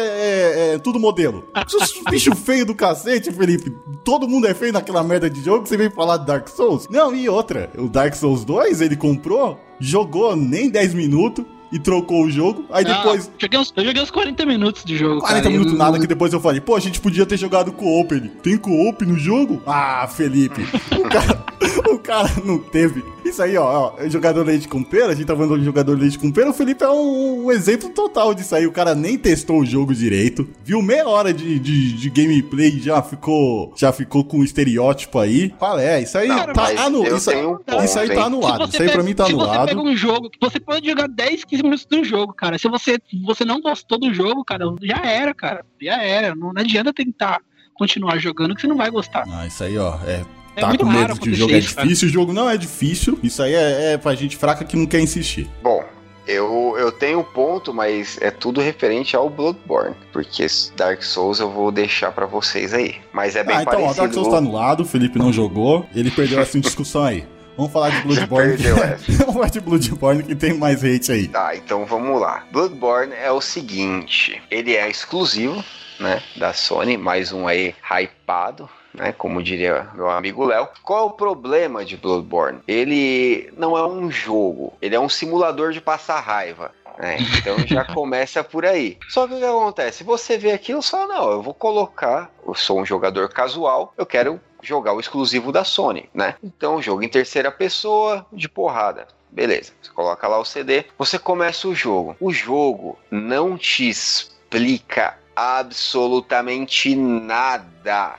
é- 0.71 0.73
é 0.75 0.77
tudo 0.79 0.99
modelo. 0.99 1.47
Bicho 2.09 2.35
feio 2.35 2.65
do 2.65 2.75
cacete, 2.75 3.31
Felipe. 3.31 3.71
Todo 4.03 4.27
mundo 4.27 4.47
é 4.47 4.53
feio 4.53 4.73
naquela 4.73 5.03
merda 5.03 5.29
de 5.29 5.41
jogo, 5.41 5.65
você 5.67 5.77
vem 5.77 5.89
falar 5.89 6.17
de 6.17 6.25
Dark 6.25 6.47
Souls? 6.49 6.87
Não, 6.89 7.13
e 7.15 7.29
outra, 7.29 7.69
o 7.77 7.87
Dark 7.87 8.13
Souls 8.15 8.43
2, 8.43 8.81
ele 8.81 8.95
comprou, 8.97 9.59
jogou 9.79 10.35
nem 10.35 10.69
10 10.69 10.93
minutos 10.93 11.45
e 11.73 11.79
trocou 11.79 12.23
o 12.25 12.31
jogo. 12.31 12.65
Aí 12.71 12.85
depois, 12.85 13.29
joguei 13.37 13.59
uns, 13.59 13.73
eu 13.75 13.83
joguei 13.83 14.01
uns 14.01 14.11
40 14.11 14.45
minutos 14.45 14.85
de 14.85 14.95
jogo. 14.95 15.19
40 15.21 15.41
cara, 15.41 15.49
minutos 15.51 15.73
eu- 15.73 15.79
nada, 15.79 15.99
que 15.99 16.05
depois 16.07 16.31
eu 16.31 16.39
falei, 16.39 16.61
pô, 16.61 16.75
a 16.75 16.79
gente 16.79 17.01
podia 17.01 17.25
ter 17.25 17.35
jogado 17.37 17.71
co-op. 17.71 18.13
Ele, 18.13 18.29
tem 18.29 18.57
co-op 18.57 19.03
no 19.05 19.17
jogo? 19.17 19.61
Ah, 19.65 20.07
Felipe, 20.07 20.61
o 20.95 21.09
cara, 21.09 21.43
o 21.91 21.97
cara 21.97 22.31
não 22.45 22.59
teve. 22.59 23.03
Isso 23.25 23.41
aí, 23.41 23.57
ó, 23.57 23.93
ó, 23.97 24.09
jogador 24.09 24.45
leite 24.45 24.67
com 24.67 24.83
pera, 24.83 25.07
a 25.11 25.15
gente 25.15 25.25
tá 25.25 25.35
falando 25.35 25.57
de 25.59 25.65
jogador 25.65 25.97
leite 25.97 26.19
com 26.19 26.31
pera, 26.31 26.49
o 26.49 26.53
Felipe 26.53 26.83
é 26.83 26.89
um, 26.89 27.45
um 27.45 27.51
exemplo 27.51 27.89
total 27.89 28.33
disso 28.33 28.55
aí. 28.55 28.67
O 28.67 28.71
cara 28.71 28.93
nem 28.93 29.17
testou 29.17 29.59
o 29.61 29.65
jogo 29.65 29.93
direito, 29.93 30.47
viu 30.63 30.81
meia 30.81 31.07
hora 31.07 31.33
de, 31.33 31.57
de, 31.59 31.93
de 31.93 32.09
gameplay 32.09 32.69
e 32.69 32.79
já 32.79 33.01
ficou, 33.01 33.73
já 33.75 33.91
ficou 33.91 34.23
com 34.23 34.39
um 34.39 34.43
estereótipo 34.43 35.19
aí. 35.19 35.53
Fala, 35.59 35.81
é, 35.81 36.01
isso 36.01 36.17
aí 36.17 36.27
tá 36.27 36.67
anulado. 36.85 37.15
Isso, 37.17 37.31
um 37.31 37.57
ponto, 37.57 37.83
isso 37.83 37.99
aí 37.99 38.09
tá 38.13 38.23
anulado. 38.25 38.69
Isso 38.69 38.81
aí 38.81 38.87
pra 38.89 38.97
pega- 38.97 39.03
mim 39.03 39.13
tá 39.15 39.25
se 39.25 39.31
você 39.31 39.41
anulado. 39.41 39.67
pega 39.69 39.81
um 39.81 39.95
jogo, 39.95 40.29
você 40.41 40.59
pode 40.59 40.87
jogar 40.87 41.07
10, 41.07 41.43
15 41.45 41.63
minutos 41.63 41.85
do 41.85 42.03
jogo, 42.03 42.33
cara. 42.33 42.57
Se 42.57 42.67
você, 42.67 42.97
você 43.25 43.43
não 43.45 43.61
gostou 43.61 43.97
do 43.99 44.13
jogo, 44.13 44.43
cara, 44.43 44.65
já 44.83 45.01
era, 45.03 45.33
cara. 45.33 45.65
Já 45.81 46.01
era. 46.03 46.35
Não, 46.35 46.53
não 46.53 46.61
adianta 46.61 46.93
tentar 46.93 47.39
continuar 47.73 48.17
jogando 48.19 48.53
que 48.55 48.61
você 48.61 48.67
não 48.67 48.77
vai 48.77 48.91
gostar. 48.91 49.23
Ah, 49.31 49.47
isso 49.47 49.63
aí, 49.63 49.77
ó, 49.77 49.95
é. 50.05 50.23
É 50.55 50.61
Tá 50.61 50.77
com 50.77 50.85
medo 50.85 51.19
que 51.19 51.29
o 51.29 51.35
jogo 51.35 51.53
é 51.53 51.59
difícil, 51.59 52.07
o 52.07 52.11
jogo 52.11 52.33
não 52.33 52.49
é 52.49 52.57
difícil. 52.57 53.17
Isso 53.23 53.41
aí 53.41 53.53
é, 53.53 53.93
é 53.93 53.97
pra 53.97 54.15
gente 54.15 54.37
fraca 54.37 54.63
que 54.63 54.77
não 54.77 54.85
quer 54.85 54.99
insistir. 54.99 55.49
Bom, 55.61 55.83
eu, 56.27 56.75
eu 56.77 56.91
tenho 56.91 57.19
um 57.19 57.23
ponto, 57.23 57.73
mas 57.73 58.17
é 58.21 58.31
tudo 58.31 58.61
referente 58.61 59.15
ao 59.15 59.29
Bloodborne. 59.29 59.95
Porque 60.11 60.45
Dark 60.75 61.01
Souls 61.03 61.39
eu 61.39 61.49
vou 61.49 61.71
deixar 61.71 62.11
pra 62.11 62.25
vocês 62.25 62.73
aí. 62.73 62.95
Mas 63.11 63.35
é 63.35 63.43
bem 63.43 63.57
ah, 63.57 63.61
então, 63.61 63.73
parecido. 63.73 64.01
Dark 64.01 64.13
Souls 64.13 64.29
tá 64.29 64.37
anulado, 64.37 64.81
o 64.81 64.85
Felipe 64.85 65.19
não 65.19 65.33
jogou, 65.33 65.85
ele 65.93 66.11
perdeu 66.11 66.39
essa 66.39 66.59
discussão 66.59 67.03
aí. 67.03 67.25
Vamos 67.55 67.71
falar 67.71 67.89
de 67.89 68.01
Bloodborne. 68.01 68.57
perdeu 68.57 68.77
essa. 68.77 69.11
Vamos 69.11 69.33
falar 69.33 69.49
de 69.49 69.59
Bloodborne 69.59 70.23
que 70.23 70.35
tem 70.35 70.53
mais 70.53 70.83
hate 70.83 71.11
aí. 71.11 71.27
Tá, 71.27 71.55
então 71.55 71.85
vamos 71.85 72.19
lá. 72.19 72.45
Bloodborne 72.51 73.13
é 73.13 73.31
o 73.31 73.39
seguinte, 73.39 74.41
ele 74.49 74.75
é 74.75 74.89
exclusivo, 74.89 75.63
né, 75.99 76.21
da 76.35 76.51
Sony, 76.51 76.97
mais 76.97 77.31
um 77.31 77.47
aí 77.47 77.75
hypado, 77.83 78.67
né, 78.93 79.11
como 79.11 79.41
diria 79.41 79.87
meu 79.93 80.09
amigo 80.09 80.45
Léo. 80.45 80.67
Qual 80.83 80.99
é 80.99 81.03
o 81.03 81.11
problema 81.11 81.83
de 81.83 81.97
Bloodborne? 81.97 82.61
Ele 82.67 83.51
não 83.57 83.77
é 83.77 83.85
um 83.85 84.09
jogo, 84.11 84.73
ele 84.81 84.95
é 84.95 84.99
um 84.99 85.09
simulador 85.09 85.71
de 85.71 85.81
passar 85.81 86.19
raiva. 86.19 86.71
né? 86.97 87.17
então 87.37 87.57
já 87.65 87.83
começa 87.93 88.43
por 88.43 88.65
aí. 88.65 88.97
Só 89.09 89.27
que 89.27 89.33
o 89.33 89.37
que 89.37 89.45
acontece? 89.45 90.03
Você 90.03 90.37
vê 90.37 90.51
aquilo 90.51 90.81
fala, 90.81 91.07
não, 91.07 91.31
eu 91.31 91.41
vou 91.41 91.53
colocar, 91.53 92.31
eu 92.45 92.53
sou 92.53 92.79
um 92.79 92.85
jogador 92.85 93.29
casual, 93.29 93.93
eu 93.97 94.05
quero 94.05 94.39
jogar 94.61 94.93
o 94.93 94.99
exclusivo 94.99 95.51
da 95.51 95.63
Sony, 95.63 96.09
né? 96.13 96.35
Então, 96.41 96.81
jogo 96.81 97.03
em 97.03 97.09
terceira 97.09 97.51
pessoa, 97.51 98.25
de 98.31 98.47
porrada. 98.47 99.07
Beleza, 99.29 99.73
você 99.81 99.91
coloca 99.91 100.27
lá 100.27 100.39
o 100.39 100.45
CD, 100.45 100.85
você 100.97 101.17
começa 101.17 101.67
o 101.67 101.75
jogo. 101.75 102.15
O 102.19 102.31
jogo 102.31 102.97
não 103.09 103.57
te 103.57 103.89
explica 103.89 105.17
absolutamente 105.35 106.95
nada. 106.95 107.72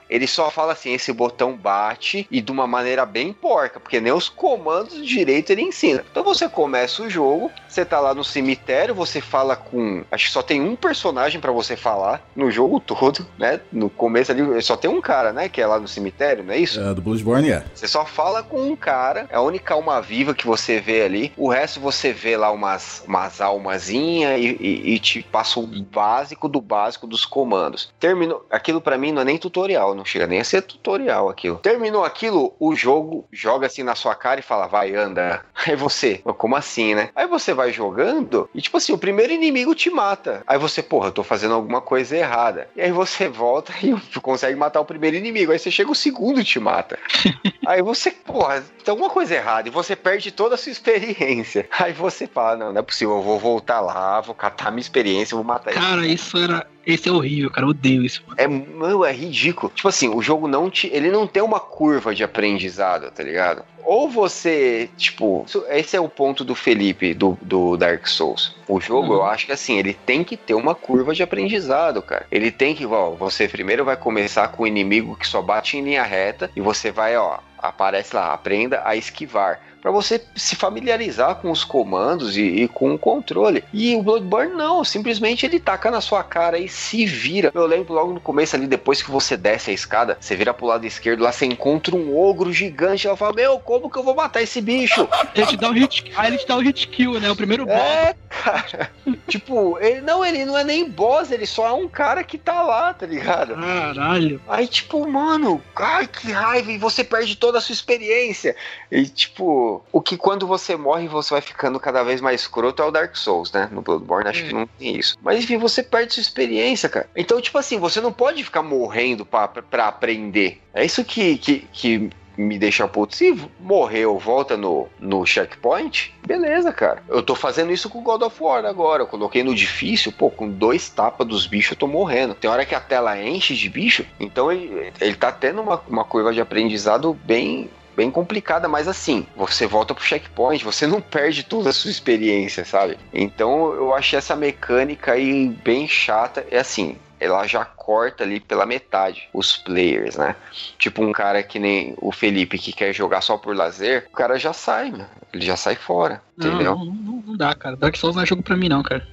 Ele 0.09 0.27
só 0.27 0.51
fala 0.51 0.73
assim: 0.73 0.93
esse 0.93 1.13
botão 1.13 1.57
bate 1.57 2.27
e 2.31 2.41
de 2.41 2.53
uma 2.53 2.67
maneira 2.67 3.05
bem 3.07 3.33
porca, 3.33 3.81
porque 3.81 4.01
nem 4.01 4.13
os 4.13 4.29
comandos 4.29 5.05
direito 5.07 5.51
ele 5.51 5.63
ensina. 5.63 6.05
Então 6.11 6.23
você 6.23 6.49
começa 6.49 7.03
o 7.03 7.11
jogo, 7.11 7.51
você 7.69 7.85
tá 7.85 8.01
lá 8.01 8.15
no 8.15 8.25
cemitério, 8.25 8.95
você 8.95 9.21
fala 9.21 9.57
com. 9.57 10.05
Acho 10.11 10.27
que 10.27 10.33
só 10.33 10.43
tem 10.43 10.61
um 10.61 10.77
personagem 10.77 11.41
pra 11.41 11.53
você 11.53 11.77
falar 11.77 12.23
no 12.35 12.51
jogo 12.51 12.79
todo, 12.81 13.27
né? 13.39 13.61
No 13.73 13.89
começo 13.91 14.31
ali 14.33 14.63
só 14.63 14.77
tem 14.77 14.91
um 14.91 15.01
cara, 15.01 15.33
né? 15.33 15.49
Que 15.49 15.61
é 15.61 15.67
lá 15.67 15.79
no 15.79 15.89
cemitério, 15.89 16.45
não 16.45 16.53
é 16.55 16.59
isso? 16.59 16.81
É, 16.81 16.95
do 16.95 17.01
Bloodborne 17.03 17.51
é. 17.51 17.65
Você 17.75 17.87
só 17.89 18.05
fala 18.05 18.43
com 18.43 18.61
um 18.61 18.77
cara, 18.77 19.27
é 19.31 19.37
a 19.37 19.41
única 19.41 19.75
alma 19.75 20.01
viva 20.01 20.35
que 20.35 20.47
você 20.47 20.81
vê 20.81 21.03
ali. 21.03 21.33
O 21.37 21.49
resto 21.49 21.81
você 21.81 22.13
vê 22.13 22.37
lá 22.37 22.51
umas, 22.51 23.03
umas 23.07 23.41
almazinhas 23.41 24.39
e, 24.41 24.57
e- 24.61 24.95
e 24.95 24.99
te 24.99 25.23
passa 25.23 25.59
o 25.61 25.67
básico 25.67 26.49
do 26.49 26.61
básico 26.61 27.07
dos 27.07 27.25
comandos. 27.25 27.93
Terminou. 27.99 28.45
Aquilo 28.51 28.81
pra 28.81 28.99
mim 28.99 29.13
não 29.13 29.23
é 29.23 29.25
nem 29.25 29.39
tutorial, 29.39 29.54
não 29.95 30.05
chega 30.05 30.27
nem 30.27 30.41
a 30.41 30.45
ser 30.45 30.63
tutorial 30.63 31.29
aquilo. 31.29 31.57
Terminou 31.59 32.05
aquilo, 32.05 32.55
o 32.59 32.75
jogo 32.75 33.27
joga 33.33 33.67
assim 33.67 33.83
na 33.83 33.95
sua 33.95 34.15
cara 34.15 34.41
e 34.41 34.43
fala, 34.43 34.67
vai, 34.67 34.95
anda. 34.95 35.45
Aí 35.67 35.77
você, 35.77 36.21
"Mas 36.25 36.37
como 36.37 36.57
assim, 36.57 36.95
né? 36.95 37.11
Aí 37.15 37.27
você 37.27 37.55
vai 37.55 37.73
jogando 37.73 38.49
e, 38.55 38.61
tipo 38.61 38.77
assim, 38.77 38.93
o 38.93 38.99
primeiro 38.99 39.33
inimigo 39.33 39.75
te 39.75 39.91
mata. 39.91 40.43
Aí 40.47 40.59
você, 40.59 40.83
porra, 40.83 41.09
eu 41.09 41.13
tô 41.13 41.23
fazendo 41.23 41.55
alguma 41.55 41.81
coisa 41.81 42.17
errada. 42.17 42.69
E 42.77 42.83
aí 42.83 42.93
você 42.93 43.29
volta 43.29 43.73
e 43.83 43.95
consegue 44.21 44.57
matar 44.57 44.81
o 44.81 44.85
primeiro 44.85 45.17
inimigo. 45.17 45.53
Aí 45.53 45.59
você 45.59 45.71
chega 45.71 45.91
o 45.91 45.95
segundo 45.95 46.41
e 46.41 46.45
te 46.45 46.59
mata. 46.59 46.99
Aí 47.67 47.81
você, 47.81 48.11
porra, 48.11 48.63
tem 48.85 48.93
alguma 48.93 49.09
coisa 49.09 49.35
errada 49.35 49.69
e 49.69 49.71
você 49.71 49.97
perde 49.97 50.31
toda 50.31 50.55
a 50.55 50.59
sua 50.59 50.71
experiência. 50.71 51.67
Aí 51.79 51.95
você 51.95 52.27
fala, 52.27 52.57
não, 52.57 52.73
não 52.73 52.81
é 52.81 52.83
possível, 52.83 53.17
eu 53.17 53.23
vou 53.23 53.39
voltar 53.39 53.81
lá, 53.81 54.21
vou 54.21 54.35
catar 54.35 54.71
minha 54.71 54.83
experiência, 54.83 55.35
vou 55.35 55.45
matar 55.45 55.73
Cara, 55.73 56.07
isso 56.07 56.37
era. 56.37 56.67
Esse 56.87 57.09
é 57.09 57.13
horrível, 57.13 57.51
cara. 57.51 57.65
Eu 57.65 57.71
odeio 57.71 58.05
isso. 58.05 58.23
Mano. 58.27 58.37
É, 58.39 58.47
mano, 58.47 59.05
é 59.05 59.13
ridículo. 59.13 59.44
Tipo 59.53 59.89
assim, 59.89 60.09
o 60.09 60.23
jogo 60.23 60.49
não 60.49 60.71
te. 60.71 60.89
Ele 60.93 61.11
não 61.11 61.27
tem 61.27 61.43
uma 61.43 61.61
curva 61.61 62.15
de 62.15 62.25
aprendizado, 62.25 63.11
tá 63.11 63.23
ligado? 63.23 63.63
Ou 63.87 64.09
você, 64.09 64.89
tipo, 64.97 65.45
esse 65.69 65.95
é 65.95 66.01
o 66.01 66.09
ponto 66.09 66.43
do 66.43 66.55
Felipe 66.55 67.13
do, 67.13 67.37
do 67.43 67.77
Dark 67.77 68.07
Souls. 68.07 68.57
O 68.67 68.81
jogo, 68.81 69.09
Uhum. 69.09 69.15
eu 69.17 69.25
acho 69.25 69.45
que 69.45 69.53
assim, 69.53 69.79
ele 69.79 69.93
tem 69.93 70.25
que 70.25 70.39
ter 70.39 70.55
uma 70.55 70.75
curva 70.75 71.15
de 71.15 71.23
aprendizado, 71.23 72.01
cara. 72.01 72.27
Ele 72.31 72.51
tem 72.51 72.75
que, 72.75 72.87
ó, 72.87 73.11
você 73.11 73.47
primeiro 73.47 73.85
vai 73.85 73.97
começar 73.97 74.49
com 74.49 74.63
o 74.63 74.67
inimigo 74.67 75.17
que 75.17 75.27
só 75.27 75.43
bate 75.43 75.77
em 75.77 75.83
linha 75.83 76.03
reta 76.03 76.51
e 76.57 76.63
você 76.63 76.91
vai, 76.91 77.15
ó, 77.19 77.39
aparece 77.59 78.17
lá, 78.17 78.33
aprenda 78.33 78.81
a 78.87 78.97
esquivar. 78.97 79.61
Pra 79.85 79.93
você 79.93 80.19
se 80.35 80.57
familiarizar 80.57 81.35
com 81.35 81.51
os 81.51 81.63
comandos 81.63 82.39
e, 82.39 82.41
e 82.41 82.69
com 82.69 82.95
o 82.95 82.99
controle. 82.99 83.63
E 83.71 83.95
o 83.95 84.03
Bloodborne 84.03 84.55
não, 84.55 84.83
simplesmente 84.83 85.45
ele 85.45 85.61
taca 85.61 85.91
na 85.91 86.01
sua 86.01 86.25
cara 86.25 86.59
e 86.59 86.71
se 86.71 87.05
vira. 87.05 87.53
Eu 87.53 87.67
lembro 87.67 87.93
logo 87.93 88.15
no 88.15 88.19
começo 88.19 88.57
ali, 88.57 88.67
depois 88.67 89.03
que 89.03 89.11
você 89.11 89.37
desce 89.37 89.71
a 89.71 89.75
escada, 89.75 90.17
você 90.19 90.35
vira 90.35 90.55
pro 90.55 90.65
lado 90.65 90.87
esquerdo, 90.87 91.23
lá 91.23 91.31
você 91.31 91.45
encontra 91.45 91.95
um 91.95 92.17
ogro 92.17 92.51
gigante. 92.51 93.07
Ela 93.07 93.15
fala: 93.15 93.35
Meu, 93.35 93.59
como 93.59 93.91
que 93.91 93.99
eu 93.99 94.03
vou 94.03 94.15
matar 94.15 94.41
esse 94.41 94.59
bicho? 94.63 95.07
Ele 95.37 95.47
te 95.49 95.57
dá 95.59 95.69
um 95.69 95.75
hit. 95.75 96.11
Aí 96.17 96.29
ele 96.29 96.39
te 96.39 96.47
dá 96.47 96.57
um 96.57 96.61
hit 96.61 96.89
kill, 96.89 97.21
né? 97.21 97.31
O 97.31 97.37
primeiro 97.37 97.67
boss. 97.67 97.77
É, 97.77 98.15
cara. 98.31 98.91
tipo, 99.29 99.79
ele 99.81 100.01
não, 100.01 100.25
ele 100.25 100.47
não 100.47 100.57
é 100.57 100.65
nem 100.65 100.89
boss, 100.89 101.31
ele 101.31 101.45
só 101.45 101.69
é 101.69 101.73
um 101.73 101.89
cara 101.89 102.25
que 102.25 102.39
tá 102.39 102.63
lá, 102.63 102.95
tá 102.95 103.05
ligado? 103.05 103.55
Caralho. 103.55 104.41
Aí, 104.49 104.67
tipo, 104.67 105.07
mano, 105.07 105.61
ai 105.77 106.07
que 106.07 106.33
raiva, 106.33 106.73
e 106.73 106.79
você 106.79 107.05
perde 107.05 107.37
toda 107.37 107.59
a 107.59 107.61
sua 107.61 107.75
experiência. 107.75 108.57
E, 108.91 109.07
tipo, 109.07 109.74
o 109.93 110.01
que 110.01 110.17
quando 110.17 110.47
você 110.47 110.77
morre 110.77 111.09
você 111.09 111.35
vai 111.35 111.41
ficando 111.41 111.79
cada 111.81 112.03
vez 112.03 112.21
mais 112.21 112.43
escroto 112.43 112.83
é 112.83 112.85
o 112.85 112.91
Dark 112.91 113.17
Souls, 113.17 113.53
né? 113.53 113.69
No 113.73 113.83
Bloodborne 113.83 114.29
acho 114.29 114.45
É. 114.45 114.49
que 114.49 114.55
não 114.55 114.67
tem 114.67 114.97
isso. 114.97 115.17
Mas 115.23 115.43
enfim, 115.43 115.57
você 115.57 115.83
perde 115.83 116.15
sua 116.15 116.21
experiência, 116.21 116.89
cara. 116.89 117.09
Então, 117.17 117.41
tipo 117.41 117.59
assim, 117.59 117.79
você 117.79 118.01
não 118.01 118.13
pode 118.13 118.43
ficar 118.45 118.63
morrendo 118.63 119.25
pra, 119.25 119.49
pra 119.49 119.89
aprender. 119.89 120.61
É 120.73 120.85
isso 120.85 121.05
que, 121.05 121.39
que, 121.39 121.69
que 121.73 122.11
me 122.37 122.59
deixa 122.59 122.89
puto. 122.89 123.15
Se 123.15 123.33
morreu, 123.61 124.19
volta 124.19 124.57
no, 124.57 124.89
no 124.99 125.25
checkpoint, 125.25 126.13
beleza, 126.27 126.73
cara. 126.73 127.03
Eu 127.09 127.23
tô 127.23 127.35
fazendo 127.35 127.73
isso 127.73 127.89
com 127.89 128.03
God 128.03 128.23
of 128.23 128.43
War 128.43 128.65
agora. 128.65 129.03
Eu 129.03 129.07
coloquei 129.07 129.43
no 129.45 129.55
difícil, 129.55 130.11
pô, 130.13 130.31
com 130.31 130.49
dois 130.49 130.89
tapas 130.89 131.27
dos 131.27 131.47
bichos 131.47 131.73
eu 131.73 131.77
tô 131.77 131.87
morrendo. 131.87 132.35
Tem 132.35 132.51
hora 132.51 132.67
que 132.67 132.75
a 132.75 132.81
tela 132.81 133.21
enche 133.21 133.55
de 133.55 133.69
bicho, 133.69 134.05
então 134.19 134.51
ele, 134.51 134.93
ele 135.01 135.15
tá 135.15 135.31
tendo 135.31 135.63
uma, 135.63 135.81
uma 135.89 136.05
curva 136.05 136.33
de 136.33 136.41
aprendizado 136.41 137.15
bem. 137.25 137.71
Bem 137.97 138.11
complicada, 138.11 138.69
mas 138.69 138.89
assim, 138.89 139.27
você 139.37 139.67
volta 139.67 139.95
pro 139.95 140.05
checkpoint, 140.05 140.65
você 140.65 140.87
não 140.87 141.01
perde 141.01 141.43
toda 141.45 141.71
a 141.71 141.73
sua 141.73 141.91
experiência, 141.91 142.65
sabe? 142.65 142.99
Então 143.13 143.73
eu 143.75 143.95
achei 143.95 144.19
essa 144.19 144.35
mecânica 144.35 145.13
aí 145.13 145.49
bem 145.65 145.87
chata. 145.87 146.45
É 146.51 146.59
assim, 146.59 146.97
ela 147.21 147.47
já 147.47 147.65
corta 147.65 148.25
ali 148.25 148.41
pela 148.41 148.67
metade 148.67 149.29
os 149.33 149.57
players, 149.57 150.17
né? 150.17 150.35
Tipo 150.79 151.03
um 151.03 151.13
cara 151.13 151.43
que 151.43 151.59
nem 151.59 151.95
o 151.99 152.11
Felipe 152.13 152.59
que 152.59 152.73
quer 152.73 152.93
jogar 152.93 153.21
só 153.21 153.39
por 153.39 153.55
lazer, 153.57 154.07
o 154.13 154.17
cara 154.17 154.39
já 154.39 154.53
sai, 154.53 154.91
mano. 154.91 155.07
Ele 155.33 155.45
já 155.47 155.57
sai 155.57 155.75
fora, 155.75 156.21
Não, 156.37 156.49
entendeu? 156.49 156.77
não, 156.77 156.85
não, 156.85 157.23
não 157.27 157.37
dá, 157.37 157.55
cara. 157.55 157.77
Dark 157.77 157.97
Souls 157.97 158.15
não 158.15 158.23
é 158.23 158.27
jogo 158.27 158.43
pra 158.43 158.57
mim, 158.57 158.69
não, 158.69 158.83
cara. 158.83 159.07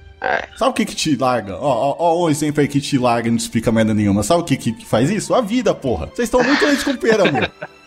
Sabe 0.56 0.70
o 0.70 0.74
que 0.74 0.84
que 0.84 0.94
te 0.94 1.16
larga? 1.16 1.56
Ó, 1.56 1.66
ó, 1.68 1.96
ó, 1.98 2.24
um 2.24 2.30
exemplo 2.30 2.60
aí 2.60 2.68
que 2.68 2.80
te 2.80 2.96
larga 2.96 3.26
e 3.26 3.30
não 3.30 3.38
explica 3.38 3.72
merda 3.72 3.92
nenhuma. 3.92 4.22
Sabe 4.22 4.42
o 4.42 4.44
que 4.44 4.56
que 4.56 4.84
faz 4.86 5.10
isso? 5.10 5.34
A 5.34 5.40
vida, 5.40 5.74
porra. 5.74 6.06
Vocês 6.06 6.28
estão 6.28 6.44
muito 6.44 6.64
antes 6.64 6.84
com 6.84 6.94
pera, 6.96 7.30
meu. 7.30 7.42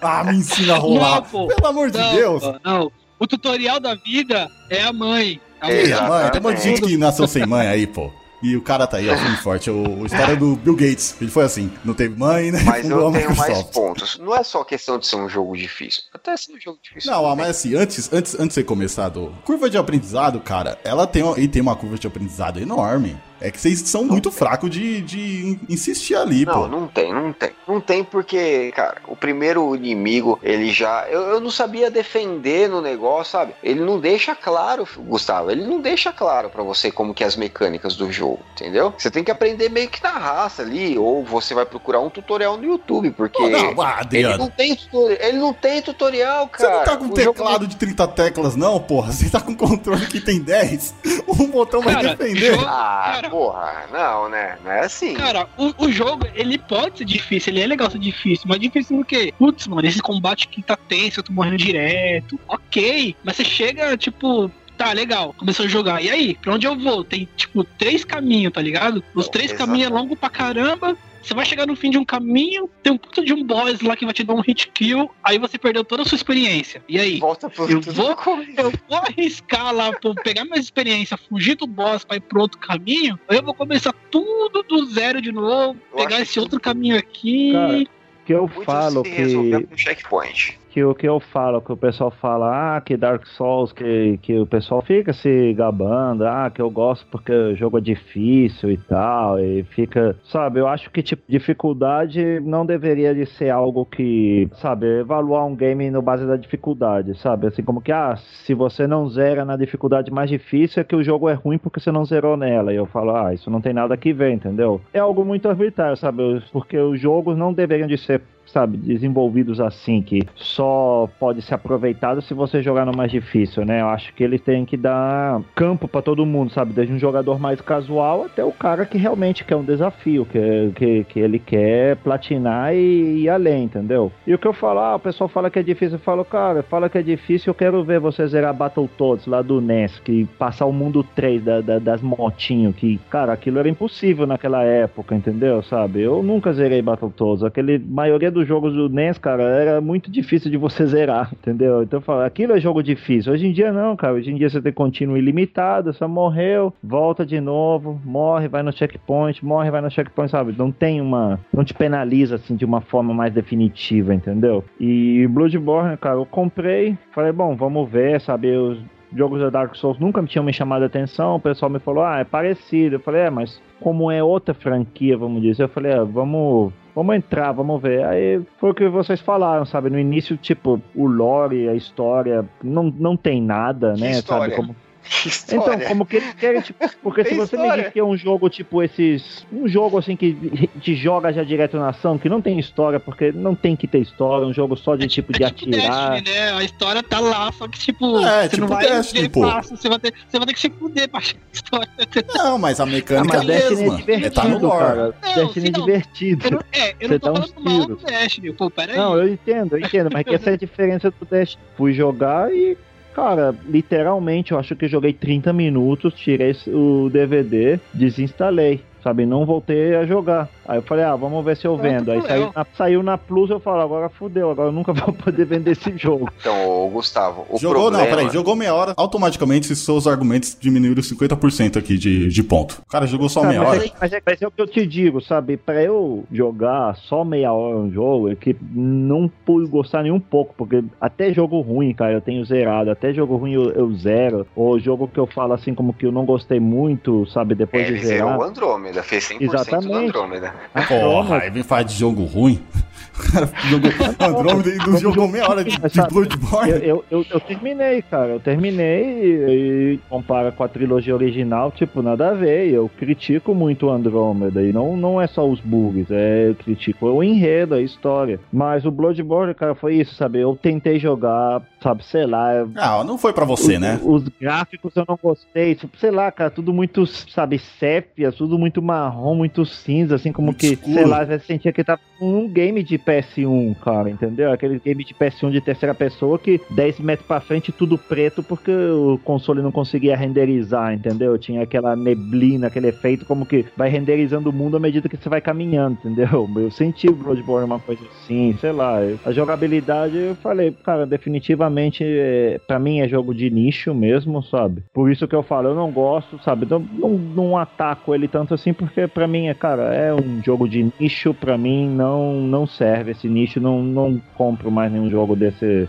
Ah, 0.05 0.23
me 0.23 0.37
ensina 0.37 0.73
a 0.75 0.77
rolar. 0.77 1.15
Não, 1.15 1.23
pô. 1.23 1.47
Pelo 1.47 1.67
amor 1.67 1.91
de 1.91 1.97
Não, 1.97 2.15
Deus. 2.15 2.43
pô, 2.43 2.55
não. 2.63 2.91
O 3.19 3.25
tutorial 3.27 3.79
da 3.79 3.95
vida 3.95 4.49
é 4.69 4.83
a 4.83 4.91
mãe. 4.93 5.39
A 5.61 5.71
É, 5.71 5.87
mãe. 5.87 5.89
Ih, 6.05 6.09
mãe, 6.09 6.31
tem 6.31 6.41
um 6.41 6.43
monte 6.43 6.57
de 6.57 6.63
gente 6.63 6.81
que 6.81 6.97
nasceu 6.97 7.27
sem 7.27 7.45
mãe 7.45 7.67
aí, 7.67 7.87
pô. 7.87 8.11
E 8.43 8.55
o 8.55 8.61
cara 8.61 8.85
tá 8.85 8.97
aí, 8.97 9.09
ó, 9.09 9.15
e 9.33 9.37
forte. 9.37 9.71
O, 9.71 10.03
a 10.03 10.05
história 10.05 10.35
do 10.35 10.55
Bill 10.57 10.75
Gates. 10.75 11.15
Ele 11.19 11.31
foi 11.31 11.45
assim, 11.45 11.71
não 11.83 11.93
teve 11.95 12.15
mãe, 12.19 12.51
né? 12.51 12.61
Mas 12.63 12.87
eu 12.89 13.07
a 13.07 13.11
tenho 13.11 13.35
mais 13.35 13.39
Microsoft. 13.49 13.73
pontos. 13.73 14.19
Não 14.19 14.35
é 14.35 14.43
só 14.43 14.63
questão 14.63 14.99
de 14.99 15.07
ser 15.07 15.15
um 15.15 15.27
jogo 15.29 15.55
difícil. 15.57 16.03
Até 16.13 16.35
ser 16.37 16.51
um 16.53 16.59
jogo 16.59 16.77
difícil. 16.83 17.09
Não, 17.09 17.19
ah, 17.25 17.29
também. 17.31 17.45
mas 17.47 17.57
assim, 17.57 17.73
antes, 17.75 18.11
antes, 18.13 18.35
antes 18.35 18.49
de 18.49 18.53
você 18.55 18.63
começar, 18.63 19.09
do 19.09 19.33
curva 19.45 19.69
de 19.69 19.77
aprendizado, 19.77 20.39
cara, 20.41 20.77
ela 20.83 21.07
tem, 21.07 21.23
e 21.37 21.47
tem 21.47 21.61
uma 21.61 21.75
curva 21.75 21.97
de 21.97 22.05
aprendizado 22.05 22.59
enorme. 22.59 23.17
É 23.45 23.51
que 23.51 23.59
vocês 23.61 23.79
são 23.81 24.03
muito 24.03 24.31
fracos 24.31 24.69
de, 24.69 25.01
de 25.01 25.59
insistir 25.69 26.15
ali, 26.15 26.45
Não, 26.45 26.53
pô. 26.53 26.67
não 26.67 26.87
tem, 26.87 27.13
não 27.13 27.31
tem. 27.31 27.51
Não 27.67 27.79
tem 27.79 28.03
porque, 28.03 28.71
cara, 28.75 28.97
o 29.07 29.15
primeiro 29.15 29.75
inimigo, 29.75 30.39
ele 30.41 30.71
já. 30.71 31.07
Eu, 31.09 31.21
eu 31.21 31.39
não 31.39 31.51
sabia 31.51 31.91
defender 31.91 32.67
no 32.69 32.81
negócio, 32.81 33.31
sabe? 33.33 33.53
Ele 33.63 33.81
não 33.81 33.99
deixa 33.99 34.33
claro, 34.35 34.87
Gustavo, 34.97 35.51
ele 35.51 35.65
não 35.65 35.79
deixa 35.79 36.11
claro 36.11 36.49
pra 36.49 36.63
você 36.63 36.91
como 36.91 37.13
que 37.13 37.23
é 37.23 37.27
as 37.27 37.35
mecânicas 37.35 37.95
do 37.95 38.11
jogo, 38.11 38.39
entendeu? 38.53 38.93
Você 38.97 39.11
tem 39.11 39.23
que 39.23 39.31
aprender 39.31 39.69
meio 39.69 39.89
que 39.89 40.01
na 40.01 40.11
raça 40.11 40.61
ali, 40.63 40.97
ou 40.97 41.23
você 41.23 41.53
vai 41.53 41.65
procurar 41.65 41.99
um 41.99 42.09
tutorial 42.09 42.57
no 42.57 42.63
YouTube, 42.65 43.11
porque. 43.11 43.37
Pô, 43.41 43.49
não, 43.49 43.79
ah, 43.81 44.01
Ele 44.11 44.37
não, 44.37 44.49
tem 44.49 44.75
tutorial, 44.75 45.17
ele 45.21 45.37
não 45.37 45.53
tem 45.53 45.81
tutorial, 45.81 46.49
Você 46.51 46.63
cara. 46.63 46.77
não 46.77 46.83
tá 46.83 46.97
com 46.97 47.03
O 47.05 47.07
jogo 47.07 47.15
teclado 47.33 47.67
de 47.67 47.75
30 47.75 48.07
teclas, 48.07 48.55
não, 48.55 48.79
porra. 48.79 49.11
Você 49.11 49.29
tá 49.29 49.39
com 49.39 49.53
controle 49.55 50.05
que 50.07 50.19
tem 50.19 50.39
10. 50.41 50.95
Um 51.37 51.47
botão 51.51 51.81
vai 51.81 51.93
Cara, 51.95 52.15
defender. 52.15 52.51
jogo- 52.53 52.63
Ah, 52.65 53.11
Cara. 53.15 53.29
Porra, 53.36 53.86
não, 53.91 54.29
né? 54.29 54.57
Não 54.63 54.71
é 54.71 54.79
assim. 54.86 55.13
Cara, 55.13 55.45
o, 55.57 55.86
o 55.86 55.91
jogo, 55.91 56.25
ele 56.33 56.57
pode 56.57 56.99
ser 56.99 57.05
difícil, 57.05 57.51
ele 57.51 57.61
é 57.61 57.67
legal 57.67 57.91
ser 57.91 57.99
difícil, 57.99 58.45
mas 58.47 58.59
difícil 58.59 58.95
por 58.95 59.05
quê? 59.05 59.33
Putz, 59.38 59.67
mano, 59.67 59.86
esse 59.86 60.01
combate 60.01 60.47
que 60.47 60.63
tá 60.63 60.77
tenso, 60.77 61.19
eu 61.19 61.23
tô 61.23 61.33
morrendo 61.33 61.57
direto. 61.57 62.39
Ok, 62.47 63.13
mas 63.23 63.36
você 63.36 63.43
chega, 63.43 63.97
tipo, 63.97 64.49
tá, 64.77 64.93
legal, 64.93 65.36
começou 65.38 65.65
a 65.65 65.69
jogar. 65.69 66.01
E 66.01 66.09
aí, 66.09 66.36
pra 66.36 66.53
onde 66.53 66.65
eu 66.65 66.79
vou? 66.79 67.03
Tem, 67.03 67.27
tipo, 67.36 67.63
três 67.63 68.05
caminhos, 68.05 68.53
tá 68.53 68.61
ligado? 68.61 69.03
Os 69.13 69.25
Não, 69.25 69.31
três 69.31 69.51
exato. 69.51 69.65
caminhos 69.65 69.91
é 69.91 69.93
longo 69.93 70.15
pra 70.15 70.29
caramba. 70.29 70.97
Você 71.26 71.34
vai 71.34 71.43
chegar 71.43 71.65
no 71.65 71.76
fim 71.76 71.89
de 71.89 71.97
um 71.97 72.05
caminho, 72.05 72.69
tem 72.84 72.93
um 72.93 72.97
puta 72.97 73.23
de 73.23 73.34
um 73.34 73.43
boss 73.43 73.82
lá 73.82 73.95
que 73.95 74.05
vai 74.05 74.13
te 74.13 74.23
dar 74.23 74.36
um 74.36 74.41
hit 74.41 74.69
kill, 74.71 75.09
aí 75.23 75.39
você 75.39 75.57
perdeu 75.57 75.84
toda 75.84 76.03
a 76.03 76.05
sua 76.05 76.15
experiência. 76.15 76.84
E 76.88 76.99
aí? 76.99 77.19
Volta 77.19 77.49
pro 77.49 77.67
Eu 77.67 77.82
vou-. 77.82 78.15
Eu 78.55 78.71
vou 78.88 78.99
arriscar 78.99 79.73
lá, 79.73 79.91
pô, 79.91 80.13
pegar 80.13 80.45
minha 80.45 80.59
experiência, 80.59 81.17
fugir 81.17 81.55
do 81.55 81.65
boss 81.65 82.05
pra 82.05 82.17
ir 82.17 82.21
pro 82.21 82.41
outro 82.41 82.59
caminho, 82.59 83.19
eu 83.28 83.41
vou 83.41 83.53
começar 83.53 83.93
tudo 84.11 84.63
do 84.63 84.86
zero 84.86 85.21
de 85.21 85.32
novo, 85.32 85.80
Eu 85.91 85.97
pegar 85.97 86.21
esse 86.21 86.34
que 86.34 86.39
outro 86.39 86.59
caminho 86.59 86.97
aqui. 86.97 87.51
Cara, 87.51 87.86
que 88.26 88.34
eu 88.34 88.47
Muito 88.47 88.63
falo 88.63 89.03
que, 89.03 89.65
com 89.67 89.78
checkpoint. 89.78 90.59
Que 90.76 90.84
o 90.84 90.93
que 90.93 91.07
eu 91.07 91.21
falo, 91.21 91.61
que 91.61 91.71
o 91.71 91.78
pessoal 91.78 92.11
fala, 92.11 92.76
ah, 92.76 92.82
que 92.82 92.97
Dark 92.97 93.26
Souls, 93.28 93.71
que, 93.71 94.19
que 94.21 94.38
o 94.38 94.45
pessoal 94.45 94.82
fica 94.82 95.13
se 95.13 95.53
gabando, 95.53 96.26
ah, 96.28 96.51
que 96.53 96.61
eu 96.61 96.69
gosto 96.69 97.07
porque 97.09 97.32
o 97.32 97.55
jogo 97.55 97.78
é 97.78 97.82
difícil 97.82 98.69
e 98.69 98.76
tal, 98.76 99.39
e 99.39 99.63
fica, 99.63 100.17
sabe, 100.26 100.59
eu 100.59 100.67
acho 100.67 100.91
que 100.91 101.01
tipo, 101.01 101.23
dificuldade 101.30 102.41
não 102.41 102.65
deveria 102.65 103.15
de 103.15 103.26
ser 103.26 103.51
algo 103.51 103.86
que, 103.86 104.49
sabe, 104.55 104.99
evaluar 104.99 105.45
um 105.45 105.55
game 105.55 105.89
no 105.89 106.01
base 106.01 106.28
da 106.28 106.36
dificuldade, 106.36 107.17
sabe, 107.19 107.47
assim 107.47 107.63
como 107.63 107.80
que, 107.80 107.93
ah, 107.93 108.17
se 108.17 108.53
você 108.53 108.86
não 108.86 109.07
zera 109.07 109.45
na 109.45 109.55
dificuldade 109.55 110.11
mais 110.11 110.30
difícil 110.30 110.82
é 110.82 110.84
que 110.84 110.93
o 110.93 111.01
jogo 111.01 111.30
é 111.30 111.34
ruim 111.36 111.57
porque 111.57 111.80
você 111.80 111.89
não 111.89 112.03
zerou 112.03 112.36
nela, 112.36 112.73
e 112.73 112.76
eu 112.76 112.86
falo, 112.86 113.15
ah, 113.15 113.34
isso 113.34 113.49
não 113.49 113.61
tem 113.61 113.71
nada 113.71 113.95
que 113.95 114.11
ver, 114.11 114.34
entendeu? 114.34 114.82
É 114.93 114.99
algo 114.99 115.23
muito 115.23 115.47
arbitrário, 115.47 115.95
sabe, 115.95 116.43
porque 116.51 116.78
os 116.78 116.99
jogos 116.99 117.38
não 117.38 117.53
deveriam 117.53 117.88
de 117.88 117.97
ser 117.97 118.21
sabe, 118.55 118.77
desenvolvidos 118.77 119.59
assim, 119.59 120.01
que 120.01 120.21
só 120.33 121.09
pode 121.19 121.41
ser 121.41 121.55
aproveitado 121.55 122.21
se 122.21 122.33
você 122.33 122.61
jogar 122.61 122.85
no 122.85 122.95
mais 122.95 123.11
difícil, 123.11 123.65
né? 123.65 123.81
Eu 123.81 123.89
acho 123.89 124.13
que 124.13 124.23
ele 124.23 124.39
tem 124.39 124.63
que 124.63 124.77
dar 124.77 125.41
campo 125.53 125.89
pra 125.89 126.01
todo 126.01 126.25
mundo, 126.25 126.53
sabe? 126.53 126.71
Desde 126.71 126.93
um 126.93 126.97
jogador 126.97 127.37
mais 127.37 127.59
casual 127.59 128.23
até 128.23 128.45
o 128.45 128.53
cara 128.53 128.85
que 128.85 128.97
realmente 128.97 129.43
quer 129.43 129.57
um 129.57 129.63
desafio, 129.63 130.25
que, 130.25 130.71
que, 130.73 131.03
que 131.03 131.19
ele 131.19 131.37
quer 131.37 131.97
platinar 131.97 132.73
e 132.73 133.23
ir 133.23 133.29
além, 133.29 133.65
entendeu? 133.65 134.09
E 134.25 134.33
o 134.33 134.37
que 134.39 134.47
eu 134.47 134.53
falo, 134.53 134.79
ah, 134.79 134.95
o 134.95 134.99
pessoal 134.99 135.27
fala 135.27 135.49
que 135.49 135.59
é 135.59 135.63
difícil, 135.63 135.95
eu 135.97 135.99
falo, 135.99 136.23
cara, 136.23 136.63
fala 136.63 136.89
que 136.89 136.97
é 136.97 137.01
difícil, 137.01 137.49
eu 137.49 137.55
quero 137.55 137.83
ver 137.83 137.99
você 137.99 138.25
zerar 138.25 138.53
Battletoads 138.53 139.27
lá 139.27 139.41
do 139.41 139.59
NES, 139.59 139.99
que 139.99 140.23
passar 140.39 140.65
o 140.65 140.71
mundo 140.71 141.03
3 141.13 141.43
da, 141.43 141.59
da- 141.59 141.79
das 141.79 142.01
motinhos, 142.01 142.73
que, 142.73 142.97
cara, 143.09 143.33
aquilo 143.33 143.59
era 143.59 143.67
impossível 143.67 144.25
naquela 144.25 144.63
época, 144.63 145.13
entendeu? 145.13 145.61
Sabe? 145.61 145.99
Eu 146.01 146.23
nunca 146.23 146.53
zerei 146.53 146.81
Battletoads, 146.81 147.43
aquele 147.43 147.77
maioria 147.77 148.31
dos 148.31 148.44
jogos 148.47 148.73
do 148.73 148.89
NES, 148.89 149.17
cara, 149.17 149.43
era 149.43 149.81
muito 149.81 150.09
difícil 150.09 150.49
de 150.49 150.57
você 150.57 150.85
zerar, 150.85 151.31
entendeu? 151.33 151.83
Então 151.83 152.01
falo, 152.01 152.21
aquilo 152.21 152.53
é 152.53 152.59
jogo 152.59 152.81
difícil. 152.81 153.33
Hoje 153.33 153.47
em 153.47 153.51
dia 153.51 153.71
não, 153.71 153.95
cara. 153.95 154.13
Hoje 154.13 154.31
em 154.31 154.35
dia 154.35 154.49
você 154.49 154.61
tem 154.61 154.73
contínuo 154.73 155.17
ilimitado, 155.17 155.93
só 155.93 156.07
morreu, 156.07 156.73
volta 156.83 157.25
de 157.25 157.39
novo, 157.39 157.99
morre, 158.03 158.47
vai 158.47 158.63
no 158.63 158.71
checkpoint, 158.71 159.43
morre, 159.43 159.71
vai 159.71 159.81
no 159.81 159.91
checkpoint, 159.91 160.31
sabe? 160.31 160.55
Não 160.57 160.71
tem 160.71 161.01
uma. 161.01 161.39
Não 161.53 161.63
te 161.63 161.73
penaliza 161.73 162.35
assim 162.35 162.55
de 162.55 162.65
uma 162.65 162.81
forma 162.81 163.13
mais 163.13 163.33
definitiva, 163.33 164.13
entendeu? 164.13 164.63
E 164.79 165.27
Bloodborne, 165.27 165.97
cara, 165.97 166.15
eu 166.15 166.25
comprei, 166.25 166.97
falei, 167.13 167.31
bom, 167.31 167.55
vamos 167.55 167.89
ver, 167.89 168.21
sabe? 168.21 168.55
Os 168.55 168.79
jogos 169.15 169.39
da 169.39 169.49
Dark 169.49 169.75
Souls 169.75 169.99
nunca 169.99 170.21
me 170.21 170.27
tinham 170.27 170.43
me 170.43 170.53
chamado 170.53 170.83
a 170.83 170.87
atenção. 170.87 171.35
O 171.35 171.39
pessoal 171.39 171.69
me 171.69 171.79
falou, 171.79 172.03
ah, 172.03 172.19
é 172.19 172.23
parecido. 172.23 172.95
Eu 172.95 172.99
falei, 172.99 173.21
é, 173.21 173.29
mas 173.29 173.61
como 173.79 174.11
é 174.11 174.23
outra 174.23 174.53
franquia, 174.53 175.17
vamos 175.17 175.41
dizer, 175.41 175.63
eu 175.63 175.69
falei, 175.69 175.91
é, 175.91 176.03
vamos 176.03 176.73
vamos 176.95 177.15
entrar, 177.15 177.51
vamos 177.51 177.81
ver. 177.81 178.05
Aí 178.05 178.41
foi 178.57 178.71
o 178.71 178.73
que 178.73 178.87
vocês 178.87 179.19
falaram, 179.19 179.65
sabe? 179.65 179.89
No 179.89 179.99
início, 179.99 180.37
tipo, 180.37 180.81
o 180.95 181.05
lore, 181.05 181.67
a 181.67 181.75
história, 181.75 182.45
não, 182.63 182.83
não 182.83 183.17
tem 183.17 183.41
nada, 183.41 183.93
Que 183.93 184.01
né? 184.01 184.11
história? 184.11 184.55
Sabe? 184.55 184.67
Como, 184.67 184.75
Que 185.05 185.29
então, 185.29 185.59
história. 185.59 185.87
como 185.87 186.05
que 186.05 186.15
eles 186.17 186.33
querem, 186.33 186.61
tipo, 186.61 186.79
porque 187.03 187.23
se 187.23 187.35
você 187.35 187.55
me 187.55 187.63
história. 187.63 187.83
diz 187.83 187.93
que 187.93 187.99
é 187.99 188.03
um 188.03 188.17
jogo 188.17 188.49
tipo 188.49 188.81
esses. 188.81 189.45
Um 189.51 189.67
jogo 189.67 189.97
assim 189.99 190.15
que 190.15 190.33
te 190.81 190.95
joga 190.95 191.31
já 191.31 191.43
direto 191.43 191.77
na 191.77 191.89
ação, 191.89 192.17
que 192.17 192.27
não 192.27 192.41
tem 192.41 192.57
história, 192.59 192.99
porque 192.99 193.31
não 193.31 193.53
tem 193.53 193.75
que 193.75 193.87
ter 193.87 193.99
história, 193.99 194.47
um 194.47 194.53
jogo 194.53 194.75
só 194.75 194.95
de 194.95 195.07
tipo 195.07 195.31
de 195.31 195.43
É 195.43 195.49
tipo 195.51 195.69
atirar. 195.75 196.11
Destiny, 196.13 196.35
né? 196.37 196.51
A 196.53 196.63
história 196.63 197.03
tá 197.03 197.19
lá, 197.19 197.51
só 197.51 197.67
que 197.67 197.77
tipo, 197.77 198.17
É, 198.19 198.43
você 198.43 198.49
tipo 198.49 198.61
não 198.61 198.67
vai 198.67 198.87
Destiny, 198.87 199.21
ver 199.21 199.29
pô. 199.29 199.41
fácil, 199.43 199.77
você 199.77 199.89
vai, 199.89 199.99
ter, 199.99 200.13
você 200.27 200.37
vai 200.39 200.47
ter 200.47 200.53
que 200.53 200.59
se 200.59 200.69
fuder 200.71 201.09
pra 201.09 201.19
achar 201.19 201.35
a 201.37 201.53
história. 201.53 201.89
Não, 202.35 202.57
mas 202.57 202.79
a 202.79 202.83
Ah, 202.83 202.85
mecânica 202.87 203.37
mas 203.37 203.49
é 203.49 203.53
a 203.55 203.57
Destiny 203.59 203.81
é 203.83 204.05
mesma. 204.05 204.25
É, 204.25 204.29
tá 204.31 204.43
no 204.47 204.59
lore. 204.59 204.79
cara. 204.79 205.15
Não, 205.23 205.35
Destiny 205.45 205.67
é 205.67 205.71
não. 205.71 205.79
divertido. 205.85 206.45
Eu 206.47 206.51
não, 206.51 206.59
é, 206.71 206.89
eu 206.91 206.95
Você 206.99 207.07
não 207.09 207.19
tô 207.19 207.33
falando 207.33 207.53
mal 207.59 207.87
do. 207.87 207.95
Destiny, 207.97 208.53
pô, 208.53 208.69
peraí. 208.71 208.97
Não, 208.97 209.17
eu 209.17 209.27
entendo, 209.27 209.77
eu 209.77 209.85
entendo, 209.85 210.09
mas 210.11 210.23
que 210.23 210.33
essa 210.33 210.49
é 210.49 210.53
a 210.53 210.57
diferença 210.57 211.11
do 211.11 211.25
Destiny. 211.29 211.63
Fui 211.77 211.93
jogar 211.93 212.51
e, 212.53 212.77
cara, 213.16 213.55
literalmente, 213.66 214.51
eu 214.51 214.59
acho 214.59 214.76
que 214.76 214.89
joguei 214.89 215.13
30 215.13 215.53
minutos, 215.53 216.13
tirei 216.13 216.51
o 216.68 217.09
DVD, 217.09 217.80
desinstalei. 217.93 218.82
Sabe, 219.05 219.23
não 219.23 219.45
voltei 219.45 219.95
a 219.95 220.03
jogar. 220.03 220.49
Aí 220.67 220.79
eu 220.79 220.81
falei, 220.81 221.03
ah, 221.05 221.15
vamos 221.15 221.45
ver 221.45 221.55
se 221.55 221.67
eu 221.67 221.77
vendo. 221.77 222.11
Aí 222.11 222.19
saiu 222.23 222.51
na, 222.55 222.65
saiu 222.75 223.03
na 223.03 223.17
Plus, 223.19 223.51
eu 223.51 223.59
falo, 223.59 223.81
agora 223.81 224.09
fudeu, 224.09 224.49
agora 224.49 224.69
eu 224.69 224.71
nunca 224.71 224.91
vou 224.97 225.13
poder 225.13 225.45
vender 225.45 225.73
esse 225.73 225.95
jogo. 225.95 226.27
Então, 226.39 226.89
Gustavo, 226.91 227.45
o 227.51 227.59
Jogou, 227.59 227.83
problema... 227.83 228.03
não, 228.03 228.09
peraí, 228.09 228.29
jogou 228.33 228.55
meia 228.55 228.73
hora, 228.73 228.95
automaticamente 228.97 229.75
seus 229.75 230.07
argumentos 230.07 230.57
diminuíram 230.59 231.03
50% 231.03 231.77
aqui 231.77 231.99
de, 231.99 232.29
de 232.29 232.43
ponto. 232.43 232.81
O 232.83 232.89
cara 232.89 233.05
jogou 233.05 233.29
só 233.29 233.41
Cara, 233.41 233.53
meia 233.53 233.61
mas, 233.63 233.69
hora. 233.77 233.85
é, 233.85 233.91
mas, 234.01 234.13
é, 234.13 234.21
mas 234.25 234.41
é 234.41 234.47
o 234.47 234.51
que 234.51 234.61
eu 234.61 234.65
te 234.67 234.87
digo, 234.87 235.21
sabe? 235.21 235.55
Pra 235.55 235.83
eu 235.83 236.23
jogar 236.31 236.95
só 236.95 237.23
meia 237.23 237.53
hora 237.53 237.77
um 237.77 237.91
jogo, 237.91 238.29
é 238.31 238.35
que 238.35 238.55
não 238.73 239.29
pude 239.45 239.69
gostar 239.69 240.01
nem 240.01 240.11
um 240.11 240.19
pouco, 240.19 240.55
porque 240.57 240.83
até 240.99 241.31
jogo 241.31 241.61
ruim, 241.61 241.93
cara, 241.93 242.13
eu 242.13 242.21
tenho 242.21 242.43
zerado, 242.43 242.89
até 242.89 243.13
jogo 243.13 243.35
ruim 243.37 243.53
eu, 243.53 243.69
eu 243.71 243.93
zero, 243.95 244.47
ou 244.55 244.79
jogo 244.79 245.07
que 245.07 245.19
eu 245.19 245.27
falo 245.27 245.53
assim 245.53 245.75
como 245.75 245.93
que 245.93 246.07
eu 246.07 246.11
não 246.11 246.25
gostei 246.25 246.59
muito, 246.59 247.25
sabe? 247.27 247.53
Depois 247.53 247.87
É, 247.87 247.91
de 247.91 247.99
zerou 247.99 248.29
zerar. 248.29 248.39
o 248.39 248.43
Andrômeda, 248.43 248.94
fez 249.03 249.27
100% 249.29 249.37
do 249.37 249.43
Exatamente. 249.43 249.93
Andrômeda. 249.93 250.53
Porra, 250.87 251.39
aí 251.39 251.49
vem 251.49 251.63
falar 251.63 251.83
de 251.83 251.93
jogo 251.95 252.23
ruim. 252.23 252.61
O 253.15 253.31
cara 253.31 253.49
jogou 253.69 253.91
Andromeda 254.19 254.69
e 254.69 254.77
não 254.77 254.97
jogou 254.97 255.27
meia 255.27 255.49
hora 255.49 255.63
de, 255.63 255.77
de 255.77 256.01
Bloodborne. 256.09 256.71
Eu, 256.71 256.79
eu, 256.79 257.05
eu, 257.09 257.25
eu 257.31 257.39
terminei, 257.39 258.01
cara. 258.01 258.33
Eu 258.33 258.39
terminei 258.39 259.03
e, 259.03 259.93
e 259.93 259.99
compara 260.09 260.51
com 260.51 260.63
a 260.63 260.67
trilogia 260.67 261.15
original, 261.15 261.71
tipo, 261.71 262.01
nada 262.01 262.29
a 262.29 262.33
ver. 262.33 262.69
Eu 262.69 262.89
critico 262.89 263.55
muito 263.55 263.87
o 263.87 263.89
Andrômeda. 263.89 264.61
E 264.61 264.73
não, 264.73 264.97
não 264.97 265.21
é 265.21 265.27
só 265.27 265.47
os 265.47 265.61
bugs, 265.61 266.11
é, 266.11 266.49
eu 266.49 266.55
critico 266.55 267.07
o 267.07 267.23
enredo, 267.23 267.75
a 267.75 267.81
história. 267.81 268.39
Mas 268.51 268.85
o 268.85 268.91
Bloodborne, 268.91 269.53
cara, 269.53 269.75
foi 269.75 269.95
isso, 269.95 270.13
sabe? 270.15 270.39
Eu 270.39 270.57
tentei 270.61 270.99
jogar, 270.99 271.61
sabe, 271.86 272.03
sei 272.03 272.25
lá. 272.25 272.67
Ah, 272.75 273.03
não 273.03 273.15
foi 273.15 273.31
pra 273.31 273.45
você, 273.45 273.75
os, 273.75 273.79
né? 273.79 273.99
Os 274.03 274.27
gráficos 274.41 274.95
eu 274.95 275.05
não 275.07 275.19
gostei, 275.21 275.75
tipo, 275.75 275.95
sei 275.97 276.09
lá, 276.09 276.31
cara, 276.31 276.49
tudo 276.49 276.73
muito, 276.73 277.05
sabe, 277.05 277.59
sépia, 277.59 278.31
tudo 278.31 278.57
muito 278.57 278.81
marrom, 278.81 279.36
muito 279.36 279.63
cinza, 279.65 280.15
assim, 280.15 280.31
como 280.31 280.47
Muito 280.47 280.59
que, 280.59 280.73
escuro. 280.73 280.93
sei 280.95 281.05
lá, 281.05 281.23
você 281.23 281.39
sentia 281.39 281.71
que 281.71 281.83
tava 281.83 282.01
um 282.19 282.47
game 282.47 282.81
de 282.81 282.97
PS1, 282.97 283.75
cara, 283.83 284.09
entendeu? 284.09 284.51
Aquele 284.51 284.79
game 284.79 285.03
de 285.03 285.13
PS1 285.13 285.51
de 285.51 285.61
terceira 285.61 285.93
pessoa 285.93 286.39
que 286.39 286.59
10 286.71 286.99
metros 287.01 287.27
pra 287.27 287.39
frente 287.39 287.71
tudo 287.71 287.97
preto 287.97 288.41
porque 288.41 288.71
o 288.71 289.19
console 289.23 289.61
não 289.61 289.71
conseguia 289.71 290.15
renderizar, 290.15 290.93
entendeu? 290.93 291.38
Tinha 291.38 291.61
aquela 291.61 291.95
neblina, 291.95 292.67
aquele 292.67 292.88
efeito 292.88 293.25
como 293.25 293.45
que 293.45 293.65
vai 293.75 293.89
renderizando 293.89 294.49
o 294.49 294.53
mundo 294.53 294.77
à 294.77 294.79
medida 294.79 295.09
que 295.09 295.17
você 295.17 295.29
vai 295.29 295.41
caminhando, 295.41 295.97
entendeu? 296.03 296.49
Eu 296.55 296.71
senti 296.71 297.07
o 297.07 297.13
Bloodborne 297.13 297.65
uma 297.65 297.79
coisa 297.79 298.01
assim, 298.05 298.57
sei 298.59 298.71
lá, 298.71 298.97
a 299.25 299.31
jogabilidade 299.31 300.17
eu 300.17 300.36
falei, 300.36 300.71
cara, 300.71 301.05
definitivamente 301.05 301.74
é, 302.03 302.59
para 302.67 302.80
mim 302.80 302.99
é 302.99 303.07
jogo 303.07 303.34
de 303.34 303.49
nicho 303.49 303.93
mesmo, 303.93 304.43
sabe? 304.43 304.84
Por 304.93 305.11
isso 305.11 305.28
que 305.28 305.36
eu 305.36 305.43
falo, 305.43 305.69
eu 305.69 305.76
não 305.76 305.91
gosto, 305.91 306.39
sabe? 306.43 306.65
Não, 306.69 306.80
não, 306.80 307.09
não 307.09 307.57
ataco 307.57 308.13
ele 308.13 308.28
tanto 308.28 308.53
assim 308.53 308.73
porque 308.73 309.07
pra 309.07 309.28
mim 309.28 309.47
é, 309.47 309.53
cara, 309.53 309.93
é 309.93 310.13
um 310.13 310.41
jogo 310.43 310.67
de 310.67 310.91
nicho, 310.99 311.34
pra 311.34 311.57
mim 311.57 311.88
não 311.89 312.34
não 312.41 312.67
serve 312.67 313.11
esse 313.11 313.28
nicho, 313.28 313.59
não 313.59 313.82
não 313.82 314.21
compro 314.36 314.71
mais 314.71 314.91
nenhum 314.91 315.09
jogo 315.09 315.36
desse 315.36 315.88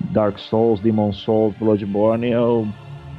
Dark 0.00 0.38
Souls, 0.38 0.80
Demon 0.80 1.12
Souls, 1.12 1.54
Bloodborne, 1.58 2.30
eu 2.30 2.66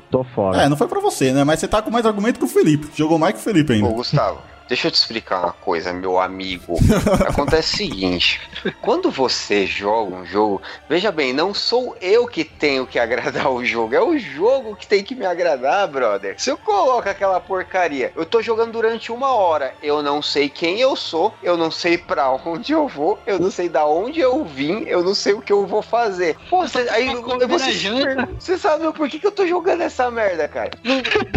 tô 0.09 0.23
fora. 0.23 0.63
É, 0.63 0.69
não 0.69 0.77
foi 0.77 0.87
pra 0.87 0.99
você, 0.99 1.31
né? 1.31 1.43
Mas 1.43 1.59
você 1.59 1.67
tá 1.67 1.81
com 1.81 1.91
mais 1.91 2.05
argumento 2.05 2.39
que 2.39 2.45
o 2.45 2.47
Felipe. 2.47 2.87
Jogou 2.95 3.17
mais 3.17 3.33
que 3.33 3.39
o 3.39 3.43
Felipe 3.43 3.73
Ô, 3.73 3.75
ainda. 3.75 3.89
Gustavo, 3.89 4.41
deixa 4.69 4.87
eu 4.87 4.91
te 4.91 4.95
explicar 4.95 5.39
uma 5.41 5.51
coisa, 5.51 5.91
meu 5.91 6.19
amigo. 6.19 6.77
Acontece 7.27 7.73
o 7.73 7.77
seguinte: 7.77 8.39
quando 8.81 9.11
você 9.11 9.65
joga 9.65 10.15
um 10.15 10.25
jogo, 10.25 10.61
veja 10.87 11.11
bem, 11.11 11.33
não 11.33 11.53
sou 11.53 11.97
eu 11.99 12.27
que 12.27 12.43
tenho 12.45 12.85
que 12.87 12.99
agradar 12.99 13.51
o 13.51 13.65
jogo, 13.65 13.95
é 13.95 14.01
o 14.01 14.17
jogo 14.17 14.75
que 14.75 14.87
tem 14.87 15.03
que 15.03 15.15
me 15.15 15.25
agradar, 15.25 15.87
brother. 15.87 16.35
Se 16.37 16.49
eu 16.51 16.57
coloco 16.57 17.09
aquela 17.09 17.39
porcaria, 17.39 18.13
eu 18.15 18.25
tô 18.25 18.41
jogando 18.41 18.71
durante 18.71 19.11
uma 19.11 19.33
hora, 19.33 19.73
eu 19.81 20.03
não 20.03 20.21
sei 20.21 20.47
quem 20.47 20.79
eu 20.79 20.95
sou, 20.95 21.33
eu 21.41 21.57
não 21.57 21.71
sei 21.71 21.97
pra 21.97 22.29
onde 22.31 22.71
eu 22.71 22.87
vou, 22.87 23.19
eu 23.25 23.39
não 23.39 23.49
sei 23.49 23.67
da 23.67 23.85
onde 23.85 24.19
eu 24.19 24.45
vim, 24.45 24.83
eu 24.85 25.03
não 25.03 25.15
sei 25.15 25.33
o 25.33 25.41
que 25.41 25.51
eu 25.51 25.65
vou 25.65 25.81
fazer. 25.81 26.37
Pô, 26.49 26.61
você, 26.67 26.87
aí 26.89 27.07
você, 27.47 27.71
você 28.39 28.57
sabe 28.57 28.91
por 28.93 29.09
que, 29.09 29.19
que 29.19 29.25
eu 29.25 29.31
tô 29.31 29.47
jogando 29.47 29.81
essa 29.81 30.11
merda, 30.11 30.47
cara? 30.47 30.69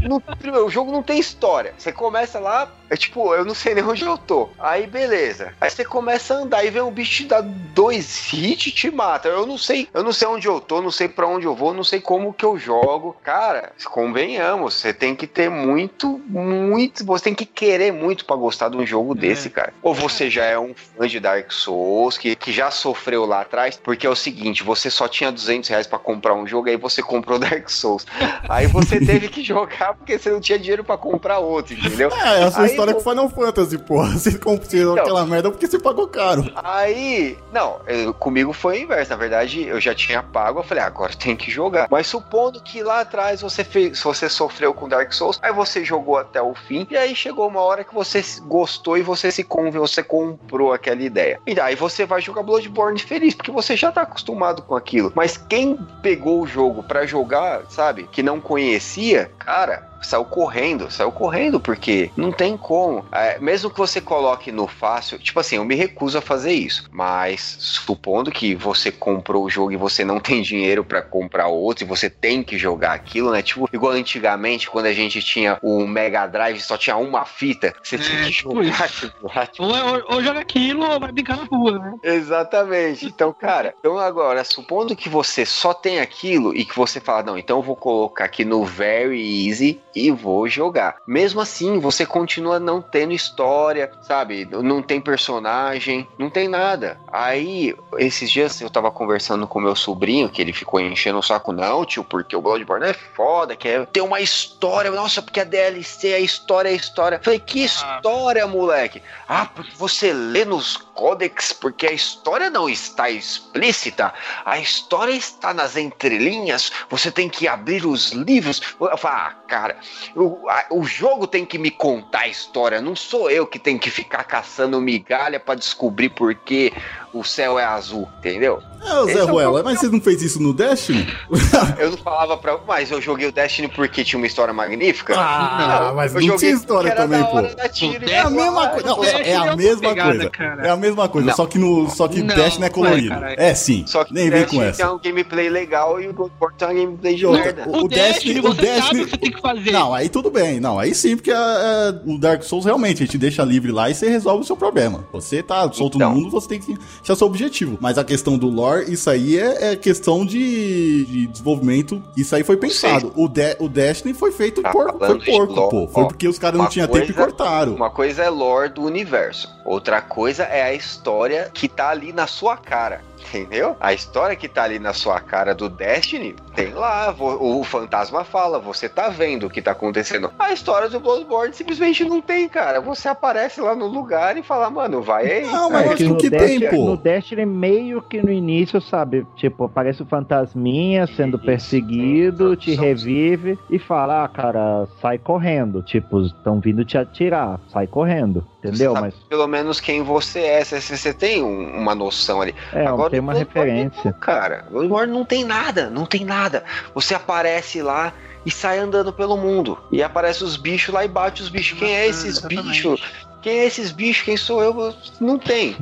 Não- 0.02 0.20
primeiro, 0.20 0.66
o 0.66 0.70
jogo 0.70 0.92
não 0.92 1.02
tem 1.02 1.18
história. 1.18 1.72
Você 1.78 1.90
começa 1.92 2.38
lá, 2.38 2.68
é 2.90 2.96
tipo, 2.96 3.21
eu 3.34 3.44
não 3.44 3.54
sei 3.54 3.74
nem 3.74 3.84
onde 3.84 4.04
eu 4.04 4.16
tô. 4.18 4.48
Aí 4.58 4.86
beleza. 4.86 5.52
Aí 5.60 5.70
você 5.70 5.84
começa 5.84 6.34
a 6.34 6.38
andar 6.38 6.64
e 6.64 6.70
vem 6.70 6.82
um 6.82 6.90
bicho 6.90 7.12
te 7.12 7.24
dá 7.24 7.40
dois 7.40 8.32
hits 8.32 8.66
e 8.66 8.70
te 8.72 8.90
mata. 8.90 9.28
Eu 9.28 9.46
não 9.46 9.58
sei, 9.58 9.88
eu 9.92 10.02
não 10.02 10.12
sei 10.12 10.28
onde 10.28 10.46
eu 10.48 10.60
tô, 10.60 10.80
não 10.82 10.90
sei 10.90 11.08
pra 11.08 11.26
onde 11.26 11.46
eu 11.46 11.54
vou, 11.54 11.72
não 11.74 11.84
sei 11.84 12.00
como 12.00 12.32
que 12.32 12.44
eu 12.44 12.58
jogo. 12.58 13.16
Cara, 13.22 13.72
convenhamos, 13.84 14.74
você 14.74 14.92
tem 14.92 15.14
que 15.14 15.26
ter 15.26 15.48
muito, 15.48 16.20
muito, 16.26 17.04
você 17.04 17.24
tem 17.24 17.34
que 17.34 17.46
querer 17.46 17.92
muito 17.92 18.24
pra 18.24 18.36
gostar 18.36 18.68
de 18.68 18.76
um 18.76 18.86
jogo 18.86 19.14
desse, 19.14 19.48
cara. 19.50 19.72
Ou 19.82 19.94
você 19.94 20.28
já 20.28 20.44
é 20.44 20.58
um 20.58 20.74
fã 20.74 21.06
de 21.06 21.20
Dark 21.20 21.50
Souls, 21.52 22.18
que, 22.18 22.34
que 22.34 22.52
já 22.52 22.70
sofreu 22.70 23.24
lá 23.24 23.40
atrás, 23.42 23.76
porque 23.82 24.06
é 24.06 24.10
o 24.10 24.16
seguinte, 24.16 24.62
você 24.62 24.90
só 24.90 25.06
tinha 25.08 25.30
200 25.30 25.68
reais 25.68 25.86
pra 25.86 25.98
comprar 25.98 26.34
um 26.34 26.46
jogo, 26.46 26.68
aí 26.68 26.76
você 26.76 27.02
comprou 27.02 27.38
Dark 27.40 27.68
Souls. 27.68 28.06
Aí 28.48 28.66
você 28.66 29.00
teve 29.00 29.28
que 29.28 29.42
jogar 29.42 29.94
porque 29.94 30.18
você 30.18 30.30
não 30.30 30.40
tinha 30.40 30.58
dinheiro 30.58 30.84
pra 30.84 30.96
comprar 30.96 31.38
outro, 31.38 31.74
entendeu? 31.74 32.10
É, 32.12 32.42
a 32.44 32.50
sua 32.50 32.62
Aí, 32.64 32.70
história 32.70 32.92
pô- 32.94 32.98
com 32.98 33.04
Final 33.12 33.28
Fantasy, 33.28 33.78
porra. 33.78 34.10
Você 34.18 34.38
comprou 34.38 34.62
Então. 34.92 34.94
aquela 34.98 35.26
merda 35.26 35.50
porque 35.50 35.66
você 35.66 35.78
pagou 35.78 36.08
caro. 36.08 36.50
Aí, 36.56 37.38
não, 37.52 37.80
eu- 37.86 38.12
comigo 38.14 38.52
foi 38.52 38.78
o 38.78 38.82
inverso. 38.82 39.10
Na 39.10 39.16
verdade, 39.16 39.62
eu 39.62 39.80
já 39.80 39.94
tinha 39.94 40.22
pago, 40.22 40.60
eu 40.60 40.62
falei, 40.64 40.82
ah, 40.82 40.86
agora 40.86 41.12
tem 41.14 41.36
que 41.36 41.50
jogar. 41.50 41.86
Mas 41.90 42.06
supondo 42.06 42.60
que 42.62 42.82
lá 42.82 43.00
atrás 43.00 43.40
você 43.40 43.62
fez, 43.64 44.00
você 44.02 44.28
sofreu 44.28 44.72
com 44.74 44.88
Dark 44.88 45.12
Souls, 45.12 45.38
aí 45.42 45.52
você 45.52 45.84
jogou 45.84 46.16
até 46.16 46.40
o 46.40 46.54
fim, 46.54 46.86
e 46.90 46.96
aí 46.96 47.14
chegou 47.14 47.46
uma 47.48 47.60
hora 47.60 47.84
que 47.84 47.94
você 47.94 48.22
gostou 48.42 48.96
e 48.96 49.02
você 49.02 49.30
se 49.30 49.44
conven, 49.44 49.72
você 49.80 50.02
comprou 50.02 50.72
aquela 50.72 51.02
ideia. 51.02 51.40
E 51.46 51.58
aí 51.60 51.74
você 51.74 52.04
vai 52.06 52.20
jogar 52.20 52.42
Bloodborne 52.42 52.98
feliz, 52.98 53.34
porque 53.34 53.50
você 53.50 53.76
já 53.76 53.92
tá 53.92 54.02
acostumado 54.02 54.62
com 54.62 54.74
aquilo. 54.74 55.12
Mas 55.14 55.36
quem 55.36 55.76
pegou 56.02 56.40
o 56.42 56.46
jogo 56.46 56.82
pra 56.82 57.06
jogar, 57.06 57.62
sabe, 57.68 58.08
que 58.10 58.22
não 58.22 58.40
conhecia, 58.40 59.30
cara, 59.38 59.88
saiu 60.02 60.24
correndo, 60.24 60.90
saiu 60.90 61.10
correndo, 61.12 61.60
porque 61.60 62.10
não 62.16 62.32
tem 62.32 62.56
como. 62.56 63.04
É, 63.12 63.38
mesmo 63.40 63.70
que 63.70 63.78
você 63.78 64.00
coloque 64.00 64.52
no 64.52 64.66
fácil, 64.66 65.18
tipo 65.18 65.40
assim, 65.40 65.56
eu 65.56 65.64
me 65.64 65.74
recuso 65.74 66.18
a 66.18 66.22
fazer 66.22 66.52
isso. 66.52 66.84
Mas 66.90 67.56
supondo 67.58 68.30
que 68.30 68.54
você 68.54 68.90
comprou 68.90 69.44
o 69.44 69.50
jogo 69.50 69.72
e 69.72 69.76
você 69.76 70.04
não 70.04 70.20
tem 70.20 70.42
dinheiro 70.42 70.84
pra 70.84 71.02
comprar 71.02 71.48
outro, 71.48 71.84
e 71.84 71.86
você 71.86 72.10
tem 72.10 72.42
que 72.42 72.58
jogar 72.58 72.92
aquilo, 72.92 73.30
né? 73.30 73.42
Tipo, 73.42 73.68
igual 73.72 73.92
antigamente, 73.92 74.68
quando 74.68 74.86
a 74.86 74.92
gente 74.92 75.20
tinha 75.22 75.58
o 75.62 75.86
Mega 75.86 76.26
Drive, 76.26 76.60
só 76.60 76.76
tinha 76.76 76.96
uma 76.96 77.24
fita, 77.24 77.74
você 77.82 77.98
tinha 77.98 78.20
É, 78.20 78.24
que 78.24 78.30
tipo 78.32 78.62
jogar 78.62 78.84
aquilo 78.84 79.12
lá, 79.22 79.46
tipo, 79.46 79.64
Ou, 79.64 79.72
ou, 79.74 80.02
ou 80.14 80.22
joga 80.22 80.40
aquilo 80.40 80.90
ou 80.90 81.00
vai 81.00 81.12
brincar 81.12 81.36
na 81.36 81.44
rua, 81.44 81.78
né? 81.78 81.94
Exatamente. 82.02 83.06
Então, 83.06 83.32
cara, 83.32 83.74
então 83.78 83.98
agora, 83.98 84.44
supondo 84.44 84.96
que 84.96 85.08
você 85.08 85.44
só 85.46 85.72
tem 85.72 86.00
aquilo 86.00 86.54
e 86.54 86.64
que 86.64 86.76
você 86.76 87.00
fala, 87.00 87.22
não, 87.22 87.38
então 87.38 87.58
eu 87.58 87.62
vou 87.62 87.76
colocar 87.76 88.24
aqui 88.24 88.44
no 88.44 88.64
Very 88.64 89.48
Easy 89.48 89.80
e 89.94 90.10
vou 90.10 90.48
jogar. 90.48 90.96
Mesmo 91.06 91.40
assim, 91.40 91.78
você 91.78 92.04
continua 92.06 92.58
não 92.58 92.80
tendo 92.80 93.12
história, 93.12 93.90
sabe? 94.02 94.48
Não 94.50 94.82
tem 94.82 95.00
personagem, 95.00 96.06
não 96.18 96.30
tem 96.30 96.48
nada. 96.48 96.98
Aí, 97.12 97.74
esses 97.98 98.30
dias 98.30 98.60
eu 98.60 98.70
tava 98.70 98.90
conversando 98.90 99.46
com 99.46 99.60
meu 99.60 99.76
sobrinho, 99.76 100.28
que 100.28 100.40
ele 100.40 100.52
ficou 100.52 100.80
enchendo 100.80 101.18
o 101.18 101.22
saco, 101.22 101.52
não, 101.52 101.84
tio, 101.84 102.04
porque 102.04 102.36
o 102.36 102.40
Bloodborne 102.42 102.86
é 102.86 102.92
foda, 102.92 103.56
que 103.56 103.68
é 103.68 103.84
ter 103.86 104.00
uma 104.00 104.20
história, 104.20 104.90
nossa, 104.90 105.22
porque 105.22 105.40
a 105.40 105.44
DLC, 105.44 106.14
a 106.14 106.20
história 106.20 106.68
é 106.68 106.72
a 106.72 106.76
história. 106.76 107.16
Eu 107.16 107.22
Falei, 107.22 107.38
que 107.38 107.64
história, 107.64 108.46
moleque? 108.46 109.02
Ah, 109.28 109.46
porque 109.46 109.72
você 109.76 110.12
lê 110.12 110.44
nos 110.44 110.76
códex 110.94 111.52
porque 111.52 111.86
a 111.86 111.92
história 111.92 112.50
não 112.50 112.68
está 112.68 113.10
explícita, 113.10 114.12
a 114.44 114.58
história 114.58 115.12
está 115.12 115.52
nas 115.54 115.76
entrelinhas, 115.76 116.70
você 116.88 117.10
tem 117.10 117.28
que 117.28 117.48
abrir 117.48 117.86
os 117.86 118.12
livros. 118.12 118.60
Ah, 119.04 119.34
cara, 119.46 119.78
o, 120.14 120.48
a- 120.48 120.66
o 120.70 120.84
jogo 120.84 121.26
tem 121.26 121.44
que 121.44 121.58
me 121.58 121.70
contar 121.70 122.20
a 122.20 122.28
história, 122.28 122.80
não 122.80 122.94
sou 122.96 123.30
eu 123.30 123.46
que 123.46 123.58
tenho 123.58 123.78
que 123.78 123.90
ficar 123.90 124.24
caçando 124.24 124.80
migalha 124.80 125.40
pra 125.40 125.54
descobrir 125.54 126.10
por 126.10 126.34
que 126.34 126.72
o 127.12 127.22
céu 127.24 127.58
é 127.58 127.64
azul, 127.64 128.08
entendeu? 128.18 128.62
É, 128.84 128.94
o 128.94 129.04
Esse 129.04 129.14
Zé 129.14 129.20
é 129.20 129.22
o 129.22 129.26
Ruela, 129.26 129.62
mas 129.62 129.78
você 129.78 129.88
não 129.88 130.00
fez 130.00 130.20
isso 130.22 130.42
no 130.42 130.52
Destiny? 130.52 131.06
Eu 131.78 131.90
não 131.92 131.96
falava 131.98 132.36
pra. 132.36 132.58
Mas 132.66 132.90
eu 132.90 133.00
joguei 133.00 133.28
o 133.28 133.32
Destiny 133.32 133.68
porque 133.68 134.02
tinha 134.02 134.18
uma 134.18 134.26
história 134.26 134.52
magnífica. 134.52 135.14
Ah, 135.16 135.92
mas 135.94 136.12
eu 136.14 136.20
não 136.20 136.26
joguei 136.28 136.48
tinha 136.48 136.52
história 136.60 136.92
também, 136.94 137.20
da 137.20 137.28
hora 137.28 137.48
pô. 137.50 137.54
da 137.56 137.68
tiro 137.68 138.04
e 138.04 138.10
É 138.10 138.18
a 138.18 138.28
mesma 138.30 138.68
coisa. 138.70 138.86
Não, 138.88 139.04
é, 139.04 139.08
é 139.08 139.12
Destiny 139.12 139.30
é 139.30 139.36
a 139.36 139.56
mesma 139.56 139.88
pegada, 139.88 140.12
coisa. 140.14 140.30
cara. 140.30 140.66
É 140.66 140.70
a 140.70 140.76
mesma 140.76 141.08
coisa, 141.08 141.28
Não. 141.28 141.36
só 141.36 141.46
que 141.46 141.58
no 141.58 141.88
só 141.90 142.08
que 142.08 142.22
Não, 142.22 142.34
Destiny 142.34 142.66
é 142.66 142.68
colorido. 142.70 143.08
não 143.10 143.16
é, 143.16 143.36
cara. 143.36 143.42
É 143.50 143.54
sim. 143.54 143.84
Só 143.86 144.04
que 144.04 144.12
Nem 144.12 144.30
vem 144.30 144.40
com 144.46 144.58
Destiny 144.58 144.64
essa. 144.64 144.82
tem 144.84 144.92
um 144.94 144.98
gameplay 144.98 145.48
legal 145.48 146.00
e 146.00 146.08
o 146.08 146.12
Bloodborne 146.12 146.56
tem 146.58 146.68
um 146.68 146.74
gameplay 146.74 147.14
de 147.14 147.26
merda. 147.26 147.64
o 147.68 147.84
O, 147.84 147.88
Destiny- 147.88 148.40
o 148.40 148.52
Destiny- 148.54 148.82
sabe 148.82 149.00
o 149.00 149.04
que 149.04 149.10
você 149.10 149.16
tem 149.18 149.30
que 149.32 149.40
fazer. 149.40 149.70
Não, 149.70 149.94
aí 149.94 150.08
tudo 150.08 150.28
bem. 150.30 150.58
Não, 150.60 150.78
aí 150.78 150.92
sim, 150.94 151.16
porque 151.16 151.30
é, 151.30 151.34
é, 151.34 151.94
o 152.04 152.18
Dark 152.18 152.42
Souls 152.42 152.64
realmente 152.64 153.02
a 153.02 153.06
gente 153.06 153.16
deixa 153.18 153.44
livre 153.44 153.70
lá 153.70 153.88
e 153.88 153.94
você 153.94 154.08
resolve 154.08 154.42
o 154.42 154.46
seu 154.46 154.56
problema. 154.56 155.04
Você 155.12 155.40
tá 155.40 155.70
solto 155.72 155.96
Então. 155.98 156.10
no 156.10 156.16
mundo, 156.16 156.30
você 156.30 156.48
tem 156.48 156.58
que 156.60 156.76
achar 157.02 157.16
seu 157.16 157.26
objetivo. 157.26 157.76
Mas 157.80 157.98
a 157.98 158.04
questão 158.04 158.38
do 158.38 158.48
lore, 158.48 158.92
isso 158.92 159.10
aí 159.10 159.38
é, 159.38 159.72
é 159.72 159.76
questão 159.76 160.24
de, 160.24 161.04
de 161.04 161.26
desenvolvimento. 161.26 162.02
Isso 162.16 162.34
aí 162.34 162.44
foi 162.44 162.56
pensado. 162.56 163.12
O, 163.16 163.28
De- 163.28 163.56
o 163.58 163.68
Destiny 163.68 164.14
foi 164.14 164.30
feito 164.32 164.62
Tá 164.62 164.70
por, 164.70 164.96
foi 164.98 165.18
porco, 165.24 165.52
lore, 165.54 165.70
pô. 165.70 165.88
Foi 165.88 166.04
porque 166.06 166.28
os 166.28 166.38
caras 166.38 166.58
não 166.60 166.68
tinham 166.68 166.88
tempo 166.88 167.10
e 167.10 167.14
cortaram. 167.14 167.74
Uma 167.74 167.90
coisa 167.90 168.22
é 168.22 168.30
lore 168.30 168.70
do 168.70 168.82
universo, 168.82 169.48
outra 169.64 170.00
coisa 170.00 170.44
é 170.44 170.62
a 170.62 170.74
história 170.74 171.50
que 171.52 171.68
tá 171.68 171.88
ali 171.90 172.12
na 172.12 172.26
sua 172.26 172.56
cara. 172.56 173.00
Entendeu? 173.28 173.76
A 173.80 173.92
história 173.92 174.36
que 174.36 174.48
tá 174.48 174.64
ali 174.64 174.78
na 174.78 174.92
sua 174.92 175.20
cara 175.20 175.54
do 175.54 175.68
Destiny, 175.68 176.34
tem 176.54 176.72
lá, 176.74 177.10
vo- 177.10 177.38
o 177.40 177.64
fantasma 177.64 178.24
fala, 178.24 178.58
você 178.58 178.88
tá 178.88 179.08
vendo 179.08 179.46
o 179.46 179.50
que 179.50 179.62
tá 179.62 179.72
acontecendo. 179.72 180.30
A 180.38 180.52
história 180.52 180.88
do 180.88 181.00
Bloodborne 181.00 181.54
simplesmente 181.54 182.04
não 182.04 182.20
tem, 182.20 182.48
cara. 182.48 182.80
Você 182.80 183.08
aparece 183.08 183.60
lá 183.60 183.74
no 183.74 183.86
lugar 183.86 184.36
e 184.36 184.42
fala, 184.42 184.68
mano, 184.70 185.00
vai 185.02 185.30
aí. 185.30 185.46
Não, 185.46 185.70
mas 185.70 185.86
É 185.86 185.88
que 185.90 185.96
que 185.96 186.04
no 186.04 186.14
o 186.14 186.18
que 186.18 186.30
Destiny, 186.30 186.60
tem, 186.60 186.70
pô. 186.70 186.84
no 186.84 186.96
Destiny, 186.96 187.46
meio 187.46 188.02
que 188.02 188.22
no 188.22 188.30
início, 188.32 188.80
sabe? 188.80 189.26
Tipo, 189.36 189.64
aparece 189.64 190.02
o 190.02 190.06
fantasminha 190.06 191.06
sendo 191.06 191.36
Isso, 191.36 191.46
perseguido, 191.46 192.56
te 192.56 192.74
revive 192.74 193.58
e 193.70 193.78
fala, 193.78 194.24
ah, 194.24 194.28
cara, 194.28 194.86
sai 195.00 195.18
correndo. 195.18 195.82
Tipo, 195.82 196.20
estão 196.22 196.60
vindo 196.60 196.84
te 196.84 196.98
atirar, 196.98 197.60
sai 197.68 197.86
correndo. 197.86 198.44
Entendeu? 198.58 198.90
Você 198.92 198.94
sabe 198.94 199.00
Mas 199.02 199.14
Pelo 199.28 199.46
menos 199.48 199.80
quem 199.80 200.02
você 200.02 200.40
é, 200.40 200.64
você, 200.64 200.80
você 200.80 201.12
tem 201.12 201.42
um- 201.42 201.78
uma 201.80 201.94
noção 201.94 202.40
ali. 202.40 202.54
é, 202.72 202.84
tem 203.12 203.20
uma 203.20 203.34
referência. 203.34 204.04
não, 204.06 204.12
cara, 204.14 204.64
o 204.70 204.72
Bloodborne 204.72 205.12
não 205.12 205.22
tem 205.22 205.44
nada, 205.44 205.90
não 205.90 206.06
tem 206.06 206.24
nada. 206.24 206.64
Você 206.94 207.14
aparece 207.14 207.82
lá 207.82 208.10
e 208.44 208.50
sai 208.50 208.78
andando 208.78 209.12
pelo 209.12 209.36
mundo. 209.36 209.78
E 209.92 210.02
aparece 210.02 210.42
os 210.42 210.56
bichos 210.56 210.94
lá 210.94 211.04
e 211.04 211.08
bate 211.08 211.42
os 211.42 211.50
bichos. 211.50 211.78
Quem 211.78 211.94
é 211.94 212.08
esses 212.08 212.38
Exatamente. 212.38 212.68
bichos? 212.68 213.02
Quem 213.42 213.58
é 213.58 213.66
esses 213.66 213.92
bichos? 213.92 214.24
Quem 214.24 214.36
sou 214.38 214.62
eu? 214.62 214.94
Não 215.20 215.38
tem. 215.38 215.76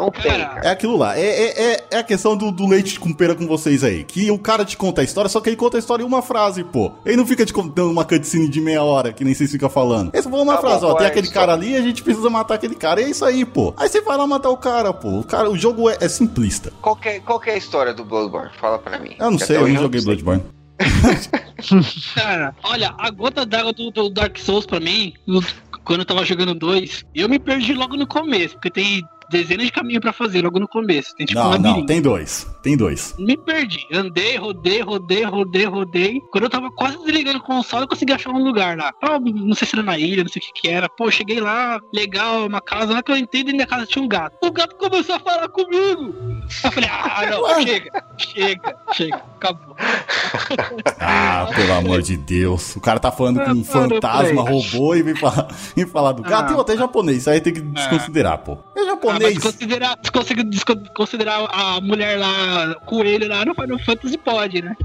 Não 0.00 0.10
tem, 0.10 0.22
Cara. 0.30 0.60
É 0.64 0.70
aquilo 0.70 0.96
lá, 0.96 1.18
é, 1.18 1.22
é, 1.22 1.62
é- 1.74 1.84
é 1.92 1.98
a 1.98 2.02
questão 2.02 2.36
do, 2.36 2.50
do 2.50 2.66
leite 2.66 2.98
com 2.98 3.12
pera 3.12 3.34
com 3.34 3.46
vocês 3.46 3.84
aí. 3.84 4.02
Que 4.04 4.30
o 4.30 4.38
cara 4.38 4.64
te 4.64 4.76
conta 4.76 5.00
a 5.00 5.04
história, 5.04 5.28
só 5.28 5.40
que 5.40 5.48
ele 5.50 5.56
conta 5.56 5.76
a 5.76 5.80
história 5.80 6.02
em 6.02 6.06
uma 6.06 6.22
frase, 6.22 6.64
pô. 6.64 6.92
Ele 7.04 7.16
não 7.16 7.26
fica 7.26 7.44
te 7.44 7.52
contando 7.52 7.90
uma 7.90 8.04
cutscene 8.04 8.48
de 8.48 8.60
meia 8.60 8.82
hora, 8.82 9.12
que 9.12 9.22
nem 9.24 9.34
vocês 9.34 9.50
ficam 9.50 9.68
falando. 9.68 10.10
Ele 10.12 10.22
só 10.22 10.30
fala 10.30 10.42
uma 10.42 10.54
Tá 10.54 10.60
frase, 10.60 10.80
bom, 10.80 10.88
ó, 10.92 10.94
tem 10.94 11.06
aquele 11.06 11.26
isso. 11.26 11.34
cara 11.34 11.52
ali, 11.52 11.76
a 11.76 11.82
gente 11.82 12.02
precisa 12.02 12.30
matar 12.30 12.54
aquele 12.54 12.74
cara, 12.74 13.00
e 13.00 13.04
é 13.04 13.10
isso 13.10 13.24
aí, 13.24 13.44
pô. 13.44 13.74
Aí 13.76 13.88
você 13.88 14.00
vai 14.00 14.16
lá 14.16 14.26
matar 14.26 14.50
o 14.50 14.56
cara, 14.56 14.92
pô. 14.92 15.20
O, 15.20 15.24
cara, 15.24 15.50
o 15.50 15.56
jogo 15.58 15.88
é, 15.90 15.98
é 16.00 16.08
simplista. 16.08 16.72
Qual 16.80 16.96
que, 16.96 17.08
é, 17.08 17.20
qual 17.20 17.38
que 17.38 17.50
é 17.50 17.54
a 17.54 17.58
história 17.58 17.92
do 17.92 18.04
Bloodborne? 18.04 18.50
Fala 18.60 18.78
pra 18.78 18.98
mim. 18.98 19.14
Eu 19.18 19.30
não 19.30 19.38
sei, 19.38 19.56
eu 19.56 19.68
não 19.68 19.76
joguei. 19.76 20.00
Bloodborne. 20.00 20.42
Cara, 22.14 22.54
olha, 22.62 22.94
a 22.98 23.10
gota 23.10 23.44
d'água 23.44 23.72
do, 23.72 23.90
do 23.90 24.08
Dark 24.10 24.38
Souls 24.38 24.64
pra 24.66 24.80
mim, 24.80 25.12
quando 25.84 26.00
eu 26.00 26.04
tava 26.06 26.24
jogando 26.24 26.54
dois, 26.54 27.04
eu 27.14 27.28
me 27.28 27.38
perdi 27.38 27.74
logo 27.74 27.96
no 27.96 28.06
começo, 28.06 28.54
porque 28.54 28.70
tem 28.70 29.02
dezenas 29.30 29.66
de 29.66 29.72
caminhos 29.72 30.00
pra 30.00 30.12
fazer 30.12 30.42
logo 30.42 30.58
no 30.58 30.68
começo. 30.68 31.14
Tem 31.16 31.26
tipo 31.26 31.38
um 31.40 31.42
Não, 31.44 31.50
não, 31.52 31.58
labirinto. 31.62 31.86
tem 31.86 32.02
dois. 32.02 32.46
Tem 32.62 32.76
dois. 32.76 33.14
Me 33.18 33.36
perdi. 33.36 33.86
Andei, 33.92 34.36
rodei, 34.36 34.80
rodei, 34.82 35.24
rodei, 35.24 35.64
rodei. 35.64 36.20
Quando 36.30 36.44
eu 36.44 36.50
tava 36.50 36.70
quase 36.70 36.98
desligando 36.98 37.38
o 37.38 37.42
console, 37.42 37.84
eu 37.84 37.88
consegui 37.88 38.12
achar 38.12 38.30
um 38.30 38.42
lugar 38.44 38.76
lá. 38.76 38.92
Ah, 39.02 39.18
não 39.18 39.54
sei 39.54 39.66
se 39.66 39.74
era 39.76 39.82
na 39.82 39.98
ilha, 39.98 40.22
não 40.22 40.30
sei 40.30 40.40
o 40.40 40.44
que 40.44 40.60
que 40.62 40.68
era. 40.68 40.88
Pô, 40.88 41.10
cheguei 41.10 41.40
lá, 41.40 41.80
legal, 41.92 42.46
uma 42.46 42.60
casa 42.60 42.92
lá 42.92 43.02
que 43.02 43.10
eu 43.12 43.16
entrei 43.16 43.42
dentro 43.44 43.58
da 43.58 43.66
casa 43.66 43.86
tinha 43.86 44.04
um 44.04 44.08
gato. 44.08 44.36
O 44.42 44.50
gato 44.52 44.76
começou 44.76 45.14
a 45.14 45.20
falar 45.20 45.48
comigo. 45.48 46.14
Eu 46.64 46.72
falei, 46.72 46.88
ah, 46.92 47.26
não, 47.30 47.62
chega, 47.62 48.04
chega, 48.18 48.76
chega, 48.92 49.16
acabou. 49.36 49.76
Ah, 51.00 51.48
pelo 51.54 51.72
amor 51.72 52.02
de 52.02 52.16
Deus. 52.16 52.76
O 52.76 52.80
cara 52.80 52.98
tá 53.00 53.10
falando 53.10 53.40
com 53.42 53.50
um 53.52 53.60
Ah, 53.62 53.64
fantasma, 53.64 54.42
robô 54.42 54.94
e 54.94 55.02
vem 55.02 55.14
falar, 55.14 55.48
vem 55.74 55.86
falar 55.86 56.12
do 56.12 56.22
gato. 56.22 56.52
Ah, 56.54 56.56
e 56.56 56.60
até 56.60 56.76
japonês. 56.76 57.18
Isso 57.18 57.30
aí 57.30 57.40
tem 57.40 57.52
que 57.52 57.60
desconsiderar, 57.60 58.38
pô. 58.38 58.52
É 58.52 58.80
Ah, 58.80 58.84
mas 58.84 58.86
japonês. 58.86 59.38
considerar, 59.38 59.98
se 60.02 60.10
conseguir 60.12 60.44
desco- 60.44 60.76
considerar 60.94 61.46
a 61.50 61.80
mulher 61.80 62.18
lá, 62.18 62.49
coelho 62.86 63.28
lá 63.28 63.44
no 63.44 63.54
Final 63.54 63.78
Fantasy, 63.78 64.18
pode, 64.18 64.62
né? 64.62 64.76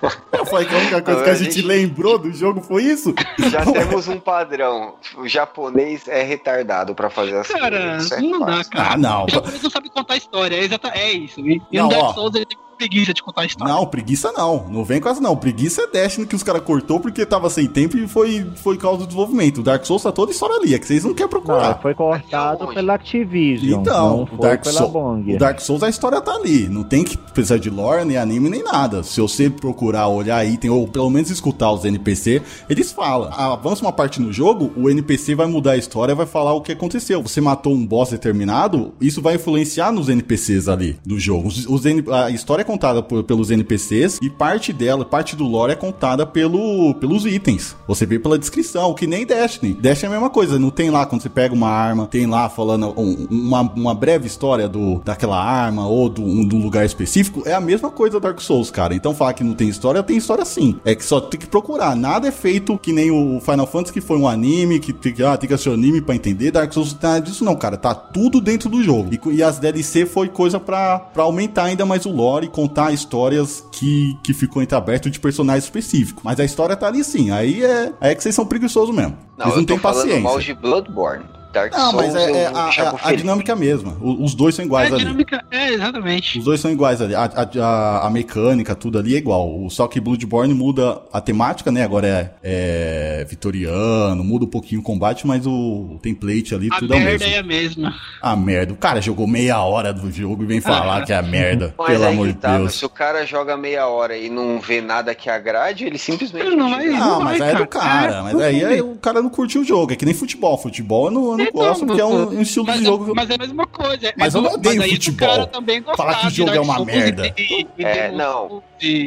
Que 0.00 0.74
a 0.74 0.78
única 0.78 1.02
coisa 1.02 1.24
que 1.24 1.30
a 1.30 1.34
gente 1.34 1.62
lembrou 1.62 2.18
do 2.18 2.32
jogo 2.32 2.60
foi 2.60 2.84
isso. 2.84 3.14
Já 3.50 3.64
temos 3.64 4.08
um 4.08 4.20
padrão. 4.20 4.96
O 5.16 5.26
japonês 5.26 6.06
é 6.08 6.22
retardado 6.22 6.94
pra 6.94 7.08
fazer 7.08 7.36
as 7.38 7.48
Cara, 7.48 7.78
coisas. 7.78 8.04
Isso 8.04 8.14
é 8.14 8.20
não 8.20 8.40
dá, 8.40 8.64
cara. 8.64 8.92
Ah, 8.92 8.96
não. 8.96 9.24
O 9.24 9.30
japonês 9.30 9.62
não 9.62 9.70
sabe 9.70 9.88
contar 9.90 10.16
história, 10.16 10.56
é, 10.56 10.64
exata, 10.64 10.88
é 10.94 11.12
isso. 11.12 11.40
E, 11.40 11.60
Não, 11.72 11.84
no 11.84 11.88
Dark 11.90 12.04
ó. 12.04 12.14
Souls 12.14 12.34
ele 12.34 12.46
tem 12.46 12.58
preguiça 12.88 13.14
de 13.14 13.22
contar 13.22 13.44
história. 13.46 13.72
Não, 13.72 13.86
preguiça 13.86 14.32
não. 14.32 14.68
Não 14.68 14.84
vem 14.84 15.00
com 15.00 15.08
essa 15.08 15.20
não. 15.20 15.36
Preguiça 15.36 15.82
é 15.82 15.86
Destiny 15.86 16.26
que 16.26 16.36
os 16.36 16.42
caras 16.42 16.62
cortou 16.62 17.00
porque 17.00 17.24
tava 17.24 17.48
sem 17.48 17.66
tempo 17.66 17.96
e 17.96 18.06
foi, 18.06 18.46
foi 18.56 18.76
causa 18.76 18.98
do 18.98 19.06
desenvolvimento. 19.06 19.58
O 19.58 19.62
Dark 19.62 19.84
Souls 19.84 20.02
tá 20.02 20.12
toda 20.12 20.32
história 20.32 20.56
ali, 20.56 20.74
é 20.74 20.78
que 20.78 20.86
vocês 20.86 21.04
não 21.04 21.14
querem 21.14 21.24
Não, 21.32 21.40
procurar. 21.42 21.80
foi 21.80 21.94
cortado 21.94 22.64
Aonde? 22.64 22.74
pela 22.74 22.94
Activision. 22.94 23.80
Então, 23.80 24.16
não 24.16 24.22
o 24.24 24.26
foi 24.26 24.38
Dark, 24.38 24.62
pela 24.62 24.86
Bong. 24.86 25.34
o 25.34 25.38
Dark 25.38 25.60
Souls, 25.60 25.82
a 25.82 25.88
história 25.88 26.20
tá 26.20 26.34
ali. 26.34 26.68
Não 26.68 26.82
tem 26.84 27.02
que 27.04 27.16
precisar 27.16 27.58
de 27.58 27.70
lore, 27.70 28.04
nem 28.04 28.16
anime, 28.16 28.50
nem 28.50 28.62
nada. 28.62 29.02
Se 29.02 29.20
você 29.20 29.48
procurar, 29.48 30.08
olhar 30.08 30.44
item, 30.44 30.70
ou 30.70 30.86
pelo 30.86 31.08
menos 31.10 31.30
escutar 31.30 31.72
os 31.72 31.84
NPC, 31.84 32.42
eles 32.68 32.92
falam. 32.92 33.30
Avança 33.32 33.82
uma 33.82 33.92
parte 33.92 34.20
no 34.20 34.32
jogo, 34.32 34.72
o 34.76 34.90
NPC 34.90 35.34
vai 35.34 35.46
mudar 35.46 35.72
a 35.72 35.76
história, 35.76 36.14
vai 36.14 36.26
falar 36.26 36.52
o 36.52 36.60
que 36.60 36.72
aconteceu. 36.72 37.22
Você 37.22 37.40
matou 37.40 37.72
um 37.72 37.86
boss 37.86 38.10
determinado, 38.10 38.92
isso 39.00 39.22
vai 39.22 39.34
influenciar 39.36 39.92
nos 39.92 40.08
NPCs 40.08 40.68
ali 40.68 40.96
do 41.04 41.18
jogo. 41.18 41.48
Os, 41.48 41.66
os 41.66 41.84
a 42.12 42.30
história 42.30 42.62
é 42.62 42.64
contada 42.74 43.02
por- 43.02 43.22
pelos 43.22 43.50
NPCs 43.50 44.18
e 44.20 44.28
parte 44.28 44.72
dela, 44.72 45.04
parte 45.04 45.36
do 45.36 45.44
lore 45.44 45.72
é 45.72 45.76
contada 45.76 46.26
pelo, 46.26 46.94
pelos 46.94 47.24
itens. 47.24 47.76
Você 47.86 48.04
vê 48.04 48.18
pela 48.18 48.38
descrição, 48.38 48.92
que 48.94 49.06
nem 49.06 49.24
Destiny. 49.24 49.74
Destiny 49.74 50.06
é 50.12 50.16
a 50.16 50.18
mesma 50.18 50.30
coisa, 50.30 50.58
não 50.58 50.70
tem 50.70 50.90
lá 50.90 51.06
quando 51.06 51.22
você 51.22 51.28
pega 51.28 51.54
uma 51.54 51.68
arma, 51.68 52.06
tem 52.06 52.26
lá 52.26 52.48
falando 52.48 52.92
um- 53.00 53.26
uma, 53.30 53.60
uma 53.60 53.94
breve 53.94 54.26
história 54.26 54.68
do, 54.68 55.00
daquela 55.04 55.40
arma 55.42 55.86
ou 55.86 56.08
do, 56.08 56.22
um, 56.22 56.44
do 56.44 56.56
lugar 56.56 56.84
específico. 56.84 57.42
É 57.46 57.52
a 57.54 57.60
mesma 57.60 57.90
coisa 57.90 58.18
Dark 58.20 58.40
Souls, 58.40 58.70
cara. 58.70 58.94
Então 58.94 59.14
falar 59.14 59.32
que 59.34 59.44
não 59.44 59.54
tem 59.54 59.68
história, 59.68 60.02
tem 60.02 60.16
história 60.16 60.44
sim. 60.44 60.76
É 60.84 60.94
que 60.94 61.04
só 61.04 61.20
tem 61.20 61.38
que 61.40 61.46
procurar. 61.46 61.94
Nada 61.94 62.28
é 62.28 62.32
feito 62.32 62.76
que 62.78 62.92
nem 62.92 63.10
o 63.10 63.40
Final 63.40 63.66
Fantasy, 63.66 63.92
que 63.92 64.00
foi 64.00 64.18
um 64.18 64.26
anime, 64.28 64.80
que 64.80 64.92
tem 64.92 65.14
ah, 65.24 65.36
tem 65.36 65.46
que 65.48 65.54
assistir 65.54 65.72
anime 65.72 66.00
pra 66.00 66.14
entender. 66.14 66.50
Dark 66.50 66.72
Souls 66.72 66.92
não 66.92 66.98
tem 66.98 67.10
nada 67.10 67.24
disso, 67.24 67.44
não, 67.44 67.54
cara. 67.54 67.76
Tá 67.76 67.94
tudo 67.94 68.40
dentro 68.40 68.68
do 68.68 68.82
jogo. 68.82 69.10
E, 69.12 69.36
e 69.36 69.42
as 69.42 69.58
DLC 69.58 70.06
foi 70.06 70.28
coisa 70.28 70.58
pra, 70.58 70.98
pra 70.98 71.22
aumentar 71.22 71.64
ainda 71.64 71.86
mais 71.86 72.04
o 72.06 72.10
lore 72.10 72.48
contar 72.54 72.92
histórias 72.92 73.66
que, 73.72 74.16
que 74.22 74.32
ficou 74.32 74.62
entreaberto 74.62 75.10
de 75.10 75.18
personagens 75.18 75.64
específicos. 75.64 76.22
Mas 76.22 76.38
a 76.38 76.44
história 76.44 76.76
tá 76.76 76.86
ali 76.86 77.02
sim. 77.02 77.32
Aí 77.32 77.64
é, 77.64 77.92
aí 78.00 78.12
é 78.12 78.14
que 78.14 78.22
vocês 78.22 78.34
são 78.34 78.46
preguiçosos 78.46 78.94
mesmo. 78.94 79.18
Não, 79.36 79.46
Eles 79.46 79.54
eu 79.54 79.58
não 79.58 79.64
tô 79.66 79.74
têm 79.74 79.82
falando 79.82 80.02
paciência. 80.02 80.22
mal 80.22 80.38
de 80.38 80.54
Bloodborne. 80.54 81.24
Dark 81.54 81.72
Não, 81.72 81.90
Souls 81.92 82.06
mas 82.06 82.14
é, 82.16 82.30
é 82.32 82.46
eu 82.48 82.56
a, 82.56 82.64
a- 82.68 83.08
a 83.08 83.14
dinâmica 83.14 83.52
é 83.52 83.54
a 83.54 83.56
mesma. 83.56 83.96
O- 84.00 84.24
Os 84.24 84.34
dois 84.34 84.54
são 84.54 84.62
É, 84.64 84.66
iguais 84.66 84.92
a 84.92 84.96
ali. 84.96 85.04
dinâmica, 85.04 85.44
é, 85.50 85.72
exatamente. 85.72 86.38
Os 86.38 86.44
dois 86.44 86.60
são 86.60 86.70
iguais 86.70 87.00
ali. 87.00 87.14
A, 87.14 87.24
a- 87.24 87.48
a- 87.62 88.06
a 88.06 88.10
mecânica, 88.10 88.74
tudo 88.74 88.98
ali 88.98 89.14
é 89.14 89.18
igual. 89.18 89.68
Só 89.70 89.86
que 89.86 90.00
Bloodborne 90.00 90.52
muda 90.52 91.00
a 91.12 91.20
temática, 91.20 91.70
né? 91.72 91.82
Agora 91.84 92.06
é, 92.42 93.20
é 93.20 93.24
vitoriano, 93.24 94.22
muda 94.24 94.44
um 94.44 94.48
pouquinho 94.48 94.80
o 94.80 94.84
combate, 94.84 95.26
mas 95.26 95.46
o, 95.46 95.50
o 95.52 95.98
template 96.02 96.54
ali, 96.54 96.68
A 96.72 96.78
tudo 96.78 96.94
é 96.94 96.96
o 96.96 97.00
merda 97.00 97.24
mesmo. 97.24 97.34
é 97.34 97.38
a 97.38 97.42
mesma. 97.42 97.94
A 98.20 98.36
merda. 98.36 98.72
O 98.72 98.76
cara 98.76 99.00
jogou 99.00 99.26
meia 99.26 99.60
hora 99.62 99.92
do 99.92 100.10
jogo 100.10 100.42
e 100.42 100.46
vem 100.46 100.60
falar 100.60 101.04
que 101.04 101.12
é 101.12 101.16
a 101.16 101.22
merda. 101.24 101.74
Mas 101.78 101.86
pelo 101.88 102.04
aí 102.04 102.12
amor 102.12 102.26
de 102.28 102.34
tá, 102.34 102.58
Deus. 102.58 102.74
se 102.74 102.84
o 102.84 102.88
cara 102.88 103.24
joga 103.26 103.56
meia 103.56 103.86
hora 103.86 104.16
e 104.16 104.28
não 104.28 104.58
vê 104.60 104.80
nada 104.80 105.14
que 105.14 105.30
agrade, 105.30 105.84
ele 105.84 105.98
simplesmente 105.98 106.54
não 106.56 106.70
vai- 106.70 106.84
tira. 106.84 106.98
Não, 106.98 107.10
não 107.18 107.22
mas 107.24 107.38
vai, 107.38 107.48
aí 107.50 107.54
é 107.54 107.58
do 107.58 107.66
cara. 107.66 108.12
É, 108.14 108.22
mas 108.22 108.32
tudo 108.32 108.42
aí 108.42 108.62
é- 108.78 108.82
o 108.82 108.96
cara 108.96 109.22
não 109.22 109.30
curtiu 109.30 109.60
o 109.60 109.64
jogo. 109.64 109.92
É 109.92 109.96
que 109.96 110.04
nem 110.04 110.14
futebol. 110.14 110.56
Futebol 110.58 111.08
é 111.08 111.10
no, 111.10 111.36
no 111.36 111.43
não 111.44 111.52
gosto, 111.52 111.86
porque 111.86 112.00
é 112.00 112.04
um, 112.04 112.28
um 112.30 112.42
estilo 112.42 112.66
mas, 112.66 112.78
de 112.78 112.84
jogo. 112.84 113.10
É, 113.10 113.14
mas 113.14 113.30
é 113.30 113.34
a 113.34 113.38
mesma 113.38 113.66
coisa. 113.66 114.12
Mas 114.16 114.34
eu 114.34 114.40
não 114.42 114.52
odeio 114.52 114.76
mas 114.76 114.84
aí 114.84 114.92
futebol. 114.94 115.28
O 115.28 115.30
cara 115.30 115.46
também 115.46 115.82
Falar 115.96 116.20
que 116.20 116.26
o 116.26 116.30
jogo 116.30 116.50
é 116.52 116.60
uma 116.60 116.84
merda. 116.84 117.34
e- 117.38 117.66
e 117.78 117.84
É, 117.84 118.10
não. 118.12 118.62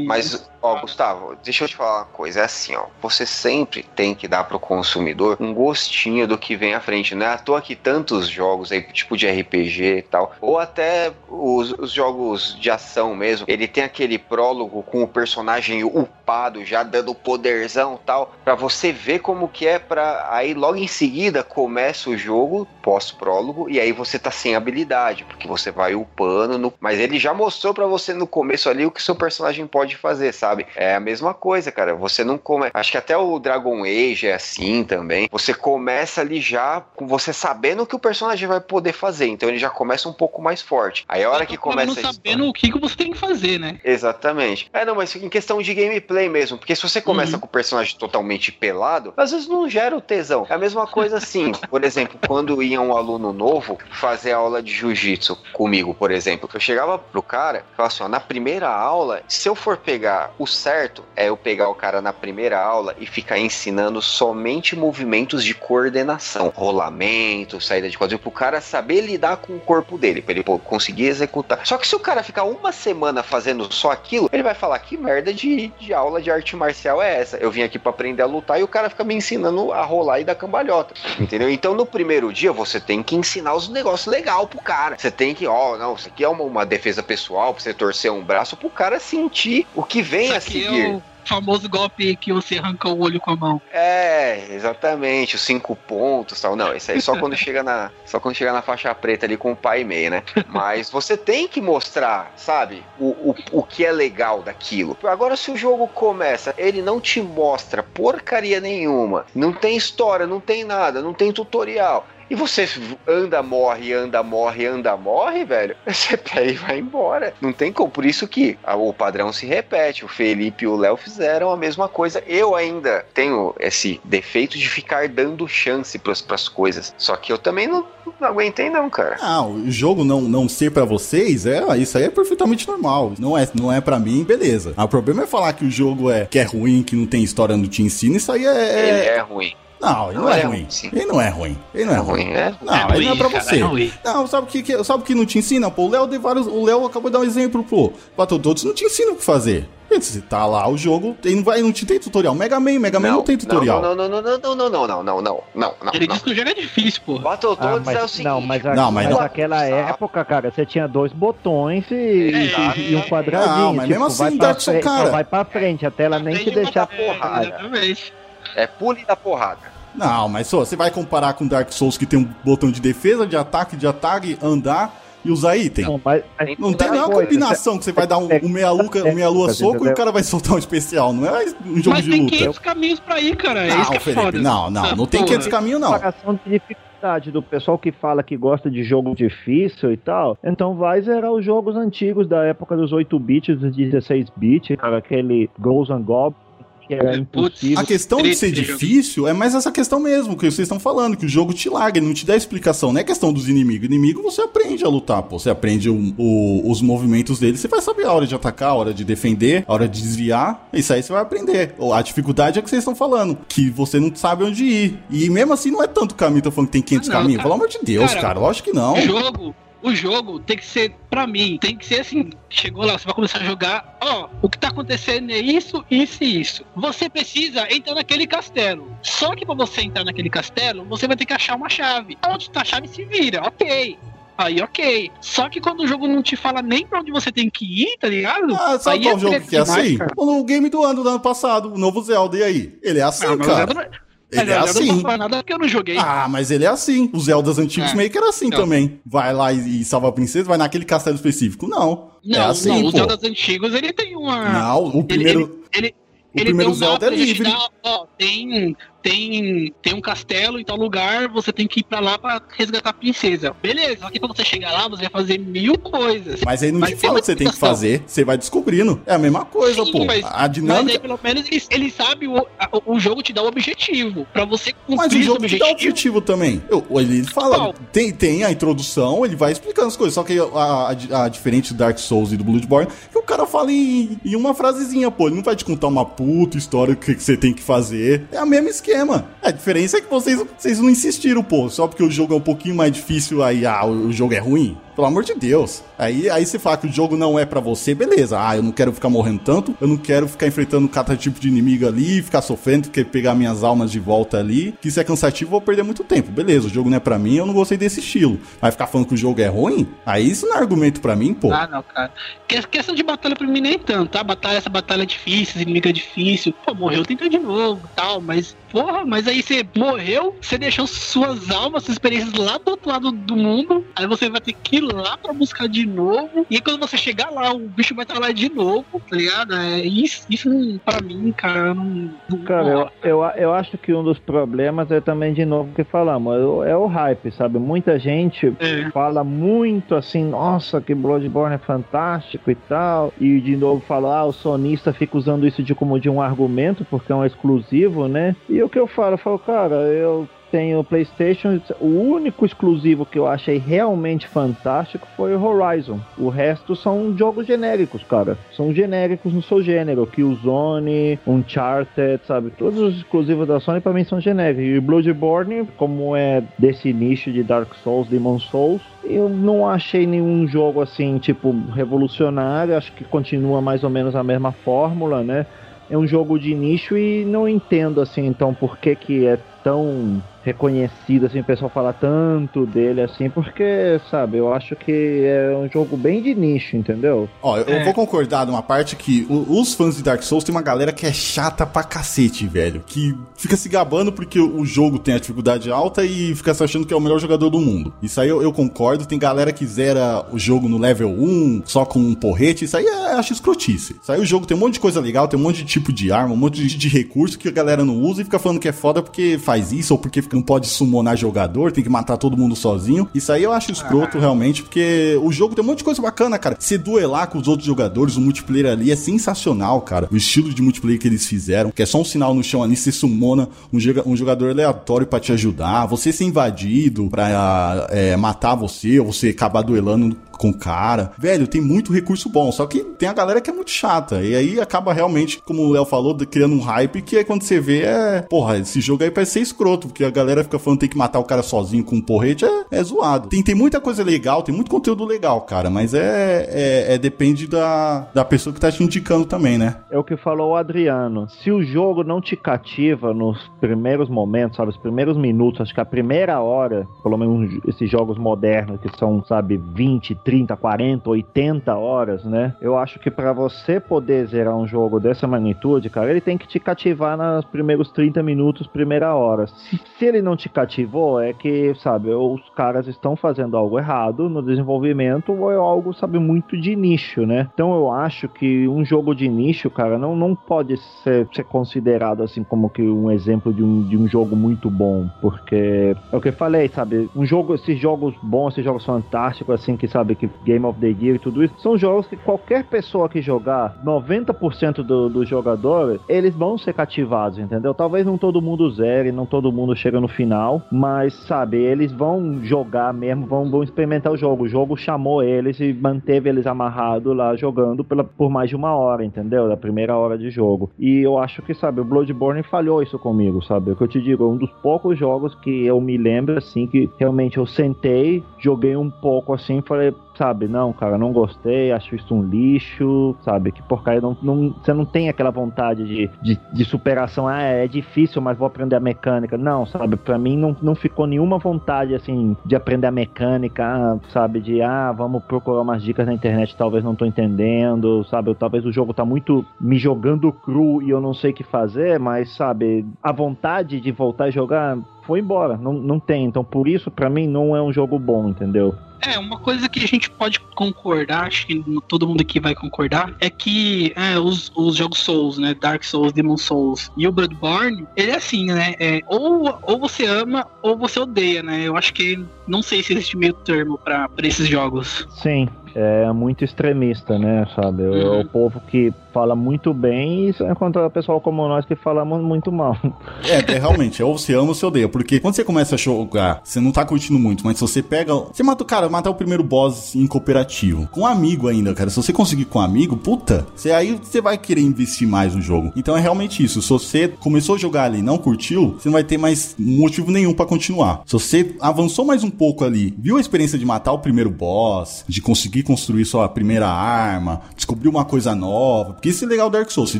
Mas, 0.06 0.50
ó, 0.62 0.80
Gustavo, 0.80 1.36
deixa 1.44 1.64
eu 1.64 1.68
te 1.68 1.76
falar 1.76 2.00
uma 2.00 2.06
coisa. 2.06 2.42
É 2.42 2.44
assim, 2.44 2.76
ó. 2.76 2.86
Você 3.02 3.26
sempre 3.26 3.84
tem 3.84 4.14
que 4.14 4.28
dar 4.28 4.44
pro 4.44 4.60
consumidor 4.60 5.38
um 5.40 5.54
gostinho 5.54 6.28
do 6.28 6.38
que 6.38 6.56
vem 6.56 6.74
à 6.74 6.80
frente. 6.80 7.16
Não 7.16 7.26
é 7.26 7.30
à 7.30 7.38
toa 7.38 7.62
que 7.62 7.76
tantos 7.76 8.28
jogos 8.28 8.72
aí, 8.72 8.82
tipo 8.82 9.18
de 9.18 9.28
RPG 9.28 9.98
e 9.98 10.02
tal, 10.02 10.34
ou 10.42 10.60
até 10.60 11.12
os, 11.30 11.72
os 11.74 11.92
jogos 11.92 12.58
de 12.60 12.70
ação 12.70 13.16
mesmo, 13.16 13.46
ele 13.48 13.68
tem 13.68 13.84
aquele 13.84 14.18
prólogo 14.18 14.84
com 14.84 15.04
o 15.04 15.08
personagem 15.08 15.84
upado, 15.84 16.66
já 16.66 16.84
dando 16.84 17.14
poderzão 17.14 18.00
tal, 18.06 18.34
pra 18.44 18.56
você 18.56 18.92
ver 18.92 19.20
como 19.20 19.48
que 19.48 19.68
é 19.68 19.80
pra. 19.80 20.28
Aí 20.32 20.54
logo 20.54 20.78
em 20.78 20.88
seguida 20.88 21.44
começa 21.44 22.10
o 22.10 22.18
jogo, 22.18 22.68
pós-prólogo, 22.88 23.70
e 23.70 23.82
aí 23.82 23.92
você 23.92 24.18
tá 24.18 24.32
sem 24.32 24.56
habilidade, 24.56 25.26
porque 25.26 25.46
você 25.46 25.72
vai 25.72 25.94
upando, 25.94 26.58
no- 26.58 26.74
mas 26.80 26.98
ele 27.00 27.20
já 27.20 27.34
mostrou 27.34 27.74
pra 27.74 27.86
você 27.86 28.14
no 28.14 28.26
começo 28.26 28.70
ali 28.70 28.86
o 28.86 28.92
que 28.92 29.04
seu 29.04 29.14
personagem 29.14 29.68
pode 29.68 29.98
fazer, 29.98 30.34
sabe? 30.34 30.66
É 30.74 30.96
a 30.96 31.00
mesma 31.00 31.34
coisa, 31.34 31.70
cara. 31.70 31.94
Você 31.96 32.24
não 32.24 32.38
come. 32.38 32.70
Acho 32.74 32.92
que 32.92 32.98
até 32.98 33.18
o 33.18 33.38
Dragon 33.40 33.84
Age 33.84 34.28
é 34.28 34.34
assim 34.36 34.86
também. 34.86 35.28
Você 35.30 35.54
começa 35.54 36.22
ali 36.22 36.40
já 36.40 36.80
com 36.96 37.06
você 37.06 37.34
sabendo 37.34 37.84
o 37.84 37.86
que 37.86 37.96
o 37.96 38.00
personagem 38.00 38.48
vai 38.48 38.62
poder 38.62 38.94
fazer, 38.94 39.28
então 39.28 39.50
ele 39.50 39.58
já 39.58 39.70
começa 39.70 40.08
um 40.08 40.14
pouco 40.14 40.42
mais 40.42 40.62
forte. 40.62 41.04
Aí 41.10 41.26
a 41.26 41.30
hora 41.30 41.46
que 41.46 41.58
começa 41.58 42.00
a 42.00 42.14
sabendo 42.14 42.48
o 42.48 42.54
que, 42.54 42.72
que 42.72 42.80
você 42.80 42.96
tem 42.96 43.12
que 43.12 43.18
fazer, 43.18 43.60
né? 43.60 43.80
Exatamente. 43.84 44.70
É, 44.72 44.86
não, 44.86 44.96
mas 44.96 45.14
em 45.14 45.28
questão 45.28 45.62
de 45.62 45.74
gameplay 45.74 46.30
mesmo, 46.30 46.58
porque 46.58 46.74
se 46.76 46.82
você 46.84 47.02
começa 47.02 47.34
Uhum. 47.34 47.42
com 47.42 47.48
o 47.48 47.50
personagem 47.50 47.98
totalmente 47.98 48.50
pelado, 48.50 49.14
às 49.18 49.32
vezes 49.32 49.48
não 49.48 49.70
gera 49.70 49.96
o 49.96 50.02
tesão. 50.02 50.48
É 50.50 50.54
a 50.54 50.58
mesma 50.58 50.88
coisa 50.88 51.18
assim, 51.18 51.52
por 51.70 51.84
exemplo, 51.84 52.18
quando 52.26 52.64
ia 52.64 52.77
um 52.82 52.96
aluno 52.96 53.34
novo 53.34 53.78
fazer 53.92 54.32
aula 54.32 54.62
de 54.62 54.72
jiu-jitsu 54.72 55.38
comigo, 55.54 55.94
por 55.94 56.12
exemplo, 56.12 56.50
eu 56.54 56.60
chegava 56.60 56.98
pro 56.98 57.22
cara 57.22 57.60
e 57.60 57.76
falava 57.76 57.94
assim, 57.94 58.04
ó, 58.04 58.08
na 58.08 58.20
primeira 58.20 58.70
aula, 58.70 59.22
se 59.28 59.48
eu 59.48 59.56
for 59.56 59.78
pegar 59.78 60.32
o 60.38 60.46
certo, 60.46 61.04
é 61.16 61.30
eu 61.30 61.38
pegar 61.38 61.70
o 61.70 61.76
cara 61.76 62.02
na 62.02 62.14
primeira 62.14 62.60
aula 62.60 62.96
e 63.00 63.06
ficar 63.06 63.38
ensinando 63.38 64.02
somente 64.02 64.76
movimentos 64.76 65.44
de 65.44 65.54
coordenação, 65.54 66.52
rolamento, 66.56 67.62
saída 67.62 67.90
de 67.90 67.98
quadril, 67.98 68.20
pro 68.20 68.32
cara 68.32 68.62
saber 68.62 69.02
lidar 69.02 69.38
com 69.38 69.56
o 69.56 69.60
corpo 69.60 69.98
dele, 69.98 70.22
pra 70.22 70.34
ele 70.34 70.44
pô, 70.44 70.60
conseguir 70.60 71.06
executar. 71.06 71.66
Só 71.66 71.78
que 71.78 71.88
se 71.88 71.96
o 71.96 72.00
cara 72.00 72.24
ficar 72.24 72.44
uma 72.44 72.72
semana 72.72 73.24
fazendo 73.24 73.72
só 73.74 73.92
aquilo, 73.92 74.30
ele 74.32 74.44
vai 74.44 74.54
falar 74.54 74.80
que 74.80 74.98
merda 74.98 75.34
de, 75.34 75.68
de 75.80 75.94
aula 75.94 76.22
de 76.22 76.30
arte 76.30 76.56
marcial 76.56 77.02
é 77.02 77.20
essa? 77.20 77.38
Eu 77.38 77.52
vim 77.52 77.62
aqui 77.62 77.80
pra 77.80 77.92
aprender 77.92 78.22
a 78.22 78.26
lutar 78.26 78.60
e 78.60 78.64
o 78.64 78.68
cara 78.68 78.90
fica 78.90 79.04
me 79.04 79.16
ensinando 79.16 79.72
a 79.72 79.84
rolar 79.84 80.20
e 80.20 80.24
dar 80.24 80.36
cambalhota. 80.36 80.94
Entendeu? 81.20 81.50
Então 81.50 81.74
no 81.74 81.86
primeiro 81.86 82.32
dia 82.34 82.52
você 82.52 82.67
tem 82.80 83.02
que 83.02 83.16
ensinar 83.16 83.54
os 83.56 83.70
negócios 83.70 84.08
legal 84.08 84.48
pro 84.48 84.62
cara. 84.62 84.98
Você 84.98 85.12
tem 85.12 85.34
que, 85.34 85.48
ó, 85.48 85.78
não, 85.78 85.96
isso 85.96 86.08
aqui 86.08 86.24
é 86.24 86.30
uma, 86.30 86.44
uma 86.44 86.66
defesa 86.66 87.02
pessoal 87.02 87.54
pra 87.54 87.64
você 87.64 87.74
torcer 87.74 88.12
um 88.12 88.24
braço 88.24 88.58
pro 88.58 88.70
cara 88.70 89.00
sentir 89.00 89.66
o 89.74 89.84
que 89.84 90.02
vem 90.02 90.32
a 90.32 90.38
aqui 90.38 90.64
seguir. 90.64 90.86
é 90.86 90.90
o 90.90 91.02
famoso 91.28 91.68
golpe 91.70 92.16
que 92.16 92.32
você 92.32 92.58
arranca 92.58 92.88
o 92.88 93.00
olho 93.00 93.20
com 93.20 93.32
a 93.32 93.36
mão. 93.36 93.62
É, 93.72 94.48
exatamente, 94.52 95.36
os 95.36 95.42
cinco 95.42 95.76
pontos 95.76 96.40
tal. 96.40 96.56
Não, 96.56 96.74
isso 96.74 96.92
aí 96.92 97.02
só 97.02 97.18
quando 97.18 97.36
chega 97.36 97.62
na. 97.62 97.92
Só 98.06 98.22
quando 98.22 98.36
chega 98.36 98.54
na 98.54 98.62
faixa 98.62 98.94
preta 98.96 99.26
ali 99.26 99.36
com 99.36 99.52
o 99.52 99.56
pai 99.56 99.82
e 99.82 99.84
meio, 99.84 100.10
né? 100.10 100.24
Mas 100.48 100.90
você 100.90 101.18
tem 101.18 101.46
que 101.46 101.60
mostrar, 101.60 102.32
sabe, 102.38 102.82
o, 102.98 103.08
o, 103.32 103.36
o 103.52 103.64
que 103.64 103.84
é 103.84 103.92
legal 103.92 104.42
daquilo. 104.42 104.98
Agora, 105.04 105.36
se 105.36 105.52
o 105.52 105.58
jogo 105.58 105.90
começa, 105.90 106.56
ele 106.58 106.82
não 106.82 107.02
te 107.02 107.22
mostra 107.22 107.84
porcaria 107.84 108.62
nenhuma, 108.62 109.26
não 109.36 109.52
tem 109.52 109.76
história, 109.76 110.26
não 110.26 110.40
tem 110.40 110.64
nada, 110.64 111.02
não 111.02 111.14
tem 111.14 111.34
tutorial. 111.34 112.08
E 112.30 112.36
você 112.36 112.68
anda, 113.08 113.42
morre, 113.42 113.94
anda, 113.94 114.22
morre, 114.22 114.66
anda, 114.66 114.98
morre, 114.98 115.46
velho. 115.46 115.76
Você 115.88 116.18
pega 116.18 116.52
e 116.52 116.56
vai 116.56 116.80
embora. 116.80 117.34
Não 117.42 117.54
tem 117.54 117.72
como. 117.72 117.90
Por 117.90 118.06
isso 118.06 118.28
que 118.28 118.58
o 118.66 118.94
padrão 118.94 119.32
se 119.32 119.46
repete. 119.46 120.04
O 120.04 120.10
Felipe 120.10 120.66
e 120.66 120.68
o 120.68 120.76
Léo 120.76 120.98
fizeram 120.98 121.50
a 121.52 121.58
mesma 121.58 121.88
coisa. 121.88 122.22
Eu 122.28 122.54
ainda 122.56 123.06
tenho 123.14 123.56
esse 123.60 124.02
defeito 124.04 124.58
de 124.58 124.68
ficar 124.68 125.08
dando 125.08 125.48
chance 125.48 125.98
pras, 125.98 126.22
pras 126.22 126.50
coisas. 126.50 126.94
Só 126.98 127.16
que 127.16 127.32
eu 127.32 127.38
também 127.38 127.66
não, 127.68 127.86
não 128.20 128.28
aguentei, 128.28 128.70
não, 128.70 128.90
cara. 128.90 129.16
Ah, 129.22 129.46
o 129.46 129.72
jogo 129.72 130.04
não, 130.04 130.20
não 130.22 130.50
ser 130.50 130.72
pra 130.72 130.84
vocês, 130.84 131.46
é, 131.46 131.62
isso 131.78 131.98
aí 131.98 132.04
é 132.06 132.10
perfeitamente 132.10 132.68
normal. 132.68 133.14
Não 133.18 133.38
é, 133.38 133.48
não 133.56 133.72
é 133.72 133.80
para 133.80 133.98
mim, 134.00 134.24
beleza. 134.26 134.74
Ah, 134.76 134.84
o 134.84 134.90
problema 134.90 135.24
é 135.24 135.28
falar 135.28 135.54
que 135.54 135.64
o 135.66 135.72
jogo 135.72 136.12
é 136.12 136.26
que 136.26 136.40
é 136.40 136.44
ruim, 136.44 136.84
que 136.84 136.96
não 136.96 137.06
tem 137.06 137.24
história, 137.24 137.56
não 137.56 137.68
te 137.68 137.82
ensina, 137.82 138.18
isso 138.18 138.32
aí 138.32 138.46
é. 138.46 138.50
é- 138.50 138.90
Ele 138.90 139.08
é 139.08 139.20
ruim. 139.20 139.54
Não, 139.80 140.08
ele 140.10 140.16
não, 140.18 140.24
Não, 140.26 140.32
é 140.32 140.40
é 140.40 140.44
ruim. 140.44 140.68
ruim. 140.68 140.90
Ele 140.94 141.06
não 141.06 141.22
é 141.22 141.30
ruim. 141.30 141.58
Ele 141.74 141.86
não 141.86 141.94
é, 141.94 141.98
É 141.98 142.00
ruim. 142.00 142.24
ruim, 142.24 142.34
é. 142.34 142.56
Não, 142.62 142.74
É 142.74 142.78
ele 142.78 142.88
não 142.88 142.92
é 142.94 143.10
ruim, 143.10 143.18
pra 143.18 143.30
cara, 143.30 143.44
você. 143.44 143.56
é 143.60 143.62
ruim. 143.64 143.94
não, 144.04 144.28
sabe 144.28 144.48
o 144.48 144.50
que, 144.50 144.64
que, 144.64 144.84
sabe 144.84 145.04
o 145.04 145.06
que 145.06 145.14
não 145.16 145.26
te 145.26 145.38
ensina? 145.38 145.70
Pô, 145.70 145.84
o 145.84 145.90
Léo 145.90 146.08
deu 146.08 146.20
vários. 146.20 146.48
O 146.48 146.64
Léo 146.66 146.86
acabou 146.86 147.10
de 147.10 147.14
dar 147.14 147.20
um 147.20 147.24
exemplo, 147.24 147.64
pô. 147.64 147.94
Battletoads 148.18 148.64
não 148.64 148.74
te 148.74 148.84
ensina 148.86 149.12
o 149.12 149.16
que 149.16 149.24
fazer. 149.24 149.68
Você 149.90 150.20
tá 150.20 150.46
lá, 150.46 150.68
o 150.70 150.78
jogo, 150.78 151.16
ele 151.24 151.38
não, 151.38 151.44
vai, 151.44 151.62
não 151.62 151.72
te 151.72 151.86
tem 151.86 151.98
tutorial. 151.98 152.36
Mega 152.36 152.60
Man, 152.60 152.78
Mega 152.78 153.00
Man 153.00 153.08
não, 153.10 153.24
tem 153.24 153.38
tutorial. 153.38 153.82
Não, 153.82 153.96
não, 153.96 154.10
não, 154.10 154.22
não, 154.22 154.38
não, 154.38 154.56
não, 154.56 154.70
não, 154.70 154.88
não, 154.88 155.04
não, 155.04 155.22
não, 155.22 155.44
não, 155.56 155.74
não, 155.82 155.94
Ele 155.94 156.06
não. 156.08 156.14
disse 156.14 156.26
que 156.26 156.32
o 156.32 156.36
jogo 156.36 156.50
é 156.50 156.54
difícil, 156.54 157.02
pô. 157.06 157.16
Ah, 157.16 157.20
Battletoads 157.22 157.86
mas, 157.86 157.96
é 157.98 158.04
o 158.04 158.08
seguinte. 158.08 158.26
não, 158.28 158.42
mas, 158.42 158.66
a- 158.66 158.76
Não, 158.76 158.92
mas 158.92 159.06
mas 159.06 159.14
não- 159.16 159.22
naquela 159.22 159.64
época, 159.64 160.26
cara, 160.26 160.52
você 160.52 160.66
tinha 160.66 160.88
dois 160.88 161.14
botões 161.14 161.86
e, 161.90 161.96
e- 161.96 162.92
e 162.92 162.96
um 162.98 163.02
quadradinho. 163.04 163.56
Não, 163.58 163.74
mas 163.74 163.88
mesmo 163.88 164.10
vai 164.10 164.28
assim, 164.28 164.38
pra 164.38 164.48
Dark 164.48 164.60
Souls, 164.62 164.82
frente, 164.82 164.94
cara. 164.98 165.10
vai 165.10 165.24
pra 165.24 165.46
frente, 165.46 165.86
a 165.86 165.92
tela 165.92 166.20
nem 166.20 166.36
te 166.36 166.42
Aprende 166.50 166.58
uma 166.60 166.64
deixa 166.66 166.80
da 166.82 166.88
porrada. 166.88 167.46
É, 167.46 167.48
exatamente. 167.48 168.14
É 168.58 168.66
pule 168.66 169.06
da 169.06 169.16
porrada. 169.16 169.62
Não, 169.94 170.28
mas 170.28 170.48
só, 170.48 170.60
você 170.60 170.76
vai 170.76 170.92
comparar 170.92 171.34
com 171.34 171.48
Dark 171.48 171.72
Souls 171.72 171.98
que 171.98 172.06
tem 172.06 172.20
um 172.20 172.28
botão 172.44 172.72
de 172.72 172.82
defesa, 172.82 173.26
de 173.26 173.38
ataque, 173.38 173.76
de 173.76 173.86
ataque, 173.88 174.38
andar 174.42 174.94
e 175.24 175.32
usar 175.32 175.56
item. 175.58 175.86
Não, 175.86 176.02
mas, 176.04 176.24
mas 176.40 176.58
Não 176.58 176.74
tem 176.74 176.90
nenhuma 176.90 177.10
coisa, 177.10 177.28
combinação 177.28 177.78
que 177.78 177.84
você 177.84 177.92
vai 177.92 178.08
dar 178.08 178.18
um, 178.18 178.28
um 178.44 178.50
meia 178.50 178.72
lua, 178.72 178.90
um 179.06 179.14
meia 179.14 179.30
lua 179.30 179.54
soco 179.54 179.86
e 179.86 179.90
o 179.90 179.94
cara 179.94 180.12
vai 180.12 180.24
soltar 180.24 180.56
um 180.56 180.58
especial. 180.58 181.14
Não 181.14 181.26
é 181.26 181.46
um 181.66 181.78
jogo 181.78 181.90
Mas 181.92 182.06
de 182.06 182.12
tem 182.12 182.22
luta. 182.22 182.36
500 182.36 182.60
caminhos 182.60 183.00
pra 183.00 183.20
ir, 183.20 183.36
cara. 183.36 183.66
É 183.66 183.70
Não, 183.70 183.82
isso 183.82 183.92
que 183.92 183.98
é 183.98 184.00
Felipe, 184.00 184.22
foda. 184.24 184.42
não, 184.42 184.72
não, 184.72 184.96
não 184.96 185.06
tem 185.06 185.20
porra. 185.22 185.34
500 185.34 185.48
caminhos, 185.48 185.82
não. 185.82 185.94
comparação 185.94 186.40
de 186.46 186.52
dificuldade 186.52 187.32
do 187.32 187.44
pessoal 187.44 187.78
que 187.78 187.92
fala 187.92 188.24
que 188.24 188.36
gosta 188.36 188.72
de 188.72 188.84
jogo 188.84 189.16
difícil 189.16 189.92
e 189.92 189.98
tal, 189.98 190.36
então 190.44 190.76
vai 190.76 191.00
zerar 191.00 191.32
os 191.32 191.46
jogos 191.46 191.76
antigos 191.76 192.28
da 192.28 192.44
época 192.44 192.76
dos 192.76 192.92
8 192.92 193.20
bits, 193.20 193.60
dos 193.60 193.76
16 193.76 194.28
bits, 194.36 194.76
cara, 194.78 194.98
aquele 194.98 195.48
Ghosts 195.60 195.96
and 195.96 196.02
Goblins 196.02 196.47
que 196.88 196.94
era 196.94 197.12
Putz, 197.12 197.20
impossível. 197.64 197.80
A 197.80 197.84
questão 197.84 198.22
de 198.22 198.34
ser 198.36 198.52
difícil 198.52 199.28
é 199.28 199.34
mais 199.34 199.54
essa 199.56 199.72
questão 199.72 200.00
mesmo, 200.00 200.36
que 200.36 200.46
vocês 200.50 200.60
estão 200.60 200.80
falando, 200.80 201.18
que 201.18 201.26
o 201.26 201.30
jogo 201.30 201.54
te 201.54 201.70
larga, 201.70 202.00
ele 202.00 202.08
não 202.08 202.14
te 202.14 202.26
dá 202.26 202.36
explicação. 202.36 202.92
Não 202.94 203.02
é 203.02 203.04
questão 203.04 203.32
dos 203.34 203.50
inimigos. 203.50 203.86
Inimigo 203.88 204.22
você 204.22 204.42
aprende 204.42 204.84
a 204.84 204.88
lutar, 204.90 205.22
pô. 205.24 205.38
Você 205.40 205.50
aprende 205.50 205.90
o- 205.90 206.14
o- 206.18 206.70
os 206.72 206.82
movimentos 206.82 207.40
dele, 207.40 207.58
você 207.58 207.68
vai 207.68 207.82
saber 207.82 208.06
a 208.06 208.12
hora 208.14 208.26
de 208.28 208.34
atacar, 208.36 208.70
a 208.70 208.74
hora 208.76 208.94
de 208.94 209.04
defender, 209.04 209.64
a 209.68 209.74
hora 209.74 209.88
de 209.88 210.02
desviar. 210.02 210.68
Isso 210.74 210.94
aí 210.94 211.04
você 211.04 211.12
vai 211.12 211.22
aprender. 211.22 211.74
A 211.94 212.02
dificuldade 212.02 212.60
é 212.60 212.62
que 212.62 212.70
vocês 212.70 212.80
estão 212.82 212.96
falando, 212.96 213.38
que 213.48 213.70
você 213.70 214.00
não 214.00 214.16
sabe 214.16 214.44
onde 214.44 214.64
ir. 214.64 215.00
E 215.10 215.30
mesmo 215.30 215.54
assim 215.54 215.72
não 215.72 215.84
é 215.84 215.88
tanto 215.88 216.16
caminho, 216.16 216.42
tô 216.42 216.52
falando 216.52 216.68
que 216.70 216.74
tem 216.74 216.82
500 216.82 217.10
Ah, 217.10 217.14
não, 217.14 217.20
caminhos. 217.22 217.38
cara. 217.38 217.50
Pelo 217.50 217.54
amor 217.56 217.68
de 217.70 217.80
Deus, 217.84 218.10
Cara, 218.10 218.22
cara, 218.22 218.40
lógico 218.40 218.70
que 218.70 218.76
não. 218.76 218.94
O 218.98 219.02
jogo, 219.02 219.56
o 219.82 219.94
jogo 219.94 220.40
tem 220.40 220.58
que 220.58 220.66
ser, 220.66 220.96
pra 221.10 221.28
mim, 221.28 221.58
tem 221.60 221.76
que 221.78 221.86
ser 221.86 222.02
assim. 222.02 222.30
Chegou 222.50 222.86
lá, 222.86 222.98
você 222.98 223.06
vai 223.06 223.14
começar 223.14 223.40
a 223.40 223.44
jogar. 223.44 223.98
Ó, 224.02 224.30
o 224.42 224.50
que 224.50 224.58
tá 224.58 224.70
acontecendo 224.70 225.32
é 225.32 225.38
isso, 225.38 225.84
isso 225.90 226.24
e 226.24 226.42
isso. 226.42 226.66
Você 226.76 227.10
precisa 227.10 227.68
entrar 227.74 227.96
naquele 227.96 228.26
castelo. 228.28 228.92
Só 229.02 229.36
que 229.36 229.46
pra 229.46 229.56
você 229.56 229.82
entrar 229.82 230.04
naquele 230.04 230.30
castelo, 230.30 230.86
você 230.86 231.08
vai 231.08 231.16
ter 231.16 231.26
que 231.26 231.34
achar 231.34 231.56
uma 231.56 231.70
chave. 231.70 232.18
Onde 232.28 232.50
tá 232.50 232.62
a 232.62 232.66
chave 232.66 232.88
se 232.88 233.06
vira, 233.06 233.42
ok. 233.44 233.98
Aí, 234.38 234.62
ok. 234.62 235.12
Só 235.20 235.50
que 235.50 235.60
quando 235.60 235.80
o 235.80 235.88
jogo 235.88 236.08
não 236.08 236.22
te 236.22 236.36
fala 236.36 236.62
nem 236.62 236.86
pra 236.86 237.00
onde 237.00 237.12
você 237.12 237.32
tem 237.32 237.50
que 237.50 237.66
ir, 237.66 237.98
tá 237.98 238.08
ligado? 238.08 238.54
Ah, 238.56 238.78
sabe 238.78 238.98
Aí 238.98 239.04
qual 239.04 239.18
é 239.18 239.20
jogo 239.20 239.48
que 239.48 239.56
é 239.56 239.60
assim? 239.60 239.98
O 240.16 240.44
game 240.44 240.70
do 240.70 240.84
ano, 240.84 241.02
do 241.02 241.10
ano 241.10 241.20
passado, 241.20 241.74
o 241.74 241.78
novo 241.78 242.04
Zelda, 242.04 242.38
e 242.38 242.44
aí? 242.44 242.80
Ele 242.84 243.00
é 243.00 243.04
assim, 243.04 243.26
Ah, 243.26 243.36
mas 243.36 243.48
cara. 243.48 244.07
Eu 244.32 244.38
não- 244.38 244.44
Ele 244.44 244.50
mas 244.50 244.50
é 244.50 244.54
eu 244.54 244.60
não 244.60 244.66
assim. 244.82 244.88
posso 244.88 245.02
falar 245.02 245.18
nada 245.18 245.38
porque 245.38 245.54
eu 245.54 245.58
não 245.60 245.68
joguei. 245.68 245.98
Ah, 245.98 246.28
mas 246.30 246.52
ele 246.52 246.66
é 246.66 246.68
assim. 246.68 247.10
Os 247.14 247.26
Zeldas 247.26 247.58
antigos 247.60 247.92
É. 247.92 247.96
meio 247.96 248.10
que 248.10 248.18
era 248.18 248.30
assim 248.30 248.50
Não. 248.50 248.58
também. 248.58 249.00
Vai 249.06 249.34
lá 249.34 249.54
e, 249.54 249.82
e 249.82 249.86
salva 249.86 250.10
a 250.10 250.12
princesa, 250.12 250.48
vai 250.48 250.58
naquele 250.58 250.86
castelo 250.86 251.16
específico. 251.16 251.68
Não. 251.68 252.12
não, 252.26 252.40
é 252.42 252.46
assim, 252.46 252.70
não, 252.70 252.86
os 252.86 252.92
pô. 252.92 252.98
Zeldas 252.98 253.24
antigos 253.24 253.74
ele 253.74 253.94
tem 253.94 254.16
uma. 254.16 254.50
Não, 254.50 254.84
o 254.86 254.98
Ele- 255.00 255.04
primeiro. 255.04 255.40
ele, 255.74 255.88
o 255.88 256.40
ele 256.40 256.46
primeiro 256.46 256.58
tem 256.58 256.68
um 256.70 256.74
Zelda 256.74 257.06
é 257.06 257.14
ele 257.14 257.26
livre. 257.26 257.44
dá, 257.50 257.70
ó, 257.86 258.06
tem, 258.18 258.76
tem, 259.10 259.74
tem 259.82 259.94
um 259.94 260.02
castelo 260.02 260.60
em 260.60 260.64
tal 260.64 260.78
lugar, 260.78 261.28
você 261.30 261.52
tem 261.54 261.68
que 261.68 261.80
ir 261.80 261.84
pra 261.84 262.00
lá 262.00 262.18
pra 262.18 262.42
resgatar 262.58 262.90
a 262.90 262.94
princesa. 262.94 263.56
Beleza, 263.62 264.00
só 264.02 264.10
que 264.10 264.20
pra 264.20 264.28
você 264.28 264.44
chegar 264.44 264.72
lá, 264.72 264.88
você 264.88 265.04
vai 265.04 265.10
fazer 265.12 265.38
mil 265.38 265.78
coisas. 265.78 266.42
Mas 266.46 266.62
aí 266.64 266.72
não 266.72 266.80
Mas 266.80 266.92
te 266.92 266.96
fala 266.98 267.14
o 267.14 267.20
que 267.20 267.26
você 267.26 267.36
tem 267.36 267.50
que 267.50 267.56
fazer. 267.58 268.04
Você 268.06 268.24
vai 268.26 268.38
descobrindo. 268.38 269.02
É 269.06 269.14
a 269.16 269.18
mesma 269.20 269.46
coisa, 269.46 269.86
Sim, 269.86 269.92
pô. 269.92 270.06
mas- 270.06 270.24
a 270.26 270.30
Mas 270.30 270.42
aí, 270.44 270.50
dinâmica. 270.50 271.00
pelo 271.00 271.20
menos, 271.24 271.46
ele, 271.50 271.64
ele 271.70 271.92
sabe, 271.92 272.28
o, 272.28 272.46
o 272.86 273.00
jogo 273.00 273.22
te 273.24 273.32
dá 273.34 273.42
o 273.44 273.48
objetivo. 273.48 274.26
Pra 274.34 274.46
você 274.46 274.74
Mas 274.88 274.98
cumprir 275.00 275.18
o 275.18 275.20
esse 275.20 275.24
jogo 275.24 275.48
te 275.48 275.58
dá 275.58 275.66
objetivo. 275.66 275.72
objetivo 275.92 276.22
também. 276.22 276.62
Eu- 276.70 276.86
ele 277.00 277.24
fala, 277.24 277.56
Qual? 277.58 277.74
tem, 277.92 278.12
tem 278.12 278.44
a 278.44 278.52
introdução, 278.52 279.26
ele 279.26 279.36
vai 279.36 279.52
explicando 279.52 279.88
as 279.88 279.96
coisas. 279.98 280.14
Só 280.14 280.24
que 280.24 280.38
a, 280.40 280.44
a, 280.44 281.24
a 281.26 281.30
diferente 281.30 281.74
do 281.74 281.78
Dark 281.78 281.98
Souls 281.98 282.32
e 282.32 282.38
do 282.38 282.44
Bloodborne, 282.44 282.88
que 283.12 283.18
o 283.18 283.24
cara 283.24 283.46
fala 283.46 283.72
em, 283.72 284.20
em 284.26 284.36
uma 284.36 284.54
frasezinha, 284.54 285.10
pô. 285.12 285.28
Ele 285.28 285.36
não 285.38 285.44
vai 285.44 285.56
te 285.56 285.64
contar 285.66 285.88
uma 285.88 286.06
puta 286.06 286.58
história 286.58 286.94
do 286.96 287.00
que, 287.00 287.16
que 287.16 287.24
você 287.24 287.38
tem 287.38 287.54
que 287.54 287.62
fazer. 287.62 288.28
É 288.32 288.38
a 288.38 288.46
mesma 288.46 288.70
esquema. 288.70 288.97
A 289.42 289.52
diferença 289.52 289.98
é 289.98 290.02
que 290.02 290.10
vocês, 290.10 290.42
vocês 290.58 290.80
não 290.80 290.90
insistiram, 290.90 291.44
pô. 291.44 291.70
Só 291.70 291.88
porque 291.88 292.04
o 292.04 292.12
jogo 292.12 292.34
é 292.34 292.38
um 292.38 292.42
pouquinho 292.42 292.76
mais 292.76 292.92
difícil, 292.92 293.44
aí 293.44 293.66
ah, 293.66 293.86
o 293.86 294.12
jogo 294.12 294.34
é 294.34 294.40
ruim. 294.40 294.78
Pelo 294.98 295.06
amor 295.06 295.24
de 295.24 295.36
Deus. 295.36 295.84
Aí, 295.96 296.28
aí 296.28 296.44
você 296.44 296.58
fala 296.58 296.76
que 296.76 296.88
o 296.88 296.92
jogo 296.92 297.16
não 297.16 297.38
é 297.38 297.46
para 297.46 297.60
você, 297.60 297.94
beleza. 297.94 298.36
Ah, 298.42 298.56
eu 298.56 298.64
não 298.64 298.72
quero 298.72 298.92
ficar 298.92 299.10
morrendo 299.10 299.40
tanto, 299.46 299.78
eu 299.80 299.88
não 299.88 299.96
quero 299.96 300.28
ficar 300.28 300.48
enfrentando 300.48 300.90
cada 300.90 301.16
tipo 301.16 301.40
de 301.40 301.48
inimigo 301.48 301.88
ali, 301.88 302.24
ficar 302.24 302.42
sofrendo, 302.42 302.90
querer 302.90 303.06
pegar 303.06 303.36
minhas 303.36 303.64
almas 303.64 303.92
de 303.92 304.00
volta 304.00 304.40
ali. 304.40 304.74
Que 304.82 304.88
isso 304.88 305.00
é 305.00 305.04
cansativo, 305.04 305.52
vou 305.52 305.62
perder 305.62 305.84
muito 305.84 306.04
tempo. 306.04 306.32
Beleza, 306.32 306.66
o 306.66 306.70
jogo 306.70 306.90
não 306.90 306.98
é 306.98 307.00
para 307.00 307.20
mim, 307.20 307.36
eu 307.36 307.46
não 307.46 307.54
gostei 307.54 307.78
desse 307.78 308.00
estilo. 308.00 308.40
Mas 308.60 308.74
ficar 308.74 308.88
falando 308.88 309.08
que 309.08 309.14
o 309.14 309.18
jogo 309.18 309.40
é 309.40 309.46
ruim, 309.46 309.88
aí 310.04 310.28
isso 310.32 310.48
não 310.48 310.56
é 310.56 310.58
argumento 310.58 311.00
para 311.00 311.16
mim, 311.16 311.32
pô. 311.32 311.54
Ah, 311.54 311.68
não, 311.68 311.84
cara. 311.84 312.12
Questão 312.48 312.96
de 312.96 313.04
batalha 313.04 313.36
pra 313.36 313.46
mim 313.46 313.62
nem 313.62 313.78
tanto, 313.78 314.10
tá? 314.10 314.24
Batalha, 314.24 314.58
essa 314.58 314.70
batalha 314.70 315.04
é 315.04 315.06
difícil, 315.06 315.62
inimigo 315.62 315.88
é 315.88 315.92
difícil. 315.92 316.56
Pô, 316.66 316.74
morreu, 316.74 317.06
tenta 317.06 317.30
de 317.30 317.38
novo 317.38 317.88
tal, 317.96 318.20
mas 318.20 318.56
porra, 318.72 319.06
mas 319.06 319.28
aí 319.28 319.42
você 319.42 319.66
morreu, 319.76 320.36
você 320.42 320.58
deixou 320.58 320.88
suas 320.88 321.50
almas, 321.52 321.84
suas 321.84 321.96
experiências 321.96 322.34
lá 322.34 322.58
do 322.58 322.72
outro 322.72 322.90
lado 322.90 323.12
do 323.12 323.36
mundo, 323.36 323.86
aí 323.96 324.08
você 324.08 324.30
vai 324.30 324.42
ter 324.42 324.54
que 324.54 324.78
ir 324.78 324.82
lá 324.82 325.18
pra 325.18 325.34
buscar 325.34 325.68
de 325.68 325.86
novo, 325.86 326.46
e 326.50 326.56
aí 326.56 326.62
quando 326.62 326.80
você 326.80 326.98
chegar 326.98 327.30
lá, 327.30 327.52
o 327.52 327.60
bicho 327.60 327.96
vai 327.96 328.04
estar 328.04 328.20
lá 328.20 328.32
de 328.32 328.50
novo, 328.50 328.86
tá 329.10 329.16
ligado? 329.16 329.56
É, 329.56 329.80
isso, 329.80 330.26
isso 330.30 330.50
pra 330.86 331.02
mim, 331.02 331.34
cara, 331.36 331.74
não. 331.74 332.12
não 332.30 332.40
cara, 332.44 332.68
eu, 332.68 332.90
eu, 333.04 333.24
eu 333.36 333.54
acho 333.54 333.78
que 333.78 333.94
um 333.94 334.04
dos 334.04 334.20
problemas 334.20 334.92
é 334.92 335.00
também, 335.00 335.34
de 335.34 335.46
novo, 335.46 335.74
que 335.74 335.84
falamos, 335.84 336.66
é, 336.66 336.72
é 336.72 336.78
o 336.78 336.86
hype, 336.88 337.32
sabe? 337.32 337.60
Muita 337.60 337.98
gente 337.98 338.54
é. 338.60 338.90
fala 338.92 339.24
muito 339.24 339.96
assim, 339.96 340.24
nossa, 340.24 340.82
que 340.82 340.94
Bloodborne 340.94 341.56
é 341.56 341.60
fantástico 341.60 342.52
e 342.52 342.56
tal, 342.56 343.14
e 343.20 343.40
de 343.40 343.56
novo 343.56 343.82
fala, 343.82 344.20
ah, 344.20 344.26
o 344.26 344.34
sonista 344.34 344.94
fica 344.94 345.18
usando 345.18 345.48
isso 345.48 345.64
de 345.64 345.74
como 345.74 346.00
de 346.00 346.10
um 346.10 346.22
argumento, 346.22 346.86
porque 346.90 347.12
é 347.12 347.16
um 347.16 347.26
exclusivo, 347.26 348.08
né? 348.08 348.36
E 348.50 348.62
o 348.68 348.70
que 348.70 348.80
eu 348.80 348.88
falo? 348.88 349.14
Eu 349.14 349.18
falo, 349.18 349.40
cara, 349.40 349.76
eu 349.76 350.28
tenho 350.52 350.84
PlayStation. 350.84 351.60
O 351.80 351.88
único 351.88 352.46
exclusivo 352.46 353.06
que 353.06 353.18
eu 353.18 353.28
achei 353.28 353.58
realmente 353.58 354.28
fantástico 354.28 355.08
foi 355.16 355.36
o 355.36 355.44
Horizon. 355.44 356.00
O 356.18 356.30
resto 356.30 356.76
são 356.76 357.18
jogos 357.18 357.48
genéricos, 357.48 358.04
cara. 358.04 358.38
São 358.56 358.74
genéricos 358.74 359.34
no 359.34 359.42
seu 359.42 359.62
gênero. 359.62 360.06
Killzone, 360.06 361.20
Uncharted, 361.26 362.22
sabe? 362.26 362.52
Todos 362.52 362.80
os 362.80 362.98
exclusivos 362.98 363.48
da 363.48 363.60
Sony 363.60 363.82
para 363.82 363.94
mim 363.94 364.04
são 364.04 364.20
genéricos. 364.20 364.64
E 364.64 364.80
Bloodborne, 364.80 365.68
como 365.78 366.16
é 366.16 366.44
desse 366.58 366.94
nicho 366.94 367.32
de 367.32 367.44
Dark 367.44 367.74
Souls, 367.84 368.08
Demon 368.08 368.40
Souls, 368.40 368.82
eu 369.04 369.30
não 369.30 369.68
achei 369.68 370.06
nenhum 370.06 370.48
jogo 370.48 370.82
assim, 370.82 371.18
tipo, 371.18 371.52
revolucionário. 371.74 372.76
Acho 372.76 372.92
que 372.92 373.04
continua 373.04 373.62
mais 373.62 373.84
ou 373.84 373.90
menos 373.90 374.16
a 374.16 374.24
mesma 374.24 374.52
fórmula, 374.52 375.24
né? 375.24 375.46
É 375.90 375.98
um 375.98 376.06
jogo 376.06 376.38
de 376.38 376.54
nicho 376.54 376.98
e 376.98 377.24
não 377.26 377.48
entendo 377.48 378.02
assim, 378.02 378.26
então, 378.26 378.54
por 378.54 378.78
que 378.78 378.96
que 378.96 379.26
é 379.26 379.38
tão 379.64 380.22
reconhecido, 380.48 381.26
assim, 381.26 381.40
o 381.40 381.44
pessoal 381.44 381.70
fala 381.74 381.94
tanto 381.94 382.66
dele, 382.66 383.02
assim, 383.02 383.30
porque, 383.30 384.00
sabe, 384.10 384.38
eu 384.38 384.54
acho 384.54 384.76
que 384.76 385.24
é 385.26 385.56
um 385.56 385.70
jogo 385.70 385.96
bem 385.98 386.22
de 386.22 386.34
nicho, 386.34 386.76
entendeu? 386.76 387.30
Ó, 387.42 387.58
eu, 387.58 387.66
É. 387.68 387.80
eu 387.82 387.86
vou 387.86 387.94
concordar 387.94 388.46
numa 388.48 388.62
parte 388.62 388.96
que 388.96 389.26
o- 389.30 389.60
os 389.60 389.74
fãs 389.74 389.98
de 389.98 390.04
Dark 390.04 390.22
Souls 390.24 390.44
tem 390.44 390.54
uma 390.56 390.62
galera 390.62 390.92
que 390.92 391.06
é 391.06 391.14
chata 391.14 391.66
pra 391.66 391.84
cacete, 391.84 392.48
velho. 392.48 392.82
Que 392.86 393.16
fica 393.36 393.56
se 393.56 393.70
gabando 393.70 394.12
porque 394.12 394.40
o 394.40 394.66
jogo 394.66 394.98
tem 395.00 395.16
a 395.16 395.20
dificuldade 395.20 395.70
alta 395.72 396.04
e 396.04 396.34
fica 396.36 396.54
se 396.54 396.64
achando 396.64 396.86
que 396.86 396.94
é 396.94 396.98
o 396.98 397.02
melhor 397.02 397.20
jogador 397.20 397.50
do 397.50 397.60
mundo. 397.60 397.94
Isso 398.02 398.20
aí 398.20 398.30
eu, 398.30 398.42
eu 398.42 398.52
concordo. 398.52 399.06
Tem 399.06 399.20
galera 399.20 399.52
que 399.52 399.66
zera 399.66 400.26
o 400.32 400.40
jogo 400.40 400.68
no 400.68 400.78
level 400.78 401.10
1, 401.10 401.64
só 401.66 401.86
com 401.86 402.00
um 402.00 402.16
porrete. 402.16 402.66
Isso 402.66 402.78
aí 402.78 402.86
é, 402.86 403.14
acho 403.14 403.34
escrotice. 403.34 403.96
Isso 404.02 404.12
aí 404.12 404.20
o 404.20 404.26
jogo 404.26 404.46
tem 404.46 404.56
um 404.56 404.60
monte 404.60 404.74
de 404.76 404.80
coisa 404.80 405.00
legal, 405.00 405.28
tem 405.28 405.40
um 405.40 405.44
monte 405.44 405.58
de 405.58 405.66
tipo 405.66 405.92
de 405.94 406.12
arma, 406.12 406.34
um 406.34 406.38
monte 406.38 406.66
de, 406.66 406.78
de 406.78 406.88
recurso 406.88 407.38
que 407.38 407.48
a 407.48 407.52
galera 407.52 407.84
não 407.86 407.98
usa 407.98 408.22
e 408.22 408.24
fica 408.26 408.40
falando 408.40 408.60
que 408.60 408.68
é 408.68 408.72
foda 408.72 409.02
porque 409.02 409.38
faz 409.38 409.72
isso 409.72 409.94
ou 409.94 410.00
porque 410.00 410.22
não 410.38 410.42
pode 410.44 410.68
summonar 410.68 411.18
jogador, 411.18 411.72
tem 411.72 411.84
que 411.84 411.90
matar 411.90 412.18
todo 412.18 412.38
mundo 412.38 412.56
sozinho. 412.56 413.10
Isso 413.14 413.32
aí 413.32 413.44
eu 413.44 413.52
acho 413.52 413.72
escroto 413.72 414.20
realmente, 414.20 414.62
porque 414.64 415.20
o 415.22 415.32
jogo 415.32 415.56
tem 415.56 415.64
um 415.64 415.68
monte 415.68 415.80
de 415.80 415.84
coisa 415.84 416.02
bacana, 416.02 416.38
cara. 416.38 416.56
Se 416.60 416.78
duelar 416.78 417.30
com 417.30 417.38
os 417.40 417.48
outros 417.48 417.66
jogadores, 417.66 418.16
o 418.16 418.22
multiplayer 418.22 418.72
ali 418.72 418.92
é 418.92 418.96
sensacional, 418.96 419.82
cara. 419.82 420.08
O 420.12 420.16
estilo 420.18 420.54
de 420.54 420.62
multiplayer 420.62 421.00
que 421.00 421.08
eles 421.08 421.26
fizeram, 421.26 421.72
que 421.72 421.82
é 421.82 421.86
só 421.86 422.00
um 422.00 422.06
sinal 422.06 422.34
no 422.34 422.44
chão 422.44 422.64
ali, 422.64 422.76
você 422.76 422.92
summona 422.92 423.50
um, 423.74 423.80
joga- 423.80 424.04
jogador 424.16 424.52
aleatório 424.52 425.08
pra 425.08 425.20
te 425.20 425.32
ajudar, 425.32 425.86
você 425.86 426.12
ser 426.12 426.24
invadido 426.26 427.08
pra 427.10 427.88
é, 427.90 428.16
matar 428.16 428.56
você, 428.56 429.00
ou 429.00 429.12
você 429.12 429.30
acabar 429.30 429.62
duelando 429.62 430.16
com 430.38 430.54
cara. 430.54 431.12
Velho, 431.18 431.48
tem 431.48 431.62
muito 431.62 431.94
recurso 431.94 432.30
bom, 432.30 432.52
só 432.52 432.66
que 432.66 432.84
tem 432.84 433.10
a 433.10 433.14
galera 433.14 433.42
que 433.42 433.50
é 433.50 433.54
muito 433.54 433.72
chata. 433.72 434.22
E 434.24 434.36
aí 434.36 434.60
acaba 434.60 434.94
realmente, 434.94 435.42
como 435.46 435.64
o 435.64 435.72
Léo 435.72 435.86
falou, 435.86 436.16
criando 436.18 436.56
um 436.56 436.62
hype 436.62 437.02
que 437.02 437.18
é 437.18 437.24
quando 437.24 437.44
você 437.44 437.60
vê 437.60 437.84
é. 437.84 438.22
Porra, 438.30 438.58
esse 438.58 438.82
jogo 438.82 439.04
aí 439.04 439.12
parece 439.12 439.34
ser 439.34 439.40
escroto, 439.42 439.88
porque 439.88 440.04
a 440.04 440.10
galera 440.10 440.44
fica 440.44 440.60
falando 440.60 440.80
que 440.80 440.88
tem 440.88 440.90
que 440.90 440.98
matar 440.98 441.20
o 441.20 441.24
cara 441.24 441.44
sozinho 441.44 441.84
com 441.84 441.96
um 441.96 442.02
porrete, 442.02 442.46
é, 442.46 442.66
é 442.72 442.84
zoado. 442.84 443.30
Tem, 443.30 443.44
tem 443.44 443.56
muita 443.56 443.80
coisa 443.80 444.04
legal, 444.04 444.44
tem 444.44 444.54
muito 444.54 444.70
conteúdo 444.70 445.06
legal, 445.06 445.42
cara, 445.42 445.70
mas 445.70 445.94
é, 445.94 446.48
é, 446.50 446.94
é- 446.94 446.98
depende 446.98 447.48
da, 447.48 448.08
da 448.14 448.26
pessoa 448.26 448.54
que 448.54 448.60
tá 448.60 448.72
te 448.72 448.84
indicando 448.84 449.26
também, 449.26 449.58
né? 449.58 449.78
É 449.90 449.98
o 449.98 450.04
que 450.04 450.18
falou 450.18 450.52
o 450.52 450.56
Adriano. 450.56 451.28
Se 451.30 451.52
o 451.52 451.64
jogo 451.64 452.04
não 452.04 452.20
te 452.20 452.36
cativa 452.36 453.14
nos 453.14 453.38
primeiros 453.60 454.10
momentos, 454.10 454.58
sabe, 454.58 454.72
os 454.72 454.78
primeiros 454.78 455.18
minutos, 455.18 455.62
acho 455.62 455.74
que 455.74 455.80
a 455.82 455.86
primeira 455.86 456.42
hora, 456.42 456.88
pelo 457.04 457.18
menos 457.18 457.60
esses 457.68 457.90
jogos 457.90 458.18
modernos 458.18 458.80
que 458.82 458.90
são, 458.98 459.24
sabe, 459.26 459.58
20, 459.58 460.16
30, 460.28 460.58
40, 460.58 461.10
80 461.10 461.74
horas, 461.78 462.26
né? 462.26 462.54
Eu 462.60 462.78
acho 462.78 463.00
que 463.00 463.10
pra 463.10 463.32
você 463.32 463.80
poder 463.80 464.28
zerar 464.28 464.58
um 464.58 464.68
jogo 464.68 465.00
dessa 465.00 465.26
magnitude, 465.26 465.90
cara, 465.90 466.12
ele 466.12 466.20
tem 466.20 466.38
que 466.38 466.46
te 466.46 466.60
cativar 466.60 467.18
nos 467.18 467.46
primeiros 467.46 467.90
30 467.94 468.22
minutos, 468.22 468.68
primeira 468.68 469.16
hora. 469.16 469.48
Se, 469.48 469.80
se 469.98 470.06
ele 470.06 470.22
não 470.22 470.36
te 470.36 470.50
cativou, 470.50 471.22
é 471.22 471.32
que, 471.32 471.74
sabe, 471.76 472.10
os 472.10 472.42
caras 472.50 472.88
estão 472.88 473.16
fazendo 473.16 473.56
algo 473.56 473.80
errado 473.80 474.28
no 474.28 474.42
desenvolvimento 474.42 475.32
ou 475.32 475.50
é 475.50 475.56
algo, 475.56 475.94
sabe, 475.94 476.20
muito 476.20 476.60
de 476.60 476.76
nicho, 476.76 477.26
né? 477.26 477.50
Então 477.54 477.74
eu 477.74 477.90
acho 477.90 478.28
que 478.28 478.68
um 478.68 478.84
jogo 478.84 479.16
de 479.16 479.30
nicho, 479.30 479.70
cara, 479.70 479.98
não, 479.98 480.14
não 480.14 480.36
pode 480.36 480.76
ser, 480.76 481.26
ser 481.34 481.46
considerado 481.46 482.22
assim 482.22 482.44
como 482.44 482.70
que 482.70 482.82
um 482.82 483.10
exemplo 483.10 483.54
de 483.54 483.64
um, 483.64 483.82
de 483.84 483.96
um 483.96 484.06
jogo 484.10 484.36
muito 484.36 484.70
bom, 484.70 485.08
porque 485.22 485.96
é 486.12 486.18
o 486.18 486.20
que 486.20 486.28
eu 486.28 486.34
falei, 486.34 486.68
sabe? 486.68 487.10
Um 487.16 487.26
jogo, 487.26 487.56
esses 487.56 487.80
jogos 487.80 488.14
bons, 488.22 488.50
esses 488.50 488.66
jogos 488.66 488.84
fantásticos, 488.84 489.56
assim, 489.56 489.78
que 489.78 489.88
sabe, 489.88 490.17
que 490.18 490.30
Game 490.44 490.66
of 490.66 490.80
the 490.80 490.88
Year 490.88 491.16
e 491.16 491.20
tudo 491.20 491.44
isso, 491.44 491.54
são 491.60 491.78
jogos 491.78 492.08
que 492.08 492.16
qualquer 492.16 492.64
pessoa 492.66 493.10
que 493.10 493.22
jogar, 493.22 493.82
90% 493.84 494.84
do, 494.84 495.10
dos 495.10 495.28
jogadores, 495.28 496.02
eles 496.08 496.34
vão 496.36 496.58
ser 496.58 496.74
cativados, 496.74 497.40
entendeu? 497.40 497.74
Talvez 497.74 498.06
não 498.06 498.18
todo 498.18 498.42
mundo 498.42 498.70
zere, 498.72 499.12
não 499.12 499.26
todo 499.26 499.52
mundo 499.52 499.76
chega 499.76 500.00
no 500.00 500.08
final, 500.08 500.62
mas, 500.72 501.14
sabe, 501.14 501.58
eles 501.58 501.92
vão 501.92 502.44
jogar 502.44 502.94
mesmo, 502.94 503.26
vão, 503.26 503.50
vão 503.50 503.64
experimentar 503.64 504.12
o 504.12 504.18
jogo. 504.18 504.44
O 504.44 504.48
jogo 504.48 504.76
chamou 504.78 505.24
eles 505.24 505.60
e 505.60 505.74
manteve 505.74 506.30
eles 506.30 506.48
amarrados 506.48 507.16
lá 507.16 507.36
jogando 507.36 507.84
pela, 507.84 508.04
por 508.04 508.30
mais 508.30 508.50
de 508.50 508.56
uma 508.56 508.76
hora, 508.76 509.04
entendeu? 509.04 509.48
Da 509.48 509.58
primeira 509.58 509.96
hora 509.96 510.18
de 510.18 510.30
jogo. 510.30 510.70
E 510.78 511.00
eu 511.00 511.18
acho 511.18 511.42
que, 511.42 511.54
sabe, 511.54 511.82
o 511.82 511.86
Bloodborne 511.86 512.44
falhou 512.44 512.82
isso 512.82 512.98
comigo, 512.98 513.44
sabe? 513.44 513.72
O 513.72 513.76
que 513.76 513.84
eu 513.84 513.88
te 513.88 514.02
digo, 514.02 514.24
é 514.24 514.28
um 514.28 514.38
dos 514.38 514.52
poucos 514.62 514.98
jogos 514.98 515.36
que 515.36 515.66
eu 515.66 515.80
me 515.80 515.98
lembro, 515.98 516.38
assim, 516.38 516.68
que 516.68 516.90
realmente 516.98 517.38
eu 517.38 517.46
sentei, 517.46 518.24
joguei 518.38 518.76
um 518.76 518.90
pouco 518.90 519.34
assim, 519.34 519.62
falei, 519.62 519.94
sabe, 520.18 520.48
não, 520.48 520.74
cara, 520.74 520.98
não 520.98 521.12
gostei, 521.12 521.72
acho 521.72 521.96
isso 521.96 522.14
um 522.14 522.24
lixo, 522.24 523.16
sabe, 523.24 523.52
que 523.52 523.62
porcaria, 523.62 524.02
não, 524.02 524.18
não, 524.22 524.50
você 524.52 524.74
não 524.74 524.86
tem 524.86 525.10
aquela 525.10 525.32
vontade 525.32 525.86
de, 525.86 526.10
de, 526.22 526.40
de 526.52 526.66
superação, 526.66 527.28
ah, 527.28 527.42
é 527.42 527.68
difícil, 527.68 528.22
mas 528.22 528.38
vou 528.38 528.48
aprender 528.48 528.76
a 528.76 528.80
mecânica, 528.80 529.38
não, 529.38 529.66
sabe, 529.66 529.96
pra 529.96 530.18
mim 530.18 530.36
não, 530.36 530.56
não 530.62 530.76
ficou 530.76 531.06
nenhuma 531.06 531.38
vontade, 531.38 531.94
assim, 531.94 532.36
de 532.46 532.56
aprender 532.56 532.88
a 532.88 532.92
mecânica, 532.92 534.00
sabe, 534.10 534.42
de, 534.42 534.62
ah, 534.62 534.92
vamos 534.92 535.24
procurar 535.24 535.62
umas 535.62 535.84
dicas 535.84 536.06
na 536.06 536.14
internet, 536.14 536.56
talvez 536.58 536.84
não 536.84 536.96
tô 536.96 537.06
entendendo, 537.06 538.04
sabe, 538.06 538.34
talvez 538.36 538.66
o 538.66 538.72
jogo 538.72 538.94
tá 538.94 539.06
muito 539.06 539.46
me 539.60 539.78
jogando 539.78 540.32
cru 540.32 540.82
e 540.82 540.90
eu 540.90 541.00
não 541.00 541.14
sei 541.14 541.32
o 541.32 541.34
que 541.34 541.44
fazer, 541.44 542.00
mas, 542.00 542.36
sabe, 542.36 542.86
a 543.04 543.12
vontade 543.12 543.80
de 543.80 543.92
voltar 543.92 544.26
a 544.26 544.32
jogar 544.32 544.78
foi 545.08 545.22
embora, 545.22 545.56
não, 545.56 545.72
não 545.72 546.00
tem, 546.02 546.26
então 546.26 546.44
por 546.44 546.68
isso, 546.68 546.92
pra 546.92 547.10
mim, 547.10 547.26
não 547.26 547.56
é 547.56 547.62
um 547.62 547.72
jogo 547.72 547.98
bom, 547.98 548.28
entendeu? 548.28 548.76
É, 549.00 549.18
uma 549.18 549.40
coisa 549.40 549.70
que 549.70 549.80
a 549.80 549.88
gente 549.88 550.10
pode 550.10 550.40
concordar, 550.40 551.28
acho 551.28 551.48
que 551.48 551.64
todo 551.88 552.06
mundo 552.06 552.20
aqui 552.20 552.42
vai 552.42 552.54
concordar, 552.54 553.16
é 553.22 553.30
que 553.30 553.94
é, 553.96 554.20
os, 554.20 554.52
os 554.54 554.76
jogos 554.76 555.00
Souls, 555.00 555.38
né? 555.38 555.54
Dark 555.54 555.84
Souls, 555.84 556.12
Demon 556.12 556.36
Souls 556.36 556.92
e 556.98 557.08
o 557.08 557.12
Bloodborne, 557.12 557.88
ele 557.96 558.12
é 558.12 558.16
assim, 558.16 558.48
né? 558.48 558.74
É, 558.80 559.02
ou, 559.08 559.58
ou 559.62 559.80
você 559.80 560.06
ama 560.06 560.46
ou 560.62 560.76
você 560.76 561.00
odeia, 561.00 561.42
né? 561.42 561.64
Eu 561.64 561.78
acho 561.78 561.94
que 561.94 562.22
não 562.46 562.62
sei 562.62 562.84
se 562.84 562.94
existe 562.94 563.16
meio 563.16 563.34
termo 563.34 563.78
pra 563.78 564.10
esses 564.24 564.48
jogos. 564.48 565.08
Sim, 565.12 565.48
é 565.78 566.12
muito 566.12 566.44
extremista, 566.44 567.20
né, 567.20 567.46
sabe? 567.56 567.84
É 567.84 568.22
o 568.22 568.26
povo 568.26 568.60
que 568.68 568.92
fala 569.14 569.36
muito 569.36 569.74
bem 569.76 570.30
e 570.30 570.44
encontra 570.44 570.88
o 570.88 570.90
pessoal 570.90 571.22
como 571.22 571.48
nós 571.48 571.66
que 571.66 571.76
falamos 571.76 572.20
muito 572.22 572.52
mal. 572.52 572.76
É, 573.24 573.54
é 573.54 573.60
realmente, 573.60 574.02
ou 574.02 574.18
você 574.18 574.34
ama 574.34 574.50
ou 574.50 574.56
você 574.56 574.66
odeia. 574.66 574.90
Porque 574.90 575.20
quando 575.20 575.36
você 575.36 575.44
começa 575.44 575.76
a 575.76 575.78
jogar, 575.78 576.42
você 576.44 576.60
não 576.60 576.72
tá 576.72 576.84
curtindo 576.86 577.20
muito, 577.20 577.46
mas 577.46 577.58
se 577.58 577.62
você 577.62 577.84
pega. 577.84 578.14
Você 578.14 578.42
mata 578.42 578.64
o 578.64 578.66
cara, 578.66 578.90
matar 578.90 579.10
o 579.10 579.16
primeiro 579.16 579.44
boss 579.44 579.96
em 579.96 580.08
cooperativo. 580.08 580.88
Com 580.92 581.02
um 581.02 581.06
amigo 581.06 581.48
ainda, 581.48 581.74
cara. 581.74 581.90
Se 581.90 581.98
você 581.98 582.14
conseguir 582.14 582.46
com 582.46 582.60
um 582.60 582.62
amigo, 582.62 582.98
puta, 582.98 583.46
você, 583.56 583.72
aí 583.72 584.00
você 584.02 584.22
vai 584.22 584.38
querer 584.38 584.62
investir 584.62 585.08
mais 585.08 585.36
no 585.36 585.42
jogo. 585.42 585.72
Então 585.76 585.96
é 585.96 586.00
realmente 586.00 586.44
isso. 586.44 586.62
Se 586.62 586.70
você 586.70 587.08
começou 587.08 587.56
a 587.56 587.58
jogar 587.58 587.84
ali 587.84 588.00
e 588.00 588.04
não 588.04 588.18
curtiu, 588.18 588.78
você 588.80 588.88
não 588.88 588.94
vai 588.94 589.04
ter 589.04 589.18
mais 589.18 589.56
motivo 589.60 590.12
nenhum 590.12 590.34
pra 590.34 590.46
continuar. 590.46 591.02
Se 591.06 591.14
você 591.14 591.56
avançou 591.60 592.06
mais 592.06 592.24
um 592.24 592.30
pouco 592.30 592.64
ali, 592.64 592.96
viu 592.98 593.18
a 593.18 593.22
experiência 593.22 593.60
de 593.60 593.66
matar 593.66 593.92
o 593.92 594.00
primeiro 594.00 594.30
boss, 594.30 595.04
de 595.08 595.22
conseguir 595.22 595.67
construir 595.68 596.06
sua 596.06 596.30
primeira 596.30 596.70
arma, 596.70 597.42
descobrir 597.54 597.90
uma 597.90 598.06
coisa 598.06 598.34
nova. 598.34 598.94
Porque 598.94 599.10
isso 599.10 599.26
é 599.26 599.28
legal 599.28 599.50
do 599.50 599.58
Dark 599.58 599.70
Souls, 599.70 599.92
você 599.92 600.00